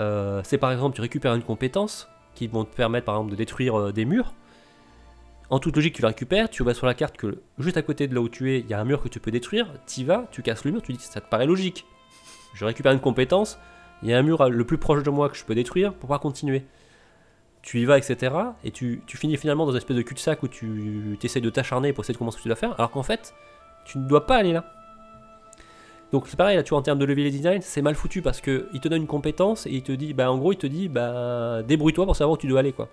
Euh, 0.00 0.40
c'est 0.44 0.58
par 0.58 0.72
exemple, 0.72 0.96
tu 0.96 1.00
récupères 1.00 1.34
une 1.34 1.42
compétence 1.42 2.08
qui 2.34 2.48
vont 2.48 2.64
te 2.64 2.74
permettre, 2.74 3.04
par 3.06 3.14
exemple, 3.16 3.30
de 3.30 3.36
détruire 3.36 3.78
euh, 3.78 3.92
des 3.92 4.04
murs. 4.04 4.34
En 5.50 5.58
toute 5.60 5.76
logique, 5.76 5.94
tu 5.94 6.02
la 6.02 6.08
récupères, 6.08 6.48
tu 6.50 6.62
vois 6.62 6.74
sur 6.74 6.86
la 6.86 6.94
carte 6.94 7.16
que 7.16 7.42
juste 7.58 7.76
à 7.76 7.82
côté 7.82 8.08
de 8.08 8.14
là 8.14 8.20
où 8.20 8.28
tu 8.28 8.50
es, 8.52 8.60
il 8.60 8.66
y 8.68 8.74
a 8.74 8.80
un 8.80 8.84
mur 8.84 9.02
que 9.02 9.08
tu 9.08 9.20
peux 9.20 9.30
détruire. 9.30 9.68
Tu 9.86 10.02
vas, 10.04 10.26
tu 10.32 10.42
casses 10.42 10.64
le 10.64 10.72
mur, 10.72 10.82
tu 10.82 10.92
dis 10.92 10.98
ça 10.98 11.20
te 11.20 11.28
paraît 11.28 11.46
logique. 11.46 11.86
Je 12.54 12.64
récupère 12.64 12.92
une 12.92 13.00
compétence, 13.00 13.58
il 14.02 14.08
y 14.08 14.14
a 14.14 14.18
un 14.18 14.22
mur 14.22 14.40
à- 14.40 14.48
le 14.48 14.64
plus 14.64 14.78
proche 14.78 15.02
de 15.02 15.10
moi 15.10 15.28
que 15.28 15.36
je 15.36 15.44
peux 15.44 15.54
détruire 15.54 15.90
pour 15.92 16.00
pouvoir 16.00 16.20
continuer. 16.20 16.64
Tu 17.62 17.80
y 17.80 17.84
vas, 17.84 17.98
etc. 17.98 18.34
Et 18.64 18.70
tu, 18.70 19.02
tu 19.06 19.16
finis 19.16 19.36
finalement 19.36 19.64
dans 19.66 19.72
une 19.72 19.76
espèce 19.78 19.96
de 19.96 20.02
cul-de-sac 20.02 20.42
où 20.42 20.48
tu 20.48 21.18
essaies 21.22 21.40
de 21.40 21.50
t'acharner 21.50 21.92
pour 21.92 22.04
essayer 22.04 22.14
de 22.14 22.18
commencer 22.18 22.36
ce 22.36 22.40
que 22.40 22.42
tu 22.44 22.48
dois 22.48 22.56
faire, 22.56 22.74
alors 22.78 22.90
qu'en 22.90 23.02
fait, 23.02 23.34
tu 23.84 23.98
ne 23.98 24.06
dois 24.08 24.26
pas 24.26 24.36
aller 24.36 24.52
là. 24.52 24.64
Donc 26.12 26.28
c'est 26.28 26.36
pareil 26.36 26.56
là, 26.56 26.62
tu 26.62 26.70
vois, 26.70 26.78
en 26.78 26.82
termes 26.82 26.98
de 26.98 27.04
level 27.04 27.30
design, 27.30 27.60
c'est 27.60 27.82
mal 27.82 27.94
foutu 27.94 28.22
parce 28.22 28.40
que 28.40 28.68
il 28.72 28.80
te 28.80 28.88
donne 28.88 29.02
une 29.02 29.08
compétence 29.08 29.66
et 29.66 29.70
il 29.70 29.82
te 29.82 29.92
dit, 29.92 30.14
bah 30.14 30.30
en 30.30 30.38
gros, 30.38 30.52
il 30.52 30.58
te 30.58 30.66
dit, 30.66 30.88
bah 30.88 31.62
débrouille-toi 31.64 32.04
pour 32.04 32.14
savoir 32.14 32.34
où 32.34 32.38
tu 32.38 32.46
dois 32.46 32.60
aller 32.60 32.72
quoi. 32.72 32.88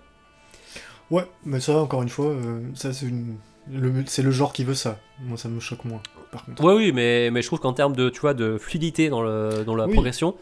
Ouais, 1.10 1.24
mais 1.44 1.60
ça, 1.60 1.78
encore 1.78 2.02
une 2.02 2.08
fois, 2.08 2.26
euh, 2.26 2.60
ça 2.74 2.92
c'est 2.92 3.06
une... 3.06 3.36
le, 3.70 4.30
genre 4.30 4.52
qui 4.52 4.64
veut 4.64 4.74
ça. 4.74 4.98
Moi, 5.20 5.36
ça 5.36 5.48
me 5.48 5.60
choque 5.60 5.84
moins, 5.84 6.00
par 6.32 6.44
contre. 6.44 6.64
Ouais, 6.64 6.74
oui, 6.74 6.90
mais, 6.92 7.30
mais 7.30 7.42
je 7.42 7.46
trouve 7.46 7.60
qu'en 7.60 7.74
termes 7.74 7.94
de, 7.94 8.08
tu 8.08 8.20
vois, 8.20 8.34
de 8.34 8.56
fluidité 8.58 9.08
dans, 9.08 9.22
le, 9.22 9.62
dans 9.64 9.76
la 9.76 9.86
Oui. 9.86 9.92
progression, 9.92 10.34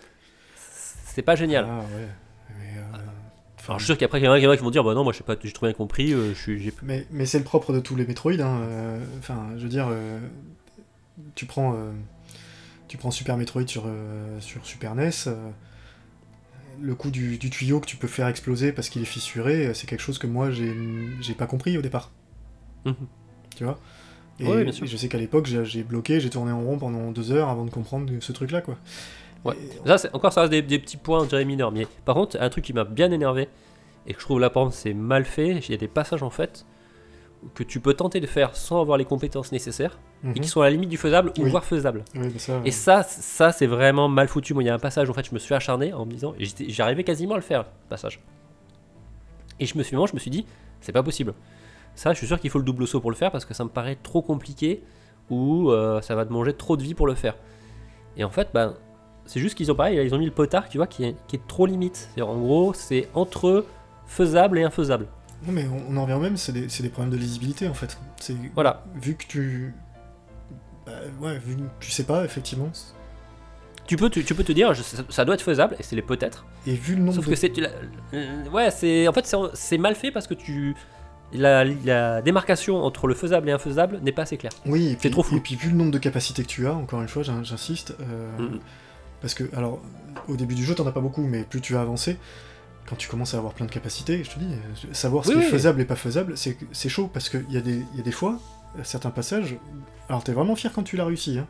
c'est 1.05 1.22
pas 1.22 1.34
génial. 1.34 1.66
Ah 1.68 1.80
ouais. 1.80 2.09
Alors 3.70 3.78
je 3.78 3.84
suis 3.84 3.92
sûr 3.92 3.98
qu'après 3.98 4.20
il 4.20 4.24
y 4.24 4.28
en 4.28 4.32
a 4.32 4.40
qui 4.56 4.62
vont 4.62 4.70
dire 4.70 4.82
bah 4.84 4.94
non 4.94 5.04
moi 5.04 5.12
je 5.12 5.18
sais 5.18 5.24
pas 5.24 5.36
j'ai 5.42 5.52
trop 5.52 5.66
bien 5.66 5.72
compris 5.72 6.12
euh, 6.12 6.34
je 6.34 6.38
suis 6.40 6.60
j'ai- 6.60 6.72
mais, 6.82 7.06
mais 7.12 7.24
c'est 7.24 7.38
le 7.38 7.44
propre 7.44 7.72
de 7.72 7.80
tous 7.80 7.94
les 7.96 8.04
Metroid. 8.04 8.32
hein, 8.40 8.60
euh, 8.62 8.98
Enfin, 9.18 9.46
je 9.56 9.62
veux 9.62 9.68
dire, 9.68 9.86
euh, 9.90 10.18
tu 11.36 11.46
prends, 11.46 11.74
euh, 11.74 11.92
tu 12.88 12.96
prends 12.96 13.10
Super 13.12 13.36
Metroid 13.36 13.66
sur, 13.68 13.84
euh, 13.86 14.40
sur 14.40 14.66
Super 14.66 14.94
NES. 14.96 15.10
euh, 15.28 15.50
le 16.82 16.94
coup 16.94 17.10
du, 17.10 17.36
du 17.38 17.50
tuyau 17.50 17.78
que 17.78 17.86
tu 17.86 17.96
peux 17.96 18.08
faire 18.08 18.26
exploser 18.26 18.72
parce 18.72 18.88
qu'il 18.88 19.02
est 19.02 19.06
fissuré, 19.06 19.66
euh, 19.66 19.74
c'est 19.74 19.86
quelque 19.86 20.00
chose 20.00 20.18
que 20.18 20.26
moi 20.26 20.50
j'ai 20.50 20.74
j'ai 21.20 21.34
pas 21.34 21.46
compris 21.46 21.76
au 21.78 21.82
départ. 21.82 22.10
Mhm. 22.86 22.94
Tu 23.54 23.64
vois? 23.64 23.78
Et, 24.40 24.46
Ouais, 24.46 24.64
bien 24.64 24.72
sûr. 24.72 24.84
et 24.84 24.88
je 24.88 24.96
sais 24.96 25.08
qu'à 25.08 25.18
l'époque 25.18 25.46
j'ai 25.46 25.64
j'ai 25.64 25.82
bloqué, 25.82 26.18
j'ai 26.20 26.30
tourné 26.30 26.50
en 26.52 26.62
rond 26.62 26.78
pendant 26.78 27.10
deux 27.12 27.30
heures 27.32 27.50
avant 27.50 27.66
de 27.66 27.70
comprendre 27.70 28.10
ce 28.20 28.32
truc-là 28.32 28.62
quoi. 28.62 28.78
Ouais. 29.45 29.55
Ça, 29.86 29.99
c'est- 29.99 30.14
encore, 30.14 30.32
ça 30.32 30.43
reste 30.43 30.51
des, 30.53 30.62
des 30.62 30.78
petits 30.78 30.97
points, 30.99 31.24
dirais, 31.24 31.45
mineurs. 31.45 31.72
Mais 31.72 31.86
par 32.05 32.14
contre, 32.14 32.36
un 32.41 32.49
truc 32.51 32.64
qui 32.64 32.72
m'a 32.72 32.84
bien 32.84 33.11
énervé, 33.11 33.49
et 34.07 34.14
que 34.14 34.20
je 34.20 34.24
trouve 34.24 34.41
là, 34.41 34.51
par 34.51 34.64
exemple, 34.64 34.76
c'est 34.76 34.95
mal 34.95 35.24
fait, 35.24 35.59
il 35.66 35.70
y 35.70 35.74
a 35.74 35.78
des 35.78 35.88
passages, 35.88 36.22
en 36.22 36.30
fait, 36.30 36.66
que 37.55 37.62
tu 37.62 37.80
peux 37.80 37.95
tenter 37.95 38.20
de 38.20 38.26
faire 38.26 38.55
sans 38.55 38.82
avoir 38.82 38.99
les 38.99 39.07
compétences 39.07 39.51
nécessaires, 39.51 39.99
Mhm. 40.22 40.32
et 40.36 40.41
qui 40.41 40.49
sont 40.49 40.61
à 40.61 40.64
la 40.64 40.70
limite 40.72 40.91
du 40.91 40.99
faisable, 40.99 41.30
ou 41.38 41.45
Oui. 41.45 41.51
voire 41.51 41.64
mais 42.14 42.38
ça, 42.38 42.61
Et 42.66 42.70
ça, 42.70 43.03
ça 43.03 43.51
c'est 43.53 43.66
vraiment 43.66 44.09
mal 44.11 44.28
foutu. 44.28 44.53
Moi, 44.53 44.62
il 44.62 44.66
y 44.66 44.68
a 44.68 44.74
un 44.74 44.78
passage, 44.78 45.09
en 45.09 45.14
fait, 45.14 45.24
je 45.26 45.32
me 45.32 45.38
suis 45.38 45.55
acharné 45.55 45.95
en 45.95 46.05
me 46.05 46.11
disant, 46.11 46.34
et 46.38 46.45
j'arrivais 46.70 47.03
quasiment 47.05 47.32
à 47.34 47.38
le 47.38 47.43
faire, 47.43 47.61
le 47.62 47.88
passage. 47.88 48.20
Et 49.59 49.64
je 49.66 49.76
me 49.78 49.82
suis, 49.82 49.97
je 49.97 50.14
me 50.14 50.18
suis 50.18 50.30
dit, 50.30 50.45
c'est 50.82 50.93
pas 50.93 51.03
possible. 51.03 51.32
Ça, 51.95 52.12
je 52.12 52.18
suis 52.18 52.26
sûr 52.26 52.38
qu'il 52.41 52.51
faut 52.51 52.59
le 52.59 52.64
double 52.64 52.86
saut 52.86 53.01
pour 53.01 53.11
le 53.11 53.16
faire, 53.16 53.30
parce 53.30 53.45
que 53.47 53.55
ça 53.55 53.64
me 53.64 53.70
paraît 53.70 53.97
trop 54.03 54.20
compliqué, 54.22 54.82
ou 55.30 55.70
euh, 55.70 56.01
ça 56.03 56.14
va 56.14 56.26
te 56.26 56.32
manger 56.32 56.53
trop 56.53 56.76
de 56.76 56.82
vie 56.82 56.95
pour 56.95 57.07
le 57.07 57.14
faire. 57.14 57.36
Et 58.18 58.24
en 58.24 58.30
fait, 58.30 58.49
ben, 58.53 58.74
c'est 59.31 59.41
juste 59.41 59.55
qu'ils 59.57 59.70
ont 59.70 59.74
pareil, 59.74 59.97
ils 60.05 60.14
ont 60.14 60.18
mis 60.18 60.26
le 60.26 60.33
potard, 60.33 60.68
tu 60.68 60.78
vois, 60.78 60.87
qui 60.87 61.05
est, 61.05 61.14
qui 61.28 61.37
est 61.37 61.47
trop 61.47 61.66
limite. 61.66 61.97
C'est-à-dire, 61.97 62.28
en 62.28 62.39
gros, 62.39 62.72
c'est 62.74 63.09
entre 63.14 63.64
faisable 64.07 64.59
et 64.59 64.62
infaisable. 64.64 65.07
Non, 65.47 65.53
mais 65.53 65.66
on, 65.66 65.95
on 65.95 65.97
en 65.97 66.03
revient 66.03 66.14
au 66.14 66.20
même, 66.20 66.37
c'est 66.37 66.53
des, 66.53 66.68
c'est 66.68 66.83
des 66.83 66.89
problèmes 66.89 67.12
de 67.12 67.16
lisibilité 67.16 67.68
en 67.68 67.74
fait. 67.74 67.97
C'est 68.18 68.35
Voilà. 68.55 68.83
vu 69.01 69.14
que 69.14 69.24
tu. 69.26 69.72
bah, 70.85 70.93
ouais, 71.20 71.39
vu 71.39 71.57
que 71.57 71.61
tu 71.81 71.91
sais 71.91 72.05
pas, 72.05 72.24
effectivement. 72.24 72.70
Tu 73.87 73.97
peux, 73.97 74.11
tu, 74.11 74.22
tu 74.24 74.35
peux 74.35 74.45
te 74.45 74.53
dire, 74.53 74.74
je- 74.74 74.83
ça, 74.83 75.03
ça 75.09 75.24
doit 75.24 75.35
être 75.35 75.43
faisable, 75.43 75.74
et 75.78 75.83
c'est 75.83 75.97
les 75.97 76.03
peut-être. 76.03 76.45
Et 76.66 76.74
vu 76.74 76.95
le 76.95 77.01
nombre 77.03 77.14
Sauf 77.14 77.24
de. 77.26 77.31
que 77.31 77.37
c'est. 77.37 77.53
euh, 78.14 78.45
Ouais, 78.53 78.70
c'est. 78.70 79.09
En 79.09 79.12
fait, 79.12 79.26
c'est- 79.26 79.37
c'est 79.55 79.78
mal 79.78 79.95
fait 79.95 80.11
parce 80.11 80.26
que 80.26 80.35
tu. 80.35 80.74
La, 81.33 81.64
la 81.64 82.20
démarcation 82.22 82.83
entre 82.83 83.07
le 83.07 83.14
faisable 83.14 83.49
et 83.49 83.53
infaisable 83.53 84.01
n'est 84.03 84.11
pas 84.12 84.22
assez 84.22 84.37
claire. 84.37 84.51
Oui, 84.66 84.97
puis, 84.99 85.11
trop 85.12 85.22
flou. 85.22 85.37
Et 85.37 85.41
puis, 85.41 85.55
vu 85.55 85.70
le 85.70 85.76
nombre 85.76 85.93
de 85.93 85.99
capacités 85.99 86.43
que 86.43 86.49
tu 86.49 86.66
as, 86.66 86.74
encore 86.74 87.01
une 87.03 87.09
fois, 87.09 87.22
j'in- 87.22 87.45
j'insiste. 87.45 87.95
euh, 88.01 88.39
Mhm. 88.39 88.59
Parce 89.20 89.34
que, 89.34 89.44
alors, 89.54 89.80
au 90.28 90.36
début 90.36 90.54
du 90.54 90.64
jeu, 90.64 90.74
t'en 90.74 90.86
as 90.86 90.92
pas 90.92 91.00
beaucoup, 91.00 91.22
mais 91.22 91.42
plus 91.44 91.60
tu 91.60 91.74
vas 91.74 91.82
avancer, 91.82 92.16
quand 92.88 92.96
tu 92.96 93.08
commences 93.08 93.34
à 93.34 93.38
avoir 93.38 93.52
plein 93.54 93.66
de 93.66 93.70
capacités, 93.70 94.24
je 94.24 94.30
te 94.30 94.38
dis, 94.38 94.46
euh, 94.52 94.92
savoir 94.94 95.24
ce 95.24 95.30
Oui, 95.30 95.36
qui 95.36 95.40
est 95.42 95.50
faisable 95.50 95.80
et 95.80 95.84
pas 95.84 95.96
faisable, 95.96 96.34
c'est 96.36 96.88
chaud 96.88 97.08
parce 97.12 97.28
qu'il 97.28 97.50
y, 97.50 97.56
a 97.56 97.60
des- 97.60 97.84
il 97.92 97.96
y 97.98 98.00
a 98.00 98.02
des 98.04 98.12
fois, 98.12 98.40
euh, 98.78 98.80
certains 98.84 99.10
passages, 99.10 99.56
alors 100.08 100.24
t'es 100.24 100.32
vraiment 100.32 100.56
fier 100.56 100.72
quand 100.72 100.82
tu 100.82 100.96
l'as 100.96 101.04
réussi, 101.04 101.38
hein, 101.38 101.46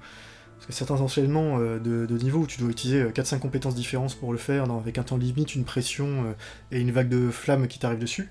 parce 0.56 0.66
que 0.66 0.72
certains 0.72 1.00
enchaînements 1.00 1.58
euh, 1.58 1.78
de, 1.78 2.04
de 2.06 2.18
niveau 2.18 2.40
où 2.40 2.46
tu 2.46 2.60
dois 2.60 2.70
utiliser 2.70 3.02
euh, 3.02 3.10
4-5 3.10 3.38
compétences 3.38 3.74
différentes 3.74 4.16
pour 4.16 4.32
le 4.32 4.38
faire, 4.38 4.66
dans- 4.66 4.78
avec 4.78 4.98
un 4.98 5.02
temps 5.02 5.16
limite, 5.16 5.54
une 5.54 5.64
pression 5.64 6.24
euh, 6.26 6.32
et 6.72 6.80
une 6.80 6.90
vague 6.90 7.08
de 7.08 7.30
flammes 7.30 7.68
qui 7.68 7.78
t'arrive 7.78 8.00
dessus, 8.00 8.28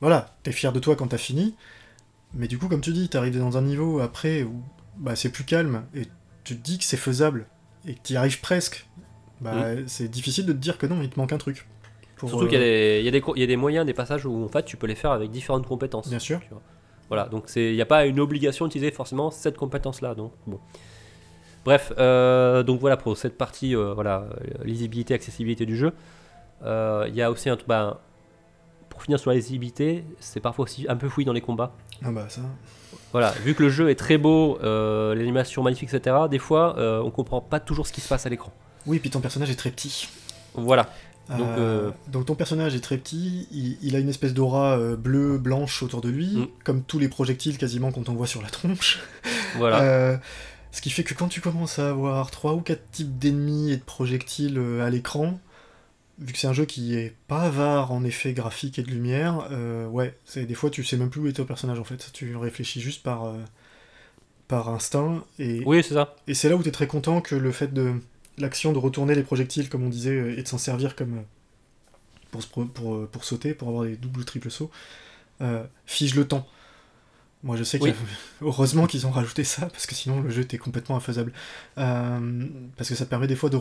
voilà, 0.00 0.34
t'es 0.42 0.52
fier 0.52 0.72
de 0.72 0.80
toi 0.80 0.96
quand 0.96 1.08
t'as 1.08 1.18
fini, 1.18 1.54
mais 2.34 2.48
du 2.48 2.58
coup, 2.58 2.68
comme 2.68 2.80
tu 2.82 2.92
dis, 2.92 3.08
t'arrives 3.08 3.38
dans 3.38 3.56
un 3.56 3.62
niveau 3.62 4.00
après 4.00 4.42
où 4.42 4.62
bah, 4.98 5.16
c'est 5.16 5.30
plus 5.30 5.44
calme 5.44 5.84
et 5.94 6.06
tu 6.44 6.56
te 6.56 6.62
dis 6.62 6.78
que 6.78 6.84
c'est 6.84 6.96
faisable 6.96 7.46
et 7.86 7.94
que 7.94 8.00
t'y 8.02 8.16
arrives 8.16 8.40
presque, 8.40 8.86
bah, 9.40 9.54
c'est 9.86 10.08
difficile 10.08 10.46
de 10.46 10.52
te 10.52 10.58
dire 10.58 10.78
que 10.78 10.86
non, 10.86 11.00
il 11.02 11.08
te 11.10 11.18
manque 11.18 11.32
un 11.32 11.38
truc. 11.38 11.66
Pour, 12.16 12.28
Mm. 12.28 12.30
Surtout 12.30 12.44
euh, 12.46 12.48
qu'il 12.48 12.58
y, 12.58 12.62
a 12.62 12.64
des- 12.64 12.98
il 13.00 13.04
y, 13.04 13.08
a 13.08 13.10
des 13.10 13.20
co- 13.20 13.34
il 13.36 13.40
y 13.40 13.42
a 13.42 13.46
des 13.46 13.56
moyens, 13.56 13.84
des 13.84 13.92
passages 13.94 14.24
où 14.24 14.44
en 14.44 14.48
fait 14.48 14.64
tu 14.64 14.76
peux 14.78 14.86
les 14.86 14.94
faire 14.94 15.10
avec 15.12 15.30
différentes 15.30 15.66
compétences. 15.66 16.08
Bien 16.08 16.18
sûr. 16.18 16.40
tu 16.40 16.48
vois. 16.50 16.62
Voilà, 17.08 17.26
donc 17.28 17.44
il 17.56 17.74
n'y 17.74 17.82
a 17.82 17.86
pas 17.86 18.06
une 18.06 18.18
obligation 18.18 18.66
d'utiliser 18.66 18.90
forcément 18.90 19.30
cette 19.30 19.56
compétence-là. 19.56 20.14
Donc 20.14 20.32
bon. 20.46 20.58
Bref, 21.64 21.92
euh, 21.98 22.62
donc 22.62 22.80
voilà 22.80 22.96
pour 22.96 23.16
cette 23.16 23.36
partie, 23.36 23.74
euh, 23.76 23.92
voilà, 23.92 24.20
euh, 24.40 24.64
lisibilité, 24.64 25.14
accessibilité 25.14 25.66
du 25.66 25.76
jeu. 25.76 25.92
Euh, 26.64 27.04
Il 27.08 27.14
y 27.14 27.22
a 27.22 27.30
aussi 27.30 27.48
un 27.50 27.56
truc, 27.56 27.68
bah, 27.68 28.00
pour 28.88 29.02
finir 29.02 29.18
sur 29.18 29.30
la 29.30 29.36
lisibilité, 29.36 30.04
c'est 30.20 30.40
parfois 30.40 30.62
aussi 30.64 30.86
un 30.88 30.96
peu 30.96 31.08
fouillis 31.08 31.26
dans 31.26 31.32
les 31.32 31.40
combats. 31.40 31.72
Ah 32.04 32.10
bah 32.12 32.26
ça. 32.28 32.40
Voilà, 33.18 33.30
vu 33.44 33.54
que 33.54 33.62
le 33.62 33.70
jeu 33.70 33.88
est 33.88 33.94
très 33.94 34.18
beau, 34.18 34.58
euh, 34.62 35.14
l'animation 35.14 35.62
magnifique, 35.62 35.88
etc., 35.94 36.14
des 36.30 36.38
fois 36.38 36.76
euh, 36.78 37.00
on 37.02 37.10
comprend 37.10 37.40
pas 37.40 37.60
toujours 37.60 37.86
ce 37.86 37.92
qui 37.94 38.02
se 38.02 38.08
passe 38.08 38.26
à 38.26 38.28
l'écran. 38.28 38.52
Oui, 38.86 38.98
puis 38.98 39.08
ton 39.08 39.20
personnage 39.20 39.48
est 39.50 39.54
très 39.56 39.70
petit. 39.70 40.06
Voilà, 40.54 40.82
Donc, 41.30 41.40
Euh, 41.40 41.58
euh, 41.58 41.90
donc 42.08 42.26
ton 42.26 42.34
personnage 42.34 42.74
est 42.74 42.80
très 42.80 42.98
petit, 42.98 43.48
il, 43.50 43.78
il 43.80 43.96
a 43.96 44.00
une 44.00 44.10
espèce 44.10 44.34
d'aura 44.34 44.78
bleue, 44.96 45.38
blanche 45.38 45.82
autour 45.82 46.02
de 46.02 46.10
lui, 46.10 46.26
Mm. 46.36 46.46
comme 46.62 46.82
tous 46.82 46.98
les 46.98 47.08
projectiles 47.08 47.56
quasiment 47.56 47.90
qu'on 47.90 48.02
t'envoie 48.02 48.26
sur 48.26 48.42
la 48.42 48.48
tronche. 48.50 49.00
voilà. 49.56 50.20
Ce 50.72 50.82
qui 50.82 50.90
fait 50.90 51.04
que 51.04 51.14
quand 51.14 51.28
tu 51.28 51.40
commences 51.40 51.78
à 51.78 51.88
avoir 51.88 52.30
3 52.30 52.52
ou 52.52 52.60
4 52.60 52.90
types 52.92 53.18
d'ennemis 53.18 53.72
et 53.72 53.76
de 53.78 53.82
projectiles 53.82 54.60
à 54.82 54.90
l'écran, 54.90 55.38
vu 56.18 56.32
que 56.32 56.38
c'est 56.38 56.46
un 56.46 56.52
jeu 56.52 56.64
qui 56.64 56.94
est 56.94 57.14
pas 57.28 57.42
avare 57.42 57.92
en 57.92 58.02
effets 58.04 58.32
graphiques 58.32 58.78
et 58.78 58.82
de 58.82 58.90
lumière, 58.90 59.48
euh, 59.50 59.86
ouais, 59.88 60.16
c'est 60.24 60.46
des 60.46 60.54
fois 60.54 60.70
tu 60.70 60.82
sais 60.84 60.96
même 60.96 61.10
plus 61.10 61.20
où 61.20 61.26
est 61.26 61.32
ton 61.34 61.44
personnage 61.44 61.78
en 61.78 61.84
fait. 61.84 62.10
Tu 62.12 62.34
réfléchis 62.36 62.80
juste 62.80 63.02
par, 63.02 63.24
euh, 63.24 63.38
par 64.48 64.68
instinct 64.68 65.24
et, 65.38 65.62
Oui, 65.66 65.82
c'est 65.82 65.94
ça. 65.94 66.16
et 66.26 66.34
c'est 66.34 66.48
là 66.48 66.56
où 66.56 66.62
tu 66.62 66.68
es 66.68 66.72
très 66.72 66.86
content 66.86 67.20
que 67.20 67.34
le 67.34 67.52
fait 67.52 67.72
de 67.74 67.94
l'action 68.38 68.72
de 68.72 68.78
retourner 68.78 69.14
les 69.14 69.22
projectiles, 69.22 69.68
comme 69.68 69.82
on 69.84 69.88
disait, 69.88 70.10
euh, 70.16 70.38
et 70.38 70.42
de 70.42 70.48
s'en 70.48 70.58
servir 70.58 70.96
comme 70.96 71.22
pour, 72.30 72.42
se 72.42 72.48
pour, 72.48 73.06
pour 73.08 73.24
sauter, 73.24 73.54
pour 73.54 73.68
avoir 73.68 73.84
des 73.84 73.96
doubles 73.96 74.20
ou 74.20 74.24
triples 74.24 74.50
sauts, 74.50 74.70
euh, 75.42 75.64
fige 75.86 76.14
le 76.14 76.26
temps. 76.26 76.46
Moi 77.42 77.56
je 77.56 77.64
sais 77.64 77.78
Oui. 77.80 77.92
que 77.92 77.96
heureusement 78.44 78.86
qu'ils 78.86 79.06
ont 79.06 79.10
rajouté 79.10 79.44
ça, 79.44 79.66
parce 79.66 79.86
que 79.86 79.94
sinon 79.94 80.20
le 80.22 80.30
jeu 80.30 80.42
était 80.42 80.58
complètement 80.58 80.96
infaisable. 80.96 81.32
Parce 81.74 82.88
que 82.88 82.94
ça 82.94 83.04
permet 83.06 83.26
des 83.26 83.36
fois 83.36 83.50
de... 83.50 83.58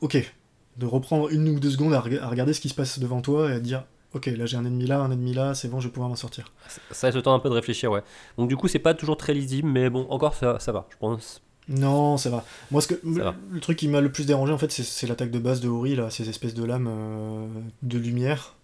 Ok, 0.00 0.32
de 0.76 0.86
reprendre 0.86 1.30
une 1.32 1.48
ou 1.48 1.60
deux 1.60 1.70
secondes 1.70 1.94
à, 1.94 2.00
reg- 2.00 2.20
à 2.20 2.28
regarder 2.28 2.52
ce 2.52 2.60
qui 2.60 2.68
se 2.68 2.74
passe 2.74 2.98
devant 2.98 3.20
toi 3.20 3.50
et 3.50 3.54
à 3.54 3.58
te 3.58 3.64
dire... 3.64 3.84
Ok, 4.14 4.26
là 4.26 4.46
j'ai 4.46 4.56
un 4.56 4.64
ennemi 4.64 4.86
là, 4.86 5.00
un 5.00 5.10
ennemi 5.10 5.34
là, 5.34 5.54
c'est 5.54 5.66
bon, 5.66 5.80
je 5.80 5.88
vais 5.88 5.92
pouvoir 5.92 6.08
m'en 6.08 6.14
sortir. 6.14 6.52
Ça 6.92 7.08
laisse 7.08 7.16
le 7.16 7.22
temps 7.22 7.34
un 7.34 7.40
peu 7.40 7.48
de 7.48 7.54
réfléchir, 7.54 7.90
ouais. 7.90 8.02
Donc 8.38 8.48
du 8.48 8.56
coup, 8.56 8.68
c'est 8.68 8.78
pas 8.78 8.94
toujours 8.94 9.16
très 9.16 9.34
lisible, 9.34 9.66
mais 9.66 9.90
bon, 9.90 10.06
encore 10.08 10.36
ça, 10.36 10.60
ça 10.60 10.70
va, 10.70 10.86
je 10.90 10.96
pense. 10.98 11.42
Non, 11.68 12.16
ça 12.16 12.30
va. 12.30 12.44
Moi, 12.70 12.80
ce 12.80 12.86
que, 12.86 12.94
le 13.04 13.60
truc 13.60 13.76
qui 13.76 13.88
m'a 13.88 14.00
le 14.00 14.12
plus 14.12 14.24
dérangé, 14.24 14.52
en 14.52 14.58
fait, 14.58 14.70
c'est- 14.70 15.06
l'attaque 15.08 15.32
de 15.32 15.40
base 15.40 15.60
de 15.60 15.68
Ori, 15.68 15.96
là, 15.96 16.10
ces 16.10 16.28
espèces 16.28 16.54
de 16.54 16.62
lames 16.62 16.86
euh, 16.88 17.48
de 17.82 17.98
lumière. 17.98 18.54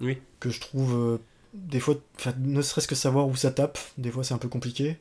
Oui. 0.00 0.16
Que 0.40 0.48
je 0.48 0.58
trouve, 0.58 0.94
euh, 0.94 1.18
des 1.52 1.80
fois, 1.80 1.96
ne 2.40 2.62
serait-ce 2.62 2.88
que 2.88 2.94
savoir 2.94 3.28
où 3.28 3.36
ça 3.36 3.50
tape, 3.50 3.78
des 3.98 4.10
fois 4.10 4.24
c'est 4.24 4.32
un 4.32 4.38
peu 4.38 4.48
compliqué. 4.48 4.96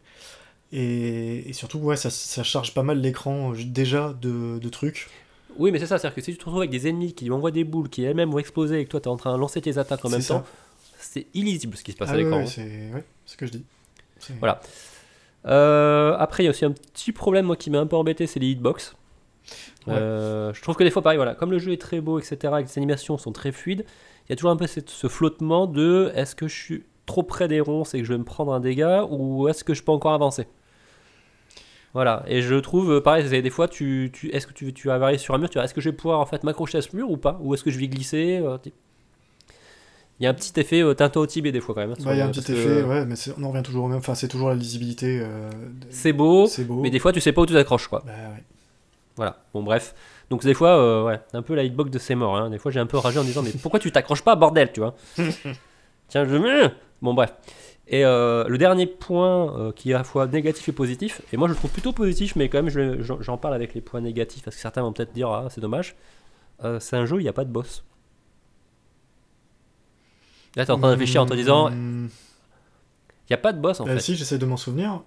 Et, 0.74 1.48
et 1.50 1.54
surtout, 1.54 1.78
ouais, 1.78 1.96
ça, 1.96 2.10
ça 2.10 2.44
charge 2.44 2.74
pas 2.74 2.84
mal 2.84 3.00
l'écran 3.00 3.54
euh, 3.54 3.64
déjà 3.64 4.12
de, 4.22 4.60
de 4.60 4.70
trucs. 4.70 5.08
Oui, 5.58 5.72
mais 5.72 5.80
c'est 5.80 5.86
ça, 5.88 5.98
c'est-à-dire 5.98 6.16
que 6.16 6.22
si 6.22 6.32
tu 6.32 6.38
te 6.38 6.44
retrouves 6.46 6.62
avec 6.62 6.72
des 6.72 6.88
ennemis 6.88 7.14
qui 7.14 7.26
lui 7.26 7.32
envoient 7.32 7.52
des 7.52 7.64
boules, 7.64 7.90
qui 7.90 8.04
elles-mêmes 8.04 8.32
vont 8.32 8.40
exploser, 8.40 8.80
et 8.80 8.86
que 8.86 8.90
toi 8.92 9.00
t'es 9.02 9.08
en 9.08 9.18
train 9.18 9.34
de 9.34 9.40
lancer 9.40 9.62
tes 9.62 9.78
attaques 9.78 10.04
en 10.06 10.10
même 10.10 10.22
ça. 10.22 10.36
temps, 10.36 10.44
c'est 11.00 11.28
illisible 11.34 11.76
ce 11.78 11.84
qui 11.84 11.92
se 11.92 11.98
passe 11.98 12.10
Ah 12.12 12.14
à 12.14 12.18
l'écran. 12.18 12.46
c'est 12.46 12.62
ouais, 12.94 13.04
c'est 13.26 13.34
ce 13.34 13.38
que 13.38 13.46
je 13.46 13.52
dis. 13.52 13.64
Voilà. 14.40 14.62
Euh, 15.46 16.16
après, 16.18 16.44
il 16.44 16.46
y 16.46 16.48
a 16.48 16.52
aussi 16.52 16.66
un 16.66 16.72
petit 16.72 17.12
problème 17.12 17.46
moi, 17.46 17.56
qui 17.56 17.70
m'a 17.70 17.80
un 17.80 17.86
peu 17.88 17.96
embêté, 17.96 18.28
c'est 18.28 18.40
les 18.40 18.48
hitbox. 18.48 18.96
Ouais. 19.88 19.94
Euh, 19.94 20.54
je 20.54 20.62
trouve 20.62 20.76
que 20.76 20.84
des 20.84 20.92
fois, 20.92 21.02
pareil, 21.02 21.18
voilà, 21.18 21.36
comme 21.36 21.52
le 21.52 21.60
jeu 21.60 21.74
est 21.74 21.82
très 21.82 22.00
beau, 22.00 22.20
etc., 22.20 22.36
et 22.60 22.64
que 22.64 22.70
les 22.70 22.78
animations 22.78 23.18
sont 23.18 23.34
très 23.34 23.52
fluides, 23.52 23.86
il 24.28 24.30
y 24.30 24.34
a 24.34 24.36
toujours 24.38 24.52
un 24.52 24.56
peu 24.56 24.68
cette- 24.68 24.90
ce 24.90 25.08
flottement 25.08 25.68
de 25.68 26.12
est-ce 26.16 26.36
que 26.36 26.48
je 26.48 26.56
suis 26.56 26.84
trop 27.06 27.24
près 27.24 27.50
des 27.50 27.60
ronces 27.60 27.94
et 27.94 28.00
que 28.00 28.06
je 28.06 28.14
vais 28.14 28.18
me 28.20 28.24
prendre 28.24 28.54
un 28.54 28.62
dégât, 28.62 29.06
ou 29.10 29.50
est-ce 29.50 29.66
que 29.66 29.74
je 29.74 29.84
peux 29.84 29.92
encore 29.92 30.14
avancer? 30.14 30.48
Voilà, 31.94 32.24
et 32.28 32.42
je 32.42 32.56
trouve, 32.56 32.92
euh, 32.92 33.02
pareil, 33.02 33.30
des 33.42 33.50
fois, 33.52 33.68
tu, 33.68 34.10
tu, 34.12 34.30
est-ce 34.32 34.48
que 34.48 34.54
tu, 34.54 34.74
tu 34.74 34.88
vas 34.88 34.98
varier 34.98 35.18
sur 35.20 35.36
un 35.36 35.38
mur, 35.38 35.50
tu 35.50 35.60
vas, 35.60 35.66
est-ce 35.66 35.76
que 35.76 35.82
je 35.82 35.90
vais 35.90 35.96
pouvoir 35.96 36.20
en 36.20 36.26
fait 36.26 36.44
m'accrocher 36.44 36.80
à 36.80 36.82
ce 36.82 36.96
mur 36.96 37.12
ou 37.12 37.18
pas? 37.18 37.38
Ou 37.42 37.54
est-ce 37.54 37.64
que 37.64 37.70
je 37.70 37.78
vais 37.78 37.88
glisser 37.88 38.40
euh, 38.44 38.58
Il 40.20 40.24
y 40.24 40.26
a 40.28 40.32
un 40.32 40.34
petit 40.34 40.60
effet 40.60 40.82
euh, 40.82 40.96
Tintin 40.96 41.20
au 41.20 41.28
Tibet 41.28 41.52
des 41.52 41.62
fois 41.62 41.76
quand 41.76 41.82
même. 41.82 41.92
hein, 41.92 41.96
Bah, 42.04 42.14
il 42.14 42.18
y 42.18 42.22
a 42.22 42.26
un 42.26 42.30
petit 42.32 42.44
que 42.44 42.52
effet, 42.54 42.84
ouais, 42.84 43.06
mais 43.06 43.14
on 43.38 43.44
en 43.44 43.50
revient 43.52 43.62
toujours 43.64 43.86
au 43.86 43.88
même. 43.90 44.00
Enfin, 44.00 44.16
c'est 44.16 44.28
toujours 44.28 44.50
la 44.50 44.56
lisibilité. 44.56 45.20
euh, 45.22 45.50
C'est 45.92 46.14
beau, 46.14 46.48
c'est 46.48 46.64
beau. 46.66 46.82
mais 46.82 46.90
des 46.90 46.98
fois 47.00 47.12
tu 47.14 47.22
sais 47.22 47.32
pas 47.32 47.42
où 47.42 47.46
tu 47.46 47.54
t'accroches 47.54 47.88
quoi. 47.88 48.02
Bah, 48.06 48.12
ouais. 48.14 48.44
Voilà, 49.16 49.44
bon 49.54 49.62
bref. 49.62 49.94
Donc 50.32 50.42
des 50.44 50.56
fois, 50.56 50.70
euh, 50.70 51.04
ouais, 51.06 51.20
un 51.34 51.44
peu 51.44 51.54
la 51.54 51.64
hitbox 51.64 51.92
de 51.92 52.00
c'est 52.00 52.16
mort. 52.16 52.36
Hein. 52.38 52.50
Des 52.50 52.58
fois 52.58 52.72
j'ai 52.72 52.80
un 52.80 52.88
peu 52.88 52.98
ragé 52.98 53.20
en 53.20 53.24
disant 53.24 53.44
mais 53.44 53.52
pourquoi 53.62 53.80
tu 53.80 53.92
t'accroches 53.92 54.24
pas 54.24 54.36
bordel, 54.36 54.72
tu 54.72 54.80
vois? 54.80 54.96
Tiens, 56.08 56.26
je. 56.26 56.70
Bon 57.02 57.14
bref. 57.14 57.34
Et 57.88 58.06
euh, 58.06 58.46
le 58.48 58.58
dernier 58.58 58.88
point 58.88 59.58
euh, 59.60 59.72
qui 59.74 59.92
est 59.92 59.94
à 59.94 60.00
la 60.00 60.04
fois 60.06 60.28
négatif 60.28 60.70
et 60.70 60.72
positif, 60.72 61.22
et 61.34 61.38
moi 61.38 61.48
je 61.50 61.54
le 61.54 61.58
trouve 61.58 61.72
plutôt 61.72 61.92
positif, 61.92 62.36
mais 62.38 62.48
quand 62.50 62.64
même 62.64 63.02
j'en 63.02 63.38
parle 63.38 63.54
avec 63.56 63.74
les 63.74 63.82
points 63.82 64.00
négatifs 64.02 64.44
parce 64.44 64.56
que 64.56 64.62
certains 64.62 64.82
vont 64.84 64.94
peut-être 64.94 65.12
dire 65.14 65.30
ah 65.30 65.48
c'est 65.50 65.62
dommage. 65.62 65.96
Euh, 66.64 66.80
c'est 66.80 66.98
un 66.98 67.06
jeu 67.06 67.18
où 67.18 67.20
il 67.20 67.24
n'y 67.24 67.30
a 67.30 67.34
pas 67.34 67.46
de 67.46 67.52
boss. 67.52 67.84
Là 70.56 70.66
t'es 70.66 70.72
en 70.72 70.78
train 70.78 70.88
de 70.88 70.92
réfléchir 70.94 71.22
en 71.22 71.26
te 71.28 71.34
disant 71.34 71.70
il 71.70 71.76
Hmm, 71.76 72.08
n'y 73.30 73.34
a 73.34 73.38
pas 73.38 73.52
de 73.54 73.60
boss 73.60 73.80
en 73.82 73.88
fait. 73.90 74.00
si, 74.00 74.16
j'essaie 74.16 74.38
de 74.38 74.46
m'en 74.46 74.58
souvenir. 74.58 75.04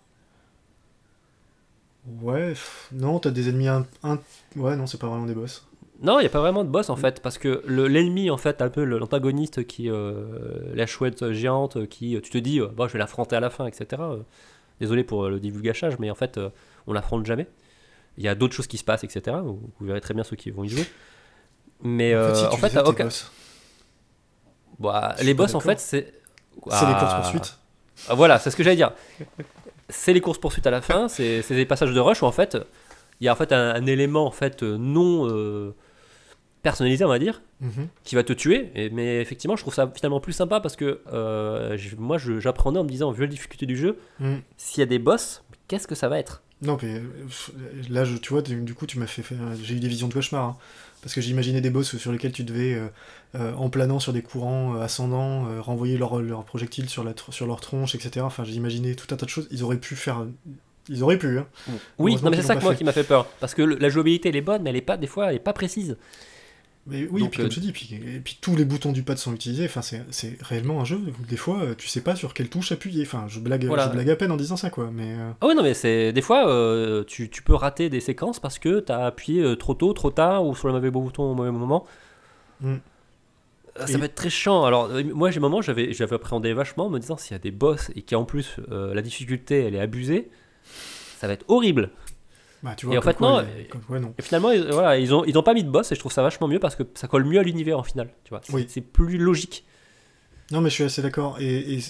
Ouais, 2.22 2.50
pff, 2.50 2.88
non, 2.92 3.18
t'as 3.18 3.30
des 3.30 3.48
ennemis 3.48 3.68
un, 3.68 3.86
un- 4.04 4.20
Ouais, 4.56 4.76
non, 4.76 4.86
c'est 4.86 4.98
pas 4.98 5.08
vraiment 5.08 5.26
des 5.26 5.34
boss. 5.34 5.66
Non, 6.02 6.18
il 6.18 6.22
n'y 6.22 6.26
a 6.26 6.30
pas 6.30 6.40
vraiment 6.40 6.62
de 6.64 6.68
boss 6.68 6.90
en 6.90 6.96
fait, 6.96 7.20
parce 7.22 7.38
que 7.38 7.62
le- 7.66 7.86
l'ennemi, 7.88 8.30
en 8.30 8.36
fait, 8.36 8.60
un 8.60 8.68
peu 8.68 8.84
l'antagoniste 8.84 9.66
qui. 9.66 9.88
euh, 9.90 10.74
la 10.74 10.86
chouette 10.86 11.32
géante, 11.32 11.86
qui. 11.88 12.20
Tu 12.22 12.30
te 12.30 12.38
dis, 12.38 12.60
euh, 12.60 12.66
Bon, 12.68 12.86
je 12.86 12.92
vais 12.92 12.98
l'affronter 12.98 13.34
à 13.36 13.40
la 13.40 13.50
fin, 13.50 13.66
etc. 13.66 14.02
Euh, 14.02 14.18
Désolé 14.78 15.04
pour 15.04 15.24
euh, 15.24 15.30
le 15.30 15.40
divulgachage, 15.40 15.98
mais 15.98 16.10
en 16.10 16.14
fait, 16.14 16.36
euh, 16.36 16.50
on 16.86 16.92
l'affronte 16.92 17.24
jamais. 17.24 17.46
Il 18.18 18.24
y 18.24 18.28
a 18.28 18.34
d'autres 18.34 18.54
choses 18.54 18.66
qui 18.66 18.76
se 18.76 18.84
passent, 18.84 19.04
etc. 19.04 19.38
Vous, 19.42 19.58
vous 19.80 19.86
verrez 19.86 20.02
très 20.02 20.12
bien 20.12 20.22
ceux 20.22 20.36
qui 20.36 20.50
vont 20.50 20.64
y 20.64 20.68
jouer. 20.68 20.84
Mais 21.82 22.14
En 22.14 22.18
euh, 22.18 22.28
fait, 22.34 22.40
si 22.40 22.44
en 22.46 22.56
fait, 22.58 22.76
aucun- 22.86 23.04
boss, 23.04 23.32
Bah, 24.78 25.14
les 25.22 25.34
boss, 25.34 25.54
en 25.54 25.60
fait, 25.60 25.80
c'est. 25.80 26.12
c'est 26.68 26.86
les 26.86 26.92
Ah. 26.94 26.96
courses 27.00 27.14
poursuites. 27.14 27.58
Ah, 28.08 28.14
Voilà, 28.14 28.38
c'est 28.38 28.50
ce 28.50 28.56
que 28.56 28.62
j'allais 28.62 28.76
dire. 28.76 28.92
C'est 29.88 30.12
les 30.12 30.20
courses 30.20 30.38
poursuites 30.38 30.66
à 30.66 30.70
la 30.70 30.82
fin, 30.82 31.08
c'est 31.08 31.42
des 31.48 31.64
passages 31.66 31.92
de 31.94 32.00
rush 32.00 32.22
où 32.22 32.26
en 32.26 32.32
fait 32.32 32.58
il 33.20 33.24
y 33.24 33.28
a 33.28 33.32
en 33.32 33.36
fait 33.36 33.52
un, 33.52 33.70
un 33.74 33.86
élément 33.86 34.26
en 34.26 34.30
fait 34.30 34.62
euh, 34.62 34.76
non 34.76 35.26
euh, 35.30 35.74
personnalisé, 36.70 37.04
on 37.04 37.08
va 37.08 37.18
dire, 37.20 37.42
Mhm. 37.60 37.86
qui 38.04 38.14
va 38.16 38.24
te 38.24 38.32
tuer. 38.32 38.70
Et, 38.74 38.90
mais 38.90 39.20
effectivement, 39.20 39.56
je 39.56 39.62
trouve 39.62 39.74
ça 39.74 39.90
finalement 39.94 40.20
plus 40.20 40.32
sympa 40.32 40.60
parce 40.60 40.74
que 40.76 41.00
euh, 41.12 41.76
je- 41.76 41.94
moi 41.96 42.18
j'apprenais 42.18 42.78
en 42.80 42.84
me 42.84 42.88
disant, 42.88 43.10
vu 43.12 43.22
la 43.22 43.28
difficulté 43.28 43.66
du 43.66 43.76
jeu, 43.76 43.96
Mhm. 44.20 44.40
s'il 44.56 44.80
y 44.80 44.82
a 44.82 44.86
des 44.86 44.98
boss, 44.98 45.42
qu'est-ce 45.68 45.86
que 45.86 45.94
ça 45.94 46.08
va 46.08 46.18
être? 46.18 46.42
Non, 46.62 46.76
mais 46.82 46.94
euh, 46.96 47.02
là, 47.90 48.04
je, 48.04 48.16
tu 48.16 48.30
vois, 48.32 48.42
du 48.42 48.74
coup, 48.74 48.86
tu 48.86 48.98
m'as 48.98 49.06
fait 49.06 49.22
faire. 49.22 49.38
J'ai 49.62 49.74
eu 49.76 49.80
des 49.80 49.88
visions 49.88 50.08
de 50.08 50.14
cauchemar. 50.14 50.44
hein. 50.44 50.56
parce 51.02 51.14
que 51.14 51.20
j'imaginais 51.20 51.60
des 51.60 51.70
boss 51.70 51.96
sur 51.98 52.10
lesquels 52.10 52.32
tu 52.32 52.42
devais, 52.42 52.74
euh, 52.74 52.88
euh, 53.36 53.52
en 53.54 53.68
planant 53.70 54.00
sur 54.00 54.12
des 54.12 54.22
courants 54.22 54.74
euh, 54.74 54.80
ascendants, 54.80 55.46
euh, 55.46 55.60
renvoyer 55.60 55.98
leurs 55.98 56.20
leur 56.20 56.42
projectiles 56.42 56.88
sur, 56.88 57.04
la, 57.04 57.12
tr- 57.12 57.30
sur 57.30 57.46
leur 57.46 57.60
tronche, 57.60 57.94
etc. 57.94 58.24
Enfin, 58.26 58.42
j'imaginais 58.42 58.94
tout 58.96 59.06
un 59.14 59.16
tas 59.16 59.24
de 59.26 59.30
choses. 59.30 59.46
Ils 59.52 59.62
auraient 59.62 59.76
pu 59.78 59.94
faire. 59.94 60.26
Ils 60.88 61.04
auraient 61.04 61.18
pu, 61.18 61.38
hein. 61.38 61.46
Oui, 61.98 62.16
non, 62.24 62.30
mais 62.30 62.36
c'est 62.38 62.42
ça 62.42 62.56
que 62.56 62.62
moi 62.62 62.72
fait. 62.72 62.78
qui 62.78 62.84
m'a 62.84 62.90
fait 62.92 63.04
peur. 63.04 63.26
Parce 63.38 63.54
que 63.54 63.62
le- 63.62 63.76
la 63.76 63.88
jouabilité 63.88 64.30
elle 64.30 64.36
est 64.36 64.40
bonne, 64.40 64.62
mais 64.64 64.70
elle 64.70 64.76
est 64.76 64.80
pas, 64.80 64.96
des 64.96 65.06
fois, 65.06 65.28
elle 65.30 65.36
est 65.36 65.38
pas 65.38 65.52
précise. 65.52 65.96
Mais 66.88 67.08
oui, 67.10 67.20
Donc, 67.22 67.28
et 67.28 67.30
puis 67.30 67.36
comme 67.38 67.46
euh, 67.46 67.50
je 67.50 67.54
te 67.56 67.60
dis, 67.60 67.72
puis, 67.72 67.90
et 67.94 68.20
puis 68.20 68.38
tous 68.40 68.54
les 68.54 68.64
boutons 68.64 68.92
du 68.92 69.02
pad 69.02 69.18
sont 69.18 69.34
utilisés. 69.34 69.64
Enfin, 69.64 69.82
c'est 69.82 70.40
réellement 70.42 70.80
un 70.80 70.84
jeu. 70.84 70.96
où 70.96 71.26
Des 71.26 71.36
fois, 71.36 71.60
euh, 71.62 71.74
tu 71.76 71.88
sais 71.88 72.00
pas 72.00 72.14
sur 72.14 72.32
quelle 72.32 72.48
touche 72.48 72.70
appuyer. 72.70 73.02
Enfin, 73.02 73.24
je 73.28 73.40
blague, 73.40 73.64
Voilà. 73.64 73.86
je 73.88 73.92
blague 73.92 74.08
à 74.10 74.14
peine 74.16 74.30
en 74.30 74.36
disant 74.36 74.56
ça, 74.56 74.70
quoi. 74.70 74.90
Mais 74.92 75.14
euh, 75.18 75.30
Ah 75.40 75.46
ouais, 75.48 75.54
non, 75.54 75.62
mais 75.64 75.74
c'est 75.74 76.12
des 76.12 76.22
fois, 76.22 76.48
euh, 76.48 77.02
tu, 77.04 77.28
tu 77.28 77.42
peux 77.42 77.54
rater 77.54 77.90
des 77.90 78.00
séquences 78.00 78.38
parce 78.38 78.58
que 78.60 78.80
tu 78.80 78.92
as 78.92 79.04
appuyé 79.06 79.56
trop 79.58 79.74
tôt, 79.74 79.92
trop 79.94 80.10
tard, 80.12 80.46
ou 80.46 80.54
sur 80.54 80.68
le 80.68 80.74
mauvais 80.74 80.90
bouton 80.90 81.24
au 81.32 81.34
mauvais 81.34 81.50
moment. 81.50 81.86
Mm. 82.60 82.74
Euh, 82.74 83.86
Ça 83.86 83.92
Et- 83.92 83.96
va 83.98 84.04
être 84.06 84.14
très 84.14 84.30
chiant. 84.30 84.64
Alors, 84.64 84.88
moi, 85.14 85.30
j'ai 85.30 85.38
un 85.38 85.40
moment, 85.40 85.60
j'avais 85.62 85.92
j'avais 85.92 86.14
appréhendé 86.14 86.52
vachement 86.52 86.86
en 86.86 86.90
me 86.90 86.98
disant 86.98 87.16
s'il 87.16 87.32
y 87.32 87.34
a 87.34 87.38
des 87.38 87.50
boss 87.50 87.90
et 87.94 88.02
qu'en 88.02 88.24
plus 88.24 88.56
euh, 88.70 88.94
la 88.94 89.02
difficulté 89.02 89.60
elle 89.64 89.74
est 89.74 89.80
abusée, 89.80 90.30
ça 91.18 91.26
va 91.26 91.32
être 91.34 91.44
horrible. 91.48 91.90
Bah, 92.66 92.74
tu 92.76 92.86
vois. 92.86 92.94
Et 92.94 92.98
en 92.98 93.02
fait, 93.02 93.16
quoi, 93.16 93.42
non, 93.42 93.48
il 93.58 93.68
quoi. 93.68 93.80
Et 94.18 94.22
finalement, 94.22 94.50
ils, 94.50 94.64
voilà, 94.70 94.98
ils 94.98 95.14
ont, 95.14 95.24
ils 95.24 95.38
ont 95.38 95.42
pas 95.42 95.54
mis 95.54 95.62
de 95.64 95.70
boss 95.70 95.90
et 95.92 95.94
je 95.94 96.00
trouve 96.00 96.12
ça 96.12 96.22
vachement 96.22 96.48
mieux 96.48 96.58
parce 96.58 96.74
que 96.76 96.82
ça 96.94 97.06
colle 97.08 97.24
mieux 97.24 97.38
à 97.38 97.42
l'univers 97.42 97.78
en 97.78 97.82
final. 97.84 98.10
Tu 98.24 98.30
vois, 98.30 98.40
c'est 98.44 98.52
Oui. 98.52 98.66
c'est 98.68 98.80
plus 98.80 99.16
logique. 99.18 99.64
Non, 100.50 100.60
mais 100.60 100.68
je 100.70 100.74
suis 100.74 100.84
assez 100.84 101.00
d'accord. 101.02 101.36
Et, 101.40 101.74
et- 101.74 101.80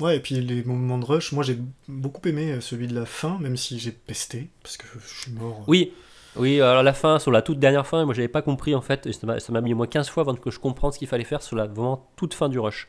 ouais, 0.00 0.16
et 0.18 0.20
puis 0.20 0.34
les 0.36 0.62
moments 0.64 0.98
de 0.98 1.04
rush, 1.06 1.32
moi 1.32 1.42
j'ai 1.42 1.58
beaucoup 1.88 2.26
aimé 2.28 2.52
euh, 2.52 2.60
celui 2.60 2.86
de 2.86 2.94
la 2.94 3.06
fin, 3.06 3.38
même 3.40 3.56
si 3.56 3.78
j'ai 3.78 3.90
pesté, 3.92 4.50
parce 4.62 4.76
que 4.76 4.86
je 5.00 5.22
suis 5.22 5.32
mort. 5.32 5.64
Oui, 5.66 5.92
oui, 6.36 6.60
alors 6.60 6.82
la 6.82 6.92
fin, 6.92 7.18
sur 7.18 7.30
la 7.30 7.42
toute 7.42 7.58
dernière 7.58 7.86
fin, 7.86 8.04
moi 8.04 8.14
j'avais 8.14 8.28
pas 8.28 8.42
compris 8.42 8.74
en 8.74 8.80
fait, 8.82 9.06
et 9.06 9.12
ça 9.12 9.26
m'a 9.26 9.40
ça 9.40 9.52
m'a 9.52 9.60
mis 9.60 9.72
au 9.72 9.76
moins 9.76 9.86
15 9.86 10.08
fois 10.08 10.22
avant 10.22 10.34
que 10.34 10.50
je 10.50 10.58
comprenne 10.58 10.92
ce 10.92 10.98
qu'il 10.98 11.08
fallait 11.08 11.24
faire 11.24 11.42
sur 11.42 11.56
la 11.56 11.66
vraiment 11.66 12.10
toute 12.16 12.34
fin 12.34 12.48
du 12.48 12.58
rush. 12.58 12.88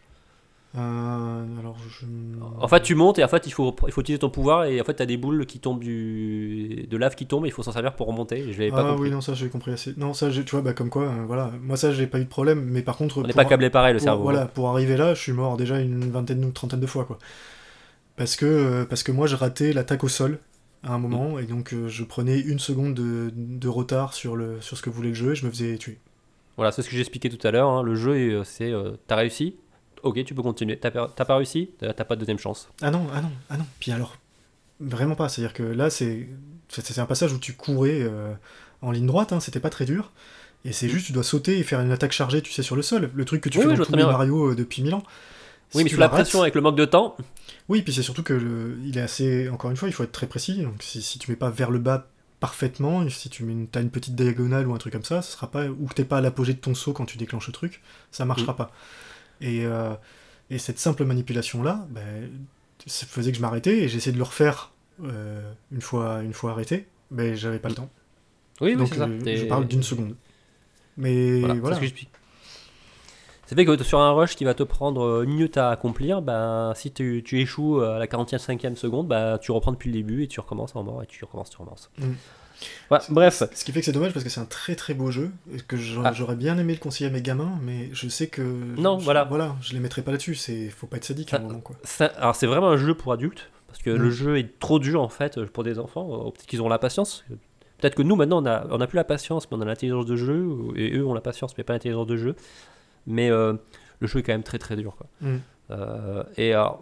Euh, 0.76 1.59
alors, 1.59 1.76
je. 1.89 2.05
En 2.59 2.67
fait, 2.67 2.82
tu 2.82 2.93
montes 2.93 3.17
et 3.17 3.24
en 3.24 3.28
fait, 3.28 3.47
il 3.47 3.51
faut, 3.51 3.76
il 3.88 3.91
faut 3.91 4.01
utiliser 4.01 4.20
ton 4.20 4.30
pouvoir 4.30 4.65
et 4.65 4.80
en 4.80 4.84
fait, 4.84 4.93
t'as 4.93 5.07
des 5.07 5.17
boules 5.17 5.45
qui 5.47 5.59
tombent 5.59 5.80
du, 5.84 6.86
de 6.89 6.97
lave 6.97 7.15
qui 7.15 7.26
tombent 7.26 7.45
et 7.45 7.47
il 7.49 7.51
faut 7.51 7.63
s'en 7.63 7.72
servir 7.72 7.95
pour 7.95 8.05
remonter. 8.07 8.43
Je 8.53 8.59
l'avais 8.59 8.70
pas 8.70 8.82
Ah 8.86 8.89
compris. 8.91 9.03
oui, 9.03 9.09
non, 9.11 9.22
ça 9.22 9.34
j'ai 9.34 9.49
compris 9.49 9.72
assez. 9.72 9.93
Non, 9.97 10.13
ça, 10.13 10.30
j'ai- 10.30 10.43
tu 10.45 10.51
vois, 10.51 10.61
bah, 10.61 10.74
comme 10.74 10.89
quoi, 10.91 11.03
euh, 11.05 11.24
voilà. 11.26 11.51
Moi, 11.61 11.76
ça, 11.76 11.91
j'ai 11.91 12.05
pas 12.05 12.20
eu 12.20 12.24
de 12.26 12.30
problème, 12.30 12.61
mais 12.63 12.84
par 12.84 12.97
contre. 12.97 13.17
On 13.20 13.24
n'est 13.24 13.34
pas 13.34 13.45
câblé 13.45 13.70
pareil 13.72 13.93
le 13.93 13.97
pour- 13.99 14.03
cerveau. 14.03 14.24
Voilà, 14.24 14.45
pour 14.45 14.70
arriver 14.70 14.95
là, 14.95 15.15
je 15.15 15.20
suis 15.22 15.32
mort 15.32 15.57
déjà 15.57 15.80
une 15.80 16.11
vingtaine 16.11 16.45
ou 16.45 16.51
trentaine 16.51 16.80
de 16.80 16.88
fois, 16.88 17.05
quoi. 17.05 17.17
Parce 18.15 18.36
que, 18.36 18.45
euh, 18.45 18.86
parce 18.86 19.01
que 19.01 19.11
moi, 19.11 19.26
je 19.28 19.36
ratais 19.36 19.74
l'attaque 19.74 20.03
au 20.03 20.07
sol 20.09 20.39
à 20.84 20.93
un 20.93 20.99
moment, 20.99 21.36
Mm. 21.36 21.39
et 21.39 21.43
donc 21.43 21.74
je 21.88 22.03
prenais 22.03 22.39
une 22.39 22.59
seconde 22.59 22.93
de, 22.93 23.32
de 23.36 23.67
retard 23.67 24.13
sur, 24.13 24.36
le, 24.36 24.61
sur 24.61 24.78
ce 24.78 24.82
que 24.84 24.89
voulait 24.89 25.09
le 25.09 25.15
jeu, 25.15 25.32
et 25.32 25.36
je 25.36 25.45
me 25.45 25.49
faisais 25.51 25.78
tuer. 25.78 25.97
Voilà, 26.57 26.72
c'est 26.72 26.82
ce 26.84 26.89
que 26.89 26.93
j'ai 26.95 27.01
expliqué 27.01 27.30
tout 27.30 27.45
à 27.47 27.51
l'heure. 27.51 27.70
hein. 27.70 27.82
Le 27.84 27.95
jeu, 27.95 28.43
c'est 28.43 28.72
t'as 29.07 29.15
réussi, 29.15 29.55
ok, 30.04 30.24
tu 30.26 30.34
peux 30.34 30.41
continuer. 30.43 30.78
T'as 30.78 30.91
pas 30.91 31.36
réussi, 31.36 31.72
t'as 31.80 31.93
t'as 31.93 32.04
pas 32.06 32.16
de 32.16 32.22
deuxième 32.22 32.39
chance. 32.39 32.70
Ah 32.82 32.91
non, 32.91 33.08
ah 33.14 33.22
non, 33.22 33.32
ah 33.50 33.58
non. 33.58 33.66
Puis 33.80 33.91
alors, 33.91 34.16
vraiment 34.80 35.16
pas. 35.16 35.30
C'est-à-dire 35.30 35.54
que 35.54 35.64
là, 35.64 35.89
c'est 35.89 36.28
un 36.97 37.06
passage 37.06 37.34
où 37.34 37.39
tu 37.39 37.54
courais 37.54 38.02
euh, 38.02 38.34
en 38.82 38.91
ligne 38.91 39.06
droite, 39.08 39.34
hein, 39.34 39.39
c'était 39.39 39.60
pas 39.60 39.70
très 39.70 39.86
dur. 39.86 40.12
Et 40.66 40.74
c'est 40.74 40.89
juste, 40.89 41.06
tu 41.08 41.14
dois 41.14 41.24
sauter 41.24 41.58
et 41.58 41.64
faire 41.64 41.80
une 41.80 41.91
attaque 41.91 42.12
chargée, 42.12 42.41
tu 42.41 42.52
sais, 42.52 42.64
sur 42.64 42.76
le 42.76 42.82
sol. 42.82 43.10
Le 43.14 43.26
truc 43.26 43.41
que 43.41 43.50
tu 43.50 43.58
Oui, 43.60 43.64
fais 43.64 43.72
oui, 43.72 43.78
dans 43.78 43.86
tous 43.86 43.95
les 43.95 44.04
Mario 44.04 44.52
euh, 44.52 44.56
depuis 44.56 44.82
mille 44.82 44.93
ans. 44.93 45.04
Oui, 45.74 45.80
Si 45.80 45.84
mais 45.84 45.89
sous 45.89 46.00
la 46.00 46.10
pression 46.10 46.41
avec 46.41 46.56
le 46.56 46.62
manque 46.62 46.76
de 46.76 46.86
temps, 46.86 47.16
Oui, 47.70 47.82
puis 47.82 47.93
c'est 47.93 48.02
surtout 48.04 48.24
que 48.24 48.34
le- 48.34 48.78
il 48.84 48.97
est 48.97 49.02
assez. 49.02 49.50
Encore 49.50 49.70
une 49.72 49.78
fois, 49.78 49.88
il 49.88 49.93
faut 49.93 50.04
être 50.04 50.12
très 50.12 50.28
précis. 50.28 50.62
Donc 50.64 50.82
si, 50.82 51.02
si 51.02 51.20
tu 51.20 51.30
mets 51.32 51.38
pas 51.38 51.50
vers 51.50 51.72
le 51.72 51.80
bas 51.80 52.08
parfaitement, 52.39 53.08
si 53.10 53.30
tu 53.30 53.43
mets 53.43 53.52
une, 53.54 53.68
t'as 53.68 53.82
une 53.82 53.89
petite 53.91 54.16
diagonale 54.16 54.68
ou 54.68 54.74
un 54.74 54.78
truc 54.78 54.93
comme 54.93 55.04
ça, 55.04 55.22
ce 55.22 55.32
sera 55.34 55.52
pas 55.52 55.68
ou 55.68 55.88
que 55.88 55.93
t'es 55.93 56.06
pas 56.06 56.18
à 56.18 56.22
l'apogée 56.22 56.54
de 56.54 56.60
ton 56.60 56.74
saut 56.74 56.93
quand 56.93 57.06
tu 57.06 57.18
déclenches 57.18 57.47
le 57.47 57.54
truc, 57.54 57.82
ça 58.12 58.26
marchera 58.26 58.56
pas. 58.56 58.72
Et, 59.42 59.66
euh, 59.66 59.94
et 60.50 60.58
cette 60.58 60.80
simple 60.80 61.06
manipulation 61.06 61.64
là, 61.64 61.86
ben, 61.90 62.30
ça 62.86 63.06
faisait 63.06 63.32
que 63.32 63.38
je 63.38 63.42
m'arrêtais 63.42 63.78
et 63.80 63.88
j'essayais 63.90 64.14
de 64.14 64.18
le 64.18 64.24
refaire 64.24 64.72
euh, 65.04 65.52
une 65.72 65.82
fois 65.82 66.22
une 66.24 66.34
fois 66.34 66.52
arrêté, 66.52 66.88
mais 67.12 67.36
j'avais 67.36 67.60
pas 67.60 67.70
le 67.70 67.76
temps. 67.76 67.90
oui, 68.62 68.72
oui, 68.72 68.76
Donc 68.76 68.90
c'est 68.90 68.96
ça. 68.98 69.06
euh, 69.06 69.20
je 69.38 69.46
parle 69.46 69.68
d'une 69.68 69.84
seconde. 69.84 70.16
Mais 70.98 71.40
Voilà, 71.40 71.54
voilà. 71.56 71.68
c'est 71.68 71.74
ce 71.76 71.80
que 71.80 71.86
j'explique. 71.86 72.10
Ça 73.48 73.56
fait 73.56 73.66
que 73.66 73.82
sur 73.84 74.00
un 74.00 74.12
rush 74.12 74.36
qui 74.36 74.44
va 74.44 74.54
te 74.54 74.62
prendre 74.62 75.24
une 75.24 75.32
minute 75.32 75.58
à 75.58 75.72
accomplir, 75.72 76.22
ben, 76.22 76.74
si 76.76 76.92
tu, 76.92 77.24
tu 77.26 77.40
échoues 77.42 77.82
à 77.82 77.98
la 77.98 78.06
45e 78.06 78.76
seconde, 78.76 79.08
ben, 79.08 79.40
tu 79.40 79.52
reprends 79.52 79.72
depuis 79.72 79.90
le 79.92 79.98
début 79.98 80.24
et 80.24 80.28
tu 80.28 80.40
recommences 80.40 80.76
en 80.76 80.84
mort 80.84 81.02
et 81.02 81.08
tu 81.08 81.24
recommences, 81.26 81.50
tu 81.50 81.58
recommences. 81.58 81.90
Mm. 81.98 82.12
Ouais, 82.91 82.97
bref, 83.10 83.43
Ce 83.53 83.64
qui 83.66 83.72
fait 83.72 83.80
que 83.80 83.86
c'est 83.86 83.91
dommage 83.91 84.12
parce 84.14 84.24
que 84.24 84.30
c'est 84.30 84.39
un 84.41 84.45
très 84.45 84.76
très 84.76 84.93
beau 84.93 85.12
jeu 85.12 85.32
et 85.53 85.60
que 85.60 85.76
Ah. 86.03 86.12
j'aurais 86.14 86.36
bien 86.36 86.57
aimé 86.57 86.74
le 86.74 86.80
conseiller 86.80 87.10
à 87.10 87.14
mes 87.14 87.22
gamins, 87.22 87.57
mais 87.64 87.89
je 87.93 88.07
sais 88.10 88.28
que 88.28 88.41
Non, 88.41 88.99
je, 88.99 89.05
voilà. 89.05 89.24
voilà, 89.26 89.55
je 89.62 89.74
les 89.74 89.80
mettrai 89.80 90.01
pas 90.01 90.12
là-dessus. 90.12 90.36
C'est 90.36 90.70
faut 90.70 90.88
pas 90.88 90.97
être 90.97 91.05
sadique 91.05 91.34
à 91.34 91.38
un 91.38 91.41
moment 91.41 91.60
quoi. 91.60 91.76
ça- 91.84 92.07
alors 92.18 92.36
c'est 92.36 92.47
vraiment 92.47 92.70
un 92.70 92.78
jeu 92.78 92.93
pour 92.93 93.14
adultes 93.14 93.49
parce 93.68 93.80
que 93.82 93.89
Mm. 93.91 93.95
le 93.97 94.10
jeu 94.12 94.38
est 94.39 94.60
trop 94.60 94.80
dur 94.80 95.01
en 95.01 95.10
fait 95.10 95.43
pour 95.45 95.64
des 95.64 95.80
enfants. 95.80 96.32
Peut-être 96.32 96.45
qu'ils 96.47 96.62
ont 96.62 96.70
la 96.70 96.80
patience. 96.80 97.24
Peut-être 97.80 97.95
que 97.95 98.01
nous 98.01 98.16
maintenant 98.18 98.43
on 98.43 98.45
a, 98.45 98.66
on 98.72 98.82
a 98.82 98.88
plus 98.88 98.97
la 98.97 99.03
patience, 99.05 99.49
mais 99.49 99.57
on 99.57 99.62
a 99.62 99.66
l'intelligence 99.66 100.05
de 100.05 100.16
jeu 100.18 100.49
et 100.76 100.97
eux 100.97 101.05
ont 101.05 101.14
la 101.14 101.22
patience 101.22 101.57
mais 101.57 101.64
pas 101.64 101.74
l'intelligence 101.74 102.07
de 102.07 102.18
jeu. 102.18 102.36
Mais 103.07 103.30
euh, 103.30 103.53
le 103.99 104.07
jeu 104.07 104.20
est 104.20 104.24
quand 104.24 104.34
même 104.34 104.43
très 104.43 104.60
très 104.60 104.76
dur 104.76 104.95
quoi. 104.97 105.07
Mm. 105.22 105.38
Euh, 105.72 106.24
et, 106.36 106.53
alors, 106.53 106.82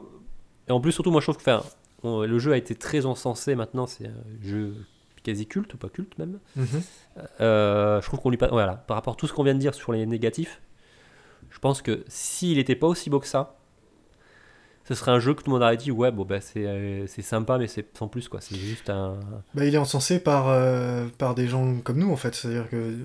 et 0.68 0.72
en 0.72 0.80
plus, 0.80 0.92
surtout, 0.94 1.12
moi 1.12 1.22
je 1.22 1.26
trouve 1.26 1.38
que 1.38 1.42
enfin, 1.50 1.64
on- 2.04 2.22
le 2.22 2.40
jeu 2.40 2.54
a 2.54 2.58
été 2.58 2.74
très 2.74 3.06
encensé 3.06 3.54
maintenant. 3.56 3.86
C'est 3.86 4.08
un 4.08 4.14
jeu 4.44 4.74
quasi 5.28 5.46
culte, 5.46 5.74
ou 5.74 5.78
pas 5.78 5.90
culte 5.90 6.18
même. 6.18 6.40
Mhm. 6.56 6.66
Euh, 7.42 8.02
je 8.02 8.06
trouve 8.08 8.20
qu'on 8.20 8.30
lui 8.30 8.38
pas. 8.38 8.48
Voilà, 8.48 8.76
par 8.76 8.96
rapport 8.96 9.14
à 9.14 9.16
tout 9.18 9.28
ce 9.28 9.34
qu'on 9.34 9.44
vient 9.44 9.54
de 9.56 9.60
dire 9.60 9.74
sur 9.76 9.92
les 9.92 10.06
négatifs, 10.06 10.62
je 11.50 11.60
pense 11.60 11.82
que 11.82 12.04
s'il 12.08 12.58
n'était 12.58 12.76
pas 12.76 12.88
aussi 12.88 13.10
beau 13.10 13.20
que 13.20 13.28
ça, 13.28 13.56
ce 14.88 14.94
serait 14.96 15.12
un 15.12 15.20
jeu 15.20 15.34
que 15.34 15.42
tout 15.44 15.50
le 15.50 15.54
monde 15.54 15.64
aurait 15.64 15.76
dit 15.76 15.92
ouais, 15.92 16.12
bon, 16.12 16.24
bah, 16.24 16.40
c'est 16.40 16.66
euh, 16.66 17.06
c'est 17.08 17.22
sympa, 17.22 17.58
mais 17.58 17.68
c'est 17.68 17.86
sans 17.98 18.08
plus 18.08 18.30
quoi. 18.30 18.40
C'est 18.40 18.56
juste 18.56 18.90
un. 18.90 19.20
Bah, 19.54 19.66
il 19.66 19.76
est 19.76 19.78
encensé 19.78 20.20
par, 20.20 20.48
euh, 20.48 21.08
par 21.18 21.36
des 21.36 21.48
gens 21.48 21.80
comme 21.82 21.98
nous 21.98 22.10
en 22.12 22.16
fait, 22.16 22.34
c'est-à-dire 22.34 22.70
que 22.70 22.96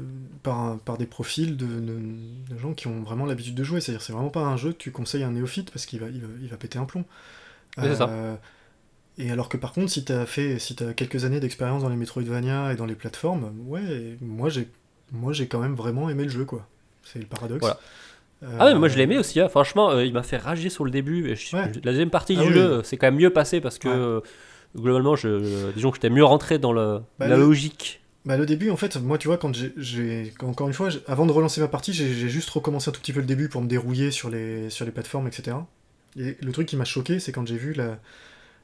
par, 0.44 0.78
par 0.80 0.96
des 0.96 1.06
profils 1.06 1.56
de, 1.56 1.66
de- 1.66 2.52
de 2.54 2.58
gens 2.58 2.72
qui 2.72 2.86
ont 2.86 3.02
vraiment 3.02 3.26
l'habitude 3.26 3.56
de 3.56 3.64
jouer. 3.64 3.80
C'est-à-dire 3.80 4.02
c'est 4.02 4.12
vraiment 4.12 4.30
pas 4.30 4.42
un 4.42 4.56
jeu 4.56 4.72
que 4.72 4.78
tu 4.78 4.92
conseilles 4.92 5.24
à 5.24 5.26
un 5.28 5.32
néophyte 5.32 5.72
parce 5.72 5.86
qu'il 5.86 5.98
va, 5.98 6.08
il 6.08 6.20
va, 6.20 6.28
il 6.40 6.48
va 6.48 6.56
péter 6.56 6.78
un 6.78 6.84
plomb. 6.84 7.04
C'est. 7.76 7.82
Euh, 8.08 8.36
Et 9.24 9.30
alors 9.30 9.48
que 9.48 9.56
par 9.56 9.72
contre, 9.72 9.90
si 9.90 10.04
t'as 10.04 10.26
fait, 10.26 10.58
si 10.58 10.74
t'as 10.74 10.92
quelques 10.94 11.24
années 11.24 11.38
d'expérience 11.40 11.82
dans 11.82 11.88
les 11.88 11.96
Metroidvania 11.96 12.72
et 12.72 12.76
dans 12.76 12.86
les 12.86 12.94
plateformes, 12.96 13.52
ouais, 13.66 14.16
moi 14.20 14.48
j'ai, 14.48 14.66
moi 15.12 15.32
j'ai 15.32 15.46
quand 15.46 15.60
même 15.60 15.74
vraiment 15.74 16.08
aimé 16.10 16.24
le 16.24 16.30
jeu 16.30 16.44
quoi. 16.44 16.66
C'est 17.04 17.18
le 17.20 17.26
paradoxe. 17.26 17.60
Voilà. 17.60 17.78
Euh, 18.42 18.56
Ah 18.58 18.64
ouais, 18.66 18.72
mais 18.72 18.80
moi 18.80 18.88
je 18.88 18.96
l'ai 18.96 19.04
aimé 19.04 19.18
aussi. 19.18 19.38
hein. 19.38 19.48
Franchement, 19.48 19.90
euh, 19.90 20.04
il 20.04 20.12
m'a 20.12 20.24
fait 20.24 20.36
rager 20.38 20.68
sur 20.70 20.84
le 20.84 20.90
début. 20.90 21.30
Et 21.30 21.36
je- 21.36 21.54
Ouais. 21.54 21.70
La 21.84 21.92
deuxième 21.92 22.10
partie 22.10 22.34
Ah 22.38 22.42
du 22.42 22.48
oui. 22.48 22.54
jeu, 22.54 22.80
c'est 22.84 22.96
quand 22.96 23.06
même 23.06 23.16
mieux 23.20 23.30
passé 23.30 23.60
parce 23.60 23.78
que 23.78 23.88
Ouais. 23.88 23.94
euh, 23.94 24.20
globalement, 24.76 25.14
je, 25.14 25.70
disons 25.72 25.90
que 25.90 25.96
j'étais 25.98 26.10
mieux 26.10 26.24
rentré 26.24 26.58
dans 26.58 26.72
le, 26.72 27.00
Bah, 27.20 27.28
la 27.28 27.36
le- 27.36 27.42
logique. 27.44 28.00
Bah 28.24 28.36
le 28.36 28.46
début 28.46 28.70
en 28.70 28.76
fait, 28.76 28.96
moi 28.98 29.18
tu 29.18 29.26
vois 29.28 29.36
quand 29.36 29.52
j'ai- 29.76 30.32
encore 30.42 30.68
une 30.68 30.74
fois, 30.74 30.88
avant 31.08 31.26
de 31.26 31.32
relancer 31.32 31.60
ma 31.60 31.66
partie, 31.68 31.92
j'ai 31.92 32.12
j'ai 32.14 32.28
juste 32.28 32.48
recommencé 32.50 32.88
un 32.88 32.92
tout 32.92 33.00
petit 33.00 33.12
peu 33.12 33.18
le 33.20 33.26
début 33.26 33.48
pour 33.48 33.60
me 33.62 33.66
dérouiller 33.68 34.10
sur 34.12 34.30
les 34.30 34.70
sur 34.70 34.84
les 34.84 34.92
plateformes 34.92 35.26
etc. 35.26 35.56
Et 36.16 36.36
le 36.40 36.52
truc 36.52 36.68
qui 36.68 36.76
m'a 36.76 36.84
choqué, 36.84 37.18
c'est 37.18 37.32
quand 37.32 37.44
j'ai 37.46 37.56
vu 37.56 37.72
la, 37.72 37.98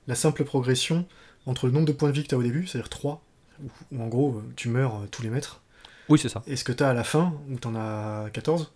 la 0.08 0.14
simple 0.16 0.42
progression 0.44 1.06
entre 1.46 1.66
le 1.66 1.72
nombre 1.72 1.86
de 1.86 1.92
points 1.92 2.08
de 2.08 2.14
vie 2.14 2.24
que 2.24 2.28
tu 2.28 2.34
as 2.34 2.38
au 2.38 2.42
début, 2.42 2.66
c'est-à-dire 2.66 2.88
3, 2.88 3.22
où, 3.62 3.68
où 3.92 4.02
en 4.02 4.08
gros 4.08 4.34
euh, 4.38 4.42
tu 4.56 4.68
meurs 4.68 4.96
euh, 4.96 5.06
tous 5.10 5.22
les 5.22 5.30
mètres, 5.30 5.62
Oui, 6.08 6.18
c'est 6.18 6.28
ça. 6.28 6.42
et 6.48 6.56
ce 6.56 6.64
que 6.64 6.72
tu 6.72 6.82
as 6.82 6.88
à 6.88 6.94
la 6.94 7.04
fin, 7.04 7.32
où 7.50 7.58
tu 7.58 7.68
en 7.68 7.76
as 7.76 8.28
14. 8.32 8.72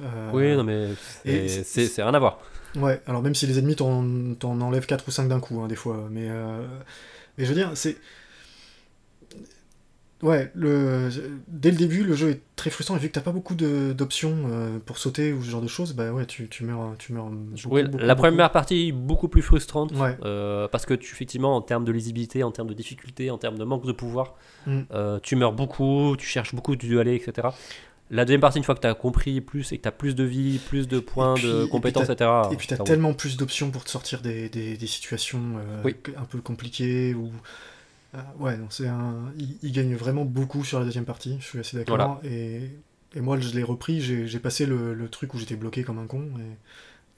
Euh, 0.00 0.30
Oui, 0.32 0.54
non, 0.56 0.64
mais 0.64 0.88
et 1.24 1.48
c'est- 1.48 2.02
rien 2.02 2.14
à 2.14 2.18
voir. 2.18 2.38
Ouais, 2.76 3.02
alors 3.06 3.22
même 3.22 3.34
si 3.34 3.46
les 3.46 3.58
ennemis 3.58 3.76
t'en 3.76 4.34
t'en 4.34 4.58
enlèvent 4.60 4.86
4 4.86 5.06
ou 5.06 5.10
5 5.10 5.28
d'un 5.28 5.40
coup, 5.40 5.60
hein, 5.60 5.68
des 5.68 5.76
fois, 5.76 6.08
mais, 6.10 6.28
euh, 6.30 6.66
mais 7.36 7.44
je 7.44 7.48
veux 7.50 7.54
dire, 7.56 7.70
c'est. 7.74 7.96
Ouais, 10.22 10.52
le... 10.54 11.08
dès 11.48 11.72
le 11.72 11.76
début, 11.76 12.04
le 12.04 12.14
jeu 12.14 12.30
est 12.30 12.40
très 12.54 12.70
frustrant, 12.70 12.96
et 12.96 13.00
vu 13.00 13.08
que 13.08 13.12
t'as 13.12 13.20
pas 13.22 13.32
beaucoup 13.32 13.56
de- 13.56 13.92
d'options 13.92 14.44
euh, 14.48 14.78
pour 14.78 14.96
sauter 14.98 15.32
ou 15.32 15.42
ce 15.42 15.50
genre 15.50 15.60
de 15.60 15.66
choses, 15.66 15.94
bah 15.94 16.12
ouais, 16.12 16.26
tu, 16.26 16.48
tu 16.48 16.62
meurs. 16.64 16.94
Tu 16.98 17.12
meurs 17.12 17.26
beaucoup, 17.28 17.74
Oui, 17.74 17.82
beaucoup, 17.82 17.98
la 17.98 18.14
beaucoup. 18.14 18.28
première 18.28 18.52
partie 18.52 18.92
beaucoup 18.92 19.26
plus 19.28 19.42
frustrante. 19.42 19.92
Ouais. 19.96 20.16
euh, 20.24 20.68
parce 20.68 20.86
que 20.86 20.94
tu, 20.94 21.12
effectivement, 21.12 21.56
en 21.56 21.60
termes 21.60 21.84
de 21.84 21.90
lisibilité, 21.90 22.44
en 22.44 22.52
termes 22.52 22.68
de 22.68 22.74
difficulté, 22.74 23.30
en 23.32 23.38
termes 23.38 23.58
de 23.58 23.64
manque 23.64 23.84
de 23.84 23.92
pouvoir, 23.92 24.34
Mm. 24.66 24.80
euh, 24.92 25.18
tu 25.24 25.34
meurs 25.34 25.52
beaucoup, 25.54 26.14
tu 26.16 26.24
cherches 26.26 26.54
beaucoup 26.54 26.76
de 26.76 26.98
aller, 26.98 27.16
etc. 27.16 27.48
La 28.10 28.24
deuxième 28.24 28.40
partie, 28.42 28.58
une 28.58 28.64
fois 28.64 28.76
que 28.76 28.80
tu 28.80 28.86
as 28.86 28.94
compris 28.94 29.40
plus 29.40 29.72
et 29.72 29.78
que 29.78 29.82
tu 29.82 29.88
as 29.88 29.92
plus 29.92 30.14
de 30.14 30.22
vie, 30.22 30.58
plus 30.58 30.86
de 30.86 31.00
points, 31.00 31.34
puis- 31.34 31.46
et 31.46 31.50
de 31.52 31.60
puis 31.62 31.70
compétences, 31.70 32.10
etc. 32.10 32.30
Et 32.52 32.56
puis 32.56 32.68
t'as 32.68 32.76
ça 32.76 32.82
roule. 32.82 32.86
tellement 32.86 33.12
plus 33.14 33.36
d'options 33.36 33.70
pour 33.72 33.82
te 33.82 33.90
sortir 33.90 34.20
des, 34.20 34.48
des- 34.50 34.76
des 34.76 34.86
situations 34.86 35.40
Oui. 35.84 35.96
un 36.16 36.24
peu 36.26 36.38
compliquées 36.40 37.14
ou 37.14 37.30
ouais, 38.38 38.56
non, 38.56 38.66
c'est 38.70 38.88
un, 38.88 39.32
il, 39.38 39.56
il 39.62 39.72
gagne 39.72 39.94
vraiment 39.94 40.24
beaucoup 40.24 40.64
sur 40.64 40.78
la 40.78 40.84
deuxième 40.84 41.04
partie. 41.04 41.36
Je 41.40 41.44
suis 41.46 41.58
assez 41.58 41.76
d'accord. 41.76 41.96
Voilà. 41.96 42.20
Et, 42.24 42.70
et 43.14 43.20
moi, 43.20 43.38
je 43.38 43.54
l'ai 43.54 43.62
repris. 43.62 44.00
J'ai 44.00 44.38
passé 44.38 44.66
le, 44.66 44.94
le 44.94 45.08
truc 45.08 45.34
où 45.34 45.38
j'étais 45.38 45.56
bloqué 45.56 45.82
comme 45.84 45.98
un 45.98 46.06
con 46.06 46.22
et 46.38 46.56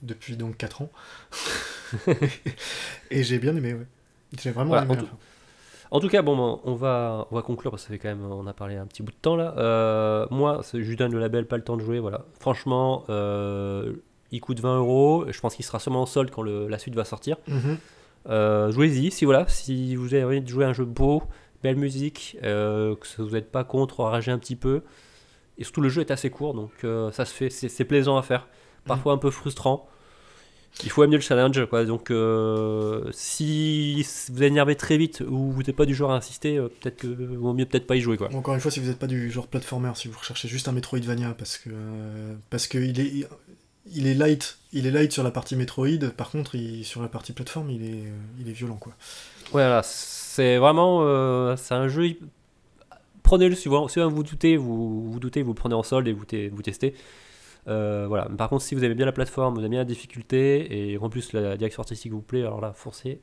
depuis 0.01 0.37
donc 0.37 0.57
4 0.57 0.81
ans. 0.83 0.91
et 3.11 3.23
j'ai 3.23 3.39
bien 3.39 3.55
aimé. 3.55 3.73
Ouais. 3.73 3.87
J'ai 4.41 4.51
vraiment 4.51 4.69
Voilà, 4.69 4.85
aimé. 4.85 4.93
en 4.93 4.97
tout-. 4.97 5.07
En 5.91 5.99
tout 5.99 6.09
cas, 6.09 6.21
bon, 6.23 6.59
on 6.63 6.73
va, 6.75 7.27
on 7.31 7.35
va 7.35 7.41
conclure 7.41 7.71
parce 7.71 7.83
que 7.83 7.87
ça 7.87 7.93
fait 7.93 7.99
quand 7.99 8.09
même, 8.09 8.25
on 8.25 8.47
a 8.47 8.53
parlé 8.53 8.75
un 8.75 8.85
petit 8.87 9.03
bout 9.03 9.11
de 9.11 9.17
temps 9.17 9.35
là. 9.35 9.53
Euh, 9.57 10.25
moi, 10.31 10.61
je 10.73 10.93
donne 10.95 11.13
le 11.13 11.19
label, 11.19 11.45
pas 11.47 11.57
le 11.57 11.63
temps 11.63 11.77
de 11.77 11.83
jouer. 11.83 11.99
Voilà. 11.99 12.25
Franchement, 12.39 13.05
euh, 13.09 13.93
il 14.31 14.41
coûte 14.41 14.59
20 14.59 14.79
euros. 14.79 15.25
Je 15.29 15.39
pense 15.39 15.55
qu'il 15.55 15.63
sera 15.63 15.79
sûrement 15.79 16.01
en 16.01 16.05
solde 16.05 16.31
quand 16.31 16.41
le- 16.41 16.67
la 16.67 16.79
suite 16.79 16.95
va 16.95 17.05
sortir. 17.05 17.37
Mhm. 17.47 17.57
Euh, 17.57 17.75
Jouez-y, 18.27 19.11
si 19.11 19.25
voilà, 19.25 19.47
si 19.47 19.95
vous 19.95 20.13
avez 20.13 20.23
envie 20.23 20.41
de 20.41 20.47
jouer 20.47 20.65
un 20.65 20.73
jeu 20.73 20.85
beau, 20.85 21.23
belle 21.63 21.75
musique, 21.75 22.37
euh, 22.43 22.95
que 22.95 23.21
vous 23.21 23.31
n'êtes 23.31 23.51
pas 23.51 23.63
contre, 23.63 24.03
rager 24.03 24.31
un 24.31 24.39
petit 24.39 24.55
peu. 24.55 24.81
Et 25.57 25.63
surtout, 25.63 25.81
le 25.81 25.89
jeu 25.89 26.01
est 26.01 26.11
assez 26.11 26.29
court, 26.29 26.53
donc 26.53 26.71
euh, 26.83 27.11
ça 27.11 27.25
se 27.25 27.33
fait, 27.33 27.49
c'est 27.49 27.85
plaisant 27.85 28.17
à 28.17 28.21
faire. 28.21 28.47
Parfois 28.85 29.13
un 29.13 29.17
peu 29.17 29.31
frustrant. 29.31 29.89
Il 30.83 30.89
faut 30.89 31.01
amener 31.01 31.15
le 31.15 31.21
challenge, 31.21 31.65
quoi. 31.67 31.85
Donc, 31.85 32.11
euh, 32.11 33.09
si 33.13 34.05
vous 34.29 34.43
êtes 34.43 34.51
énervé 34.51 34.75
très 34.75 34.97
vite 34.97 35.21
ou 35.21 35.51
vous 35.51 35.63
n'êtes 35.63 35.75
pas 35.75 35.85
du 35.85 35.95
genre 35.95 36.11
à 36.11 36.17
insister, 36.17 36.57
euh, 36.57 36.67
peut-être 36.67 36.97
que 36.97 37.07
vaut 37.07 37.53
mieux 37.53 37.65
peut-être 37.65 37.87
pas 37.87 37.95
y 37.95 38.01
jouer, 38.01 38.17
quoi. 38.17 38.29
Encore 38.33 38.53
une 38.53 38.59
fois, 38.59 38.71
si 38.71 38.79
vous 38.81 38.87
n'êtes 38.87 38.99
pas 38.99 39.07
du 39.07 39.31
genre 39.31 39.47
platformer, 39.47 39.91
si 39.95 40.09
vous 40.09 40.19
recherchez 40.19 40.47
juste 40.47 40.67
un 40.67 40.73
Metroidvania, 40.73 41.33
parce 41.37 41.57
que 41.57 41.69
euh, 41.71 42.35
parce 42.49 42.67
que 42.67 42.77
il 42.77 42.99
est 42.99 43.27
il 43.91 44.07
est 44.07 44.13
light, 44.13 44.57
il 44.73 44.87
est 44.87 44.91
light 44.91 45.11
sur 45.11 45.23
la 45.23 45.31
partie 45.31 45.55
Metroid. 45.55 46.09
Par 46.17 46.31
contre, 46.31 46.55
il- 46.55 46.83
sur 46.85 47.01
la 47.01 47.07
partie 47.07 47.33
plateforme, 47.33 47.69
il 47.69 47.83
est 47.83 48.03
il 48.39 48.49
est 48.49 48.53
violent 48.53 48.77
quoi. 48.77 48.93
Voilà, 49.51 49.81
c'est 49.83 50.57
vraiment, 50.57 50.99
euh, 51.03 51.55
c'est 51.55 51.73
un 51.75 51.87
jeu. 51.87 52.15
Prenez-le 53.23 53.55
si 53.55 53.69
vous, 53.69 53.89
si 53.89 53.99
vous 53.99 54.23
doutez, 54.23 54.57
vous 54.57 55.11
vous 55.11 55.19
doutez, 55.19 55.41
vous 55.41 55.51
le 55.51 55.55
prenez 55.55 55.73
en 55.75 55.83
solde 55.83 56.07
et 56.07 56.13
vous, 56.13 56.25
te- 56.25 56.49
vous 56.49 56.61
testez. 56.61 56.93
Euh, 57.67 58.05
voilà. 58.07 58.25
Par 58.37 58.49
contre, 58.49 58.63
si 58.63 58.75
vous 58.75 58.83
aimez 58.83 58.93
bien 58.93 59.05
la 59.07 59.11
plateforme, 59.11 59.55
vous 59.55 59.61
aimez 59.61 59.69
bien 59.69 59.79
la 59.79 59.85
difficulté 59.85 60.91
et 60.91 60.97
en 60.99 61.09
plus 61.09 61.33
la 61.33 61.57
direction 61.57 61.81
artistique 61.81 62.11
vous 62.11 62.21
plaît, 62.21 62.41
alors 62.41 62.61
là, 62.61 62.73
foncez. 62.73 63.19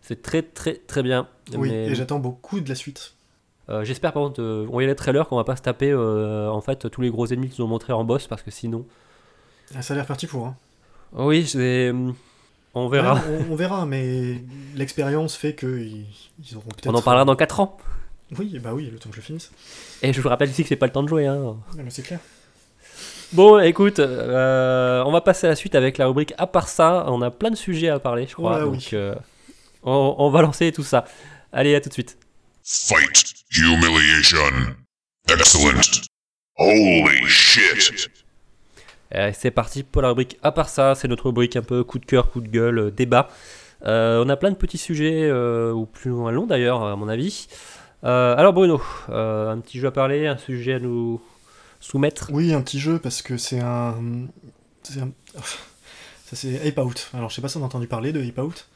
C'est 0.00 0.22
très 0.22 0.42
très 0.42 0.74
très 0.74 1.02
bien. 1.02 1.28
Oui, 1.56 1.70
Mais, 1.70 1.86
et 1.88 1.94
j'attends 1.94 2.20
beaucoup 2.20 2.60
de 2.60 2.68
la 2.68 2.74
suite. 2.76 3.14
euh, 3.68 3.84
J'espère 3.84 4.12
par 4.12 4.22
contre, 4.22 4.40
euh, 4.40 4.64
on 4.68 4.72
voyait 4.72 4.88
les 4.88 4.94
trailers 4.94 5.28
qu'on 5.28 5.36
va 5.36 5.44
pas 5.44 5.56
se 5.56 5.62
taper 5.62 5.92
en 5.94 6.60
fait 6.60 6.88
tous 6.90 7.00
les 7.00 7.10
gros 7.10 7.26
ennemis 7.26 7.48
qu'ils 7.50 7.62
ont 7.64 7.68
montrés 7.68 7.92
en 7.92 8.04
boss 8.04 8.26
parce 8.26 8.42
que 8.42 8.50
sinon. 8.50 8.86
Ça 9.80 9.92
a 9.92 9.96
l'air 9.96 10.06
parti 10.06 10.26
pour. 10.26 10.46
Hein. 10.46 10.56
Oui, 11.12 11.46
c'est- 11.46 11.92
on 12.74 12.88
verra. 12.88 13.14
Ouais, 13.14 13.20
on, 13.48 13.52
on 13.52 13.56
verra, 13.56 13.84
mais 13.86 14.42
l'expérience 14.74 15.36
fait 15.36 15.54
que 15.54 15.78
ils, 15.78 16.06
auront 16.56 16.68
peut-être. 16.68 16.86
on 16.88 16.94
en 16.94 17.02
parlera 17.02 17.24
dans 17.24 17.36
4 17.36 17.60
ans. 17.60 17.76
Oui, 18.38 18.58
bah 18.60 18.72
oui, 18.74 18.88
le 18.92 18.98
temps 18.98 19.10
que 19.10 19.16
je 19.16 19.20
finisse. 19.20 19.50
Et 20.02 20.12
je 20.12 20.20
vous 20.20 20.28
rappelle 20.28 20.50
ici 20.50 20.62
que 20.62 20.68
c'est 20.68 20.76
pas 20.76 20.86
le 20.86 20.92
temps 20.92 21.02
de 21.02 21.08
jouer. 21.08 21.26
Hein. 21.26 21.56
Mais 21.76 21.90
c'est 21.90 22.02
clair. 22.02 22.20
Bon, 23.32 23.58
écoute, 23.60 23.98
euh, 24.00 25.02
on 25.04 25.10
va 25.12 25.20
passer 25.20 25.46
à 25.46 25.50
la 25.50 25.56
suite 25.56 25.74
avec 25.74 25.98
la 25.98 26.06
rubrique. 26.06 26.32
À 26.38 26.46
part 26.46 26.68
ça, 26.68 27.04
on 27.08 27.22
a 27.22 27.30
plein 27.30 27.50
de 27.50 27.56
sujets 27.56 27.88
à 27.88 27.98
parler, 27.98 28.26
je 28.28 28.34
crois. 28.34 28.58
Oh 28.62 28.66
donc, 28.66 28.74
oui. 28.74 28.88
euh, 28.92 29.14
on, 29.82 30.14
on 30.18 30.30
va 30.30 30.42
lancer 30.42 30.70
tout 30.72 30.82
ça. 30.84 31.04
Allez, 31.52 31.74
à 31.74 31.80
tout 31.80 31.88
de 31.88 31.94
suite. 31.94 32.16
Fight. 32.64 33.24
Humiliation. 33.56 34.38
Excellent. 35.28 35.80
Holy 36.56 37.26
shit. 37.26 38.10
Euh, 39.14 39.30
c'est 39.34 39.50
parti 39.50 39.82
pour 39.82 40.02
la 40.02 40.08
rubrique. 40.08 40.38
À 40.42 40.52
part 40.52 40.68
ça, 40.68 40.94
c'est 40.94 41.08
notre 41.08 41.26
rubrique 41.26 41.56
un 41.56 41.62
peu 41.62 41.82
coup 41.84 41.98
de 41.98 42.06
cœur, 42.06 42.30
coup 42.30 42.40
de 42.40 42.48
gueule, 42.48 42.78
euh, 42.78 42.90
débat. 42.90 43.28
Euh, 43.84 44.22
on 44.24 44.28
a 44.28 44.36
plein 44.36 44.50
de 44.50 44.56
petits 44.56 44.78
sujets, 44.78 45.30
ou 45.32 45.86
plus 45.86 46.10
ou 46.10 46.16
moins 46.18 46.32
longs 46.32 46.46
d'ailleurs, 46.46 46.84
à 46.84 46.96
mon 46.96 47.08
avis. 47.08 47.48
Alors, 48.02 48.52
Bruno, 48.52 48.80
un 49.08 49.58
petit 49.60 49.78
jeu 49.78 49.88
à 49.88 49.90
parler, 49.92 50.26
un 50.26 50.36
sujet 50.38 50.74
à 50.74 50.78
nous 50.78 51.20
soumettre. 51.80 52.28
Oui, 52.32 52.52
un 52.52 52.60
petit 52.60 52.78
jeu 52.78 52.98
parce 52.98 53.22
que 53.22 53.36
c'est 53.36 53.60
un. 53.60 53.94
c'est 54.82 55.00
un- 55.00 55.12
Ça 56.26 56.36
c'est 56.36 56.64
Ape 56.68 56.78
Out. 56.78 57.10
Alors 57.12 57.28
je 57.28 57.34
sais 57.34 57.42
pas 57.42 57.48
si 57.48 57.56
on 57.56 57.62
a 57.62 57.66
entendu 57.66 57.88
parler 57.88 58.12
de 58.12 58.22
Ape 58.22 58.38
Out. 58.38 58.68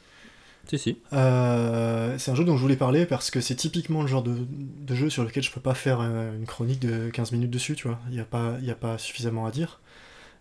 Si, 0.67 0.77
si. 0.77 0.97
Euh, 1.13 2.17
c'est 2.17 2.31
un 2.31 2.35
jeu 2.35 2.43
dont 2.43 2.57
je 2.57 2.61
voulais 2.61 2.75
parler 2.75 3.05
parce 3.05 3.31
que 3.31 3.39
c'est 3.39 3.55
typiquement 3.55 4.01
le 4.01 4.07
genre 4.09 4.23
de, 4.23 4.35
de 4.49 4.95
jeu 4.95 5.09
sur 5.09 5.23
lequel 5.23 5.41
je 5.43 5.51
peux 5.51 5.61
pas 5.61 5.73
faire 5.75 6.01
une 6.01 6.45
chronique 6.45 6.81
de 6.81 7.09
15 7.11 7.31
minutes 7.31 7.51
dessus, 7.51 7.75
tu 7.75 7.87
vois. 7.87 7.99
Il 8.09 8.15
n'y 8.15 8.19
a, 8.19 8.25
pas- 8.25 8.55
il 8.59 8.65
y 8.65 8.71
a 8.71 8.75
pas 8.75 8.97
suffisamment 8.97 9.45
à 9.45 9.51
dire. 9.51 9.79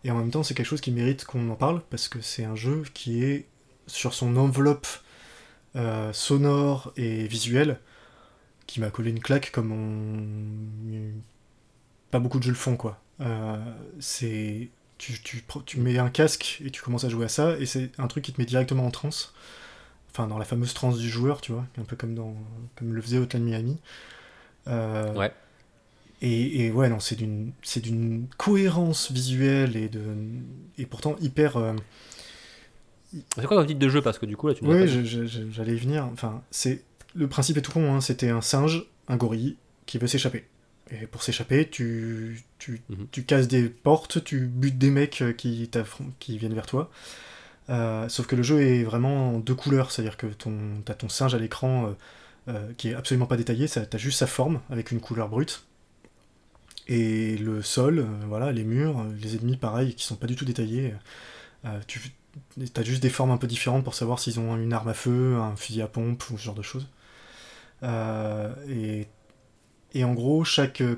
Et 0.04 0.10
en 0.10 0.16
même 0.16 0.30
temps, 0.30 0.42
c'est 0.42 0.54
quelque 0.54 0.66
chose 0.66 0.80
qui 0.80 0.90
mérite 0.92 1.24
qu'on 1.24 1.48
en 1.50 1.56
parle 1.56 1.82
parce 1.90 2.08
que 2.08 2.20
c'est 2.20 2.44
un 2.44 2.56
jeu 2.56 2.84
qui 2.94 3.24
est 3.24 3.46
sur 3.86 4.14
son 4.14 4.36
enveloppe 4.36 4.86
euh, 5.76 6.12
sonore 6.12 6.92
et 6.96 7.26
visuelle 7.26 7.80
qui 8.66 8.80
m'a 8.80 8.90
collé 8.90 9.10
une 9.10 9.20
claque 9.20 9.50
comme. 9.52 9.72
Pas 12.10 12.18
beaucoup 12.20 12.38
de 12.38 12.44
jeux 12.44 12.50
le 12.50 12.56
font, 12.56 12.76
quoi. 12.76 13.00
Euh, 13.20 13.56
c'est. 14.00 14.68
Tu, 14.96 15.20
tu 15.66 15.80
mets 15.80 15.98
un 15.98 16.08
casque 16.08 16.62
et 16.64 16.70
tu 16.70 16.80
commences 16.80 17.04
à 17.04 17.08
jouer 17.08 17.26
à 17.26 17.28
ça, 17.28 17.58
et 17.58 17.66
c'est 17.66 17.90
un 17.98 18.06
truc 18.06 18.24
qui 18.24 18.32
te 18.32 18.40
met 18.40 18.46
directement 18.46 18.86
en 18.86 18.90
transe 18.90 19.34
enfin 20.14 20.28
dans 20.28 20.38
la 20.38 20.44
fameuse 20.44 20.74
transe 20.74 20.98
du 20.98 21.10
joueur, 21.10 21.40
tu 21.40 21.52
vois, 21.52 21.66
un 21.78 21.82
peu 21.82 21.96
comme 21.96 22.14
dans 22.14 22.34
comme 22.76 22.94
le 22.94 23.02
faisait 23.02 23.18
Hotline 23.18 23.44
Miami. 23.44 23.78
Euh, 24.68 25.12
Ouais. 25.14 25.32
Et, 26.22 26.66
et 26.66 26.70
ouais, 26.70 26.88
non, 26.88 27.00
c'est 27.00 27.16
d'une 27.16 27.52
c'est 27.62 27.80
d'une 27.80 28.26
cohérence 28.38 29.10
visuelle 29.12 29.76
et 29.76 29.88
de 29.88 30.00
et 30.78 30.86
pourtant 30.86 31.16
hyper. 31.20 31.56
euh, 31.56 31.74
C'est 33.36 33.46
quoi 33.46 33.56
comme 33.58 33.66
titre 33.66 33.78
de 33.80 33.88
jeu 33.88 34.00
Parce 34.02 34.18
que 34.18 34.26
du 34.26 34.36
coup, 34.36 34.48
là, 34.48 34.54
tu 34.54 34.64
oui, 34.64 34.86
j'allais 35.50 35.74
y 35.74 35.78
venir. 35.78 36.08
Enfin, 36.12 36.42
c'est 36.50 36.82
le 37.14 37.28
principe 37.28 37.56
est 37.58 37.62
tout 37.62 37.72
con. 37.72 37.94
Hein. 37.94 38.00
C'était 38.00 38.30
un 38.30 38.40
singe, 38.40 38.84
un 39.08 39.16
gorille 39.16 39.56
qui 39.86 39.98
veut 39.98 40.06
s'échapper. 40.06 40.44
Et 40.90 41.06
pour 41.06 41.22
s'échapper, 41.22 41.68
tu, 41.68 42.42
tu, 42.58 42.82
Mhm. 42.90 43.06
tu 43.10 43.24
casses 43.24 43.48
des 43.48 43.68
portes, 43.68 44.22
tu 44.24 44.46
butes 44.46 44.78
des 44.78 44.90
mecs 44.90 45.22
euh, 45.22 45.32
qui, 45.32 45.70
qui 46.20 46.38
viennent 46.38 46.54
vers 46.54 46.66
toi. 46.66 46.90
Euh, 47.70 48.08
sauf 48.10 48.26
que 48.26 48.36
le 48.36 48.42
jeu 48.42 48.60
est 48.60 48.84
vraiment 48.84 49.34
en 49.36 49.38
deux 49.38 49.54
couleurs, 49.54 49.90
c'est-à-dire 49.90 50.16
que 50.18 50.26
ton, 50.26 50.52
t'as 50.84 50.92
ton 50.94 51.08
singe 51.08 51.34
à 51.34 51.38
l'écran 51.38 51.94
euh, 52.48 52.72
qui 52.76 52.88
est 52.90 52.94
absolument 52.94 53.24
pas 53.26 53.38
détaillé, 53.38 53.66
t'as 53.68 53.96
juste 53.98 54.18
sa 54.18 54.26
forme 54.26 54.60
avec 54.68 54.90
une 54.90 55.00
couleur 55.00 55.28
brute. 55.30 55.64
Et 56.86 57.36
le 57.38 57.62
sol, 57.62 58.00
euh, 58.00 58.04
voilà, 58.28 58.52
les 58.52 58.64
murs, 58.64 59.00
euh, 59.00 59.12
les 59.20 59.36
ennemis 59.36 59.56
pareil, 59.56 59.94
qui 59.94 60.04
sont 60.04 60.16
pas 60.16 60.26
du 60.26 60.36
tout 60.36 60.44
détaillés. 60.44 60.94
Euh, 61.64 61.80
tu 61.86 62.00
as 62.76 62.82
juste 62.82 63.02
des 63.02 63.10
formes 63.10 63.30
un 63.30 63.38
peu 63.38 63.46
différentes 63.46 63.84
pour 63.84 63.94
savoir 63.94 64.18
s'ils 64.18 64.38
ont 64.40 64.56
une 64.56 64.72
arme 64.72 64.88
à 64.88 64.94
feu, 64.94 65.36
un 65.36 65.56
fusil 65.56 65.82
à 65.82 65.88
pompe 65.88 66.28
ou 66.30 66.38
ce 66.38 66.44
genre 66.44 66.54
de 66.54 66.62
choses. 66.62 66.88
Euh, 67.82 68.52
et, 68.68 69.06
et 69.94 70.04
en 70.04 70.14
gros, 70.14 70.44
chaque, 70.44 70.80
euh, 70.80 70.96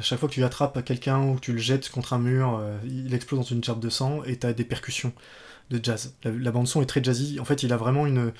chaque 0.00 0.18
fois 0.18 0.28
que 0.28 0.34
tu 0.34 0.44
attrapes 0.44 0.84
quelqu'un 0.84 1.20
ou 1.22 1.34
que 1.36 1.40
tu 1.40 1.52
le 1.52 1.58
jettes 1.58 1.90
contre 1.90 2.12
un 2.12 2.18
mur, 2.18 2.58
euh, 2.60 2.78
il 2.84 3.14
explose 3.14 3.40
dans 3.40 3.46
une 3.46 3.62
gerbe 3.62 3.80
de 3.80 3.90
sang 3.90 4.22
et 4.24 4.38
tu 4.38 4.46
as 4.46 4.52
des 4.52 4.64
percussions 4.64 5.12
de 5.70 5.80
jazz. 5.82 6.14
La, 6.24 6.30
la 6.32 6.50
bande 6.50 6.68
son 6.68 6.82
est 6.82 6.86
très 6.86 7.02
jazzy. 7.02 7.38
En 7.40 7.44
fait, 7.44 7.62
il 7.62 7.72
a 7.72 7.76
vraiment 7.76 8.06
une, 8.06 8.32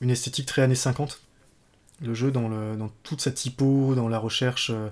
une 0.00 0.10
esthétique 0.10 0.46
très 0.46 0.62
années 0.62 0.74
50. 0.74 1.20
Le 2.02 2.14
jeu 2.14 2.30
dans, 2.30 2.48
le, 2.48 2.76
dans 2.76 2.90
toute 3.02 3.20
sa 3.20 3.30
typo, 3.30 3.94
dans 3.94 4.08
la 4.08 4.18
recherche, 4.18 4.70
euh, 4.70 4.88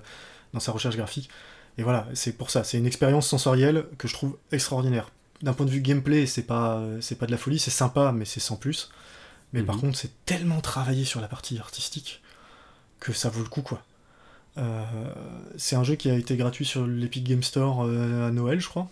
dans 0.55 0.59
sa 0.59 0.71
recherche 0.71 0.97
graphique. 0.97 1.29
Et 1.77 1.83
voilà, 1.83 2.07
c'est 2.15 2.31
pour 2.31 2.49
ça. 2.49 2.63
C'est 2.63 2.77
une 2.79 2.87
expérience 2.87 3.27
sensorielle 3.27 3.85
que 3.99 4.07
je 4.07 4.13
trouve 4.13 4.37
extraordinaire. 4.51 5.11
D'un 5.43 5.53
point 5.53 5.65
de 5.67 5.71
vue 5.71 5.81
gameplay, 5.81 6.25
c'est 6.25 6.43
pas, 6.43 6.81
c'est 7.01 7.15
pas 7.19 7.25
de 7.27 7.31
la 7.31 7.37
folie, 7.37 7.59
c'est 7.59 7.69
sympa, 7.71 8.11
mais 8.13 8.25
c'est 8.25 8.39
sans 8.39 8.55
plus. 8.55 8.89
Mais 9.53 9.61
par 9.61 9.75
Mhm. 9.75 9.81
contre, 9.81 9.97
c'est 9.97 10.25
tellement 10.25 10.61
travaillé 10.61 11.05
sur 11.05 11.21
la 11.21 11.27
partie 11.27 11.59
artistique 11.59 12.21
que 12.99 13.13
ça 13.13 13.29
vaut 13.29 13.43
le 13.43 13.49
coup, 13.49 13.61
quoi. 13.61 13.83
Euh, 14.57 14.83
c'est 15.57 15.75
un 15.75 15.83
jeu 15.83 15.95
qui 15.95 16.09
a 16.09 16.15
été 16.15 16.37
gratuit 16.37 16.65
sur 16.65 16.87
l'Epic 16.87 17.25
Game 17.25 17.43
Store 17.43 17.83
euh, 17.83 18.29
à 18.29 18.31
Noël, 18.31 18.61
je 18.61 18.69
crois. 18.69 18.87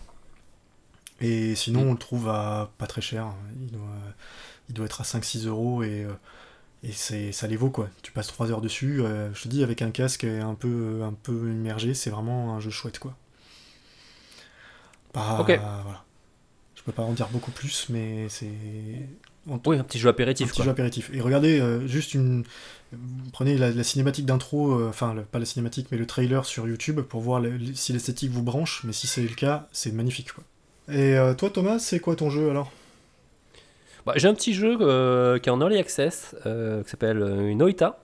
Et 1.22 1.56
sinon, 1.56 1.82
Mhm. 1.84 1.88
on 1.88 1.92
le 1.94 1.98
trouve 2.00 2.28
à 2.30 2.70
pas 2.78 2.88
très 2.88 3.02
cher. 3.02 3.28
Il 3.62 3.72
doit, 3.72 3.80
il 4.70 4.76
doit 4.76 4.86
être 4.86 5.00
à 5.00 5.04
5-6 5.06 5.46
euros 5.48 5.84
et, 5.84 6.04
euh, 6.04 6.12
et 6.84 6.92
c'est, 6.92 7.32
ça 7.32 7.48
les 7.48 7.56
vaut, 7.56 7.70
quoi. 7.72 7.90
Tu 8.04 8.12
passes 8.12 8.28
3 8.28 8.52
heures 8.52 8.62
dessus. 8.62 9.02
euh, 9.02 9.34
je 9.34 9.44
te 9.44 9.48
dis, 9.48 9.64
avec 9.64 9.82
un 9.82 9.92
casque 9.92 10.24
un 10.26 10.56
peu, 10.56 11.02
un 11.04 11.14
peu 11.14 11.34
immergé, 11.52 11.94
c'est 11.94 12.10
vraiment 12.10 12.56
un 12.56 12.60
jeu 12.60 12.70
chouette, 12.72 13.00
quoi. 13.00 13.16
Bah, 15.14 15.38
Ok. 15.42 15.50
voilà. 15.84 16.04
Je 16.76 16.84
peux 16.84 16.92
pas 16.94 17.04
en 17.04 17.14
dire 17.14 17.30
beaucoup 17.30 17.52
plus, 17.52 17.88
mais 17.90 18.28
c'est. 18.30 18.50
Oui, 19.66 19.78
un 19.78 19.84
petit 19.84 20.00
jeu 20.00 20.08
un 20.08 20.12
apéritif. 20.12 20.50
petit 20.50 20.56
quoi. 20.58 20.66
jeu 20.66 20.72
apéritif. 20.72 21.10
Et 21.14 21.22
regardez, 21.22 21.60
euh, 21.60 21.86
juste 21.88 22.14
une. 22.14 22.44
Prenez 23.34 23.58
la, 23.58 23.72
la 23.72 23.84
cinématique 23.84 24.26
d'intro, 24.26 24.74
euh, 24.80 24.90
enfin, 24.90 25.16
pas 25.32 25.40
la 25.40 25.46
cinématique, 25.46 25.88
mais 25.92 25.98
le 25.98 26.06
trailer 26.08 26.46
sur 26.46 26.68
YouTube 26.68 27.02
pour 27.02 27.22
voir 27.22 27.40
le- 27.42 27.74
si 27.76 27.94
l'esthétique 27.94 28.32
vous 28.32 28.44
branche. 28.44 28.84
Mais 28.86 28.94
si 28.94 29.08
c'est 29.08 29.22
le 29.24 29.36
cas, 29.36 29.68
c'est 29.72 29.92
magnifique. 29.92 30.32
Quoi. 30.34 30.44
Et 30.92 31.16
toi, 31.38 31.50
Thomas, 31.50 31.80
c'est 31.80 32.00
quoi 32.00 32.16
ton 32.16 32.30
jeu 32.30 32.50
alors? 32.50 32.72
Bah, 34.06 34.14
J'ai 34.18 34.28
un 34.28 34.34
petit 34.34 34.54
jeu 34.54 34.78
euh, 34.82 35.40
qui 35.40 35.50
est 35.50 35.52
en 35.52 35.62
early 35.62 35.78
access 35.78 36.36
euh, 36.46 36.84
qui 36.84 36.90
s'appelle 36.90 37.22
euh, 37.22 37.54
Noita. 37.54 38.00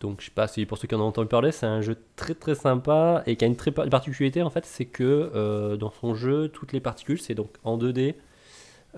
Donc 0.00 0.20
je 0.20 0.26
sais 0.26 0.32
pas 0.32 0.48
si 0.48 0.66
pour 0.66 0.76
ceux 0.76 0.88
qui 0.88 0.94
en 0.94 1.00
ont 1.00 1.04
entendu 1.04 1.28
parler, 1.28 1.52
c'est 1.52 1.66
un 1.66 1.80
jeu 1.80 1.96
très 2.16 2.34
très 2.34 2.54
sympa 2.54 3.22
et 3.26 3.36
qui 3.36 3.44
a 3.44 3.48
une 3.48 3.56
très 3.56 3.70
par- 3.70 3.88
particularité 3.88 4.42
en 4.42 4.50
fait, 4.50 4.66
c'est 4.66 4.84
que 4.84 5.30
euh, 5.34 5.76
dans 5.76 5.90
son 5.90 6.14
jeu, 6.14 6.48
toutes 6.48 6.72
les 6.72 6.80
particules, 6.80 7.20
c'est 7.20 7.34
donc 7.34 7.50
en 7.62 7.78
2D, 7.78 8.14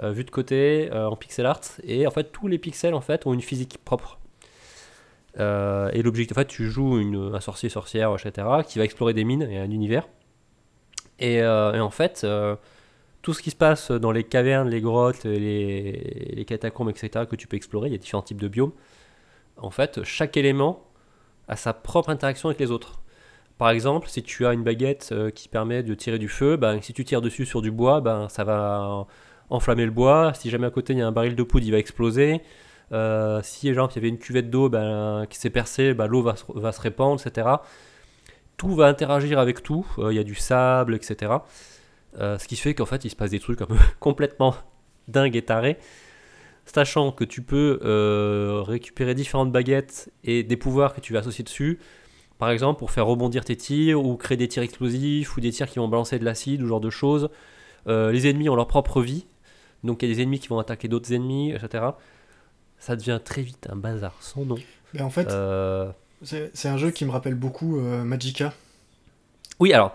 euh, 0.03 0.11
vu 0.11 0.25
de 0.25 0.31
côté, 0.31 0.91
en 0.93 1.15
pixel 1.15 1.47
art, 1.47 1.61
et 1.85 2.07
en 2.07 2.11
fait 2.11 2.33
tous 2.33 2.49
les 2.49 2.59
pixels 2.59 2.95
en 2.95 3.01
fait 3.01 3.27
ont 3.27 3.35
une 3.35 3.43
physique 3.43 3.79
propre. 3.85 4.19
Et 5.39 6.03
l'objectif, 6.03 6.35
en 6.35 6.41
fait, 6.41 6.47
tu 6.47 6.71
joues 6.71 6.99
une, 6.99 7.35
un 7.35 7.41
sorcier, 7.41 7.69
sorcière, 7.69 8.15
etc., 8.15 8.47
qui 8.67 8.79
va 8.79 8.87
explorer 8.87 9.13
des 9.13 9.23
mines 9.25 9.43
et 9.43 9.59
un 9.59 9.71
univers. 9.71 10.09
Et, 11.19 11.45
en 11.47 11.91
fait, 11.91 12.27
tout 13.27 13.35
ce 13.35 13.43
qui 13.43 13.51
se 13.51 13.57
passe 13.57 13.91
dans 13.91 14.13
les 14.13 14.23
cavernes, 14.23 14.69
les 14.69 14.81
grottes, 14.81 15.25
les, 15.25 16.45
catacombes, 16.47 16.91
etc., 16.91 17.25
que 17.29 17.35
tu 17.35 17.49
peux 17.49 17.57
explorer, 17.57 17.89
il 17.89 17.93
y 17.93 17.97
a 17.97 17.99
différents 17.99 18.23
types 18.23 18.41
de 18.41 18.47
biomes. 18.47 18.71
En 19.57 19.73
fait, 19.73 20.05
chaque 20.05 20.37
élément 20.37 20.85
a 21.49 21.57
sa 21.57 21.73
propre 21.73 22.11
interaction 22.11 22.51
avec 22.51 22.61
les 22.61 22.71
autres. 22.71 23.03
Par 23.59 23.71
exemple, 23.71 24.07
si 24.09 24.23
tu 24.23 24.47
as 24.47 24.53
une 24.53 24.63
baguette 24.63 25.09
euh, 25.11 25.31
qui 25.31 25.49
permet 25.49 25.83
de 25.83 25.93
tirer 25.95 26.21
du 26.21 26.29
feu, 26.29 26.57
ben, 26.57 26.81
si 26.81 26.93
tu 26.93 27.05
tires 27.05 27.21
dessus 27.21 27.47
sur 27.47 27.63
du 27.63 27.73
bois, 27.73 28.01
ben, 28.01 28.29
ça 28.29 28.45
va 28.45 29.09
enflammer 29.51 29.87
le 29.87 29.91
bois. 29.91 30.33
Si 30.35 30.49
jamais 30.49 30.69
à 30.69 30.71
côté 30.71 30.93
il 30.93 31.01
y 31.01 31.03
a 31.03 31.09
un 31.09 31.11
baril 31.11 31.35
de 31.35 31.43
poudre, 31.43 31.67
il 31.67 31.73
va 31.73 31.79
exploser. 31.79 32.43
Euh, 32.93 33.41
si 33.43 33.75
genre, 33.75 33.91
il 33.91 33.97
y 33.97 33.99
avait 33.99 34.09
une 34.09 34.19
cuvette 34.19 34.51
d'eau 34.51 34.69
ben, 34.69 35.27
qui 35.29 35.37
s'est 35.39 35.51
percée, 35.51 35.95
l'eau 35.95 36.23
va, 36.23 36.37
se- 36.37 36.45
va 36.55 36.71
se 36.71 36.81
répandre, 36.81 37.21
etc. 37.27 37.49
Tout 38.57 38.77
va 38.77 38.87
interagir 38.87 39.41
avec 39.41 39.65
tout. 39.65 39.85
Euh, 39.99 40.13
Il 40.13 40.17
y 40.17 40.21
a 40.21 40.25
du 40.25 40.37
sable, 40.37 40.95
etc. 40.95 41.33
Euh, 42.19 42.39
ce 42.39 42.49
qui 42.49 42.57
fait 42.57 42.75
qu'en 42.75 42.87
fait, 42.87 43.05
il 43.05 43.11
se 43.11 43.17
passe 43.17 43.31
des 43.31 43.41
trucs 43.41 43.61
un 43.63 43.67
peu 43.67 43.77
complètement 44.01 44.55
dingues 45.09 45.37
et 45.37 45.43
tarés. 45.43 45.79
Sachant 46.65 47.13
que 47.13 47.25
tu 47.25 47.43
peux 47.43 47.79
euh, 47.85 48.63
récupérer 48.67 49.15
différentes 49.15 49.53
baguettes 49.53 50.11
et 50.25 50.43
des 50.43 50.57
pouvoirs 50.57 50.95
que 50.95 51.01
tu 51.01 51.13
vas 51.13 51.21
associer 51.21 51.45
dessus. 51.45 51.79
Par 52.39 52.51
exemple, 52.51 52.79
pour 52.79 52.91
faire 52.91 53.07
rebondir 53.07 53.45
tes 53.45 53.57
tirs, 53.57 54.05
ou 54.05 54.17
créer 54.17 54.37
des 54.37 54.49
tirs 54.49 54.63
explosifs, 54.63 55.37
ou 55.37 55.41
des 55.41 55.53
tirs 55.53 55.69
qui 55.69 55.79
vont 55.79 55.89
balancer 55.89 56.19
de 56.19 56.25
l'acide, 56.25 56.61
ou 56.61 56.65
ce 56.65 56.69
genre 56.69 56.81
de 56.81 56.91
choses. 56.91 57.31
Euh, 57.87 58.11
les 58.11 58.27
ennemis 58.27 58.49
ont 58.49 58.57
leur 58.57 58.67
propre 58.67 59.01
vie. 59.01 59.27
Donc 59.85 60.03
il 60.03 60.09
y 60.09 60.13
a 60.13 60.15
des 60.15 60.23
ennemis 60.23 60.41
qui 60.41 60.49
vont 60.49 60.59
attaquer 60.59 60.89
d'autres 60.89 61.13
ennemis, 61.13 61.53
etc. 61.53 61.85
Ça 62.79 62.97
devient 62.97 63.21
très 63.25 63.43
vite 63.43 63.69
un 63.71 63.77
bazar 63.77 64.17
sans 64.21 64.45
nom. 64.45 64.57
Ben, 64.93 65.05
En 65.05 65.11
fait, 65.11 65.29
c'est 66.53 66.69
un 66.69 66.77
jeu 66.77 66.91
qui 66.91 67.05
me 67.05 67.11
rappelle 67.11 67.37
beaucoup 67.37 67.79
Magica. 67.79 68.53
Oui, 69.61 69.73
alors, 69.73 69.95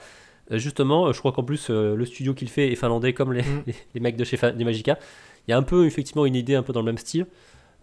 justement, 0.59 1.07
euh, 1.07 1.13
je 1.13 1.19
crois 1.19 1.31
qu'en 1.31 1.43
plus, 1.43 1.69
euh, 1.69 1.95
le 1.95 2.05
studio 2.05 2.33
qu'il 2.33 2.49
fait 2.49 2.71
est 2.71 2.75
finlandais 2.75 3.13
comme 3.13 3.33
les, 3.33 3.41
Mm. 3.41 3.63
les, 3.67 3.75
les 3.95 3.99
mecs 4.01 4.17
de 4.17 4.23
chez 4.23 4.37
Magica. 4.53 4.97
Il 5.47 5.51
y 5.51 5.53
a 5.53 5.57
un 5.57 5.63
peu, 5.63 5.85
effectivement, 5.85 6.25
une 6.25 6.35
idée 6.35 6.55
un 6.55 6.63
peu 6.63 6.73
dans 6.73 6.81
le 6.81 6.85
même 6.85 6.97
style. 6.97 7.25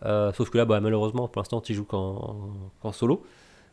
Euh, 0.05 0.33
sauf 0.33 0.51
que 0.51 0.59
là, 0.59 0.65
bah, 0.65 0.81
malheureusement, 0.81 1.27
pour 1.29 1.41
l'instant, 1.41 1.61
tu 1.61 1.75
joues 1.75 1.85
qu'en 1.85 2.93
solo. 2.93 3.25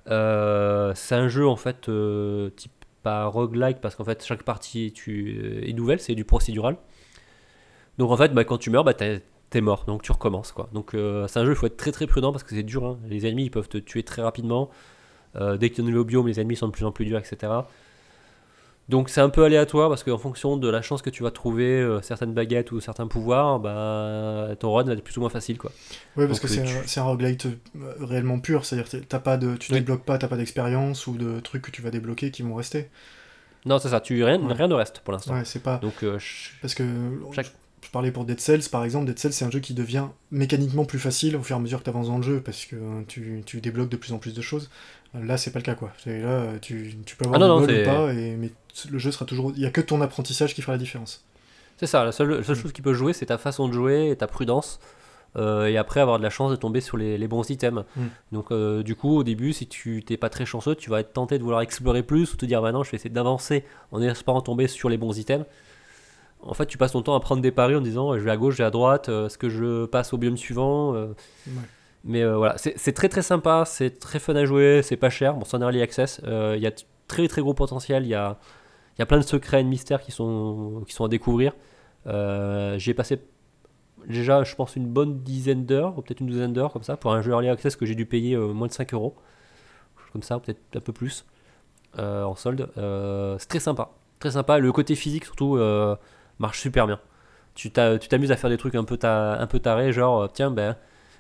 Euh, 0.10 0.92
c'est 0.96 1.16
un 1.16 1.28
jeu, 1.28 1.48
en 1.48 1.56
fait, 1.56 1.90
euh, 1.90 2.50
type 2.56 2.72
pas 3.04 3.26
roguelike, 3.28 3.82
parce 3.82 3.96
qu'en 3.96 4.04
fait, 4.04 4.24
chaque 4.26 4.42
partie 4.44 4.92
tu, 4.92 5.38
euh, 5.40 5.68
est 5.70 5.74
nouvelle, 5.74 6.00
c'est 6.00 6.16
du 6.16 6.26
procédural. 6.26 6.78
Donc, 8.00 8.12
en 8.12 8.18
fait, 8.18 8.34
bah, 8.34 8.44
quand 8.44 8.58
tu 8.58 8.70
meurs, 8.72 8.84
bah, 8.84 8.94
t'es 8.96 9.22
mort, 9.62 9.86
donc 9.86 10.02
tu 10.02 10.12
recommences. 10.12 10.52
Quoi. 10.52 10.70
Donc, 10.74 10.94
euh, 10.96 11.28
c'est 11.28 11.40
un 11.40 11.46
jeu, 11.46 11.52
il 11.52 11.56
faut 11.56 11.68
être 11.68 11.78
très 11.78 11.92
très 11.92 12.08
prudent, 12.08 12.32
parce 12.32 12.44
que 12.44 12.56
c'est 12.56 12.64
dur. 12.64 12.84
hein. 12.86 12.98
Les 13.08 13.28
ennemis, 13.28 13.46
ils 13.46 13.52
peuvent 13.52 13.70
te 13.70 13.78
tuer 13.78 14.02
très 14.04 14.22
rapidement. 14.24 14.70
Euh, 15.36 15.58
dès 15.58 15.70
que 15.70 15.76
tu 15.76 15.88
es 15.88 15.94
au 15.96 16.04
biome, 16.04 16.28
les 16.28 16.40
ennemis 16.40 16.56
sont 16.56 16.68
de 16.68 16.72
plus 16.72 16.86
en 16.86 16.92
plus 16.92 17.06
durs, 17.06 17.20
etc. 17.20 17.52
Donc 18.88 19.10
c'est 19.10 19.22
un 19.22 19.30
peu 19.30 19.44
aléatoire 19.44 19.90
parce 19.90 20.04
qu'en 20.04 20.20
fonction 20.20 20.58
de 20.58 20.70
la 20.70 20.82
chance 20.84 21.02
que 21.02 21.10
tu 21.10 21.24
vas 21.24 21.32
trouver 21.32 21.82
euh, 21.82 22.02
certaines 22.04 22.34
baguettes 22.34 22.72
ou 22.72 22.80
certains 22.80 23.08
pouvoirs, 23.08 23.60
bah, 23.60 24.50
ton 24.60 24.72
run 24.74 24.84
va 24.84 24.94
être 24.94 25.04
plus 25.04 25.18
ou 25.18 25.22
moins 25.22 25.30
facile 25.30 25.58
quoi. 25.58 25.72
Ouais, 26.16 26.28
parce 26.28 26.40
Donc, 26.40 26.42
que 26.42 26.56
c'est 26.56 26.64
tu- 26.64 26.70
un, 26.78 26.82
c'est 26.86 27.00
un 27.00 27.04
roguelite 27.04 27.48
euh, 27.48 27.56
réellement 28.00 28.40
pur, 28.40 28.64
c'est-à-dire 28.64 28.88
que 28.88 28.98
t'as 28.98 29.18
pas 29.20 29.38
de, 29.38 29.56
tu 29.56 29.72
Oui. 29.72 29.80
débloques 29.80 30.04
pas, 30.06 30.20
t'as 30.20 30.28
pas 30.28 30.38
d'expérience 30.38 31.08
ou 31.08 31.16
de 31.18 31.40
trucs 31.40 31.64
que 31.64 31.72
tu 31.72 31.82
vas 31.82 31.90
débloquer 31.90 32.30
qui 32.30 32.44
vont 32.44 32.54
rester. 32.54 32.90
Non 33.66 33.80
c'est 33.80 33.90
ça, 33.90 34.00
tu 34.02 34.24
rien, 34.24 34.40
Ouais. 34.40 34.54
rien 34.54 34.68
ne 34.68 34.76
reste 34.76 35.00
pour 35.00 35.14
l'instant. 35.14 35.34
Ouais, 35.34 35.46
c'est 35.46 35.64
pas. 35.64 35.78
Donc 35.80 36.04
euh, 36.04 36.20
je- 36.20 36.52
Parce 36.62 36.76
que 36.76 36.84
Chaque- 37.34 37.48
je, 37.48 37.88
je 37.88 37.92
parlais 37.92 38.12
pour 38.12 38.24
Dead 38.26 38.40
Cells 38.40 38.70
par 38.72 38.84
exemple, 38.84 39.08
Dead 39.08 39.18
Cells 39.18 39.34
c'est 39.34 39.46
un 39.46 39.50
jeu 39.52 39.62
qui 39.62 39.74
devient 39.74 40.06
mécaniquement 40.30 40.86
plus 40.86 41.00
facile 41.00 41.36
au 41.38 41.42
fur 41.42 41.56
et 41.56 41.60
à 41.60 41.62
mesure 41.62 41.80
que 41.80 41.86
tu 41.86 41.90
avances 41.90 42.08
dans 42.08 42.18
le 42.18 42.24
jeu 42.24 42.40
parce 42.40 42.66
que 42.66 42.76
euh, 42.76 43.02
tu, 43.08 43.42
tu 43.48 43.62
débloques 43.62 43.90
de 43.90 43.98
plus 43.98 44.14
en 44.14 44.20
plus 44.20 44.36
de 44.36 44.42
choses. 44.44 44.70
Là 45.24 45.38
c'est 45.38 45.52
pas 45.52 45.60
le 45.60 45.64
cas 45.66 45.76
quoi. 45.76 45.92
Là 46.06 46.60
tu, 46.62 46.96
tu 47.06 47.16
peux 47.16 47.26
avoir 47.26 47.42
Ah 47.42 47.48
non, 47.48 47.56
du 47.56 47.62
non, 47.62 47.68
bol 47.68 47.76
ou 47.76 47.78
c'est- 47.78 47.84
pas, 47.86 48.14
et, 48.14 48.36
mais 48.36 48.52
le 48.90 48.98
jeu 49.00 49.12
sera 49.12 49.26
toujours. 49.26 49.52
Il 49.56 49.62
y 49.62 49.66
a 49.66 49.72
que 49.72 49.82
ton 49.82 50.02
apprentissage 50.02 50.54
qui 50.54 50.62
fera 50.62 50.74
la 50.74 50.78
différence. 50.80 51.24
c'est 51.78 51.88
ça, 51.88 52.04
la 52.04 52.12
seule, 52.12 52.30
la 52.32 52.38
Mm. 52.40 52.44
seule 52.44 52.56
chose 52.56 52.72
qui 52.74 52.82
peut 52.82 52.94
jouer 52.94 53.14
c'est 53.14 53.26
ta 53.28 53.38
façon 53.38 53.68
de 53.68 53.74
jouer 53.74 54.10
et 54.12 54.16
ta 54.16 54.28
prudence. 54.28 54.80
Euh, 55.38 55.66
et 55.68 55.76
après 55.76 56.00
avoir 56.00 56.18
de 56.18 56.24
la 56.24 56.30
chance 56.30 56.50
de 56.50 56.56
tomber 56.56 56.80
sur 56.80 56.96
les, 56.96 57.18
les 57.18 57.28
bons 57.28 57.50
items. 57.50 57.84
Mm. 57.98 58.02
Donc 58.32 58.52
euh, 58.52 58.84
du 58.84 58.96
coup 58.96 59.18
au 59.18 59.24
début 59.24 59.52
si 59.52 59.68
tu 59.68 60.02
t'es 60.06 60.16
pas 60.16 60.30
très 60.30 60.46
chanceux, 60.46 60.76
tu 60.76 60.90
vas 60.90 61.02
être 61.02 61.12
tenté 61.12 61.38
de 61.38 61.44
vouloir 61.44 61.60
explorer 61.62 62.04
plus 62.04 62.34
ou 62.34 62.38
te 62.38 62.46
dire 62.46 62.62
maintenant 62.62 62.84
je 62.84 62.92
vais 62.92 62.96
essayer 62.96 63.10
d'avancer 63.10 63.66
en 63.92 64.02
espérant 64.02 64.40
tomber 64.42 64.68
sur 64.68 64.88
les 64.90 64.98
bons 64.98 65.18
items. 65.18 65.46
En 66.42 66.54
fait 66.54 66.66
tu 66.68 66.78
passes 66.78 66.94
ton 66.94 67.02
temps 67.02 67.16
à 67.16 67.20
prendre 67.20 67.42
des 67.42 67.52
paris 67.52 67.76
en 67.76 67.82
disant 67.82 68.14
euh, 68.14 68.20
je 68.20 68.24
vais 68.24 68.32
à 68.32 68.38
gauche, 68.38 68.54
je 68.54 68.60
vais 68.60 68.64
à 68.64 68.72
droite, 68.72 69.10
est-ce 69.10 69.38
que 69.38 69.50
je 69.50 69.86
passe 69.88 70.14
au 70.14 70.18
biome 70.18 70.38
suivant 70.38 70.94
Ouais. 70.94 71.08
Mais 72.06 72.22
euh, 72.24 72.38
voilà, 72.38 72.56
c'est 72.58 72.94
très 72.94 73.10
très 73.10 73.24
sympa, 73.24 73.64
c'est 73.66 74.00
très 74.00 74.20
fun 74.20 74.36
à 74.36 74.46
jouer, 74.46 74.82
c'est 74.84 74.98
pas 74.98 75.10
cher. 75.10 75.34
Bon, 75.36 75.44
c'est 75.46 75.58
en 75.58 75.62
early 75.62 75.82
access. 75.82 76.22
euh, 76.26 76.54
Il 76.58 76.62
y 76.64 76.68
a 76.68 76.72
très 77.08 77.28
très 77.28 77.42
gros 77.42 77.54
potentiel. 77.56 78.04
Il 78.04 78.10
y 78.10 78.14
a, 78.16 78.38
y 79.00 79.04
a 79.04 79.06
plein 79.08 79.18
de 79.20 79.24
secrets 79.24 79.62
et 79.62 79.64
de 79.64 79.70
mystères 79.70 80.02
qui 80.02 80.12
sont, 80.12 80.84
qui 80.88 80.94
sont 80.94 81.06
à 81.06 81.10
découvrir. 81.10 81.54
Euh, 82.08 82.78
J'y 82.80 82.92
ai 82.92 82.96
passé 82.96 83.22
déjà, 84.08 84.44
je 84.44 84.56
pense, 84.56 84.76
une 84.76 84.88
bonne 84.88 85.20
dizaine 85.24 85.66
d'heures, 85.66 85.98
ou 85.98 86.02
peut-être 86.04 86.22
une 86.22 86.28
douzaine 86.28 86.54
d'heures 86.54 86.74
comme 86.74 86.84
ça, 86.84 86.98
pour 86.98 87.14
un 87.14 87.22
jeu 87.22 87.32
early 87.32 87.50
access 87.50 87.76
que 87.76 87.86
j'ai 87.86 87.96
dû 87.96 88.06
payer 88.06 88.38
moins 88.38 88.68
de 88.68 88.74
5 88.74 88.94
euros. 88.94 89.16
Comme 90.14 90.24
ça, 90.24 90.40
peut-être 90.40 90.62
un 90.76 90.80
peu 90.82 90.94
plus 90.94 91.26
en 91.98 92.36
solde. 92.36 92.70
C'est 93.40 93.48
très 93.50 93.60
sympa. 93.60 93.92
Très 94.20 94.32
sympa. 94.32 94.60
Le 94.60 94.72
côté 94.72 94.96
physique, 94.96 95.26
surtout, 95.26 95.60
marche 96.40 96.62
super 96.62 96.88
bien. 96.88 97.00
Tu 97.56 97.72
t'a- 97.72 97.98
tu 98.00 98.10
t'amuses 98.10 98.32
à 98.32 98.38
faire 98.38 98.50
des 98.50 98.58
trucs 98.58 98.76
un 98.76 98.84
peu, 98.86 98.98
ta- 98.98 99.40
un 99.42 99.48
peu 99.48 99.60
tarés, 99.60 99.94
genre, 99.94 100.32
tiens, 100.34 100.52
ben 100.52 100.76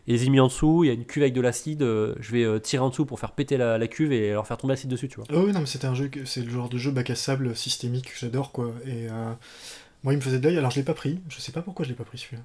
et 0.07 0.13
les 0.13 0.23
ennemis 0.23 0.39
en 0.39 0.47
dessous, 0.47 0.83
il 0.83 0.87
y 0.87 0.89
a 0.89 0.93
une 0.93 1.05
cuve 1.05 1.23
avec 1.23 1.33
de 1.33 1.41
l'acide, 1.41 1.81
euh, 1.81 2.15
je 2.19 2.31
vais 2.31 2.43
euh, 2.43 2.59
tirer 2.59 2.83
en 2.83 2.89
dessous 2.89 3.05
pour 3.05 3.19
faire 3.19 3.31
péter 3.31 3.57
la, 3.57 3.77
la 3.77 3.87
cuve 3.87 4.11
et 4.11 4.31
leur 4.31 4.45
faire 4.47 4.57
tomber 4.57 4.73
l'acide 4.73 4.89
dessus, 4.89 5.07
tu 5.07 5.15
vois. 5.15 5.25
Oh 5.33 5.43
oui, 5.45 5.51
non, 5.51 5.59
mais 5.61 5.65
c'était 5.65 5.87
un 5.87 5.95
jeu, 5.95 6.09
c'est 6.25 6.41
le 6.43 6.49
genre 6.49 6.69
de 6.69 6.77
jeu 6.77 6.91
bac 6.91 7.09
à 7.09 7.15
sable 7.15 7.55
systémique 7.55 8.11
que 8.13 8.19
j'adore 8.19 8.51
quoi. 8.51 8.71
Et 8.85 9.09
euh, 9.09 9.31
moi 10.03 10.13
il 10.13 10.17
me 10.17 10.21
faisait 10.21 10.39
de 10.39 10.47
l'œil, 10.47 10.57
alors 10.57 10.71
je 10.71 10.77
l'ai 10.77 10.83
pas 10.85 10.93
pris. 10.93 11.19
Je 11.29 11.39
sais 11.39 11.51
pas 11.51 11.61
pourquoi 11.61 11.85
je 11.85 11.89
l'ai 11.89 11.95
pas 11.95 12.03
pris 12.05 12.17
celui-là. 12.17 12.43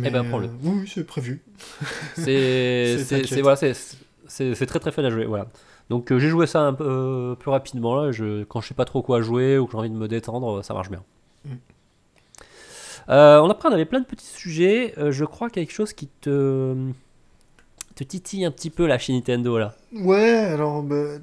Mais, 0.00 0.10
ben, 0.10 0.22
prends-le. 0.24 0.46
euh, 0.46 0.50
oui, 0.62 0.78
oui, 0.82 0.90
c'est 0.92 1.04
prévu. 1.04 1.42
C'est 2.14 3.40
voilà, 3.42 3.56
c'est- 3.56 3.74
c'est- 4.28 4.54
c'est 4.54 4.66
très 4.66 4.78
très 4.78 4.92
fun 4.92 5.02
à 5.04 5.10
jouer, 5.10 5.24
voilà. 5.24 5.48
Donc 5.88 6.12
euh, 6.12 6.18
j'ai 6.20 6.28
joué 6.28 6.46
ça 6.46 6.60
un 6.62 6.72
peu 6.72 6.84
euh, 6.86 7.34
plus 7.34 7.50
rapidement 7.50 7.96
là, 8.00 8.12
je, 8.12 8.44
quand 8.44 8.60
je 8.60 8.68
sais 8.68 8.74
pas 8.74 8.84
trop 8.84 9.02
quoi 9.02 9.20
jouer 9.22 9.58
ou 9.58 9.66
que 9.66 9.72
j'ai 9.72 9.78
envie 9.78 9.90
de 9.90 9.94
me 9.96 10.06
détendre, 10.06 10.62
ça 10.64 10.74
marche 10.74 10.90
bien. 10.90 11.02
Mm. 11.44 11.56
Euh, 13.08 13.40
on 13.40 13.50
après 13.50 13.68
on 13.68 13.72
avait 13.72 13.84
plein 13.86 14.00
de 14.00 14.06
petits 14.06 14.26
sujets, 14.26 14.94
Euh, 14.98 15.12
je 15.12 15.24
crois 15.24 15.50
quelque 15.50 15.72
chose 15.72 15.92
qui 15.92 16.08
te 16.20 16.74
te 17.94 18.04
titille 18.04 18.44
un 18.44 18.50
petit 18.50 18.70
peu 18.70 18.86
là 18.86 18.98
chez 18.98 19.12
Nintendo 19.12 19.58
là. 19.58 19.76
Ouais, 19.92 20.38
alors 20.38 20.82
bah, 20.82 21.18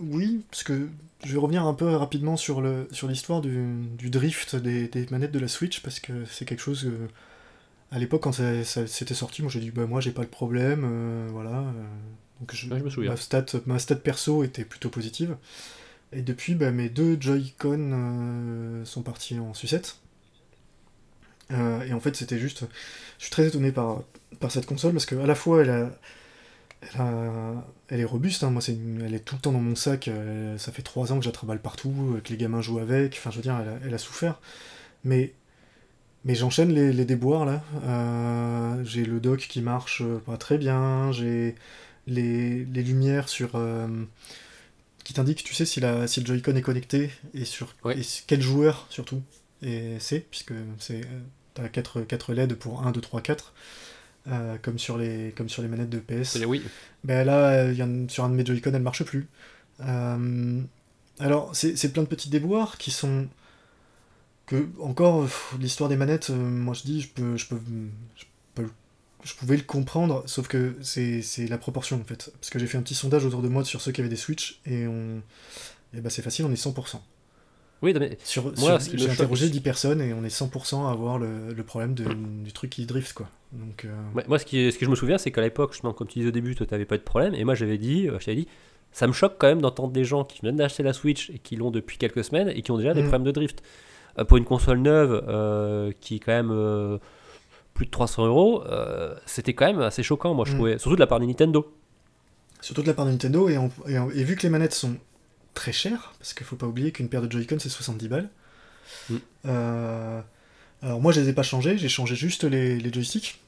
oui, 0.00 0.44
parce 0.50 0.62
que 0.64 0.88
je 1.24 1.32
vais 1.32 1.38
revenir 1.38 1.66
un 1.66 1.74
peu 1.74 1.86
rapidement 1.96 2.36
sur 2.36 2.60
le 2.62 2.88
sur 2.92 3.08
l'histoire 3.08 3.40
du, 3.42 3.66
du 3.98 4.10
drift 4.10 4.56
des, 4.56 4.88
des 4.88 5.06
manettes 5.10 5.32
de 5.32 5.38
la 5.38 5.48
Switch 5.48 5.82
parce 5.82 6.00
que 6.00 6.24
c'est 6.26 6.44
quelque 6.46 6.60
chose 6.62 6.86
euh, 6.86 7.08
à 7.92 7.98
l'époque 7.98 8.22
quand 8.24 8.32
ça, 8.32 8.64
ça- 8.64 8.86
c'était 8.86 9.14
sorti, 9.14 9.42
moi 9.42 9.50
j'ai 9.50 9.60
dit 9.60 9.70
bah 9.72 9.86
moi 9.86 10.00
j'ai 10.00 10.12
pas 10.12 10.22
le 10.22 10.28
problème, 10.28 10.82
euh, 10.84 11.28
voilà. 11.32 11.58
euh, 11.60 11.72
donc 12.40 12.54
je, 12.54 12.68
Ouais, 12.70 12.78
je 12.78 12.84
me 12.84 12.90
souviens. 12.90 13.10
ma 13.12 13.16
stat 13.16 13.46
ma 13.66 13.78
stat 13.78 13.96
perso 13.96 14.44
était 14.44 14.64
plutôt 14.64 14.90
positive. 14.90 15.36
Et 16.12 16.22
depuis, 16.22 16.54
bah, 16.54 16.70
mes 16.72 16.88
deux 16.90 17.18
Joy-Con 17.20 17.90
euh, 17.92 18.84
sont 18.86 19.02
partis 19.02 19.38
en 19.40 19.54
sucette. 19.54 19.98
Euh, 21.52 21.82
et 21.82 21.92
en 21.92 22.00
fait, 22.00 22.14
c'était 22.16 22.38
juste. 22.38 22.64
Je 23.18 23.24
suis 23.24 23.30
très 23.30 23.46
étonné 23.46 23.72
par, 23.72 24.02
par 24.40 24.50
cette 24.52 24.66
console 24.66 24.92
parce 24.92 25.06
qu'à 25.06 25.26
la 25.26 25.34
fois, 25.34 25.62
elle 25.62 25.70
a, 25.70 25.90
elle, 26.82 27.00
a- 27.00 27.66
elle 27.88 28.00
est 28.00 28.04
robuste. 28.04 28.44
hein. 28.44 28.50
Moi, 28.50 28.60
c'est 28.62 28.72
une- 28.74 29.02
elle 29.04 29.14
est 29.14 29.20
tout 29.20 29.34
le 29.36 29.40
temps 29.40 29.52
dans 29.52 29.60
mon 29.60 29.74
sac. 29.74 30.08
euh, 30.08 30.58
ça 30.58 30.72
fait 30.72 30.82
trois 30.82 31.12
ans 31.12 31.16
que 31.18 31.24
je 31.24 31.28
la 31.28 31.32
travaille 31.32 31.58
partout, 31.58 32.14
euh, 32.16 32.20
que 32.20 32.30
les 32.30 32.36
gamins 32.36 32.60
jouent 32.62 32.78
avec. 32.80 33.14
Enfin, 33.18 33.30
je 33.30 33.36
veux 33.36 33.42
dire, 33.42 33.58
elle 33.60 33.68
a, 33.68 33.78
elle 33.86 33.94
a 33.94 33.98
souffert. 33.98 34.40
Mais, 35.04 35.32
mais 36.24 36.34
j'enchaîne 36.34 36.72
les, 36.72 36.92
les 36.92 37.04
déboires 37.04 37.46
là. 37.46 37.62
Euh, 37.84 38.84
j'ai 38.84 39.04
le 39.04 39.20
dock 39.20 39.38
qui 39.40 39.62
marche 39.62 40.02
pas 40.26 40.36
très 40.36 40.58
bien. 40.58 41.12
J'ai 41.12 41.54
les, 42.06 42.64
les 42.66 42.82
lumières 42.82 43.28
sur. 43.28 43.52
euh, 43.54 43.88
qui 45.04 45.14
t'indiquent, 45.14 45.42
tu 45.42 45.54
sais, 45.54 45.64
si, 45.64 45.80
la, 45.80 46.06
si 46.06 46.20
le 46.20 46.26
Joy-Con 46.26 46.54
est 46.56 46.60
connecté 46.62 47.10
et 47.32 47.46
sur 47.46 47.74
Ouais. 47.84 47.98
et 47.98 48.02
quel 48.26 48.42
joueur 48.42 48.86
surtout. 48.90 49.22
Et 49.62 49.96
c'est, 50.00 50.20
puisque 50.20 50.52
c'est. 50.78 51.00
Euh, 51.58 51.64
as 51.64 51.68
4, 51.68 52.02
4 52.02 52.32
LED 52.34 52.54
pour 52.54 52.86
1, 52.86 52.92
2, 52.92 53.00
3, 53.00 53.20
4, 53.20 53.52
euh, 54.28 54.56
comme, 54.62 54.78
sur 54.78 54.98
les, 54.98 55.32
comme 55.36 55.48
sur 55.48 55.62
les 55.62 55.68
manettes 55.68 55.90
de 55.90 55.98
PS. 55.98 56.32
C'est- 56.32 56.44
Oui. 56.44 56.62
Ben 57.04 57.24
là, 57.24 57.70
y 57.72 58.10
sur 58.10 58.24
un 58.24 58.28
de 58.30 58.34
mes 58.34 58.44
Joy-Con, 58.44 58.72
elle 58.74 58.82
marche 58.82 59.04
plus. 59.04 59.26
Euh, 59.80 60.60
alors, 61.20 61.50
c'est 61.54 61.92
plein 61.92 62.02
de 62.02 62.08
petits 62.08 62.30
déboires 62.30 62.78
qui 62.78 62.90
sont. 62.90 63.28
que, 64.46 64.68
encore, 64.80 65.28
l'histoire 65.60 65.88
des 65.90 65.96
manettes, 65.96 66.30
euh, 66.30 66.34
moi 66.34 66.74
je 66.74 66.82
dis, 66.82 67.00
je 67.02 67.08
peux. 67.08 67.36
Je, 67.36 67.46
peux, 67.46 67.60
je, 68.16 68.24
peux 68.54 68.62
le- 68.62 68.72
je 69.24 69.34
pouvais 69.34 69.56
le 69.56 69.62
comprendre, 69.64 70.22
sauf 70.26 70.46
que 70.48 70.76
c'est 70.80 71.22
c'est 71.22 71.46
la 71.48 71.58
proportion 71.58 72.00
en 72.00 72.04
fait. 72.04 72.30
Parce 72.40 72.50
que 72.50 72.58
j'ai 72.58 72.66
fait 72.66 72.78
un 72.78 72.82
petit 72.82 72.94
sondage 72.94 73.24
autour 73.24 73.42
de 73.42 73.48
moi 73.48 73.64
sur 73.64 73.80
ceux 73.80 73.92
qui 73.92 74.00
avaient 74.00 74.08
des 74.10 74.16
Switch, 74.16 74.60
et 74.64 74.86
on. 74.86 75.20
Et 75.94 76.00
ben 76.00 76.08
c'est 76.10 76.22
facile, 76.22 76.44
on 76.44 76.52
est 76.52 76.56
100%. 76.56 77.00
Oui, 77.82 77.94
non, 77.94 78.00
mais 78.00 78.18
Sur, 78.24 78.52
Moi, 78.58 78.78
j'ai 78.94 79.08
interrogé 79.10 79.48
10 79.48 79.60
personnes 79.60 80.00
et 80.00 80.12
on 80.12 80.24
est 80.24 80.28
100% 80.34 80.86
à 80.86 80.90
avoir 80.90 81.18
le, 81.18 81.52
le 81.56 81.62
problème 81.62 81.94
de- 81.94 82.12
du 82.44 82.52
truc 82.52 82.70
qui 82.70 82.86
drift 82.86 83.12
quoi. 83.12 83.28
Donc, 83.52 83.84
euh, 83.84 83.88
Ouais, 84.14 84.24
moi, 84.28 84.38
ce, 84.38 84.44
qui, 84.44 84.70
ce 84.72 84.78
que 84.78 84.84
je 84.84 84.90
me 84.90 84.96
souviens, 84.96 85.16
c'est 85.16 85.30
qu'à 85.30 85.40
l'époque, 85.42 85.76
comme 85.80 86.08
tu 86.08 86.18
disais 86.18 86.28
au 86.28 86.32
début, 86.32 86.54
toi, 86.56 86.66
t'avais 86.66 86.84
pas 86.84 86.96
eu 86.96 86.98
de 86.98 87.04
problème. 87.04 87.34
Et 87.34 87.44
moi, 87.44 87.54
j'avais 87.54 87.78
dit, 87.78 88.08
euh, 88.08 88.18
dit, 88.18 88.48
ça 88.92 89.06
me 89.06 89.12
choque 89.12 89.36
quand 89.38 89.46
même 89.46 89.60
d'entendre 89.62 89.92
des 89.92 90.04
gens 90.04 90.24
qui 90.24 90.40
viennent 90.42 90.56
d'acheter 90.56 90.82
la 90.82 90.92
Switch 90.92 91.30
et 91.30 91.38
qui 91.38 91.54
l'ont 91.56 91.70
depuis 91.70 91.98
quelques 91.98 92.24
semaines 92.24 92.48
et 92.48 92.62
qui 92.62 92.70
ont 92.72 92.78
déjà 92.78 92.94
des 92.94 93.02
Mm. 93.02 93.08
problèmes 93.08 93.24
de 93.24 93.30
drift. 93.32 93.62
Euh, 94.18 94.24
pour 94.24 94.36
une 94.38 94.44
console 94.44 94.78
neuve 94.78 95.92
qui 96.00 96.16
est 96.16 96.18
quand 96.20 96.32
même 96.42 96.98
plus 97.74 97.86
de 97.86 97.90
300 97.92 98.26
euros, 98.26 98.64
c'était 99.24 99.54
quand 99.54 99.66
même 99.66 99.80
assez 99.80 100.02
choquant, 100.02 100.34
moi, 100.34 100.44
je 100.46 100.50
Mm. 100.52 100.54
trouvais. 100.56 100.78
Surtout 100.78 100.96
de 100.96 101.00
la 101.00 101.06
part 101.06 101.20
de 101.20 101.26
Nintendo. 101.26 101.72
Surtout 102.60 102.82
de 102.82 102.88
la 102.88 102.94
part 102.94 103.06
de 103.06 103.12
Nintendo, 103.12 103.48
et, 103.48 103.56
en- 103.56 103.70
et 103.86 103.98
en- 104.00 104.10
et 104.10 104.24
vu 104.24 104.34
que 104.34 104.42
les 104.42 104.48
manettes 104.48 104.74
sont 104.74 104.96
très 105.58 105.72
chères, 105.72 106.14
parce 106.18 106.32
qu'il 106.34 106.46
faut 106.46 106.56
pas 106.56 106.66
oublier 106.66 106.92
qu'une 106.92 107.08
paire 107.08 107.22
de 107.22 107.30
Joy-Con 107.30 107.58
c'est 107.58 107.68
70 107.68 108.08
balles. 108.08 108.28
Mm. 109.10 109.16
Euh, 109.46 110.20
alors 110.82 111.00
moi 111.00 111.12
je 111.12 111.20
les 111.20 111.28
ai 111.28 111.32
pas 111.32 111.42
changés, 111.42 111.76
j'ai 111.76 111.88
changé 111.88 112.14
juste 112.14 112.44
les, 112.44 112.78
les 112.78 112.92
joysticks. 112.92 113.40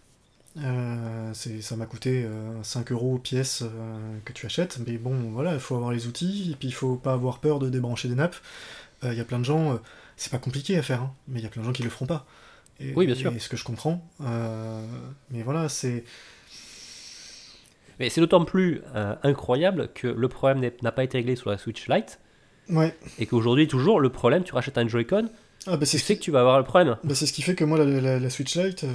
Euh, 0.59 1.33
ça 1.33 1.77
m'a 1.77 1.87
coûté 1.87 2.25
euh, 2.25 2.61
5 2.65 2.91
euros 2.91 3.19
pièce 3.19 3.63
euh, 3.63 4.19
que 4.25 4.33
tu 4.33 4.47
achètes, 4.47 4.81
mais 4.85 4.99
bon 4.99 5.31
voilà, 5.31 5.55
il 5.55 5.61
faut 5.61 5.77
avoir 5.77 5.93
les 5.93 6.09
outils, 6.09 6.51
et 6.51 6.57
puis 6.57 6.67
il 6.69 6.75
faut 6.75 6.97
pas 6.97 7.13
avoir 7.13 7.39
peur 7.39 7.61
de 7.61 7.71
débrancher 7.71 8.09
des 8.09 8.17
nappes. 8.17 8.37
Il 9.03 9.15
y 9.15 9.21
a 9.21 9.25
plein 9.25 9.39
de 9.39 9.45
gens, 9.45 9.73
euh, 9.73 9.77
c'est 10.17 10.31
pas 10.31 10.39
compliqué 10.39 10.77
à 10.77 10.83
faire, 10.83 11.03
hein, 11.03 11.15
mais 11.29 11.39
il 11.41 11.43
y 11.45 11.47
a 11.47 11.49
plein 11.49 11.63
de 11.63 11.67
gens 11.67 11.73
qui 11.73 11.85
le 11.85 11.91
feront 11.91 12.07
pas. 12.07 12.27
Et, 12.81 12.93
Oui, 12.95 13.07
bien 13.07 13.15
sûr. 13.15 13.33
Et 13.33 13.39
ce 13.39 13.49
que 13.49 13.57
je 13.57 13.65
comprends. 13.65 14.07
euh, 14.21 14.85
mais 15.31 15.43
voilà, 15.43 15.69
c'est. 15.69 16.05
Mais 18.01 18.09
c'est 18.11 18.21
d'autant 18.21 18.45
plus 18.45 18.81
euh, 18.97 19.15
incroyable 19.23 19.91
que 19.95 20.09
le 20.09 20.29
problème 20.29 20.69
n'a 20.83 20.91
pas 20.93 21.05
été 21.05 21.19
réglé 21.19 21.37
sur 21.37 21.51
la 21.51 21.59
Switch 21.59 21.87
Lite 21.89 22.19
Ouais. 22.69 22.95
et 23.19 23.27
qu'aujourd'hui, 23.27 23.67
toujours, 23.69 24.01
le 24.01 24.11
problème, 24.11 24.43
tu 24.45 24.55
rachètes 24.55 24.79
un 24.79 24.87
Joy-Con, 24.89 25.29
Ah, 25.67 25.73
bah, 25.73 25.79
tu 25.81 25.87
c'est 25.87 25.99
ce 25.99 26.07
sais 26.07 26.17
que 26.17 26.23
tu 26.23 26.31
vas 26.31 26.41
avoir 26.41 26.59
le 26.59 26.65
problème. 26.65 26.97
Bah, 27.05 27.15
c'est 27.15 27.27
ce 27.27 27.33
qui 27.33 27.43
fait 27.43 27.55
que 27.55 27.65
moi, 27.65 27.79
la, 27.79 27.85
la- 28.01 28.19
la 28.19 28.31
Switch 28.31 28.57
Lite, 28.57 28.85
euh, 28.85 28.89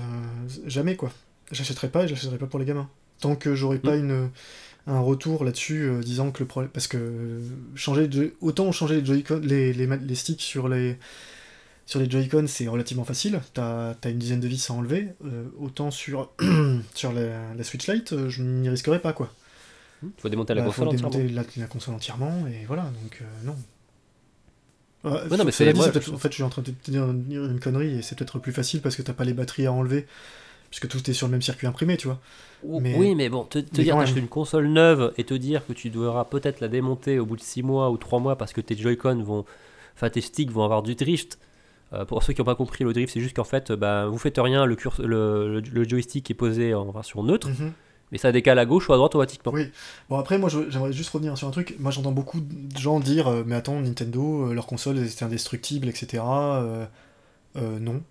jamais 0.65 0.95
quoi. 0.95 1.11
J'achèterai 1.51 1.89
pas 1.89 2.03
et 2.03 2.07
j'achèterai 2.07 2.37
pas 2.37 2.47
pour 2.47 2.59
les 2.59 2.65
gamins. 2.65 2.89
Tant 3.21 3.35
que 3.35 3.53
j'aurai 3.53 3.77
pas 3.79 3.95
une, 3.95 4.29
un 4.87 4.99
retour 4.99 5.43
là-dessus 5.45 5.83
euh, 5.83 5.99
disant 6.01 6.31
que 6.31 6.39
le 6.39 6.47
problème. 6.47 6.71
Parce 6.71 6.87
que 6.87 7.39
changer 7.75 8.07
de... 8.07 8.33
autant 8.41 8.71
changer 8.71 9.01
les, 9.01 9.05
Joy-Con, 9.05 9.41
les, 9.43 9.73
les, 9.73 9.85
les 9.87 10.15
sticks 10.15 10.41
sur 10.41 10.67
les, 10.69 10.97
sur 11.85 11.99
les 11.99 12.09
Joy-Con, 12.09 12.45
c'est 12.47 12.67
relativement 12.67 13.03
facile. 13.03 13.39
T'as 13.53 13.93
as 14.03 14.09
une 14.09 14.17
dizaine 14.17 14.39
de 14.39 14.47
vis 14.47 14.69
à 14.69 14.73
enlever. 14.73 15.09
euh, 15.25 15.45
autant 15.59 15.91
sur, 15.91 16.31
sur 16.95 17.13
la, 17.13 17.53
la 17.53 17.63
Switch 17.63 17.87
Lite, 17.87 18.13
euh, 18.13 18.29
je 18.29 18.41
m'y 18.43 18.69
risquerais 18.69 18.99
pas 18.99 19.13
quoi. 19.13 19.31
Il 20.03 20.09
faut 20.17 20.29
démonter 20.29 20.53
la 20.53 20.61
Bah, 20.61 20.67
console 20.67 20.85
faut 20.87 20.91
entièrement. 20.93 21.09
démonter 21.09 21.33
la, 21.33 21.43
la 21.63 21.67
console 21.67 21.95
entièrement 21.95 22.45
et 22.47 22.65
voilà, 22.65 22.83
donc 23.03 23.21
euh, 23.21 23.25
non. 23.45 23.55
Ouais, 25.03 25.37
non, 25.37 25.45
mais 25.45 25.51
dit, 25.51 25.73
moi, 25.77 25.91
je- 25.93 26.11
en 26.11 26.17
fait, 26.17 26.29
je 26.29 26.33
suis 26.33 26.43
en 26.43 26.49
train 26.49 26.63
de 26.63 26.71
te 26.71 26.89
dire 26.91 27.03
une, 27.07 27.59
connerie 27.59 27.99
et 27.99 28.01
c'est 28.01 28.17
peut-être 28.17 28.39
plus 28.39 28.51
facile 28.51 28.81
parce 28.81 28.95
que 28.95 29.03
t'as 29.03 29.13
pas 29.13 29.23
les 29.23 29.33
batteries 29.33 29.67
à 29.67 29.71
enlever, 29.71 30.07
puisque 30.71 30.87
tout 30.87 31.07
est 31.09 31.13
sur 31.13 31.27
le 31.27 31.31
même 31.31 31.43
circuit 31.43 31.67
imprimé, 31.67 31.95
tu 31.95 32.07
vois. 32.07 32.19
Mais- 32.63 32.95
Oui, 32.97 33.13
mais 33.13 33.29
bon, 33.29 33.43
te, 33.43 33.59
te 33.59 33.77
mais 33.77 33.83
dire 33.83 33.97
même. 33.97 34.17
une 34.17 34.27
console 34.27 34.67
neuve 34.67 35.13
et 35.19 35.23
te 35.23 35.35
dire 35.35 35.63
que 35.67 35.73
tu 35.73 35.91
devras 35.91 36.25
peut-être 36.25 36.59
la 36.59 36.67
démonter 36.69 37.19
au 37.19 37.25
bout 37.27 37.35
de 37.35 37.41
6 37.41 37.61
mois 37.61 37.91
ou 37.91 37.97
3 37.97 38.19
mois 38.19 38.35
parce 38.35 38.51
que 38.51 38.61
tes 38.61 38.75
Joy-Con 38.75 39.21
vont. 39.23 39.45
Enfin, 39.95 40.09
tes 40.09 40.21
sticks 40.21 40.49
vont 40.51 40.63
avoir 40.63 40.81
du 40.81 40.95
drift. 40.95 41.37
Euh, 41.93 42.05
pour 42.05 42.23
ceux 42.23 42.33
qui 42.33 42.41
n'ont 42.41 42.45
pas 42.45 42.55
compris, 42.55 42.83
le 42.83 42.93
drift, 42.93 43.13
c'est 43.13 43.19
juste 43.19 43.35
qu'en 43.35 43.43
fait, 43.43 43.71
euh, 43.71 43.75
bah, 43.75 44.07
vous 44.07 44.17
faites 44.17 44.37
rien, 44.37 44.65
le, 44.65 45.85
joystick 45.87 46.29
est 46.31 46.35
posé 46.35 46.73
en 46.73 46.91
version 46.91 47.23
neutre, 47.23 47.49
mais 48.11 48.17
ça 48.17 48.31
décale 48.31 48.59
à 48.59 48.65
gauche 48.65 48.89
ou 48.89 48.93
à 48.93 48.97
droite 48.97 49.11
automatiquement. 49.15 49.51
Oui. 49.51 49.69
Bon, 50.09 50.17
après, 50.17 50.37
moi, 50.37 50.49
j'aimerais 50.69 50.93
juste 50.93 51.09
revenir 51.09 51.37
sur 51.37 51.47
un 51.47 51.51
truc. 51.51 51.75
Moi, 51.79 51.91
j'entends 51.91 52.11
beaucoup 52.11 52.39
de 52.39 52.77
gens 52.77 52.99
dire 52.99 53.27
euh, 53.27 53.43
Mais 53.45 53.55
attends, 53.55 53.79
Nintendo, 53.79 54.53
leur 54.53 54.67
console, 54.67 55.07
c'est 55.07 55.25
indestructible, 55.25 55.87
etc. 55.87 56.23
Euh, 56.23 56.85
non. 57.55 58.01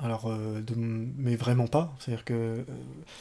Alors, 0.00 0.30
de- 0.30 0.74
mais 0.76 1.34
vraiment 1.34 1.66
pas. 1.66 1.92
C'est-à-dire 1.98 2.24
que. 2.24 2.64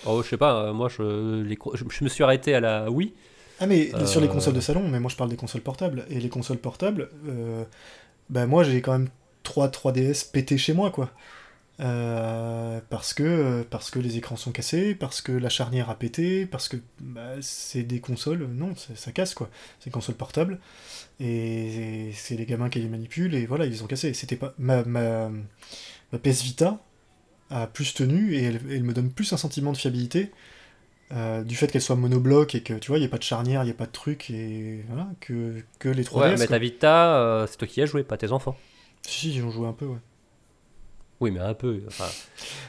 Oh, 0.06 0.22
je 0.24 0.30
sais 0.30 0.38
pas, 0.38 0.72
moi, 0.74 0.90
je, 0.90 1.42
les 1.42 1.58
je, 1.74 2.04
me 2.04 2.10
suis 2.10 2.24
arrêté 2.24 2.54
à 2.54 2.60
la 2.60 2.92
Wii. 2.92 3.14
Ah 3.60 3.66
mais 3.66 3.90
sur 4.06 4.22
les 4.22 4.28
consoles 4.28 4.54
de 4.54 4.60
salon, 4.60 4.88
mais 4.88 5.00
moi 5.00 5.10
je 5.10 5.16
parle 5.16 5.32
des 5.32 5.36
consoles 5.36 5.62
portables. 5.62 6.06
Et 6.12 6.20
les 6.20 6.30
consoles 6.30 6.60
portables, 6.60 7.10
bah 8.30 8.46
moi 8.46 8.64
j'ai 8.64 8.84
quand 8.84 8.92
même 8.92 9.10
3 9.48 9.70
3DS 9.70 10.30
pétés 10.32 10.58
chez 10.58 10.74
moi 10.74 10.92
quoi. 10.92 11.12
Euh, 11.80 12.80
parce 12.90 13.14
que 13.14 13.64
parce 13.70 13.92
que 13.92 14.00
les 14.00 14.18
écrans 14.18 14.36
sont 14.36 14.52
cassés, 14.52 14.96
parce 14.96 15.22
que 15.22 15.32
la 15.32 15.50
charnière 15.50 15.90
a 15.90 15.96
pété, 15.96 16.46
parce 16.46 16.68
que 16.68 16.78
bah, 17.00 17.36
c'est 17.40 17.84
des 17.84 18.02
consoles, 18.02 18.48
non, 18.48 18.74
ça, 18.76 19.12
casse 19.12 19.34
quoi. 19.34 19.50
C'est 19.80 19.86
des 19.86 19.94
consoles 19.94 20.16
portables 20.16 20.60
et 21.20 22.12
c'est 22.14 22.36
les 22.36 22.46
gamins 22.46 22.70
qui 22.70 22.80
les 22.80 22.90
manipulent 22.90 23.36
et 23.36 23.46
voilà 23.46 23.66
ils 23.66 23.72
les 23.72 23.84
ont 23.84 23.88
cassés. 23.88 24.14
C'était 24.14 24.36
pas 24.36 24.54
ma, 24.58 24.84
ma, 24.84 25.30
ma 26.12 26.20
PS 26.20 26.44
Vita 26.44 26.80
a 27.50 27.68
plus 27.68 27.94
tenu 27.94 28.36
et 28.36 28.44
elle, 28.44 28.60
elle 28.70 28.84
me 28.84 28.94
donne 28.94 29.12
plus 29.12 29.32
un 29.32 29.38
sentiment 29.38 29.72
de 29.72 29.78
fiabilité 29.78 30.32
euh, 31.14 31.42
du 31.44 31.56
fait 31.56 31.68
qu'elle 31.68 31.82
soit 31.82 31.96
monobloc 31.96 32.54
et 32.54 32.62
que 32.62 32.74
tu 32.74 32.90
vois, 32.90 32.98
il 32.98 33.02
n'y 33.02 33.08
a 33.08 33.10
pas 33.10 33.18
de 33.18 33.24
charnière, 33.24 33.64
il 33.64 33.68
n'y 33.68 33.72
a 33.72 33.76
pas 33.76 33.86
de 33.86 33.92
truc, 33.92 34.30
et 34.30 34.84
voilà, 34.90 35.08
que, 35.22 35.64
que 35.80 35.88
les 35.88 36.04
3DS. 36.04 36.18
Ouais, 36.18 36.32
mais 36.32 36.38
quoi. 36.38 36.48
ta 36.48 36.58
Vita, 36.58 37.18
euh, 37.20 37.48
c'est 37.48 37.56
toi 37.56 37.68
qui 37.68 37.80
y 37.80 37.84
as 37.84 37.86
joué, 37.86 38.04
pas 38.04 38.18
tes 38.18 38.34
enfants. 38.34 38.58
Si, 39.04 39.32
si, 39.32 39.36
ils 39.38 39.44
ont 39.44 39.52
joué 39.52 39.68
un 39.68 39.74
peu, 39.74 39.86
ouais. 39.86 39.98
Oui, 41.20 41.32
mais 41.32 41.40
un 41.40 41.54
peu. 41.54 41.82
enfin. 41.88 42.06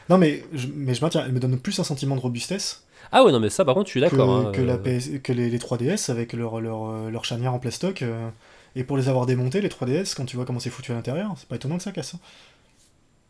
Non, 0.08 0.16
mais 0.18 0.42
je, 0.54 0.68
mais 0.74 0.94
je 0.94 1.02
maintiens, 1.02 1.22
elle 1.26 1.32
me 1.32 1.40
donne 1.40 1.58
plus 1.60 1.78
un 1.80 1.84
sentiment 1.84 2.16
de 2.16 2.20
robustesse 2.20 2.86
Ah 3.12 3.22
ouais, 3.24 3.30
non, 3.32 3.40
mais 3.40 3.50
ça, 3.50 3.64
par 3.64 3.74
contre, 3.74 3.88
je 3.88 3.90
suis 3.92 4.00
que, 4.00 4.06
d'accord. 4.06 4.30
hein, 4.48 4.52
que, 4.52 4.62
la 4.62 4.74
euh, 4.74 4.98
PS, 4.98 5.10
que 5.22 5.32
les, 5.32 5.50
les 5.50 5.58
3DS 5.58 6.10
avec 6.10 6.32
leur, 6.32 6.60
leur, 6.60 6.88
euh, 6.88 7.10
leur 7.10 7.24
charnière 7.24 7.52
en 7.52 7.58
plastoc. 7.58 8.02
euh, 8.02 8.30
et 8.76 8.84
pour 8.84 8.96
les 8.96 9.08
avoir 9.08 9.26
démontés, 9.26 9.60
les 9.60 9.68
3DS, 9.68 10.14
quand 10.14 10.24
tu 10.24 10.36
vois 10.36 10.44
comment 10.46 10.60
c'est 10.60 10.70
foutu 10.70 10.92
à 10.92 10.94
l'intérieur, 10.94 11.34
c'est 11.36 11.48
pas 11.48 11.56
étonnant 11.56 11.76
que 11.76 11.82
ça 11.82 11.92
casse. 11.92 12.14
hein. 12.14 12.20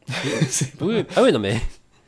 Pas- 0.78 0.84
Oui, 0.86 1.04
ah 1.16 1.22
oui, 1.22 1.32
non, 1.32 1.38
mais 1.38 1.56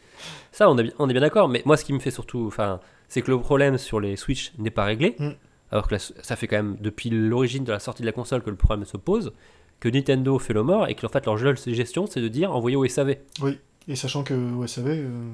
ça, 0.52 0.70
on 0.70 0.78
est, 0.78 0.84
bien- 0.84 0.92
on 0.98 1.08
est 1.08 1.12
bien 1.12 1.20
d'accord. 1.22 1.48
Mais 1.48 1.62
moi, 1.64 1.76
ce 1.76 1.84
qui 1.84 1.92
me 1.92 1.98
fait 1.98 2.10
surtout, 2.10 2.46
enfin, 2.46 2.80
c'est 3.08 3.22
que 3.22 3.30
le 3.30 3.40
problème 3.40 3.76
sur 3.78 3.98
les 4.00 4.16
Switch 4.16 4.52
n'est 4.58 4.70
pas 4.70 4.84
réglé. 4.84 5.16
Mm. 5.18 5.30
Alors 5.72 5.86
que 5.88 5.94
la- 5.94 6.00
ça 6.00 6.36
fait 6.36 6.46
quand 6.48 6.56
même 6.56 6.76
depuis 6.80 7.10
l'origine 7.10 7.64
de 7.64 7.72
la 7.72 7.78
sortie 7.80 8.02
de 8.02 8.06
la 8.06 8.12
console 8.12 8.42
que 8.42 8.50
le 8.50 8.56
problème 8.56 8.84
se 8.86 8.96
pose, 8.96 9.32
que 9.80 9.88
Nintendo 9.88 10.38
fait 10.38 10.52
le 10.52 10.62
mort 10.62 10.88
et 10.88 10.94
que 10.94 11.06
en 11.06 11.08
fait 11.08 11.24
leur 11.26 11.36
jeu 11.36 11.52
de 11.52 11.72
gestion, 11.72 12.06
c'est 12.06 12.20
de 12.20 12.28
dire 12.28 12.54
envoyez 12.54 12.76
au 12.76 12.86
SAV. 12.86 13.16
Oui, 13.42 13.58
et 13.88 13.96
sachant 13.96 14.22
que 14.22 14.34
au 14.34 14.66
SAV, 14.66 14.88
euh, 14.88 15.30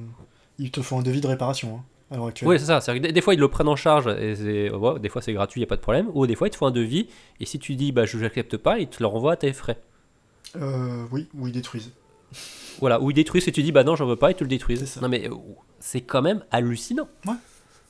ils 0.59 0.71
te 0.71 0.81
font 0.81 1.01
un 1.01 1.03
devis 1.03 1.21
de 1.21 1.27
réparation 1.27 1.77
hein, 1.77 1.85
à 2.11 2.17
l'heure 2.17 2.27
actuelle. 2.27 2.49
Oui, 2.49 2.59
c'est 2.59 2.67
ça. 2.67 2.81
Que 2.81 2.99
des, 2.99 3.13
des 3.13 3.21
fois 3.21 3.35
ils 3.35 3.41
le 3.41 3.49
prennent 3.49 3.69
en 3.69 3.77
charge 3.77 4.07
et 4.07 4.71
ouais, 4.71 4.99
des 5.01 5.09
fois 5.09 5.23
c'est 5.23 5.33
gratuit, 5.33 5.61
il 5.61 5.65
y 5.65 5.67
a 5.67 5.69
pas 5.69 5.77
de 5.77 5.83
problème. 5.83 6.09
Ou 6.15 6.27
des 6.27 6.37
fois 6.37 6.49
ils 6.49 6.53
te 6.53 6.57
font 6.57 6.67
un 6.67 6.71
devis 6.71 7.09
et 7.41 7.47
si 7.47 7.59
tu 7.59 7.75
dis 7.75 7.93
bah 7.93 8.07
je 8.07 8.17
n'accepte 8.19 8.57
pas, 8.57 8.79
ils 8.79 8.89
te 8.89 9.03
le 9.03 9.07
renvoient 9.07 9.33
à 9.33 9.37
tes 9.37 9.53
frais. 9.53 9.81
Euh, 10.57 11.05
oui, 11.11 11.29
ou 11.35 11.47
ils 11.47 11.53
détruisent. 11.53 11.93
Voilà. 12.79 13.01
Ou 13.01 13.11
ils 13.11 13.15
détruisent 13.15 13.49
et 13.49 13.53
tu 13.53 13.63
dis 13.63 13.73
bah 13.73 13.85
non 13.85 13.97
j'en 13.97 14.05
veux 14.05 14.17
pas, 14.17 14.31
ils 14.31 14.35
te 14.35 14.45
le 14.45 14.49
détruisent. 14.49 15.01
Non 15.01 15.09
mais 15.09 15.27
euh, 15.31 15.35
c'est 15.81 16.03
quand 16.03 16.21
même 16.21 16.45
hallucinant. 16.51 17.09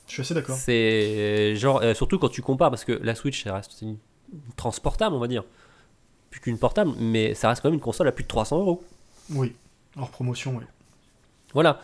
Je 0.07 0.13
suis 0.13 0.21
assez 0.21 0.33
d'accord. 0.33 0.55
C'est 0.55 1.55
genre, 1.55 1.81
euh, 1.83 1.93
surtout 1.93 2.17
quand 2.17 2.29
tu 2.29 2.41
compares, 2.41 2.69
parce 2.69 2.85
que 2.85 2.93
la 2.93 3.13
Switch, 3.13 3.43
ça 3.43 3.53
reste 3.53 3.81
une 3.81 3.97
transportable, 4.55 5.15
on 5.15 5.19
va 5.19 5.27
dire. 5.27 5.43
Plus 6.29 6.39
qu'une 6.39 6.57
portable, 6.57 6.91
mais 6.99 7.33
ça 7.33 7.49
reste 7.49 7.61
quand 7.61 7.69
même 7.69 7.75
une 7.75 7.81
console 7.81 8.07
à 8.07 8.11
plus 8.11 8.23
de 8.23 8.27
300 8.27 8.59
euros. 8.59 8.83
Oui, 9.31 9.53
hors 9.97 10.09
promotion, 10.09 10.55
oui. 10.57 10.63
Voilà. 11.53 11.81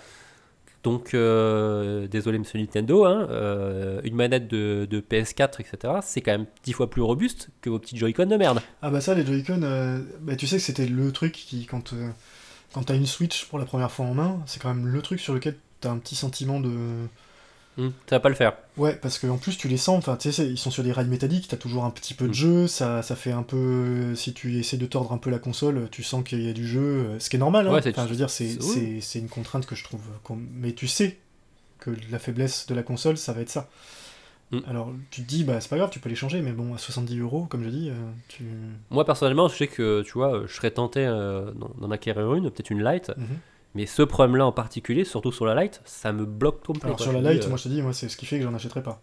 Donc, 0.83 1.13
euh, 1.13 2.07
désolé, 2.07 2.37
monsieur 2.37 2.59
Nintendo, 2.59 3.05
hein, 3.05 3.27
euh, 3.29 4.01
une 4.03 4.15
manette 4.15 4.49
de, 4.49 4.85
de 4.89 4.99
PS4, 4.99 5.61
etc., 5.61 5.93
c'est 6.01 6.19
quand 6.19 6.33
même 6.33 6.45
10 6.65 6.73
fois 6.73 6.89
plus 6.89 7.01
robuste 7.01 7.49
que 7.61 7.69
vos 7.69 7.79
petits 7.79 7.97
Joy-Con 7.97 8.25
de 8.25 8.35
merde. 8.35 8.59
Ah 8.81 8.89
bah 8.89 8.99
ça, 8.99 9.15
les 9.15 9.25
Joy-Con, 9.25 9.61
euh, 9.63 10.01
bah, 10.19 10.35
tu 10.35 10.45
sais 10.45 10.57
que 10.57 10.61
c'était 10.61 10.85
le 10.85 11.13
truc 11.13 11.31
qui, 11.31 11.65
quand, 11.65 11.93
quand 12.73 12.83
t'as 12.83 12.95
une 12.95 13.05
Switch 13.05 13.45
pour 13.45 13.59
la 13.59 13.65
première 13.65 13.91
fois 13.91 14.05
en 14.05 14.13
main, 14.13 14.41
c'est 14.45 14.61
quand 14.61 14.73
même 14.73 14.87
le 14.87 15.01
truc 15.01 15.21
sur 15.21 15.33
lequel 15.33 15.55
t'as 15.79 15.89
un 15.89 15.97
petit 15.97 16.15
sentiment 16.15 16.59
de... 16.59 17.07
Hmm, 17.77 17.89
ça 18.07 18.17
va 18.17 18.19
pas 18.19 18.29
le 18.29 18.35
faire. 18.35 18.53
Ouais, 18.77 18.95
parce 18.95 19.17
qu'en 19.17 19.37
plus 19.37 19.57
tu 19.57 19.67
les 19.67 19.77
sens, 19.77 19.97
enfin 19.97 20.15
tu 20.15 20.31
sais, 20.31 20.47
ils 20.47 20.57
sont 20.59 20.69
sur 20.69 20.83
des 20.83 20.91
rails 20.91 21.07
métalliques, 21.07 21.47
t'as 21.47 21.57
toujours 21.57 21.85
un 21.85 21.89
petit 21.89 22.13
peu 22.13 22.25
de 22.25 22.29
Mm. 22.31 22.33
jeu, 22.35 22.67
ça, 22.67 23.01
ça 23.01 23.15
fait 23.15 23.31
un 23.31 23.41
peu... 23.43 24.13
Si 24.15 24.33
tu 24.33 24.59
essaies 24.59 24.77
de 24.77 24.85
tordre 24.85 25.11
un 25.11 25.17
peu 25.17 25.29
la 25.31 25.39
console, 25.39 25.87
tu 25.91 26.03
sens 26.03 26.23
qu'il 26.23 26.43
y 26.43 26.49
a 26.49 26.53
du 26.53 26.67
jeu, 26.67 26.81
euh, 26.81 27.19
ce 27.19 27.29
qui 27.29 27.35
est 27.37 27.39
normal, 27.39 27.67
hein. 27.67 27.73
Ouais, 27.73 27.87
Enfin, 27.87 28.03
je 28.05 28.09
veux 28.11 28.15
dire, 28.15 28.29
c'est 28.29 29.19
une 29.19 29.29
contrainte 29.29 29.65
que 29.65 29.75
je 29.75 29.83
trouve... 29.83 30.01
Mais 30.53 30.73
tu 30.73 30.87
sais 30.87 31.17
que 31.79 31.91
la 32.11 32.19
faiblesse 32.19 32.67
de 32.67 32.75
la 32.75 32.83
console, 32.83 33.17
ça 33.17 33.33
va 33.33 33.41
être 33.41 33.49
ça. 33.49 33.69
Mm. 34.51 34.59
Alors 34.67 34.91
tu 35.09 35.23
te 35.23 35.27
dis, 35.27 35.43
bah 35.43 35.59
c'est 35.59 35.69
pas 35.69 35.77
grave, 35.77 35.89
tu 35.89 35.99
peux 35.99 36.09
les 36.09 36.15
changer, 36.15 36.41
mais 36.41 36.51
bon, 36.51 36.75
à 36.75 36.77
70 36.77 37.17
euros, 37.19 37.45
comme 37.49 37.63
je 37.63 37.69
dis, 37.69 37.89
euh, 37.89 37.93
tu... 38.27 38.43
Moi, 38.91 39.03
personnellement, 39.03 39.47
je 39.47 39.55
sais 39.55 39.67
que, 39.67 40.03
tu 40.03 40.11
vois, 40.13 40.43
je 40.45 40.53
serais 40.53 40.69
tenté 40.71 40.99
euh, 41.05 41.51
d'en 41.79 41.89
acquérir 41.89 42.33
une, 42.35 42.51
peut-être 42.51 42.69
une 42.69 42.83
Lite, 42.87 43.11
Mhm. 43.17 43.25
Mais 43.75 43.85
ce 43.85 44.03
problème-là 44.03 44.45
en 44.45 44.51
particulier, 44.51 45.03
surtout 45.03 45.31
sur 45.31 45.45
la 45.45 45.61
Lite, 45.61 45.81
ça 45.85 46.11
me 46.13 46.25
bloque 46.25 46.63
complètement. 46.65 46.89
Alors 46.89 46.99
sur 47.01 47.11
la 47.11 47.33
Lite, 47.33 47.47
moi 47.47 47.57
je 47.57 47.63
te 47.63 47.69
dis, 47.69 47.81
moi 47.81 47.93
c'est 47.93 48.07
ce 48.09 48.17
qui 48.17 48.25
fait 48.25 48.37
que 48.37 48.43
j'en 48.43 48.53
achèterai 48.53 48.83
pas. 48.83 49.01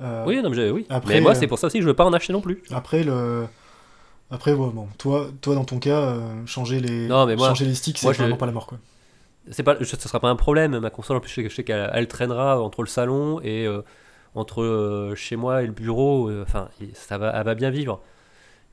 Euh, 0.00 0.24
Oui, 0.26 0.40
non, 0.42 0.50
mais, 0.50 0.70
oui. 0.70 0.86
Après, 0.88 1.14
mais 1.14 1.20
moi, 1.20 1.32
euh, 1.32 1.34
c'est 1.34 1.46
pour 1.46 1.58
ça 1.58 1.68
aussi 1.68 1.78
que 1.78 1.82
je 1.82 1.88
veux 1.88 1.94
pas 1.94 2.04
en 2.04 2.12
acheter 2.12 2.32
non 2.32 2.40
plus. 2.40 2.62
Après 2.70 3.02
le. 3.04 3.46
Après, 4.30 4.52
ouais, 4.52 4.70
bon, 4.72 4.88
toi, 4.98 5.28
toi 5.40 5.54
dans 5.54 5.64
ton 5.64 5.78
cas, 5.78 6.00
euh, 6.00 6.46
changer 6.46 6.80
les, 6.80 7.06
Non, 7.06 7.26
mais 7.26 7.36
moi- 7.36 7.48
changer 7.48 7.64
les 7.66 7.74
sticks, 7.74 7.98
c'est 7.98 8.12
je- 8.12 8.18
vraiment 8.18 8.36
pas 8.36 8.46
la 8.46 8.52
mort 8.52 8.66
quoi. 8.66 8.78
C'est 9.50 9.62
pas, 9.62 9.76
ce 9.84 9.96
sera 9.96 10.20
pas 10.20 10.28
un 10.30 10.36
problème. 10.36 10.78
Ma 10.78 10.90
console, 10.90 11.18
en 11.18 11.20
plus, 11.20 11.30
je 11.30 11.48
sais, 11.48 11.64
qu'elle 11.64 11.90
elle 11.92 12.08
traînera 12.08 12.60
entre 12.62 12.82
le 12.82 12.88
salon 12.88 13.40
et 13.42 13.66
euh, 13.66 13.82
entre 14.34 14.62
euh, 14.62 15.14
chez 15.14 15.36
moi 15.36 15.62
et 15.62 15.66
le 15.66 15.72
bureau. 15.72 16.28
euh, 16.30 16.42
Enfin, 16.42 16.68
ça 16.94 17.18
va, 17.18 17.30
elle 17.36 17.44
va 17.44 17.54
bien 17.54 17.70
vivre. 17.70 18.00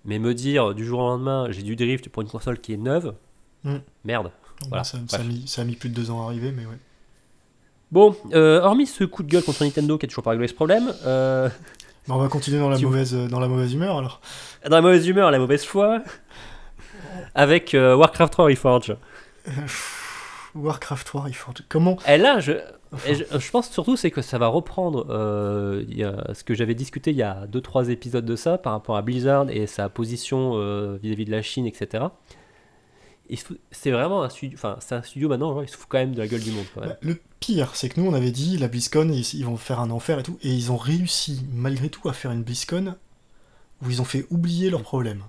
Mais 0.05 0.17
me 0.17 0.33
dire 0.33 0.73
du 0.73 0.85
jour 0.85 0.99
au 1.01 1.07
lendemain, 1.07 1.47
j'ai 1.51 1.61
du 1.61 1.75
drift 1.75 2.09
pour 2.09 2.21
une 2.23 2.29
console 2.29 2.59
qui 2.59 2.73
est 2.73 2.77
neuve, 2.77 3.13
Mm. 3.63 3.75
merde. 4.05 4.31
Voilà, 4.69 4.83
ça, 4.83 4.97
ça 5.07 5.17
a 5.17 5.23
mis, 5.23 5.47
ça 5.47 5.61
a 5.61 5.65
mis 5.65 5.75
plus 5.75 5.89
de 5.89 5.95
deux 5.95 6.11
ans 6.11 6.21
à 6.21 6.25
arriver, 6.25 6.51
mais 6.51 6.65
ouais. 6.65 6.77
Bon, 7.91 8.15
euh, 8.33 8.61
hormis 8.61 8.85
ce 8.87 9.03
coup 9.03 9.21
de 9.23 9.29
gueule 9.29 9.43
contre 9.43 9.63
Nintendo 9.63 9.97
qui 9.97 10.05
a 10.05 10.07
toujours 10.09 10.23
pas 10.23 10.29
réglé 10.31 10.47
ce 10.47 10.53
problème, 10.53 10.93
euh, 11.05 11.49
on 12.07 12.17
va 12.17 12.27
continuer 12.29 12.59
dans 12.59 12.69
la, 12.69 12.77
Si 12.77 12.83
vous- 12.83 12.89
mauvaise, 12.89 13.13
dans 13.13 13.39
la 13.39 13.47
mauvaise 13.47 13.73
humeur 13.73 13.97
alors. 13.97 14.21
dans 14.69 14.75
la 14.77 14.81
mauvaise 14.81 15.07
humeur, 15.07 15.29
la 15.31 15.39
mauvaise 15.39 15.65
foi, 15.65 16.01
avec 17.35 17.73
euh, 17.73 17.95
Warcraft 17.95 18.31
3 18.33 18.45
Reforged. 18.45 18.97
Warcraft 20.55 21.05
3, 21.07 21.25
il 21.27 21.33
faut. 21.35 21.51
Comment 21.69 21.97
Et 22.07 22.17
là, 22.17 22.39
je, 22.39 22.51
et 23.07 23.15
je, 23.15 23.23
je 23.39 23.51
pense 23.51 23.69
surtout 23.69 23.95
c'est 23.95 24.11
que 24.11 24.21
ça 24.21 24.37
va 24.37 24.47
reprendre 24.47 25.07
euh, 25.09 25.83
il 25.87 25.97
y 25.97 26.03
a- 26.03 26.33
ce 26.33 26.43
que 26.43 26.53
j'avais 26.53 26.75
discuté 26.75 27.11
il 27.11 27.17
y 27.17 27.23
a 27.23 27.45
2-3 27.51 27.89
épisodes 27.89 28.25
de 28.25 28.35
ça 28.35 28.57
par 28.57 28.73
rapport 28.73 28.97
à 28.97 29.01
Blizzard 29.01 29.49
et 29.49 29.65
sa 29.67 29.87
position 29.89 30.53
euh, 30.55 30.97
vis-à-vis 31.01 31.25
de 31.25 31.31
la 31.31 31.41
Chine, 31.41 31.65
etc. 31.65 32.05
C'est 33.71 33.91
vraiment 33.91 34.23
un 34.23 34.29
studio, 34.29 34.57
enfin 34.57 34.77
c'est 34.79 34.95
un 34.95 35.01
studio 35.03 35.29
maintenant, 35.29 35.53
genre, 35.53 35.63
il 35.63 35.69
se 35.69 35.77
fout 35.77 35.87
quand 35.89 35.97
même 35.99 36.13
de 36.13 36.19
la 36.19 36.27
gueule 36.27 36.41
du 36.41 36.51
monde. 36.51 36.65
Quand 36.73 36.81
même. 36.81 36.89
Bah, 36.89 36.97
Le 37.01 37.19
pire, 37.39 37.71
c'est 37.75 37.89
que 37.89 37.99
nous, 37.99 38.07
on 38.09 38.13
avait 38.13 38.31
dit, 38.31 38.57
la 38.57 38.67
BlizzCon, 38.67 39.09
ils, 39.09 39.21
ils 39.35 39.45
vont 39.45 39.57
faire 39.57 39.79
un 39.79 39.89
enfer 39.91 40.19
et 40.19 40.23
tout, 40.23 40.37
et 40.43 40.49
ils 40.49 40.71
ont 40.71 40.77
réussi, 40.77 41.41
malgré 41.53 41.89
tout, 41.89 42.07
à 42.09 42.13
faire 42.13 42.31
une 42.31 42.43
BlizzCon 42.43 42.95
où 43.83 43.89
ils 43.89 44.01
ont 44.01 44.05
fait 44.05 44.25
oublier 44.29 44.69
leurs 44.69 44.83
problèmes. 44.83 45.23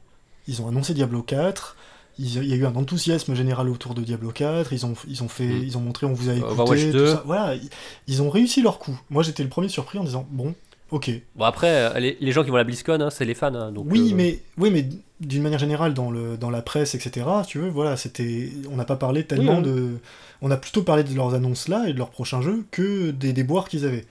Ils 0.48 0.60
ont 0.62 0.68
annoncé 0.68 0.94
Diablo 0.94 1.22
4, 1.22 1.76
ils- 2.18 2.36
il 2.36 2.46
y 2.46 2.52
a 2.52 2.56
eu 2.56 2.66
un 2.66 2.74
enthousiasme 2.76 3.34
général 3.34 3.68
autour 3.70 3.94
de 3.94 4.02
Diablo 4.02 4.30
4, 4.32 4.72
ils 4.72 4.84
ont, 4.84 4.94
ils 5.08 5.22
ont, 5.22 5.28
fait, 5.28 5.46
Mm. 5.46 5.62
ils 5.62 5.78
ont 5.78 5.80
montré, 5.80 6.06
on 6.06 6.12
vous 6.12 6.28
a 6.28 6.34
écouté, 6.34 6.90
tout 6.90 6.98
2. 6.98 7.06
ça. 7.12 7.22
Voilà, 7.24 7.54
ils, 7.54 7.70
ils 8.08 8.20
ont 8.22 8.28
réussi 8.30 8.60
leur 8.62 8.78
coup. 8.78 8.98
Moi, 9.10 9.22
j'étais 9.22 9.42
le 9.42 9.48
premier 9.48 9.68
surpris 9.68 9.98
en 9.98 10.04
disant, 10.04 10.26
bon, 10.30 10.54
ok. 10.92 11.10
Bon 11.34 11.44
après, 11.44 11.68
euh, 11.68 11.98
les, 11.98 12.16
les 12.20 12.32
gens 12.32 12.44
qui 12.44 12.50
vont 12.50 12.54
à 12.56 12.58
la 12.58 12.64
BlizzCon, 12.64 13.00
hein, 13.00 13.10
c'est 13.10 13.24
les 13.24 13.34
fans. 13.34 13.52
hein, 13.54 13.72
donc, 13.72 13.86
oui, 13.90 14.10
euh, 14.12 14.16
mais, 14.16 14.38
oui, 14.58 14.70
mais 14.70 14.86
d'une 15.20 15.42
manière 15.42 15.58
générale, 15.58 15.92
dans, 15.94 16.10
le, 16.10 16.36
dans 16.36 16.50
la 16.50 16.62
presse, 16.62 16.94
etc., 16.94 17.26
tu 17.46 17.58
veux, 17.58 17.68
voilà, 17.68 17.96
c'était, 17.96 18.50
on 18.70 18.76
n'a 18.76 18.84
pas 18.84 18.96
parlé 18.96 19.24
tellement 19.24 19.58
hein. 19.58 19.62
de... 19.62 19.96
On 20.40 20.50
a 20.50 20.56
plutôt 20.56 20.82
parlé 20.82 21.02
de 21.04 21.14
leurs 21.14 21.34
annonces 21.34 21.68
là 21.68 21.88
et 21.88 21.92
de 21.92 21.98
leurs 21.98 22.10
prochains 22.10 22.42
jeux 22.42 22.64
que 22.70 23.10
des 23.12 23.32
déboires 23.32 23.68
qu'ils 23.68 23.84
avaient. 23.84 24.04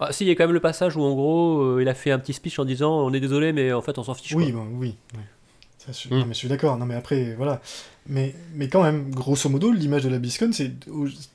Ah, 0.00 0.12
si, 0.12 0.24
il 0.24 0.28
y 0.28 0.30
a 0.30 0.34
quand 0.34 0.44
même 0.44 0.52
le 0.54 0.58
passage 0.60 0.96
où 0.96 1.02
en 1.02 1.14
gros, 1.14 1.60
euh, 1.62 1.78
il 1.82 1.88
a 1.88 1.94
fait 1.94 2.10
un 2.10 2.18
petit 2.18 2.32
speech 2.32 2.58
en 2.58 2.64
disant 2.64 2.92
on 3.06 3.12
est 3.12 3.20
désolé, 3.20 3.52
mais 3.52 3.72
en 3.72 3.80
fait 3.82 3.96
on 3.98 4.02
s'en 4.02 4.14
fiche. 4.14 4.34
Oui, 4.34 4.50
quoi. 4.50 4.60
bon, 4.62 4.66
oui. 4.78 4.96
Ça, 5.78 5.92
je, 5.92 6.12
Mm. 6.12 6.18
non, 6.18 6.26
mais 6.26 6.34
je 6.34 6.38
suis 6.38 6.48
d'accord. 6.48 6.76
Non, 6.76 6.86
mais 6.86 6.94
après, 6.96 7.34
voilà. 7.36 7.60
Mais, 8.08 8.34
mais 8.54 8.68
quand 8.68 8.82
même, 8.82 9.10
grosso 9.10 9.48
modo, 9.48 9.70
l'image 9.70 10.02
de 10.02 10.08
la 10.08 10.18
BlizzCon, 10.18 10.50
c'est. 10.52 10.72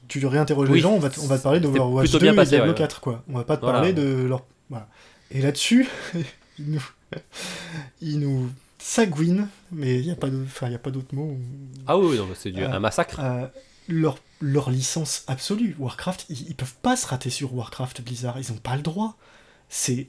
Tu 0.10 0.26
réinterroges 0.26 0.70
Oui, 0.70 0.76
les 0.76 0.82
gens, 0.82 0.92
on 0.94 1.00
va, 1.00 1.10
te- 1.10 1.20
on 1.22 1.28
va 1.28 1.38
te 1.38 1.44
parler 1.44 1.62
d'Overwatch 1.62 2.06
plutôt 2.10 2.20
2 2.20 2.24
bien 2.26 2.34
et 2.34 2.36
passé, 2.36 2.52
Diablo 2.52 2.72
ouais. 2.72 2.78
4, 2.78 3.00
quoi. 3.00 3.24
On 3.30 3.38
va 3.38 3.46
pas 3.46 3.56
te 3.56 3.62
Voilà. 3.62 3.78
parler 3.80 3.94
de 3.94 4.24
leur. 4.28 4.44
Voilà. 4.70 4.90
Et 5.32 5.42
là-dessus, 5.42 5.88
ils 6.60 6.72
nous. 6.72 6.86
ils 8.02 8.20
nous 8.20 8.50
sagouinent, 8.80 9.48
mais 9.72 10.00
il 10.00 10.06
n'y 10.06 10.12
a 10.12 10.16
pas 10.16 10.28
il 10.28 10.92
d'autre 10.92 11.14
mot. 11.16 11.38
Ah 11.88 11.98
oui, 11.98 12.18
c'est 12.36 12.52
Euh, 12.64 12.72
un 12.72 12.80
massacre. 12.80 13.20
Euh, 13.20 13.48
leur, 13.88 14.18
leur 14.42 14.70
licence 14.70 15.24
absolue, 15.28 15.76
Warcraft, 15.80 16.26
ils, 16.30 16.50
ils 16.50 16.56
peuvent 16.56 16.76
pas 16.82 16.96
se 16.98 17.08
rater 17.08 17.30
sur 17.30 17.54
Warcraft 17.54 18.02
Blizzard, 18.02 18.40
ils 18.40 18.52
ont 18.52 18.58
pas 18.58 18.76
le 18.76 18.82
droit. 18.82 19.18
C'est 19.70 20.08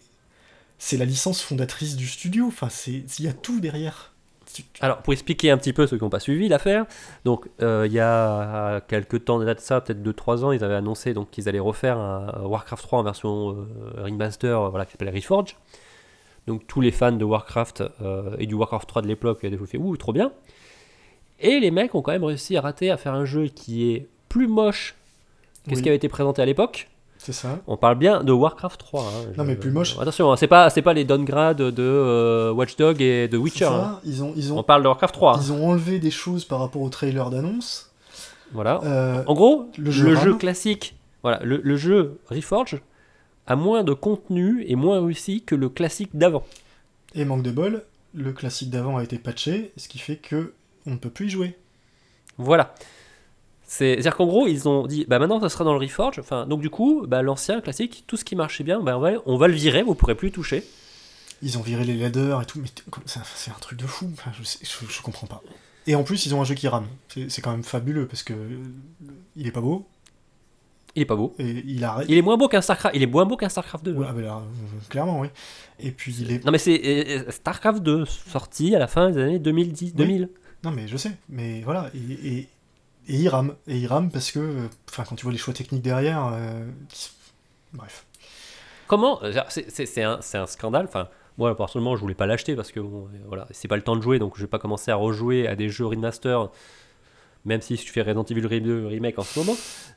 c'est 0.78 0.96
la 0.96 1.04
licence 1.04 1.42
fondatrice 1.42 1.96
du 1.96 2.06
studio, 2.06 2.46
enfin 2.46 2.68
il 2.86 3.24
y 3.24 3.28
a 3.28 3.32
tout 3.32 3.61
derrière. 3.61 4.12
Alors, 4.80 4.99
pour 4.99 5.12
expliquer 5.12 5.51
un 5.51 5.59
petit 5.59 5.72
peu 5.72 5.86
ceux 5.86 5.99
qui 5.99 6.05
n'ont 6.05 6.11
pas 6.11 6.20
suivi 6.20 6.49
l'affaire, 6.49 6.86
donc 7.24 7.49
euh, 7.62 7.84
il 7.86 7.92
y 7.92 8.01
a 8.01 8.80
quelques 8.82 9.24
temps 9.24 9.38
de 9.38 9.55
ça, 9.59 9.80
peut-être 9.80 10.03
2-3 10.03 10.44
ans, 10.44 10.53
ils 10.53 10.64
avaient 10.64 10.74
annoncé 10.74 11.14
donc 11.14 11.30
qu'ils 11.30 11.49
allaient 11.49 11.59
refaire 11.59 11.99
un 11.99 12.44
Warcraft 12.44 12.82
3 12.82 12.99
en 12.99 13.03
version 13.03 13.51
euh, 13.51 14.05
remaster, 14.05 14.61
euh, 14.61 14.68
voilà, 14.68 14.86
qui 14.86 14.92
s'appelle 14.92 15.14
Reforge. 15.14 15.57
Donc 16.46 16.66
tous 16.66 16.80
les 16.80 16.90
fans 16.90 17.12
de 17.12 17.24
Warcraft 17.24 17.84
euh, 18.01 18.36
et 18.38 18.46
du 18.46 18.55
Warcraft 18.55 18.88
3 18.88 19.03
de 19.03 19.07
l'époque 19.07 19.44
avaient 19.44 19.59
fait 19.66 19.78
ouh 19.78 19.96
trop 19.96 20.12
bien. 20.12 20.32
Et 21.40 21.61
les 21.61 21.70
mecs 21.70 21.94
ont 21.94 22.03
quand 22.03 22.12
même 22.12 22.24
réussi 22.24 22.57
à 22.57 22.62
rater 22.62 22.90
à 22.90 22.96
faire 22.96 23.14
un 23.14 23.24
jeu 23.24 23.49
qui 23.49 23.92
est 23.92 24.09
plus 24.28 24.49
moche 24.49 24.96
que 25.68 25.76
ce 25.76 25.82
qui 25.82 25.88
avait 25.88 25.96
été 25.96 26.09
présenté 26.09 26.40
à 26.40 26.46
l'époque. 26.46 26.88
C'est 27.18 27.32
ça. 27.32 27.58
On 27.66 27.76
parle 27.76 27.96
bien 27.98 28.22
de 28.22 28.32
Warcraft 28.32 28.78
3. 28.78 29.02
hein. 29.02 29.32
Non, 29.36 29.44
mais 29.44 29.56
plus 29.56 29.70
moche. 29.70 29.98
Attention, 29.98 30.32
hein, 30.32 30.36
c'est 30.36 30.46
pas 30.46 30.70
c'est 30.70 30.82
pas 30.82 30.92
les 30.94 31.04
downgrades 31.04 31.58
de 31.60 31.82
euh, 31.82 32.52
Watch 32.52 32.76
Dogs 32.76 33.02
et 33.02 33.28
de 33.28 33.36
Witcher. 33.36 33.66
hein. 33.66 34.00
Ils 34.04 34.22
ont 34.22 34.32
ils 34.36 34.52
On 34.52 34.58
ont 34.58 34.62
parle 34.62 34.82
de 34.82 34.88
Warcraft 34.88 35.14
3. 35.14 35.36
hein. 35.36 35.40
ils 35.42 35.52
ont 35.52 35.68
enlevé 35.68 35.98
des 35.98 36.10
choses 36.12 36.44
par 36.44 36.60
rapport 36.60 36.80
au 36.82 36.88
trailer 36.88 37.28
d'annonce. 37.30 37.90
Voilà. 38.52 38.80
Euh, 38.84 39.22
En 39.26 39.34
gros, 39.34 39.68
le 39.76 39.84
le 39.84 40.14
jeu 40.16 40.34
classique, 40.34 40.96
voilà, 41.22 41.40
le, 41.42 41.60
le 41.62 41.76
jeu 41.76 42.18
Reforge 42.30 42.80
a 43.46 43.56
moins 43.56 43.82
de 43.84 43.92
contenu 43.92 44.64
et 44.68 44.76
moins 44.76 45.04
réussi 45.04 45.42
que 45.42 45.54
le 45.54 45.68
classique 45.68 46.10
d'avant. 46.14 46.44
et 47.14 47.24
manque 47.24 47.42
de 47.42 47.50
bol, 47.50 47.82
le 48.14 48.32
classique 48.32 48.70
d'avant 48.70 48.96
a 48.96 49.02
été 49.02 49.18
patché, 49.18 49.72
ce 49.76 49.88
qui 49.88 49.98
fait 49.98 50.16
que 50.16 50.52
on 50.86 50.92
ne 50.92 50.96
peut 50.96 51.10
plus 51.10 51.26
y 51.26 51.30
jouer. 51.30 51.58
Voilà. 52.38 52.74
C'est- 53.70 53.92
C'est-à-dire 53.94 54.16
qu'en 54.16 54.26
gros, 54.26 54.46
ils 54.48 54.66
ont 54.68 54.86
dit, 54.86 55.04
bah 55.06 55.18
maintenant 55.18 55.40
ça 55.40 55.48
sera 55.50 55.62
dans 55.62 55.74
le 55.74 55.78
Reforge. 55.78 56.18
Enfin, 56.18 56.46
donc 56.46 56.60
du 56.62 56.70
coup, 56.70 57.04
bah, 57.06 57.20
l'ancien 57.22 57.60
classique, 57.60 58.04
tout 58.06 58.16
ce 58.16 58.24
qui 58.24 58.34
marchait 58.34 58.64
bien, 58.64 58.80
bah, 58.80 58.96
on, 58.96 59.00
va, 59.00 59.10
on 59.26 59.36
va 59.36 59.46
le 59.46 59.54
virer, 59.54 59.82
vous 59.82 59.94
pourrez 59.94 60.14
plus 60.14 60.32
toucher. 60.32 60.64
Ils 61.42 61.56
ont 61.58 61.60
viré 61.62 61.84
les 61.84 61.94
ladders 61.96 62.40
et 62.42 62.46
tout, 62.46 62.58
mais 62.60 62.68
c'est 63.04 63.50
un- 63.50 63.54
truc 63.60 63.78
de 63.78 63.86
fou. 63.86 64.08
Enfin, 64.14 64.32
je, 64.36 64.42
je, 64.42 64.90
je 64.92 65.02
comprends 65.02 65.26
pas. 65.28 65.42
Et 65.86 65.94
en 65.94 66.02
plus, 66.02 66.26
ils 66.26 66.34
ont 66.34 66.40
un 66.40 66.44
jeu 66.44 66.54
qui 66.54 66.66
rame. 66.66 66.86
C'est 67.28 67.42
quand 67.42 67.50
même 67.52 67.62
fabuleux 67.62 68.06
parce 68.06 68.22
que 68.22 68.32
euh, 68.32 68.58
il 69.36 69.46
est 69.46 69.52
pas 69.52 69.60
beau 69.60 69.86
Il 70.96 71.02
est 71.02 71.06
pas 71.06 71.14
beau. 71.16 71.34
et 71.38 71.62
il 71.66 71.84
a. 71.84 72.00
Il 72.08 72.16
est 72.16 72.22
moins 72.22 72.36
beau 72.36 72.48
qu'un 72.48 72.60
Starcraft. 72.62 72.96
Il 72.96 73.02
est 73.02 73.06
moins 73.06 73.24
beau 73.26 73.36
qu'un 73.36 73.48
Starcraft 73.48 73.84
2. 73.84 73.92
Ouais, 73.92 74.06
ah, 74.08 74.12
bah 74.12 74.20
là, 74.22 74.36
euh, 74.38 74.78
clairement, 74.88 75.20
oui. 75.20 75.28
Et 75.78 75.92
puis 75.92 76.14
il 76.20 76.32
est. 76.32 76.44
Non 76.44 76.50
mais 76.52 76.58
c'est 76.58 76.80
euh, 76.84 77.30
Starcraft 77.30 77.82
2 77.82 78.04
sorti 78.06 78.74
à 78.74 78.78
la 78.78 78.86
fin 78.88 79.10
des 79.10 79.20
années 79.22 79.38
2010, 79.38 79.94
2000. 79.94 80.28
Non, 80.64 80.72
mais 80.72 80.88
je 80.88 80.96
sais. 80.96 81.12
Mais 81.28 81.60
voilà. 81.62 81.90
Et, 81.94 82.28
et, 82.38 82.48
et 83.09 83.14
il 83.16 83.28
rame. 83.28 83.54
Et 83.66 83.78
il 83.78 83.86
rame 83.86 84.11
parce 84.11 84.30
que. 84.30 84.38
euh, 84.38 84.66
Enfin, 84.90 85.04
quand 85.09 85.16
tu 85.16 85.24
vois 85.24 85.32
les 85.32 85.38
choix 85.38 85.54
techniques 85.54 85.83
derrière. 85.83 86.30
euh, 86.33 86.64
Bref. 87.72 88.04
Comment 88.87 89.22
euh, 89.22 89.33
c'est- 89.49 90.03
un, 90.03 90.18
un 90.34 90.46
scandale. 90.46 90.87
Enfin, 90.88 91.08
moi 91.37 91.57
personnellement, 91.57 91.95
je 91.96 92.00
voulais 92.00 92.14
pas 92.14 92.26
l'acheter 92.26 92.57
parce 92.57 92.72
que 92.72 92.80
bon, 92.80 93.08
voilà, 93.26 93.46
c'est 93.50 93.68
pas 93.68 93.76
le 93.76 93.83
temps 93.83 93.96
de 93.96 94.00
jouer, 94.03 94.18
donc 94.18 94.33
je 94.37 94.42
vais 94.42 94.46
pas 94.49 94.58
commencer 94.58 94.91
à 94.91 94.96
rejouer 94.96 95.46
à 95.46 95.54
des 95.57 95.68
jeux 95.68 95.84
remaster, 95.87 96.49
même 97.45 97.61
si 97.61 97.76
je 97.76 97.92
fais 97.92 98.00
Resident 98.03 98.24
Evil 98.24 98.61
2 98.62 98.87
remake 98.87 99.18
en 99.18 99.22
ce 99.22 99.38
moment. 99.38 99.57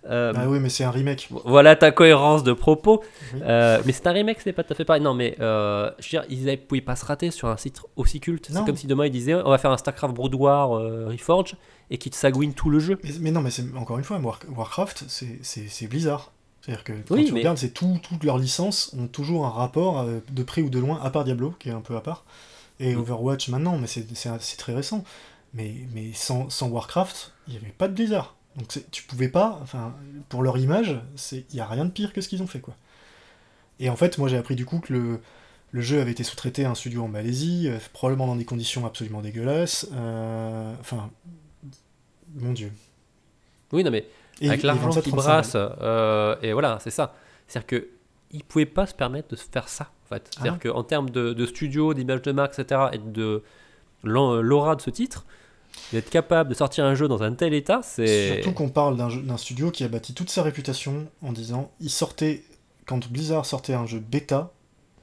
Euh, 0.09 0.33
Ah 0.35 0.49
oui, 0.49 0.59
mais 0.59 0.67
c'est 0.69 0.83
un 0.83 0.91
remake. 0.91 1.29
Voilà 1.45 1.75
ta 1.77 1.91
cohérence 1.91 2.43
de 2.43 2.51
propos. 2.53 3.01
Oui. 3.33 3.39
Euh, 3.43 3.81
mais 3.85 3.93
c'est 3.93 4.07
un 4.07 4.11
remake, 4.11 4.39
c'est 4.41 4.51
pas 4.51 4.63
tout 4.63 4.73
à 4.73 4.75
fait 4.75 4.83
pareil. 4.85 5.01
Non, 5.01 5.13
mais 5.13 5.37
euh, 5.39 5.89
je 5.99 6.05
veux 6.05 6.09
dire, 6.09 6.25
ils 6.29 6.47
avaient- 6.49 6.57
pouvaient 6.57 6.81
pas 6.81 6.97
se 6.97 7.05
rater 7.05 7.31
sur 7.31 7.47
un 7.47 7.57
site 7.57 7.79
aussi 7.95 8.19
culte. 8.19 8.47
C'est 8.51 8.65
comme 8.65 8.75
si 8.75 8.87
demain 8.87 9.05
ils 9.05 9.11
disaient 9.11 9.35
on 9.35 9.49
va 9.49 9.57
faire 9.57 9.71
un 9.71 9.77
StarCraft 9.77 10.13
Brood 10.13 10.35
War 10.35 10.73
euh, 10.77 11.07
Reforge 11.09 11.55
et 11.91 11.97
qu'ils 11.99 12.11
te 12.11 12.15
sagouinent 12.17 12.53
tout 12.55 12.69
le 12.71 12.79
jeu. 12.79 12.97
Mais, 13.03 13.11
mais 13.19 13.31
non, 13.31 13.41
mais 13.41 13.51
c'est 13.51 13.63
encore 13.75 13.99
une 13.99 14.03
fois, 14.03 14.17
War- 14.19 14.39
Warcraft, 14.49 15.03
c'est- 15.07 15.87
Blizzard. 15.87 16.31
C'est-à-dire 16.61 16.83
que 16.83 16.93
quand 16.93 17.15
Oui, 17.15 17.25
tu 17.25 17.33
mais- 17.33 17.39
regardes, 17.41 17.57
c'est 17.57 17.73
tout, 17.73 17.99
toutes 18.01 18.23
leurs 18.23 18.37
licences 18.39 18.93
ont 18.97 19.07
toujours 19.07 19.45
un 19.45 19.49
rapport 19.49 19.99
euh, 19.99 20.19
de 20.31 20.43
près 20.43 20.61
ou 20.61 20.69
de 20.69 20.79
loin, 20.79 20.99
à 21.03 21.09
part 21.09 21.23
Diablo, 21.23 21.53
qui 21.59 21.69
est 21.69 21.73
un 21.73 21.81
peu 21.81 21.95
à 21.95 22.01
part, 22.01 22.23
et 22.79 22.95
Mm. 22.95 22.99
Overwatch 22.99 23.49
maintenant, 23.49 23.77
mais 23.77 23.87
c'est 23.87 24.57
très 24.57 24.73
récent. 24.73 25.03
Mais, 25.53 25.73
mais 25.93 26.13
sans, 26.13 26.49
sans 26.49 26.69
Warcraft, 26.69 27.33
il 27.47 27.51
n'y 27.53 27.57
avait 27.59 27.73
pas 27.77 27.87
de 27.89 27.93
Blizzard. 27.93 28.35
Donc 28.55 28.67
tu 28.91 29.03
pouvais 29.03 29.27
pas, 29.29 29.59
enfin, 29.63 29.93
pour 30.29 30.43
leur 30.43 30.57
image, 30.57 30.99
il 31.33 31.43
n'y 31.53 31.59
a 31.59 31.65
rien 31.67 31.83
de 31.85 31.89
pire 31.91 32.13
que 32.13 32.21
ce 32.21 32.29
qu'ils 32.29 32.41
ont 32.43 32.47
fait, 32.47 32.59
quoi. 32.61 32.75
Et 33.79 33.89
en 33.89 33.95
fait, 33.95 34.17
moi 34.17 34.29
j'ai 34.29 34.37
appris 34.37 34.55
du 34.55 34.65
coup 34.65 34.79
que 34.79 34.93
le, 34.93 35.19
le 35.71 35.81
jeu 35.81 35.99
avait 35.99 36.11
été 36.11 36.23
sous-traité 36.23 36.63
à 36.65 36.69
un 36.69 36.75
studio 36.75 37.03
en 37.03 37.07
Malaisie, 37.07 37.67
euh, 37.67 37.79
probablement 37.93 38.27
dans 38.27 38.35
des 38.35 38.45
conditions 38.45 38.85
absolument 38.85 39.21
dégueulasses. 39.21 39.87
euh, 39.93 40.73
Enfin, 40.79 41.09
mon 42.35 42.53
dieu. 42.53 42.71
Oui, 43.71 43.83
non, 43.83 43.91
mais 43.91 44.05
Et- 44.41 44.49
avec 44.49 44.63
l'argent 44.63 44.85
27, 44.87 45.03
qu'ils 45.03 45.11
35 45.13 45.27
brassent, 45.29 45.55
euh, 45.55 46.35
et 46.41 46.53
voilà, 46.53 46.77
c'est 46.81 46.89
ça. 46.91 47.15
C'est-à-dire 47.47 47.67
que 47.67 47.87
ils 48.31 48.43
pouvaient 48.43 48.65
pas 48.65 48.85
se 48.87 48.93
permettre 48.93 49.27
de 49.29 49.35
se 49.35 49.43
faire 49.51 49.67
ça, 49.67 49.89
en 50.05 50.07
fait. 50.09 50.29
C'est-à-dire 50.31 50.57
Ah 50.57 50.67
qu'en 50.69 50.83
termes 50.83 51.09
de, 51.09 51.33
de 51.33 51.45
studio, 51.45 51.93
d'image 51.93 52.21
de 52.21 52.31
marque, 52.31 52.57
etc., 52.57 52.81
et 52.93 52.97
de 52.97 53.43
l'an- 54.03 54.41
l'aura 54.41 54.75
de 54.77 54.81
ce 54.81 54.89
titre, 54.89 55.25
d'être 55.91 56.09
capable 56.09 56.49
de 56.49 56.53
sortir 56.55 56.85
un 56.85 56.95
jeu 56.95 57.07
dans 57.07 57.23
un 57.23 57.33
tel 57.33 57.53
état, 57.53 57.81
c'est. 57.83 58.33
Surtout 58.35 58.53
qu'on 58.53 58.69
parle 58.69 58.95
d'un 58.97 59.37
studio 59.37 59.71
qui 59.71 59.83
a 59.83 59.87
bâti 59.89 60.13
toute 60.13 60.29
sa 60.29 60.43
réputation 60.43 61.07
en 61.21 61.31
disant 61.33 61.71
il 61.79 61.89
sortait 61.89 62.43
quand 62.85 63.09
Blizzard 63.09 63.45
sortait 63.45 63.73
un 63.73 63.85
jeu 63.85 63.99
bêta, 63.99 64.51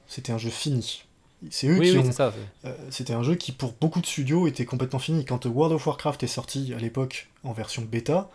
c'était 0.07 0.31
un 0.31 0.37
jeu 0.37 0.49
fini. 0.49 1.03
C'est 1.49 1.67
eux 1.67 1.77
Oui, 1.79 1.91
qui 1.91 1.97
oui, 1.97 2.07
ont. 2.07 2.11
ça. 2.11 2.33
euh, 2.65 2.73
c'était 2.89 3.13
un 3.13 3.23
jeu 3.23 3.35
qui 3.35 3.51
pour 3.53 3.73
beaucoup 3.79 4.01
de 4.01 4.05
studios 4.05 4.47
était 4.47 4.65
complètement 4.65 4.99
fini. 4.99 5.23
Quand 5.25 5.45
World 5.45 5.73
of 5.73 5.85
Warcraft 5.87 6.21
est 6.23 6.27
sorti 6.27 6.73
à 6.75 6.79
l'époque 6.79 7.27
en 7.43 7.53
version 7.53 7.81
bêta, 7.81 8.29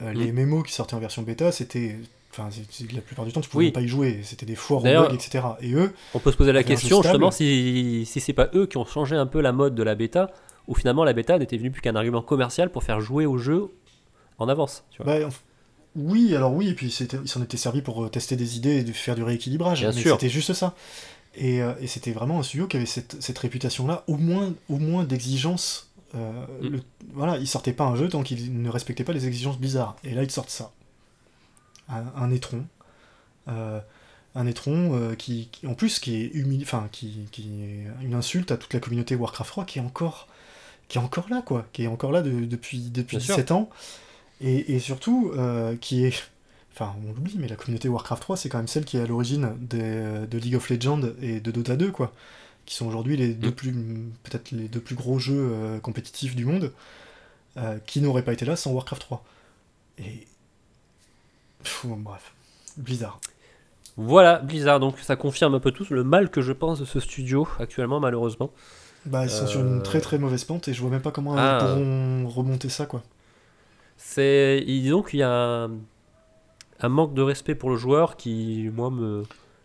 Euh, 0.00 0.12
Mm. 0.12 0.18
Les 0.18 0.32
MMO 0.32 0.62
qui 0.62 0.72
sortaient 0.72 0.94
en 0.94 1.00
version 1.00 1.22
bêta, 1.22 1.50
c'était. 1.50 1.96
Enfin, 2.30 2.50
la 2.94 3.00
plupart 3.00 3.24
du 3.24 3.32
temps, 3.32 3.40
tu 3.40 3.48
pouvais 3.48 3.64
Oui. 3.66 3.70
pas 3.72 3.80
y 3.80 3.88
jouer. 3.88 4.20
C'était 4.22 4.46
des 4.46 4.54
foires 4.54 4.86
etc. 5.12 5.44
Et 5.60 5.72
eux, 5.72 5.92
On 6.14 6.20
peut 6.20 6.30
se 6.30 6.36
poser 6.36 6.52
la 6.52 6.62
question 6.62 7.02
justement 7.02 7.30
si, 7.32 8.04
si 8.06 8.20
c'est 8.20 8.32
pas 8.32 8.48
eux 8.54 8.66
qui 8.66 8.76
ont 8.76 8.84
changé 8.86 9.16
un 9.16 9.26
peu 9.26 9.40
la 9.40 9.50
mode 9.50 9.74
de 9.74 9.82
la 9.82 9.96
bêta, 9.96 10.30
ou 10.68 10.74
finalement 10.76 11.02
la 11.02 11.14
bêta 11.14 11.36
n'était 11.38 11.56
venue 11.56 11.72
plus 11.72 11.80
qu'un 11.80 11.96
argument 11.96 12.22
commercial 12.22 12.70
pour 12.70 12.84
faire 12.84 13.00
jouer 13.00 13.26
au 13.26 13.38
jeu 13.38 13.72
en 14.38 14.48
avance. 14.48 14.84
Tu 14.90 15.02
vois. 15.02 15.18
bah, 15.18 15.28
oui, 15.96 16.36
alors 16.36 16.52
oui, 16.52 16.68
et 16.68 16.74
puis 16.74 16.94
ils 17.24 17.28
s'en 17.28 17.42
étaient 17.42 17.56
servis 17.56 17.82
pour 17.82 18.04
euh, 18.04 18.08
tester 18.08 18.36
des 18.36 18.56
idées 18.56 18.76
et 18.76 18.84
de 18.84 18.92
faire 18.92 19.16
du 19.16 19.24
rééquilibrage. 19.24 19.80
Bien 19.80 19.90
mais 19.92 20.00
sûr. 20.00 20.14
c'était 20.14 20.28
juste 20.28 20.52
ça. 20.52 20.76
Et, 21.40 21.62
euh, 21.62 21.72
et 21.80 21.86
c'était 21.86 22.10
vraiment 22.12 22.40
un 22.40 22.42
studio 22.42 22.66
qui 22.66 22.76
avait 22.76 22.86
cette, 22.86 23.22
cette 23.22 23.38
réputation-là, 23.38 24.02
au 24.08 24.16
moins, 24.16 24.52
au 24.68 24.78
moins 24.78 25.04
d'exigence. 25.04 25.90
euh, 26.14 26.32
Mm. 26.62 26.80
voilà, 27.12 27.36
ils 27.38 27.46
sortaient 27.46 27.72
pas 27.72 27.84
un 27.84 27.94
jeu 27.94 28.08
tant 28.08 28.22
qu'ils 28.22 28.60
ne 28.60 28.68
respectaient 28.70 29.04
pas 29.04 29.12
les 29.12 29.26
exigences 29.26 29.58
bizarres. 29.58 29.94
Et 30.04 30.14
là, 30.14 30.22
ils 30.22 30.26
te 30.28 30.32
sortent 30.32 30.50
ça. 30.50 30.72
Un, 31.88 32.04
un 32.16 32.30
étron. 32.30 32.64
Euh, 33.48 33.80
un 34.34 34.46
étron 34.46 34.94
euh, 34.94 35.14
qui, 35.14 35.48
qui- 35.52 35.66
en 35.66 35.74
plus, 35.74 35.98
qui 36.00 36.16
est 36.16 36.28
humili- 36.34 36.66
qui, 36.92 37.26
qui 37.30 37.42
est 37.62 37.86
une 38.04 38.14
insulte 38.14 38.50
à 38.52 38.56
toute 38.56 38.72
la 38.74 38.80
communauté 38.80 39.14
Warcraft 39.14 39.50
3 39.50 39.64
qui 39.64 39.78
est 39.78 39.82
encore, 39.82 40.28
qui 40.88 40.98
est 40.98 41.00
encore 41.00 41.28
là, 41.30 41.42
quoi. 41.42 41.66
Qui 41.72 41.84
est 41.84 41.88
encore 41.88 42.12
là 42.12 42.22
de- 42.22 42.44
depuis, 42.44 42.90
depuis 42.90 43.16
Bien 43.18 43.24
sûr. 43.26 43.34
17 43.36 43.52
ans. 43.52 43.70
Et, 44.40 44.74
et 44.74 44.78
surtout, 44.80 45.32
qui 45.80 46.04
est. 46.04 46.14
Enfin, 46.80 46.94
on 47.04 47.12
l'oublie, 47.12 47.34
mais 47.38 47.48
la 47.48 47.56
communauté 47.56 47.88
Warcraft 47.88 48.22
3, 48.22 48.36
c'est 48.36 48.48
quand 48.48 48.58
même 48.58 48.68
celle 48.68 48.84
qui 48.84 48.96
est 48.98 49.00
à 49.00 49.06
l'origine 49.06 49.56
des- 49.60 50.26
de 50.30 50.38
League 50.38 50.54
of 50.54 50.70
Legends 50.70 51.00
et 51.20 51.40
de 51.40 51.50
Dota 51.50 51.74
2, 51.76 51.90
quoi. 51.90 52.12
Qui 52.66 52.76
sont 52.76 52.86
aujourd'hui 52.86 53.16
les 53.16 53.34
deux 53.34 53.48
Mm. 53.48 53.52
plus. 53.52 53.72
Peut-être 54.22 54.50
les 54.52 54.68
deux 54.68 54.78
plus 54.80 54.94
gros 54.94 55.18
jeux 55.18 55.48
euh, 55.52 55.78
compétitifs 55.80 56.36
du 56.36 56.44
monde. 56.44 56.72
euh, 57.56 57.78
qui 57.86 58.00
n'auraient 58.00 58.22
pas 58.22 58.32
été 58.34 58.44
là 58.44 58.54
sans 58.54 58.70
Warcraft 58.70 59.02
3. 59.02 59.24
Et. 59.98 60.28
Pff, 61.64 61.86
bref. 61.86 62.32
Blizzard. 62.76 63.20
Voilà, 63.96 64.38
Blizzard, 64.38 64.78
donc 64.78 65.00
ça 65.00 65.16
confirme 65.16 65.54
un 65.56 65.58
peu 65.60 65.72
tout 65.72 65.84
le 65.90 66.04
mal 66.04 66.30
que 66.30 66.40
je 66.40 66.52
pense 66.52 66.78
de 66.78 66.84
ce 66.84 67.00
studio 67.00 67.48
actuellement, 67.58 67.98
malheureusement. 67.98 68.52
Bah, 69.06 69.24
ils 69.24 69.30
sont 69.30 69.48
sur 69.48 69.58
Euh. 69.60 69.64
une 69.78 69.82
très 69.82 70.00
très 70.00 70.18
mauvaise 70.18 70.44
pente 70.44 70.68
et 70.68 70.74
je 70.74 70.80
vois 70.80 70.90
même 70.90 71.02
pas 71.02 71.10
comment 71.10 71.34
Ah. 71.36 71.58
ils 71.60 71.66
pourront 71.66 72.28
remonter 72.28 72.68
ça, 72.68 72.86
quoi. 72.86 73.02
C'est, 73.96 74.62
disons 74.64 75.02
qu'il 75.02 75.18
y 75.18 75.22
a 75.24 75.30
un, 75.64 75.70
un 76.80 76.88
manque 76.88 77.14
de 77.14 77.22
respect 77.22 77.54
pour 77.54 77.70
le 77.70 77.76
joueur 77.76 78.16
qui, 78.16 78.70
moi, 78.72 78.90
me, 78.90 79.24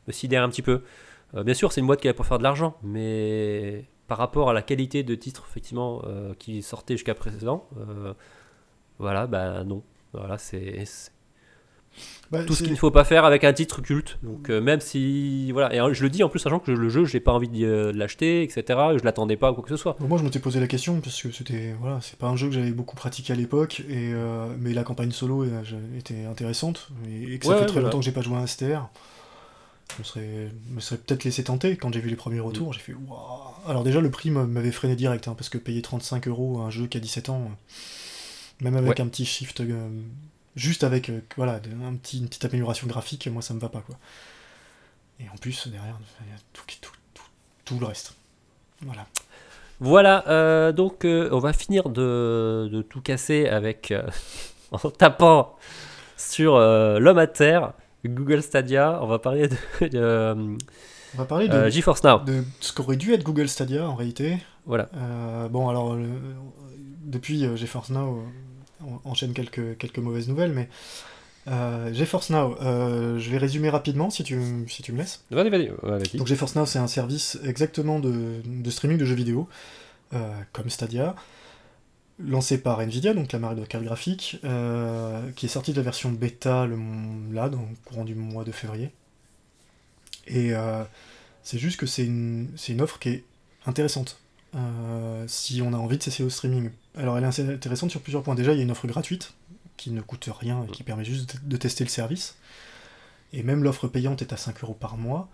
sidère 0.09 0.43
un 0.43 0.49
petit 0.49 0.61
peu. 0.61 0.81
Euh, 1.35 1.43
bien 1.43 1.53
sûr, 1.53 1.71
c'est 1.71 1.81
une 1.81 1.87
boîte 1.87 2.01
qui 2.01 2.07
est 2.07 2.13
pour 2.13 2.25
faire 2.25 2.37
de 2.37 2.43
l'argent, 2.43 2.77
mais 2.83 3.85
par 4.07 4.17
rapport 4.17 4.49
à 4.49 4.53
la 4.53 4.61
qualité 4.61 5.03
de 5.03 5.15
titres, 5.15 5.45
effectivement, 5.49 6.01
euh, 6.05 6.33
qui 6.37 6.61
sortaient 6.61 6.95
jusqu'à 6.95 7.15
présent, 7.15 7.67
euh, 7.77 8.13
voilà, 8.99 9.27
bah 9.27 9.63
non. 9.63 9.83
Voilà, 10.13 10.37
c'est 10.37 10.85
Bah, 12.31 12.43
tout 12.45 12.55
ce 12.55 12.63
qu'il 12.63 12.71
ne 12.71 12.77
faut 12.77 12.89
pas 12.89 13.03
faire 13.03 13.25
avec 13.25 13.43
un 13.43 13.53
titre 13.53 13.81
culte. 13.81 14.17
Donc, 14.23 14.49
euh, 14.49 14.59
même 14.59 14.79
si. 14.79 15.51
Voilà, 15.51 15.71
et 15.75 15.79
euh, 15.79 15.93
je 15.93 16.01
le 16.01 16.09
dis 16.09 16.23
en 16.23 16.29
plus, 16.29 16.39
sachant 16.39 16.57
que 16.59 16.71
le 16.71 16.89
jeu, 16.89 17.05
j'ai 17.05 17.19
pas 17.19 17.31
envie 17.31 17.47
de 17.47 17.63
euh, 17.63 17.91
l'acheter, 17.93 18.41
etc. 18.41 18.63
Je 18.97 19.03
l'attendais 19.03 19.37
pas 19.37 19.51
ou 19.51 19.53
quoi 19.53 19.63
que 19.63 19.69
ce 19.69 19.77
soit. 19.77 19.95
Moi, 19.99 20.17
je 20.17 20.23
m'étais 20.23 20.39
posé 20.39 20.59
la 20.59 20.67
question 20.67 20.99
parce 20.99 21.21
que 21.21 21.29
c'était 21.31 21.75
voilà, 21.79 21.99
c'est 22.01 22.17
pas 22.17 22.27
un 22.27 22.35
jeu 22.35 22.47
que 22.47 22.53
j'avais 22.55 22.71
beaucoup 22.71 22.95
pratiqué 22.95 23.33
à 23.33 23.35
l'époque 23.35 23.81
et 23.81 24.11
euh, 24.13 24.47
mais 24.59 24.73
la 24.73 24.83
campagne 24.83 25.11
solo 25.11 25.45
était 25.95 26.25
intéressante 26.25 26.89
et, 27.07 27.33
et 27.35 27.37
que 27.39 27.45
ça 27.45 27.51
Ouais, 27.51 27.57
fait 27.59 27.65
très 27.65 27.73
voilà. 27.73 27.87
longtemps 27.89 27.99
que 27.99 28.05
j'ai 28.05 28.11
pas 28.11 28.21
joué 28.21 28.35
à 28.35 28.39
un 28.39 28.47
STR. 28.47 28.89
Je 29.95 29.99
me 29.99 30.03
serais, 30.03 30.49
serais 30.79 30.97
peut-être 30.97 31.23
laissé 31.25 31.43
tenter 31.43 31.75
quand 31.77 31.93
j'ai 31.93 31.99
vu 31.99 32.09
les 32.09 32.15
premiers 32.15 32.39
retours. 32.39 32.69
Mm. 32.69 32.73
J'ai 32.73 32.79
fait 32.79 32.93
waouh. 32.93 33.19
Alors 33.67 33.83
déjà 33.83 34.01
le 34.01 34.09
prix 34.09 34.31
m'a- 34.31 34.45
m'avait 34.45 34.71
freiné 34.71 34.95
direct 34.95 35.27
hein, 35.27 35.35
parce 35.37 35.49
que 35.49 35.59
payer 35.59 35.83
35 35.83 36.27
euros 36.27 36.61
un 36.61 36.71
jeu 36.71 36.87
qui 36.87 36.97
a 36.97 36.99
17 36.99 37.29
ans, 37.29 37.51
même 38.61 38.75
avec 38.75 38.89
Ouais. 38.89 39.01
un 39.01 39.07
petit 39.07 39.25
shift, 39.25 39.61
juste 40.55 40.83
avec 40.83 41.09
euh, 41.09 41.21
voilà 41.37 41.59
de- 41.59 41.69
un 41.85 41.95
petit, 41.95 42.19
une 42.19 42.27
petite 42.27 42.45
amélioration 42.45 42.87
graphique, 42.87 43.27
moi 43.27 43.41
ça 43.41 43.53
me 43.53 43.59
va 43.59 43.69
pas 43.69 43.81
quoi. 43.81 43.95
Et 45.19 45.29
en 45.29 45.35
plus 45.37 45.67
derrière 45.67 45.97
il 46.25 46.31
y 46.31 46.35
a 46.35 46.39
tout, 46.53 46.63
qui- 46.67 46.79
tout, 46.79 46.91
tout, 47.13 47.23
tout 47.65 47.79
le 47.79 47.85
reste. 47.85 48.13
Voilà. 48.81 49.05
Voilà, 49.79 50.23
euh, 50.27 50.71
donc 50.71 51.03
euh, 51.05 51.29
on 51.31 51.39
va 51.39 51.51
finir 51.53 51.89
de, 51.89 52.69
de 52.71 52.81
tout 52.81 53.01
casser 53.01 53.47
avec 53.47 53.93
en 54.71 54.77
tapant 54.89 55.57
sur 56.17 56.57
l'homme 56.57 57.17
à 57.17 57.27
terre, 57.27 57.73
Google 58.05 58.41
Stadia. 58.43 58.99
On 59.01 59.07
va 59.07 59.19
parler 59.19 59.47
de, 59.49 59.87
de, 59.87 60.35
On 61.15 61.17
va 61.17 61.25
parler 61.25 61.47
de, 61.49 61.69
GeForce 61.69 62.03
Now. 62.03 62.19
de 62.19 62.43
ce 62.61 62.71
qu'aurait 62.71 62.95
dû 62.95 63.13
être 63.13 63.23
Google 63.23 63.49
Stadia 63.49 63.87
en 63.89 63.95
réalité. 63.95 64.37
Voilà. 64.65 64.89
Bon, 65.49 65.67
alors, 65.69 65.97
depuis 67.03 67.45
GeForce 67.57 67.89
Now, 67.89 68.23
on 68.87 69.09
enchaîne 69.09 69.33
quelques, 69.33 69.77
quelques 69.77 69.99
mauvaises 69.99 70.27
nouvelles, 70.27 70.53
mais 70.53 70.69
euh, 71.47 71.93
GeForce 71.93 72.29
Now, 72.29 72.55
euh, 72.61 73.19
je 73.19 73.29
vais 73.29 73.37
résumer 73.37 73.69
rapidement 73.69 74.09
si 74.09 74.23
tu, 74.23 74.39
si 74.67 74.81
tu 74.81 74.91
me 74.93 74.99
laisses. 74.99 75.23
Vas-y, 75.29 75.49
vas-y. 75.49 76.17
Donc 76.17 76.27
GeForce 76.27 76.55
Now, 76.55 76.65
c'est 76.65 76.79
un 76.79 76.87
service 76.87 77.37
exactement 77.43 77.99
de, 77.99 78.41
de 78.45 78.69
streaming 78.69 78.97
de 78.97 79.05
jeux 79.05 79.15
vidéo, 79.15 79.49
euh, 80.13 80.31
comme 80.53 80.69
Stadia, 80.69 81.15
lancé 82.19 82.61
par 82.61 82.79
Nvidia, 82.79 83.13
donc 83.13 83.31
la 83.31 83.39
marque 83.39 83.59
de 83.59 83.65
carte 83.65 83.83
graphique, 83.83 84.39
euh, 84.45 85.29
qui 85.35 85.47
est 85.47 85.49
sorti 85.49 85.71
de 85.71 85.77
la 85.77 85.83
version 85.83 86.11
bêta 86.11 86.65
le, 86.65 86.77
là, 87.33 87.49
dans 87.49 87.59
le 87.59 87.75
courant 87.85 88.05
du 88.05 88.15
mois 88.15 88.43
de 88.43 88.51
février. 88.51 88.91
Et 90.27 90.53
c'est 91.41 91.57
juste 91.57 91.77
que 91.77 91.85
c'est 91.85 92.05
une, 92.05 92.47
c'est 92.55 92.71
une 92.71 92.79
offre 92.79 92.97
qui 92.97 93.09
est 93.09 93.23
intéressante. 93.65 94.22
Euh, 94.55 95.25
si 95.27 95.61
on 95.61 95.73
a 95.73 95.77
envie 95.77 95.97
de 95.97 96.03
s'essayer 96.03 96.25
au 96.25 96.29
streaming. 96.29 96.69
Alors 96.95 97.17
elle 97.17 97.23
est 97.23 97.39
intéressante 97.39 97.91
sur 97.91 98.01
plusieurs 98.01 98.23
points. 98.23 98.35
Déjà, 98.35 98.53
il 98.53 98.57
y 98.57 98.59
a 98.59 98.63
une 98.63 98.71
offre 98.71 98.87
gratuite 98.87 99.33
qui 99.77 99.91
ne 99.91 100.01
coûte 100.01 100.29
rien 100.31 100.65
et 100.67 100.71
qui 100.71 100.83
permet 100.83 101.05
juste 101.05 101.45
de 101.45 101.57
tester 101.57 101.83
le 101.83 101.89
service. 101.89 102.35
Et 103.33 103.41
même 103.43 103.63
l'offre 103.63 103.87
payante 103.87 104.21
est 104.21 104.31
à 104.31 104.37
5 104.37 104.63
euros 104.63 104.77
par 104.79 104.97
mois. 104.97 105.27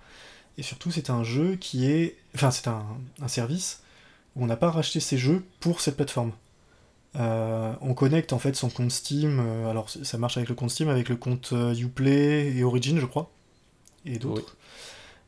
Et 0.58 0.64
surtout, 0.64 0.92
c'est 0.92 1.10
un 1.10 1.24
jeu 1.24 1.56
qui 1.56 1.86
est. 1.92 2.18
Enfin, 2.36 2.52
c'est 2.52 2.68
un, 2.68 2.86
un 3.22 3.28
service 3.28 3.82
où 4.36 4.44
on 4.44 4.48
n'a 4.48 4.58
pas 4.58 4.72
racheté 4.72 5.00
ses 5.00 5.18
jeux 5.18 5.44
pour 5.60 5.82
cette 5.82 5.96
plateforme. 5.96 6.32
Euh, 7.16 7.74
on 7.82 7.94
connecte 7.94 8.34
en 8.34 8.40
fait 8.40 8.56
son 8.56 8.70
compte 8.70 8.92
Steam. 8.92 9.40
euh, 9.40 9.70
alors, 9.70 9.90
ça 9.90 10.18
marche 10.18 10.38
avec 10.38 10.50
le 10.50 10.56
compte 10.56 10.70
Steam, 10.70 10.90
avec 10.90 11.10
le 11.10 11.16
compte 11.16 11.52
euh, 11.54 11.74
Uplay 11.74 12.56
et 12.56 12.64
Origin, 12.64 13.00
je 13.00 13.06
crois. 13.06 13.32
Et 14.06 14.20
d'autres. 14.20 14.56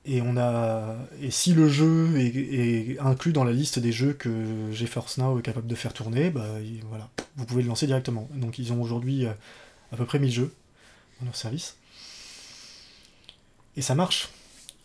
Et 0.06 0.22
on 0.22 0.36
a. 0.38 0.95
Et 1.22 1.30
si 1.30 1.53
le 1.53 1.69
jeu 1.69 2.18
est, 2.18 2.98
inclus 2.99 3.34
dans 3.34 3.44
la 3.44 3.52
liste 3.52 3.78
des 3.80 3.91
jeux 3.91 4.14
que 4.14 4.72
GeForce 4.72 5.18
Now 5.19 5.38
est 5.38 5.44
capable 5.44 5.68
de 5.68 5.76
faire 5.76 5.94
tourner, 5.94 6.32
bah 6.32 6.60
il- 6.60 6.84
voilà, 6.86 7.10
vous 7.36 7.45
pouvez 7.45 7.61
le 7.61 7.68
lancer 7.68 7.86
directement. 7.86 8.28
Donc 8.34 8.57
ils 8.57 8.73
ont 8.73 8.82
aujourd'hui 8.82 9.26
euh, 9.26 9.34
à 9.91 9.98
peu 9.98 10.06
près 10.06 10.18
1000 10.19 10.32
jeux 10.32 10.53
dans 11.19 11.26
leur 11.26 11.36
service. 11.36 11.78
Et 13.78 13.82
ça 13.82 13.94
marche. 13.95 14.30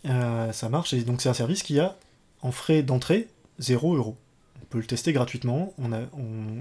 Euh, 0.05 0.51
ça 0.53 0.69
marche, 0.69 0.93
et 0.93 1.01
donc 1.01 1.21
c'est 1.21 1.29
un 1.29 1.33
service 1.33 1.63
qui 1.63 1.79
a 1.79 1.97
en 2.41 2.51
frais 2.51 2.83
d'entrée 2.83 3.27
0 3.59 3.95
euros. 3.95 4.15
On 4.61 4.65
peut 4.65 4.77
le 4.77 4.85
tester 4.85 5.13
gratuitement. 5.13 5.73
On 5.79 5.91
a, 5.93 6.01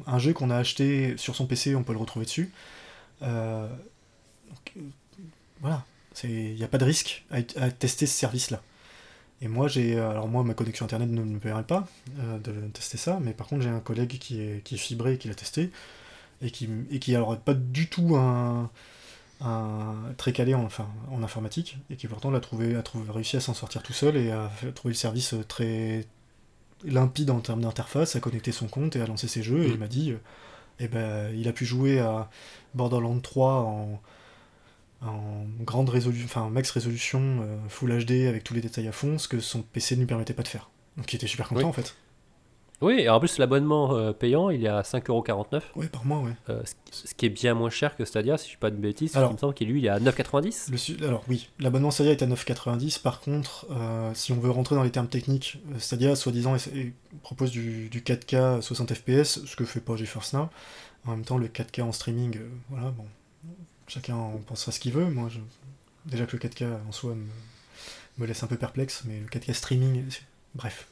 un 0.06 0.18
jeu 0.18 0.32
qu'on 0.32 0.48
a 0.50 0.56
acheté 0.56 1.16
sur 1.18 1.36
son 1.36 1.46
PC, 1.46 1.74
on 1.76 1.82
peut 1.82 1.92
le 1.92 1.98
retrouver 1.98 2.24
dessus. 2.24 2.52
Euh, 3.22 3.68
voilà, 5.60 5.84
il 6.24 6.54
n'y 6.54 6.64
a 6.64 6.68
pas 6.68 6.78
de 6.78 6.84
risque 6.84 7.24
à, 7.30 7.38
à 7.56 7.70
tester 7.70 8.06
ce 8.06 8.14
service-là. 8.18 8.62
Et 9.42 9.48
moi, 9.48 9.68
j'ai. 9.68 9.98
Alors, 9.98 10.28
moi, 10.28 10.44
ma 10.44 10.54
connexion 10.54 10.84
internet 10.86 11.10
ne 11.10 11.22
me 11.22 11.38
permet 11.38 11.62
pas 11.62 11.86
euh, 12.20 12.38
de 12.38 12.52
tester 12.68 12.96
ça, 12.98 13.18
mais 13.22 13.32
par 13.32 13.46
contre, 13.48 13.62
j'ai 13.62 13.68
un 13.70 13.80
collègue 13.80 14.18
qui 14.18 14.40
est, 14.40 14.64
qui 14.64 14.76
est 14.76 14.78
fibré 14.78 15.14
et 15.14 15.18
qui 15.18 15.28
l'a 15.28 15.34
testé, 15.34 15.70
et 16.42 16.50
qui, 16.50 16.68
et 16.90 16.98
qui 17.00 17.14
alors, 17.16 17.38
pas 17.38 17.54
du 17.54 17.88
tout 17.88 18.16
un, 18.16 18.70
un 19.40 19.94
très 20.16 20.32
calé 20.32 20.54
en, 20.54 20.64
enfin, 20.64 20.88
en 21.10 21.22
informatique, 21.22 21.78
et 21.90 21.96
qui 21.96 22.08
pourtant 22.08 22.30
l'a 22.30 22.40
trouvé, 22.40 22.74
a 22.76 22.82
trouvé, 22.82 23.10
réussi 23.10 23.36
à 23.36 23.40
s'en 23.40 23.54
sortir 23.54 23.82
tout 23.82 23.92
seul 23.92 24.16
et 24.16 24.30
a 24.32 24.50
trouvé 24.74 24.92
le 24.92 24.96
service 24.98 25.34
euh, 25.34 25.44
très 25.44 26.06
limpide 26.84 27.30
en 27.30 27.40
termes 27.40 27.62
d'interface, 27.62 28.16
a 28.16 28.20
connecté 28.20 28.52
son 28.52 28.68
compte 28.68 28.96
et 28.96 29.00
a 29.00 29.06
lancé 29.06 29.28
ses 29.28 29.42
jeux, 29.42 29.64
et 29.64 29.68
il 29.70 29.78
m'a 29.78 29.88
dit. 29.88 30.12
euh, 30.12 30.18
eh 30.80 30.88
ben, 30.88 31.34
il 31.34 31.48
a 31.48 31.52
pu 31.52 31.64
jouer 31.66 32.00
à 32.00 32.30
Borderlands 32.74 33.20
3 33.20 33.52
en, 33.62 34.00
en 35.02 35.44
grande 35.60 35.88
résolution, 35.90 36.24
enfin 36.26 36.48
max 36.50 36.70
résolution, 36.70 37.20
euh, 37.42 37.56
Full 37.68 38.04
HD 38.04 38.26
avec 38.28 38.44
tous 38.44 38.54
les 38.54 38.60
détails 38.60 38.88
à 38.88 38.92
fond, 38.92 39.18
ce 39.18 39.28
que 39.28 39.40
son 39.40 39.62
PC 39.62 39.94
ne 39.96 40.00
lui 40.00 40.06
permettait 40.06 40.34
pas 40.34 40.42
de 40.42 40.48
faire. 40.48 40.70
Donc 40.96 41.12
il 41.12 41.16
était 41.16 41.26
super 41.26 41.48
content 41.48 41.60
Oui. 41.60 41.66
en 41.66 41.72
fait. 41.72 41.94
Oui, 42.82 42.96
et 43.00 43.08
en 43.08 43.18
plus, 43.18 43.38
l'abonnement 43.38 43.94
euh, 43.96 44.12
payant, 44.12 44.50
il 44.50 44.62
est 44.62 44.68
à 44.68 44.82
5,49€. 44.82 45.62
Ouais, 45.76 45.86
par 45.86 46.04
mois, 46.04 46.18
ouais. 46.18 46.32
euh, 46.50 46.60
ce, 46.92 47.06
ce 47.08 47.14
qui 47.14 47.24
est 47.24 47.30
bien 47.30 47.54
moins 47.54 47.70
cher 47.70 47.96
que 47.96 48.04
Stadia, 48.04 48.36
si 48.36 48.48
je 48.48 48.52
dis 48.52 48.56
pas 48.58 48.70
de 48.70 48.76
bêtises. 48.76 49.16
Alors- 49.16 49.30
il 49.30 49.34
me 49.34 49.38
semble 49.38 49.54
qu'il 49.54 49.68
lui, 49.68 49.80
il 49.80 49.86
est 49.86 49.88
à 49.88 49.98
9,90€. 49.98 50.98
Le 51.00 51.06
Alors 51.06 51.24
oui, 51.26 51.48
l'abonnement 51.58 51.90
Stadia 51.90 52.12
est 52.12 52.22
à 52.22 52.26
9,90. 52.26 53.00
Par 53.00 53.20
contre, 53.20 53.66
si 54.12 54.32
on 54.32 54.36
veut 54.40 54.50
rentrer 54.50 54.74
dans 54.74 54.82
les 54.82 54.90
termes 54.90 55.08
techniques, 55.08 55.58
Stadia, 55.78 56.14
soi-disant, 56.16 56.54
propose 57.22 57.50
du, 57.50 57.88
du 57.88 58.02
4K 58.02 58.60
60 58.60 58.92
FPS, 58.92 59.46
ce 59.46 59.56
que 59.56 59.64
fait 59.64 59.80
pas 59.80 59.96
GeForce 59.96 60.34
Now. 60.34 60.50
En 61.06 61.12
même 61.12 61.24
temps, 61.24 61.38
le 61.38 61.48
4K 61.48 61.80
en 61.80 61.92
streaming, 61.92 62.38
voilà, 62.68 62.90
bon, 62.90 63.06
chacun 63.88 64.14
en 64.16 64.30
pensera 64.38 64.72
ce 64.72 64.80
qu'il 64.80 64.92
veut. 64.92 65.06
Moi, 65.06 65.28
je... 65.30 65.38
déjà 66.06 66.26
que 66.26 66.36
le 66.36 66.38
4K 66.48 66.66
en 66.88 66.92
soi 66.92 67.14
me, 67.14 67.24
me 68.18 68.26
laisse 68.26 68.42
un 68.42 68.46
peu 68.46 68.56
perplexe, 68.56 69.02
mais 69.06 69.20
le 69.20 69.26
4K 69.26 69.52
streaming, 69.52 70.04
bref, 70.54 70.86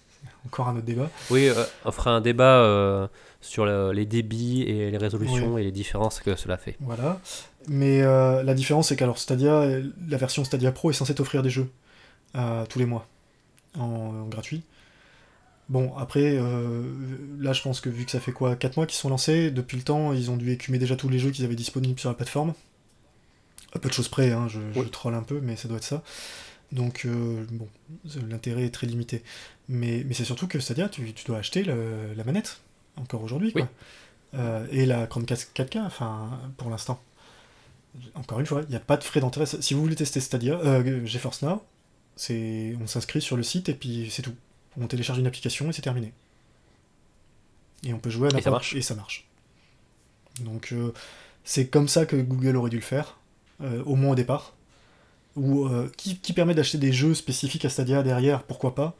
encore 0.46 0.68
un 0.68 0.76
autre 0.76 0.84
débat. 0.86 1.10
Oui, 1.30 1.48
euh, 1.48 1.64
on 1.84 1.92
fera 1.92 2.10
un 2.12 2.20
débat 2.20 2.58
euh, 2.62 3.06
sur 3.40 3.64
le- 3.66 3.92
les 3.92 4.06
débits 4.06 4.62
et 4.62 4.90
les 4.90 4.98
résolutions 4.98 5.58
et 5.58 5.64
les 5.64 5.72
différences 5.72 6.20
que 6.20 6.36
cela 6.36 6.56
fait. 6.56 6.76
Voilà. 6.80 7.20
Mais 7.68 8.02
euh, 8.02 8.42
la 8.42 8.54
différence, 8.54 8.88
c'est 8.88 8.96
qu'alors 8.96 9.18
Stadia, 9.18 9.66
la 10.08 10.16
version 10.16 10.44
Stadia 10.44 10.70
Pro 10.72 10.90
est 10.90 10.94
censée 10.94 11.14
t'offrir 11.14 11.42
des 11.42 11.50
jeux 11.50 11.70
euh, 12.36 12.64
tous 12.66 12.78
les 12.78 12.84
mois 12.86 13.06
en, 13.78 13.82
en 13.84 14.26
gratuit. 14.28 14.62
Bon, 15.70 15.96
après, 15.96 16.36
euh, 16.36 16.82
là, 17.38 17.54
je 17.54 17.62
pense 17.62 17.80
que 17.80 17.88
vu 17.88 18.04
que 18.04 18.10
ça 18.10 18.20
fait 18.20 18.32
quoi 18.32 18.54
4 18.54 18.76
mois 18.76 18.86
qu'ils 18.86 18.98
sont 18.98 19.08
lancés, 19.08 19.50
depuis 19.50 19.78
le 19.78 19.82
temps, 19.82 20.12
ils 20.12 20.30
ont 20.30 20.36
dû 20.36 20.52
écumer 20.52 20.76
déjà 20.78 20.94
tous 20.94 21.08
les 21.08 21.18
jeux 21.18 21.30
qu'ils 21.30 21.46
avaient 21.46 21.54
disponibles 21.54 21.98
sur 21.98 22.10
la 22.10 22.14
plateforme. 22.14 22.52
À 23.74 23.78
peu 23.78 23.88
de 23.88 23.94
choses 23.94 24.08
près, 24.08 24.30
hein, 24.32 24.46
je, 24.48 24.60
troll 24.88 25.14
un 25.14 25.22
peu, 25.22 25.40
mais 25.40 25.56
ça 25.56 25.68
doit 25.68 25.78
être 25.78 25.84
ça. 25.84 26.02
Donc, 26.72 27.04
euh, 27.04 27.44
bon, 27.50 27.68
l'intérêt 28.28 28.64
est 28.64 28.70
très 28.70 28.86
limité. 28.86 29.22
Mais, 29.68 30.02
mais 30.06 30.14
c'est 30.14 30.24
surtout 30.24 30.46
que 30.46 30.60
Stadia, 30.60 30.88
tu, 30.88 31.12
tu 31.12 31.24
dois 31.24 31.38
acheter 31.38 31.62
le- 31.64 32.14
la 32.16 32.24
manette, 32.24 32.60
encore 32.96 33.22
aujourd'hui, 33.22 33.52
quoi. 33.52 33.68
Euh, 34.34 34.66
et 34.70 34.86
la 34.86 35.06
Chromecast 35.06 35.50
4K, 35.56 35.78
enfin, 35.84 36.40
pour 36.56 36.70
l'instant. 36.70 37.00
Encore 38.14 38.40
une 38.40 38.46
fois, 38.46 38.62
il 38.62 38.70
n'y 38.70 38.76
a 38.76 38.80
pas 38.80 38.96
de 38.96 39.04
frais 39.04 39.20
d'entrée. 39.20 39.46
Si 39.46 39.74
vous 39.74 39.80
voulez 39.80 39.94
tester 39.94 40.20
Stadia, 40.20 40.54
euh, 40.54 41.04
GeForce 41.06 41.42
Now, 41.42 41.62
on 42.30 42.86
s'inscrit 42.86 43.20
sur 43.22 43.36
le 43.36 43.42
site 43.44 43.68
et 43.68 43.74
puis 43.74 44.08
c'est 44.10 44.22
tout. 44.22 44.34
On 44.80 44.88
télécharge 44.88 45.18
une 45.20 45.26
application 45.28 45.70
et 45.70 45.72
c'est 45.72 45.82
terminé. 45.82 46.12
Et 47.84 47.92
on 47.94 47.98
peut 48.00 48.10
jouer 48.10 48.28
à 48.28 48.32
n'importe 48.32 48.50
marche. 48.50 48.74
et 48.74 48.82
ça 48.82 48.94
marche. 48.96 49.28
Donc 50.40 50.74
c'est 51.44 51.68
comme 51.68 51.86
ça 51.86 52.06
que 52.06 52.16
Google 52.16 52.56
aurait 52.56 52.70
dû 52.70 52.76
le 52.76 52.82
faire, 52.82 53.18
au 53.60 53.94
moins 53.96 54.12
au 54.12 54.14
départ. 54.14 54.54
Ou 55.36 55.66
euh, 55.66 55.90
qui, 55.96 56.18
qui 56.18 56.32
permet 56.32 56.54
d'acheter 56.54 56.78
des 56.78 56.92
jeux 56.92 57.14
spécifiques 57.14 57.64
à 57.64 57.68
Stadia 57.68 58.02
derrière, 58.04 58.44
pourquoi 58.44 58.74
pas. 58.74 58.94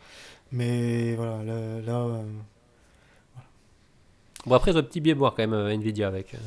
Mais 0.50 1.14
voilà, 1.14 1.42
là, 1.44 1.80
là, 1.86 1.98
euh, 2.00 2.22
Bon, 4.46 4.54
après, 4.54 4.72
ils 4.72 4.76
ont 4.76 4.80
un 4.80 4.82
petit 4.82 5.00
biais 5.00 5.14
boire 5.14 5.32
quand 5.34 5.42
même, 5.42 5.54
euh, 5.54 5.72
Nvidia 5.72 6.06
avec. 6.08 6.34
euh. 6.34 6.38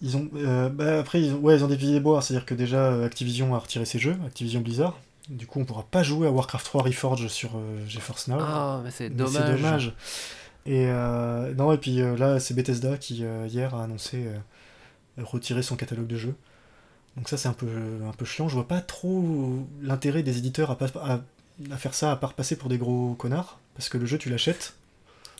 Ils 0.00 0.16
ont, 0.16 0.28
euh, 0.34 0.68
bah, 0.68 0.98
après, 0.98 1.22
ils 1.22 1.32
ont, 1.32 1.38
ouais, 1.38 1.56
ils 1.56 1.62
ont 1.64 1.68
des 1.68 1.76
piliers 1.76 2.00
boire, 2.00 2.22
c'est-à-dire 2.22 2.44
que 2.44 2.54
déjà 2.54 2.86
euh, 2.86 3.06
Activision 3.06 3.54
a 3.54 3.58
retiré 3.58 3.84
ses 3.84 3.98
jeux, 4.00 4.16
Activision 4.26 4.60
Blizzard. 4.60 4.98
Du 5.28 5.46
coup, 5.46 5.60
on 5.60 5.64
pourra 5.64 5.84
pas 5.84 6.02
jouer 6.02 6.26
à 6.26 6.30
Warcraft 6.32 6.66
3 6.66 6.82
Reforged 6.82 7.28
sur 7.28 7.50
euh, 7.56 7.86
GeForce 7.86 8.26
Now. 8.26 8.38
Ah, 8.40 8.80
mais 8.82 8.90
c'est 8.90 9.10
dommage. 9.10 9.32
C'est 9.32 9.52
dommage. 9.56 9.94
Et 10.66 10.86
euh, 10.88 11.54
non, 11.54 11.72
et 11.72 11.78
puis 11.78 12.00
euh, 12.00 12.16
là, 12.16 12.40
c'est 12.40 12.54
Bethesda 12.54 12.96
qui 12.96 13.24
euh, 13.24 13.46
hier 13.48 13.74
a 13.76 13.84
annoncé 13.84 14.24
euh, 14.26 15.22
retirer 15.22 15.62
son 15.62 15.76
catalogue 15.76 16.08
de 16.08 16.16
jeux. 16.16 16.34
Donc 17.16 17.28
ça, 17.28 17.36
c'est 17.36 17.48
un 17.48 17.52
peu, 17.52 17.66
un 18.08 18.12
peu 18.12 18.24
chiant. 18.24 18.48
Je 18.48 18.54
vois 18.54 18.66
pas 18.68 18.80
trop 18.80 19.22
l'intérêt 19.82 20.22
des 20.22 20.38
éditeurs 20.38 20.70
à, 20.70 20.78
à, 21.00 21.20
à 21.70 21.76
faire 21.76 21.94
ça 21.94 22.12
à 22.12 22.16
part 22.16 22.32
passer 22.34 22.56
pour 22.56 22.68
des 22.68 22.78
gros 22.78 23.14
connards, 23.14 23.58
parce 23.74 23.88
que 23.88 23.98
le 23.98 24.06
jeu, 24.06 24.16
tu 24.18 24.30
l'achètes. 24.30 24.74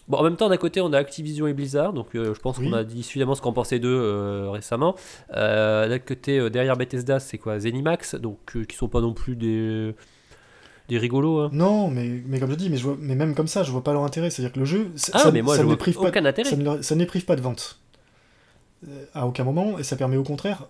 Bon, 0.09 0.19
en 0.19 0.23
même 0.25 0.37
temps, 0.37 0.49
d'un 0.49 0.57
côté, 0.57 0.81
on 0.81 0.93
a 0.93 0.99
Activision 0.99 1.47
et 1.47 1.53
Blizzard, 1.55 1.93
donc 1.93 2.15
euh, 2.17 2.35
je 2.35 2.41
pense 2.41 2.59
Oui. 2.59 2.69
qu'on 2.69 2.73
a 2.77 2.83
dit 2.85 3.03
suffisamment 3.05 3.35
ce 3.37 3.41
qu'en 3.41 3.53
pensaient 3.53 3.79
d'eux 3.79 3.89
euh, 4.03 4.51
récemment. 4.51 4.97
Euh, 5.35 5.89
d'un 5.89 5.99
côté, 6.01 6.51
derrière 6.51 6.77
Bethesda, 6.77 7.21
c'est 7.21 7.39
quoi? 7.39 7.59
Zenimax, 7.61 8.17
donc 8.17 8.39
qui 8.69 8.77
sont 8.77 8.89
pas 8.89 9.01
non 9.01 9.15
plus 9.15 9.37
des, 9.37 9.95
des 10.89 10.99
rigolos. 10.99 11.41
hein. 11.43 11.51
Non, 11.53 11.89
mais, 11.89 12.21
mais 12.27 12.41
comme 12.41 12.51
je 12.51 12.57
dis, 12.57 12.69
mais, 12.69 12.77
je 12.79 12.83
vois, 12.83 12.97
mais 12.99 13.15
même 13.15 13.35
comme 13.37 13.47
ça, 13.47 13.63
je 13.63 13.71
vois 13.71 13.85
pas 13.85 13.93
leur 13.93 14.03
intérêt. 14.03 14.29
C'est-à-dire 14.29 14.53
que 14.53 14.59
le 14.59 14.67
jeu, 14.67 14.91
ça, 14.97 15.13
Ah, 15.15 15.19
ça- 15.21 15.31
mais 15.31 15.41
moi, 15.41 15.57
ça 15.57 15.63
je 15.63 15.69
ne 15.69 15.75
prive 15.77 15.95
pas, 15.95 16.09
aucun 16.09 16.25
intérêt. 16.27 16.51
ça 16.51 16.57
ne, 16.57 16.65
leur- 16.65 16.85
ça 16.85 16.97
ne 16.97 17.01
les 17.01 17.07
prive 17.07 17.25
pas 17.25 17.37
de 17.37 17.41
vente. 17.41 17.79
À 19.15 19.27
aucun 19.29 19.45
moment, 19.45 19.79
et 19.79 19.85
ça 19.85 19.95
permet 19.97 20.17
au 20.17 20.25
contraire. 20.25 20.67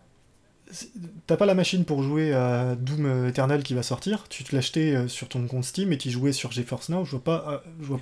T'as 1.27 1.37
pas 1.37 1.47
la 1.47 1.55
machine 1.55 1.85
pour 1.85 2.03
jouer 2.03 2.33
à 2.33 2.75
Doom 2.77 3.29
Eternal 3.29 3.63
qui 3.63 3.75
va 3.75 3.83
sortir, 3.83 4.25
tu 4.29 4.43
te 4.45 4.55
l'achetais 4.55 4.95
euh, 4.95 5.09
sur 5.09 5.29
ton 5.29 5.47
compte 5.47 5.65
Steam 5.65 5.93
et 5.93 5.99
tu 5.99 6.11
jouais 6.11 6.33
sur 6.33 6.51
GeForce 6.53 6.89
Now, 6.89 7.05
je 7.05 7.13
vois 7.13 7.25
pas, 7.25 7.45
euh, 7.49 7.59
je 7.81 7.87
vois, 7.89 8.01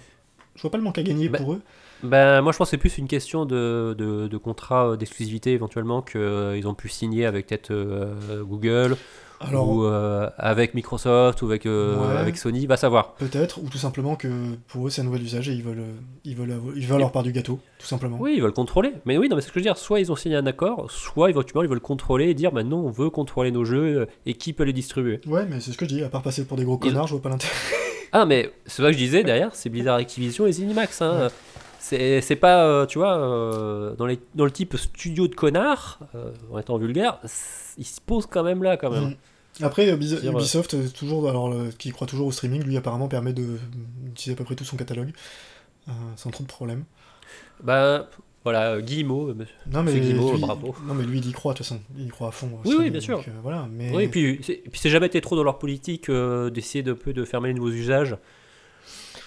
je 0.54 0.62
vois 0.62 0.70
pas 0.70 0.78
le 0.78 0.84
manque 0.84 0.98
à 0.98 1.02
gagner 1.02 1.28
Bah, 1.28 1.38
pour 1.38 1.54
eux. 1.54 1.62
Ben, 2.02 2.40
moi, 2.40 2.52
je 2.52 2.58
pense 2.58 2.68
que 2.68 2.70
c'est 2.70 2.78
plus 2.78 2.96
une 2.96 3.08
question 3.08 3.44
de, 3.44 3.94
de, 3.98 4.26
de 4.26 4.36
contrat 4.38 4.90
euh, 4.90 4.96
d'exclusivité 4.96 5.52
éventuellement 5.52 6.00
qu'ils 6.00 6.66
ont 6.66 6.74
pu 6.74 6.88
signer 6.88 7.26
avec 7.26 7.48
peut-être 7.48 7.72
euh, 7.72 8.42
Google 8.44 8.96
Alors, 9.42 9.68
ou 9.70 9.84
euh, 9.84 10.28
avec 10.36 10.74
Microsoft 10.74 11.40
ou 11.40 11.46
avec, 11.46 11.64
euh, 11.64 11.96
Ouais. 11.96 12.18
avec 12.18 12.36
Sony, 12.36 12.66
va 12.66 12.76
savoir. 12.76 13.14
peut-être, 13.14 13.58
ou 13.62 13.68
tout 13.70 13.78
simplement 13.78 14.14
que 14.14 14.28
pour 14.68 14.86
eux 14.86 14.90
c'est 14.90 15.00
un 15.00 15.04
nouvel 15.04 15.22
usage 15.22 15.48
et 15.48 15.52
ils 15.52 15.62
veulent, 15.62 15.78
euh, 15.80 15.92
ils 16.24 16.36
veulent, 16.36 16.52
avoir- 16.52 16.76
ils 16.76 16.86
veulent 16.86 16.98
leur 16.98 17.10
part 17.10 17.22
du 17.22 17.32
gâteau, 17.32 17.58
tout 17.78 17.86
simplement. 17.86 18.18
Oui, 18.20 18.34
ils 18.36 18.42
veulent 18.42 18.52
contrôler. 18.52 18.92
Mais 19.06 19.16
oui, 19.16 19.28
non, 19.30 19.36
mais 19.36 19.42
c'est 19.42 19.48
ce 19.48 19.52
que 19.52 19.58
je 19.60 19.64
veux 19.64 19.70
dire. 19.70 19.78
Soit 19.78 20.00
ils 20.00 20.12
ont 20.12 20.16
signé 20.16 20.36
un 20.36 20.46
accord, 20.46 20.90
soit 20.90 21.30
éventuellement 21.30 21.62
ils 21.62 21.70
veulent 21.70 21.80
contrôler 21.80 22.28
et 22.28 22.34
dire 22.34 22.52
maintenant 22.52 22.80
on 22.80 22.90
veut 22.90 23.08
contrôler 23.08 23.50
nos 23.50 23.64
jeux 23.64 24.08
et 24.26 24.34
qui 24.34 24.52
peut 24.52 24.64
les 24.64 24.74
distribuer. 24.74 25.20
Ouais, 25.26 25.46
mais 25.48 25.60
c'est 25.60 25.72
ce 25.72 25.78
que 25.78 25.86
je 25.86 25.94
dis, 25.94 26.02
à 26.04 26.10
part 26.10 26.22
passer 26.22 26.44
pour 26.44 26.58
des 26.58 26.64
gros 26.64 26.78
Ils- 26.82 26.88
connards, 26.90 27.06
je 27.06 27.14
vois 27.14 27.22
pas 27.22 27.30
l'intérêt. 27.30 27.54
Ah, 28.12 28.26
mais 28.26 28.50
c'est 28.66 28.82
ça 28.82 28.88
que 28.88 28.92
je 28.92 28.98
disais 28.98 29.22
derrière, 29.22 29.54
c'est 29.54 29.68
Blizzard 29.70 29.96
Activision 29.96 30.44
et 30.46 30.52
Zenimax. 30.52 31.00
Hein. 31.00 31.28
C'est 31.80 32.36
pas, 32.36 32.64
euh, 32.66 32.86
tu 32.86 32.98
vois, 32.98 33.16
euh, 33.18 33.94
dans, 33.96 34.06
les, 34.06 34.20
dans 34.34 34.44
le 34.44 34.50
type 34.50 34.76
studio 34.76 35.26
de 35.28 35.34
connards, 35.34 35.98
euh, 36.14 36.32
en 36.52 36.58
étant 36.58 36.76
vulgaire, 36.78 37.18
ils 37.78 37.84
se 37.86 38.00
posent 38.00 38.26
quand 38.26 38.44
même 38.44 38.62
là, 38.62 38.76
quand 38.76 38.90
même. 38.90 39.16
Mm. 39.60 39.64
Après, 39.64 39.90
Ubisoft, 39.92 40.92
toujours, 40.94 41.28
alors, 41.28 41.52
qui 41.78 41.90
croit 41.90 42.06
toujours 42.06 42.28
au 42.28 42.32
streaming, 42.32 42.62
lui 42.62 42.76
apparemment 42.76 43.08
permet 43.08 43.32
d'utiliser 43.32 44.32
à 44.32 44.36
peu 44.36 44.44
près 44.44 44.54
tout 44.54 44.64
son 44.64 44.76
catalogue, 44.76 45.10
sans 46.16 46.30
trop 46.30 46.44
de 46.44 46.48
problèmes. 46.48 46.84
Bah, 47.62 48.08
voilà, 48.44 48.80
Guillemot, 48.80 49.34
monsieur. 49.34 49.54
Non 49.70 49.82
mais, 49.82 49.98
Guillemot, 50.00 50.32
lui, 50.32 50.40
bravo. 50.40 50.74
non 50.86 50.94
mais 50.94 51.04
lui 51.04 51.18
il 51.18 51.28
y 51.28 51.32
croit 51.32 51.52
de 51.52 51.58
toute 51.58 51.66
façon, 51.66 51.80
il 51.98 52.06
y 52.06 52.08
croit 52.08 52.28
à 52.28 52.30
fond. 52.30 52.48
Oui, 52.64 52.74
oui, 52.78 52.90
bien 52.90 53.00
sûr. 53.00 53.18
euh, 53.18 53.32
voilà, 53.42 53.68
mais 53.70 53.94
Oui, 53.94 54.04
et 54.04 54.08
puis, 54.08 54.40
c'est- 54.42 54.62
et 54.64 54.68
puis 54.70 54.80
c'est 54.80 54.88
jamais 54.88 55.06
été 55.06 55.20
trop 55.20 55.36
dans 55.36 55.42
leur 55.44 55.58
politique 55.58 56.08
euh, 56.08 56.48
d'essayer 56.48 56.82
de 56.82 56.94
peu 56.94 57.12
de 57.12 57.24
fermer 57.26 57.48
les 57.48 57.54
nouveaux 57.54 57.70
usages. 57.70 58.16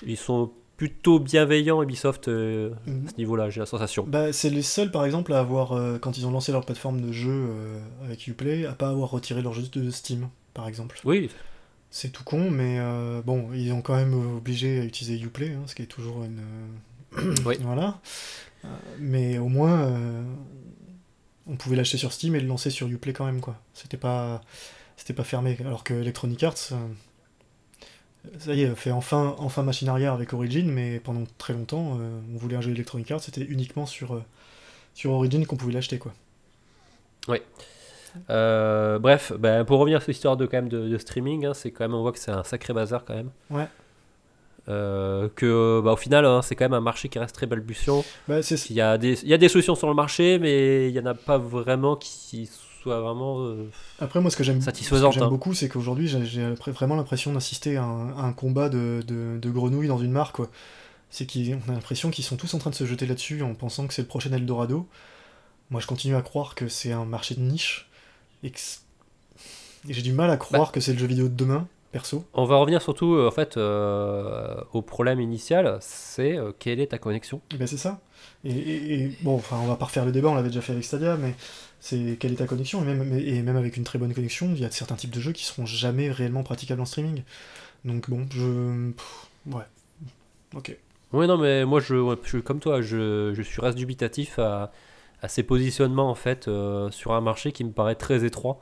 Ils 0.05 0.17
sont 0.17 0.51
plutôt 0.83 1.17
bienveillants, 1.19 1.81
Ubisoft, 1.81 2.27
euh, 2.27 2.71
Mm. 2.85 3.07
à 3.07 3.09
ce 3.11 3.15
niveau-là, 3.17 3.49
j'ai 3.49 3.61
la 3.61 3.65
sensation. 3.65 4.03
bah, 4.05 4.33
c'est 4.33 4.49
les 4.49 4.61
seuls 4.61 4.91
par 4.91 5.05
exemple 5.05 5.31
à 5.31 5.39
avoir, 5.39 5.71
euh, 5.71 5.97
quand 5.97 6.17
ils 6.17 6.27
ont 6.27 6.31
lancé 6.31 6.51
leur 6.51 6.65
plateforme 6.65 6.99
de 6.99 7.13
jeu 7.13 7.31
euh, 7.31 7.79
avec 8.03 8.27
Uplay, 8.27 8.65
à 8.65 8.73
pas 8.73 8.89
avoir 8.89 9.09
retiré 9.11 9.41
leur 9.41 9.53
jeu 9.53 9.63
de 9.71 9.89
Steam, 9.91 10.27
par 10.53 10.67
exemple. 10.67 10.99
Oui, 11.05 11.29
C'est 11.89 12.09
tout 12.11 12.25
con, 12.25 12.49
mais 12.51 12.79
bon, 13.25 13.47
ils 13.53 13.71
ont 13.71 13.81
quand 13.81 13.95
même 13.95 14.13
obligé 14.35 14.81
à 14.81 14.83
utiliser 14.83 15.17
Uplay, 15.23 15.53
hein, 15.53 15.61
ce 15.67 15.75
qui 15.75 15.83
est 15.83 15.85
toujours 15.87 16.23
une. 16.25 16.41
Oui. 17.45 17.55
Voilà. 17.61 17.99
Mais 18.99 19.37
au 19.37 19.47
moins, 19.47 19.89
on 21.47 21.55
pouvait 21.55 21.75
l'acheter 21.77 21.97
sur 21.97 22.11
Steam 22.11 22.35
et 22.35 22.39
le 22.41 22.47
lancer 22.47 22.69
sur 22.71 22.87
Uplay 22.87 23.13
quand 23.13 23.25
même, 23.25 23.39
quoi. 23.41 23.55
C'était 23.73 23.97
pas, 23.97 24.41
c'était 24.97 25.13
pas 25.13 25.23
fermé. 25.23 25.55
Alors 25.61 25.83
que 25.85 25.93
Electronic 25.93 26.43
Arts, 26.43 26.73
ça 28.39 28.53
y 28.53 28.61
est, 28.61 28.75
fait 28.75 28.91
enfin, 28.91 29.35
enfin 29.37 29.63
machine 29.63 29.89
arrière 29.89 30.13
avec 30.13 30.33
Origin, 30.33 30.71
mais 30.71 30.99
pendant 30.99 31.23
très 31.37 31.53
longtemps, 31.53 31.97
euh, 31.99 32.19
on 32.33 32.37
voulait 32.37 32.55
un 32.55 32.61
jeu 32.61 32.71
Electronic 32.71 33.11
Arts, 33.11 33.21
c'était 33.21 33.43
uniquement 33.43 33.85
sur, 33.85 34.15
euh, 34.15 34.23
sur 34.93 35.11
Origin 35.11 35.45
qu'on 35.45 35.57
pouvait 35.57 35.73
l'acheter, 35.73 35.97
quoi. 35.97 36.13
Euh, 38.29 38.99
bref, 38.99 39.33
ben, 39.39 39.65
pour 39.65 39.79
revenir 39.79 40.01
sur 40.01 40.11
l'histoire 40.11 40.37
de, 40.37 40.45
quand 40.45 40.57
même, 40.57 40.69
de, 40.69 40.87
de 40.87 40.97
streaming, 40.97 41.45
hein, 41.45 41.53
c'est 41.53 41.71
quand 41.71 41.83
même, 41.83 41.95
on 41.95 42.01
voit 42.01 42.11
que 42.11 42.19
c'est 42.19 42.31
un 42.31 42.43
sacré 42.43 42.73
bazar 42.73 43.05
quand 43.05 43.15
même. 43.15 43.31
Ouais. 43.49 43.67
Euh, 44.69 45.27
que 45.35 45.81
bah, 45.83 45.93
au 45.93 45.97
final, 45.97 46.25
hein, 46.25 46.41
c'est 46.41 46.55
quand 46.55 46.65
même 46.65 46.73
un 46.73 46.81
marché 46.81 47.09
qui 47.09 47.19
reste 47.19 47.35
très 47.35 47.47
balbutiant. 47.47 48.05
Bah, 48.27 48.39
Il 48.39 48.75
y, 48.75 48.81
a 48.81 48.97
des, 48.97 49.21
il 49.23 49.29
y 49.29 49.33
a 49.33 49.37
des 49.37 49.49
solutions 49.49 49.75
sur 49.75 49.87
le 49.87 49.93
marché, 49.93 50.39
mais 50.39 50.87
il 50.89 50.93
n'y 50.93 50.99
en 50.99 51.05
a 51.05 51.13
pas 51.13 51.37
vraiment 51.37 51.95
qui 51.95 52.49
vraiment. 52.85 53.39
euh, 53.41 53.69
Après, 53.99 54.19
moi, 54.21 54.29
ce 54.31 54.37
que 54.37 54.43
j'aime 54.43 54.61
Satisfaisante, 54.61 55.13
ce 55.13 55.17
que 55.17 55.19
j'aime 55.21 55.27
hein. 55.27 55.31
beaucoup, 55.31 55.53
c'est 55.53 55.69
qu'aujourd'hui, 55.69 56.07
j'ai- 56.07 56.53
vraiment 56.67 56.95
l'impression 56.95 57.33
d'assister 57.33 57.77
à, 57.77 57.83
un 57.83 58.09
à 58.17 58.21
un 58.23 58.33
combat 58.33 58.69
de, 58.69 59.03
de- 59.07 59.37
de 59.41 59.49
grenouilles 59.49 59.87
dans 59.87 59.97
une 59.97 60.11
mare, 60.11 60.31
quoi. 60.33 60.49
C'est 61.09 61.25
qu'on 61.31 61.71
a 61.71 61.73
l'impression 61.73 62.09
qu'ils 62.09 62.25
sont 62.25 62.37
tous 62.37 62.53
en 62.55 62.57
train 62.59 62.69
de 62.71 62.75
se 62.75 62.85
jeter 62.85 63.05
là-dessus 63.05 63.41
en 63.43 63.53
pensant 63.53 63.85
que 63.87 63.93
c'est 63.93 64.01
le 64.01 64.07
prochain 64.07 64.31
Eldorado. 64.31 64.87
Moi, 65.69 65.79
je 65.79 65.87
continue 65.87 66.15
à 66.15 66.21
croire 66.21 66.55
que 66.55 66.67
c'est 66.67 66.91
un 66.91 67.05
marché 67.05 67.35
de 67.35 67.41
niche 67.41 67.89
et 68.43 68.49
que 68.51 68.59
et 69.89 69.93
j'ai 69.93 70.01
du 70.01 70.13
mal 70.13 70.29
à 70.29 70.37
croire 70.37 70.63
Bah. 70.67 70.69
que 70.73 70.79
c'est 70.79 70.93
le 70.93 70.99
jeu 70.99 71.07
vidéo 71.07 71.27
de 71.27 71.35
demain, 71.35 71.67
perso. 71.91 72.23
On 72.33 72.45
va 72.45 72.55
revenir 72.57 72.81
surtout 72.81 73.15
euh, 73.15 73.27
en 73.27 73.31
fait 73.31 73.57
euh, 73.57 74.55
au 74.71 74.81
problème 74.81 75.19
initial, 75.19 75.77
c'est 75.81 76.37
euh, 76.37 76.51
quelle 76.57 76.79
est 76.79 76.87
ta 76.87 76.97
connexion? 76.97 77.41
Et 77.53 77.57
ben 77.57 77.67
c'est 77.67 77.77
ça. 77.77 77.99
Et, 78.45 78.51
et- 78.51 78.93
et, 79.03 79.11
bon, 79.21 79.35
enfin, 79.35 79.57
on 79.61 79.67
va 79.67 79.75
pas 79.75 79.85
refaire 79.85 80.05
le 80.05 80.11
débat, 80.13 80.29
on 80.29 80.35
l'avait 80.35 80.47
déjà 80.49 80.61
fait 80.61 80.71
avec 80.71 80.85
Stadia, 80.85 81.17
mais 81.17 81.35
c'est 81.85 82.15
quelle 82.17 82.31
est 82.31 82.37
ta 82.37 82.47
connexion 82.47 82.81
et 82.81 82.85
même, 82.85 83.19
et 83.19 83.41
même 83.41 83.57
avec 83.57 83.75
une 83.75 83.83
très 83.83 83.99
bonne 83.99 84.13
connexion, 84.13 84.49
il 84.55 84.61
y 84.61 84.63
a 84.65 84.71
certains 84.71 84.95
types 84.95 85.09
de 85.11 85.19
jeux 85.19 85.33
qui 85.33 85.43
seront 85.43 85.65
jamais 85.65 86.09
réellement 86.09 86.41
praticables 86.43 86.79
en 86.79 86.85
streaming. 86.85 87.23
Donc 87.83 88.09
bon, 88.09 88.25
je. 88.31 88.91
pff, 88.93 89.27
ouais. 89.53 89.63
Ok. 90.55 90.77
Oui, 91.11 91.27
non, 91.27 91.37
mais 91.37 91.65
moi 91.65 91.81
je, 91.81 91.95
ouais, 91.95 92.15
je 92.23 92.37
comme 92.37 92.59
toi, 92.61 92.81
je, 92.81 93.33
je 93.35 93.41
suis 93.41 93.59
reste 93.61 93.77
dubitatif 93.77 94.39
à, 94.39 94.71
à 95.21 95.27
ces 95.27 95.43
positionnements 95.43 96.09
en 96.09 96.15
fait 96.15 96.47
euh, 96.47 96.89
sur 96.89 97.11
un 97.11 97.21
marché 97.21 97.51
qui 97.51 97.65
me 97.65 97.71
paraît 97.71 97.95
très 97.95 98.23
étroit, 98.23 98.61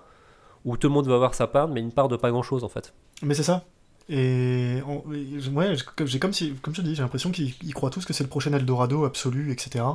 où 0.66 0.76
tout 0.78 0.88
le 0.88 0.94
monde 0.94 1.08
va 1.08 1.14
avoir 1.16 1.36
sa 1.36 1.46
part, 1.46 1.68
mais 1.68 1.80
une 1.80 1.92
part 1.92 2.08
de 2.08 2.16
pas 2.18 2.32
grand 2.32 2.42
chose 2.44 2.64
en 2.64 2.70
fait. 2.70 2.94
Mais 3.22 3.36
c'est 3.36 3.44
ça. 3.44 3.66
Et, 4.10 4.80
on- 4.88 5.04
et 5.14 5.48
ouais, 5.50 5.76
j'ai- 6.08 6.20
comme 6.20 6.34
si, 6.34 6.54
comme 6.56 6.74
je 6.76 6.82
te 6.82 6.86
dis, 6.88 6.96
j'ai 6.96 7.04
l'impression 7.04 7.32
qu'ils 7.32 7.54
ils 7.64 7.74
croient 7.74 7.92
tous 7.92 8.04
que 8.04 8.14
c'est 8.14 8.24
le 8.24 8.30
prochain 8.30 8.52
Eldorado 8.52 9.06
absolu, 9.06 9.52
etc. 9.52 9.86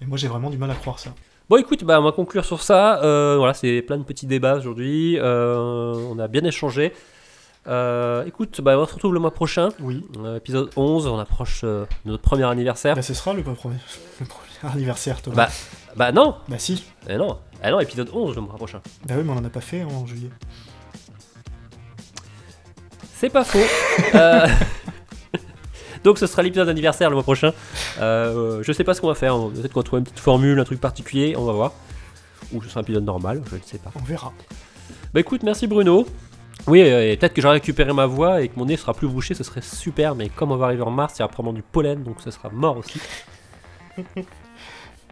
Et 0.00 0.06
moi 0.06 0.16
j'ai 0.16 0.28
vraiment 0.28 0.48
du 0.50 0.58
mal 0.58 0.70
à 0.70 0.74
croire 0.76 0.98
ça. 1.00 1.12
Bon, 1.48 1.56
écoute, 1.58 1.84
bah, 1.84 2.00
on 2.00 2.02
va 2.02 2.10
conclure 2.12 2.44
sur 2.44 2.60
ça. 2.62 3.00
Euh, 3.04 3.36
voilà, 3.38 3.54
c'est 3.54 3.80
plein 3.82 3.98
de 3.98 4.02
petits 4.02 4.26
débats 4.26 4.56
aujourd'hui. 4.56 5.16
Euh, 5.18 5.94
on 6.10 6.18
a 6.18 6.26
bien 6.26 6.42
échangé. 6.44 6.92
Euh, 7.68 8.24
écoute, 8.24 8.60
bah, 8.60 8.76
on 8.78 8.86
se 8.86 8.94
retrouve 8.94 9.14
le 9.14 9.20
mois 9.20 9.30
prochain. 9.32 9.68
Oui. 9.80 10.04
Euh, 10.18 10.36
épisode 10.38 10.70
11, 10.74 11.06
on 11.06 11.18
approche 11.20 11.62
de 11.62 11.86
notre 12.04 12.22
premier 12.22 12.44
anniversaire. 12.44 12.96
Bah, 12.96 13.02
ce 13.02 13.14
sera 13.14 13.32
le 13.32 13.42
premier, 13.42 13.76
le 14.20 14.26
premier 14.26 14.72
anniversaire, 14.74 15.22
Thomas. 15.22 15.36
Bah, 15.36 15.48
bah 15.94 16.12
non, 16.12 16.34
Bah 16.48 16.58
si. 16.58 16.84
eh 17.08 17.16
non, 17.16 17.38
eh 17.64 17.70
non, 17.70 17.78
épisode 17.78 18.10
11 18.12 18.34
le 18.34 18.40
mois 18.42 18.54
prochain. 18.56 18.80
Bah 19.06 19.14
oui, 19.16 19.22
mais 19.24 19.32
on 19.32 19.36
en 19.36 19.44
a 19.44 19.48
pas 19.50 19.60
fait 19.60 19.84
en 19.84 20.04
juillet. 20.04 20.30
C'est 23.14 23.30
pas 23.30 23.44
faux. 23.44 23.58
Donc 26.06 26.18
ce 26.18 26.28
sera 26.28 26.40
l'épisode 26.42 26.68
anniversaire 26.68 27.10
le 27.10 27.16
mois 27.16 27.24
prochain. 27.24 27.52
Euh, 28.00 28.62
je 28.62 28.70
sais 28.70 28.84
pas 28.84 28.94
ce 28.94 29.00
qu'on 29.00 29.08
va 29.08 29.16
faire. 29.16 29.36
Peut-être 29.36 29.72
qu'on 29.72 29.80
va 29.80 29.84
trouver 29.84 29.98
une 29.98 30.04
petite 30.04 30.20
formule, 30.20 30.56
un 30.60 30.64
truc 30.64 30.80
particulier, 30.80 31.34
on 31.36 31.44
va 31.44 31.52
voir. 31.52 31.72
Ou 32.52 32.62
ce 32.62 32.68
sera 32.68 32.78
un 32.78 32.82
épisode 32.84 33.04
normal, 33.04 33.42
je 33.50 33.56
ne 33.56 33.60
sais 33.64 33.78
pas. 33.78 33.90
On 33.96 34.04
verra. 34.04 34.32
Bah 35.12 35.18
écoute, 35.18 35.42
merci 35.42 35.66
Bruno. 35.66 36.06
Oui, 36.68 36.80
euh, 36.82 37.10
et 37.10 37.16
peut-être 37.16 37.34
que 37.34 37.42
j'aurai 37.42 37.54
récupéré 37.54 37.92
ma 37.92 38.06
voix 38.06 38.40
et 38.40 38.46
que 38.46 38.56
mon 38.56 38.66
nez 38.66 38.76
sera 38.76 38.94
plus 38.94 39.08
bouché, 39.08 39.34
ce 39.34 39.42
serait 39.42 39.62
super, 39.62 40.14
mais 40.14 40.28
comme 40.28 40.52
on 40.52 40.56
va 40.56 40.66
arriver 40.66 40.82
en 40.82 40.92
mars, 40.92 41.14
il 41.16 41.22
y 41.22 41.24
aura 41.24 41.32
probablement 41.32 41.56
du 41.56 41.62
pollen, 41.62 42.04
donc 42.04 42.20
ce 42.22 42.30
sera 42.30 42.50
mort 42.50 42.76
aussi. 42.76 43.00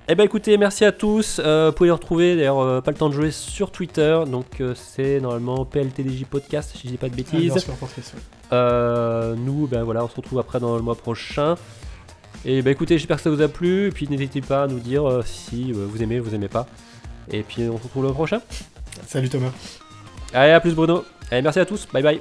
Eh 0.07 0.15
ben 0.15 0.25
écoutez, 0.25 0.59
merci 0.59 0.85
à 0.85 0.93
tous. 0.93 1.41
Euh, 1.43 1.69
vous 1.69 1.77
pouvez 1.77 1.89
les 1.89 1.93
retrouver, 1.93 2.37
d'ailleurs, 2.37 2.59
euh, 2.59 2.83
pas 2.83 2.91
le 2.91 2.97
temps 2.97 3.09
de 3.09 3.15
jouer 3.15 3.31
sur 3.31 3.71
Twitter, 3.71 4.21
donc 4.27 4.61
euh, 4.61 4.75
c'est 4.75 5.19
normalement 5.19 5.65
PLTDJ 5.65 6.27
Podcast, 6.27 6.73
si 6.75 6.83
je 6.85 6.89
dis 6.93 6.99
pas 6.99 7.09
de 7.09 7.15
bêtises. 7.15 7.55
Ah. 8.51 8.55
Euh, 8.55 9.35
nous, 9.35 9.67
ben 9.67 9.83
voilà, 9.83 10.05
on 10.05 10.09
se 10.09 10.17
retrouve 10.17 10.39
après 10.39 10.61
dans 10.61 10.77
le 10.77 10.83
mois 10.83 10.95
prochain. 10.95 11.55
Et 12.45 12.61
ben 12.61 12.71
écoutez, 12.71 12.99
j'espère 12.99 13.17
que 13.17 13.23
ça 13.23 13.31
vous 13.31 13.41
a 13.41 13.49
plu. 13.49 13.87
Et 13.87 13.91
puis 13.93 14.07
n'hésitez 14.07 14.43
pas 14.43 14.65
à 14.65 14.67
nous 14.67 14.79
dire 14.79 15.23
si 15.25 15.73
vous 15.73 16.03
aimez, 16.03 16.21
vous 16.21 16.35
aimez 16.35 16.49
pas. 16.49 16.67
Et 17.33 17.43
puis 17.43 17.63
on 17.63 17.79
se 17.79 17.85
retrouve 17.85 18.03
le 18.03 18.09
mois 18.09 18.15
prochain. 18.15 18.43
Salut 19.07 19.31
Thomas. 19.31 19.53
Allez, 20.35 20.53
à 20.53 20.61
plus 20.61 20.75
Bruno. 20.75 21.07
Allez, 21.31 21.41
merci 21.41 21.61
à 21.61 21.65
tous. 21.65 21.89
Bye 21.91 22.03
bye. 22.03 22.21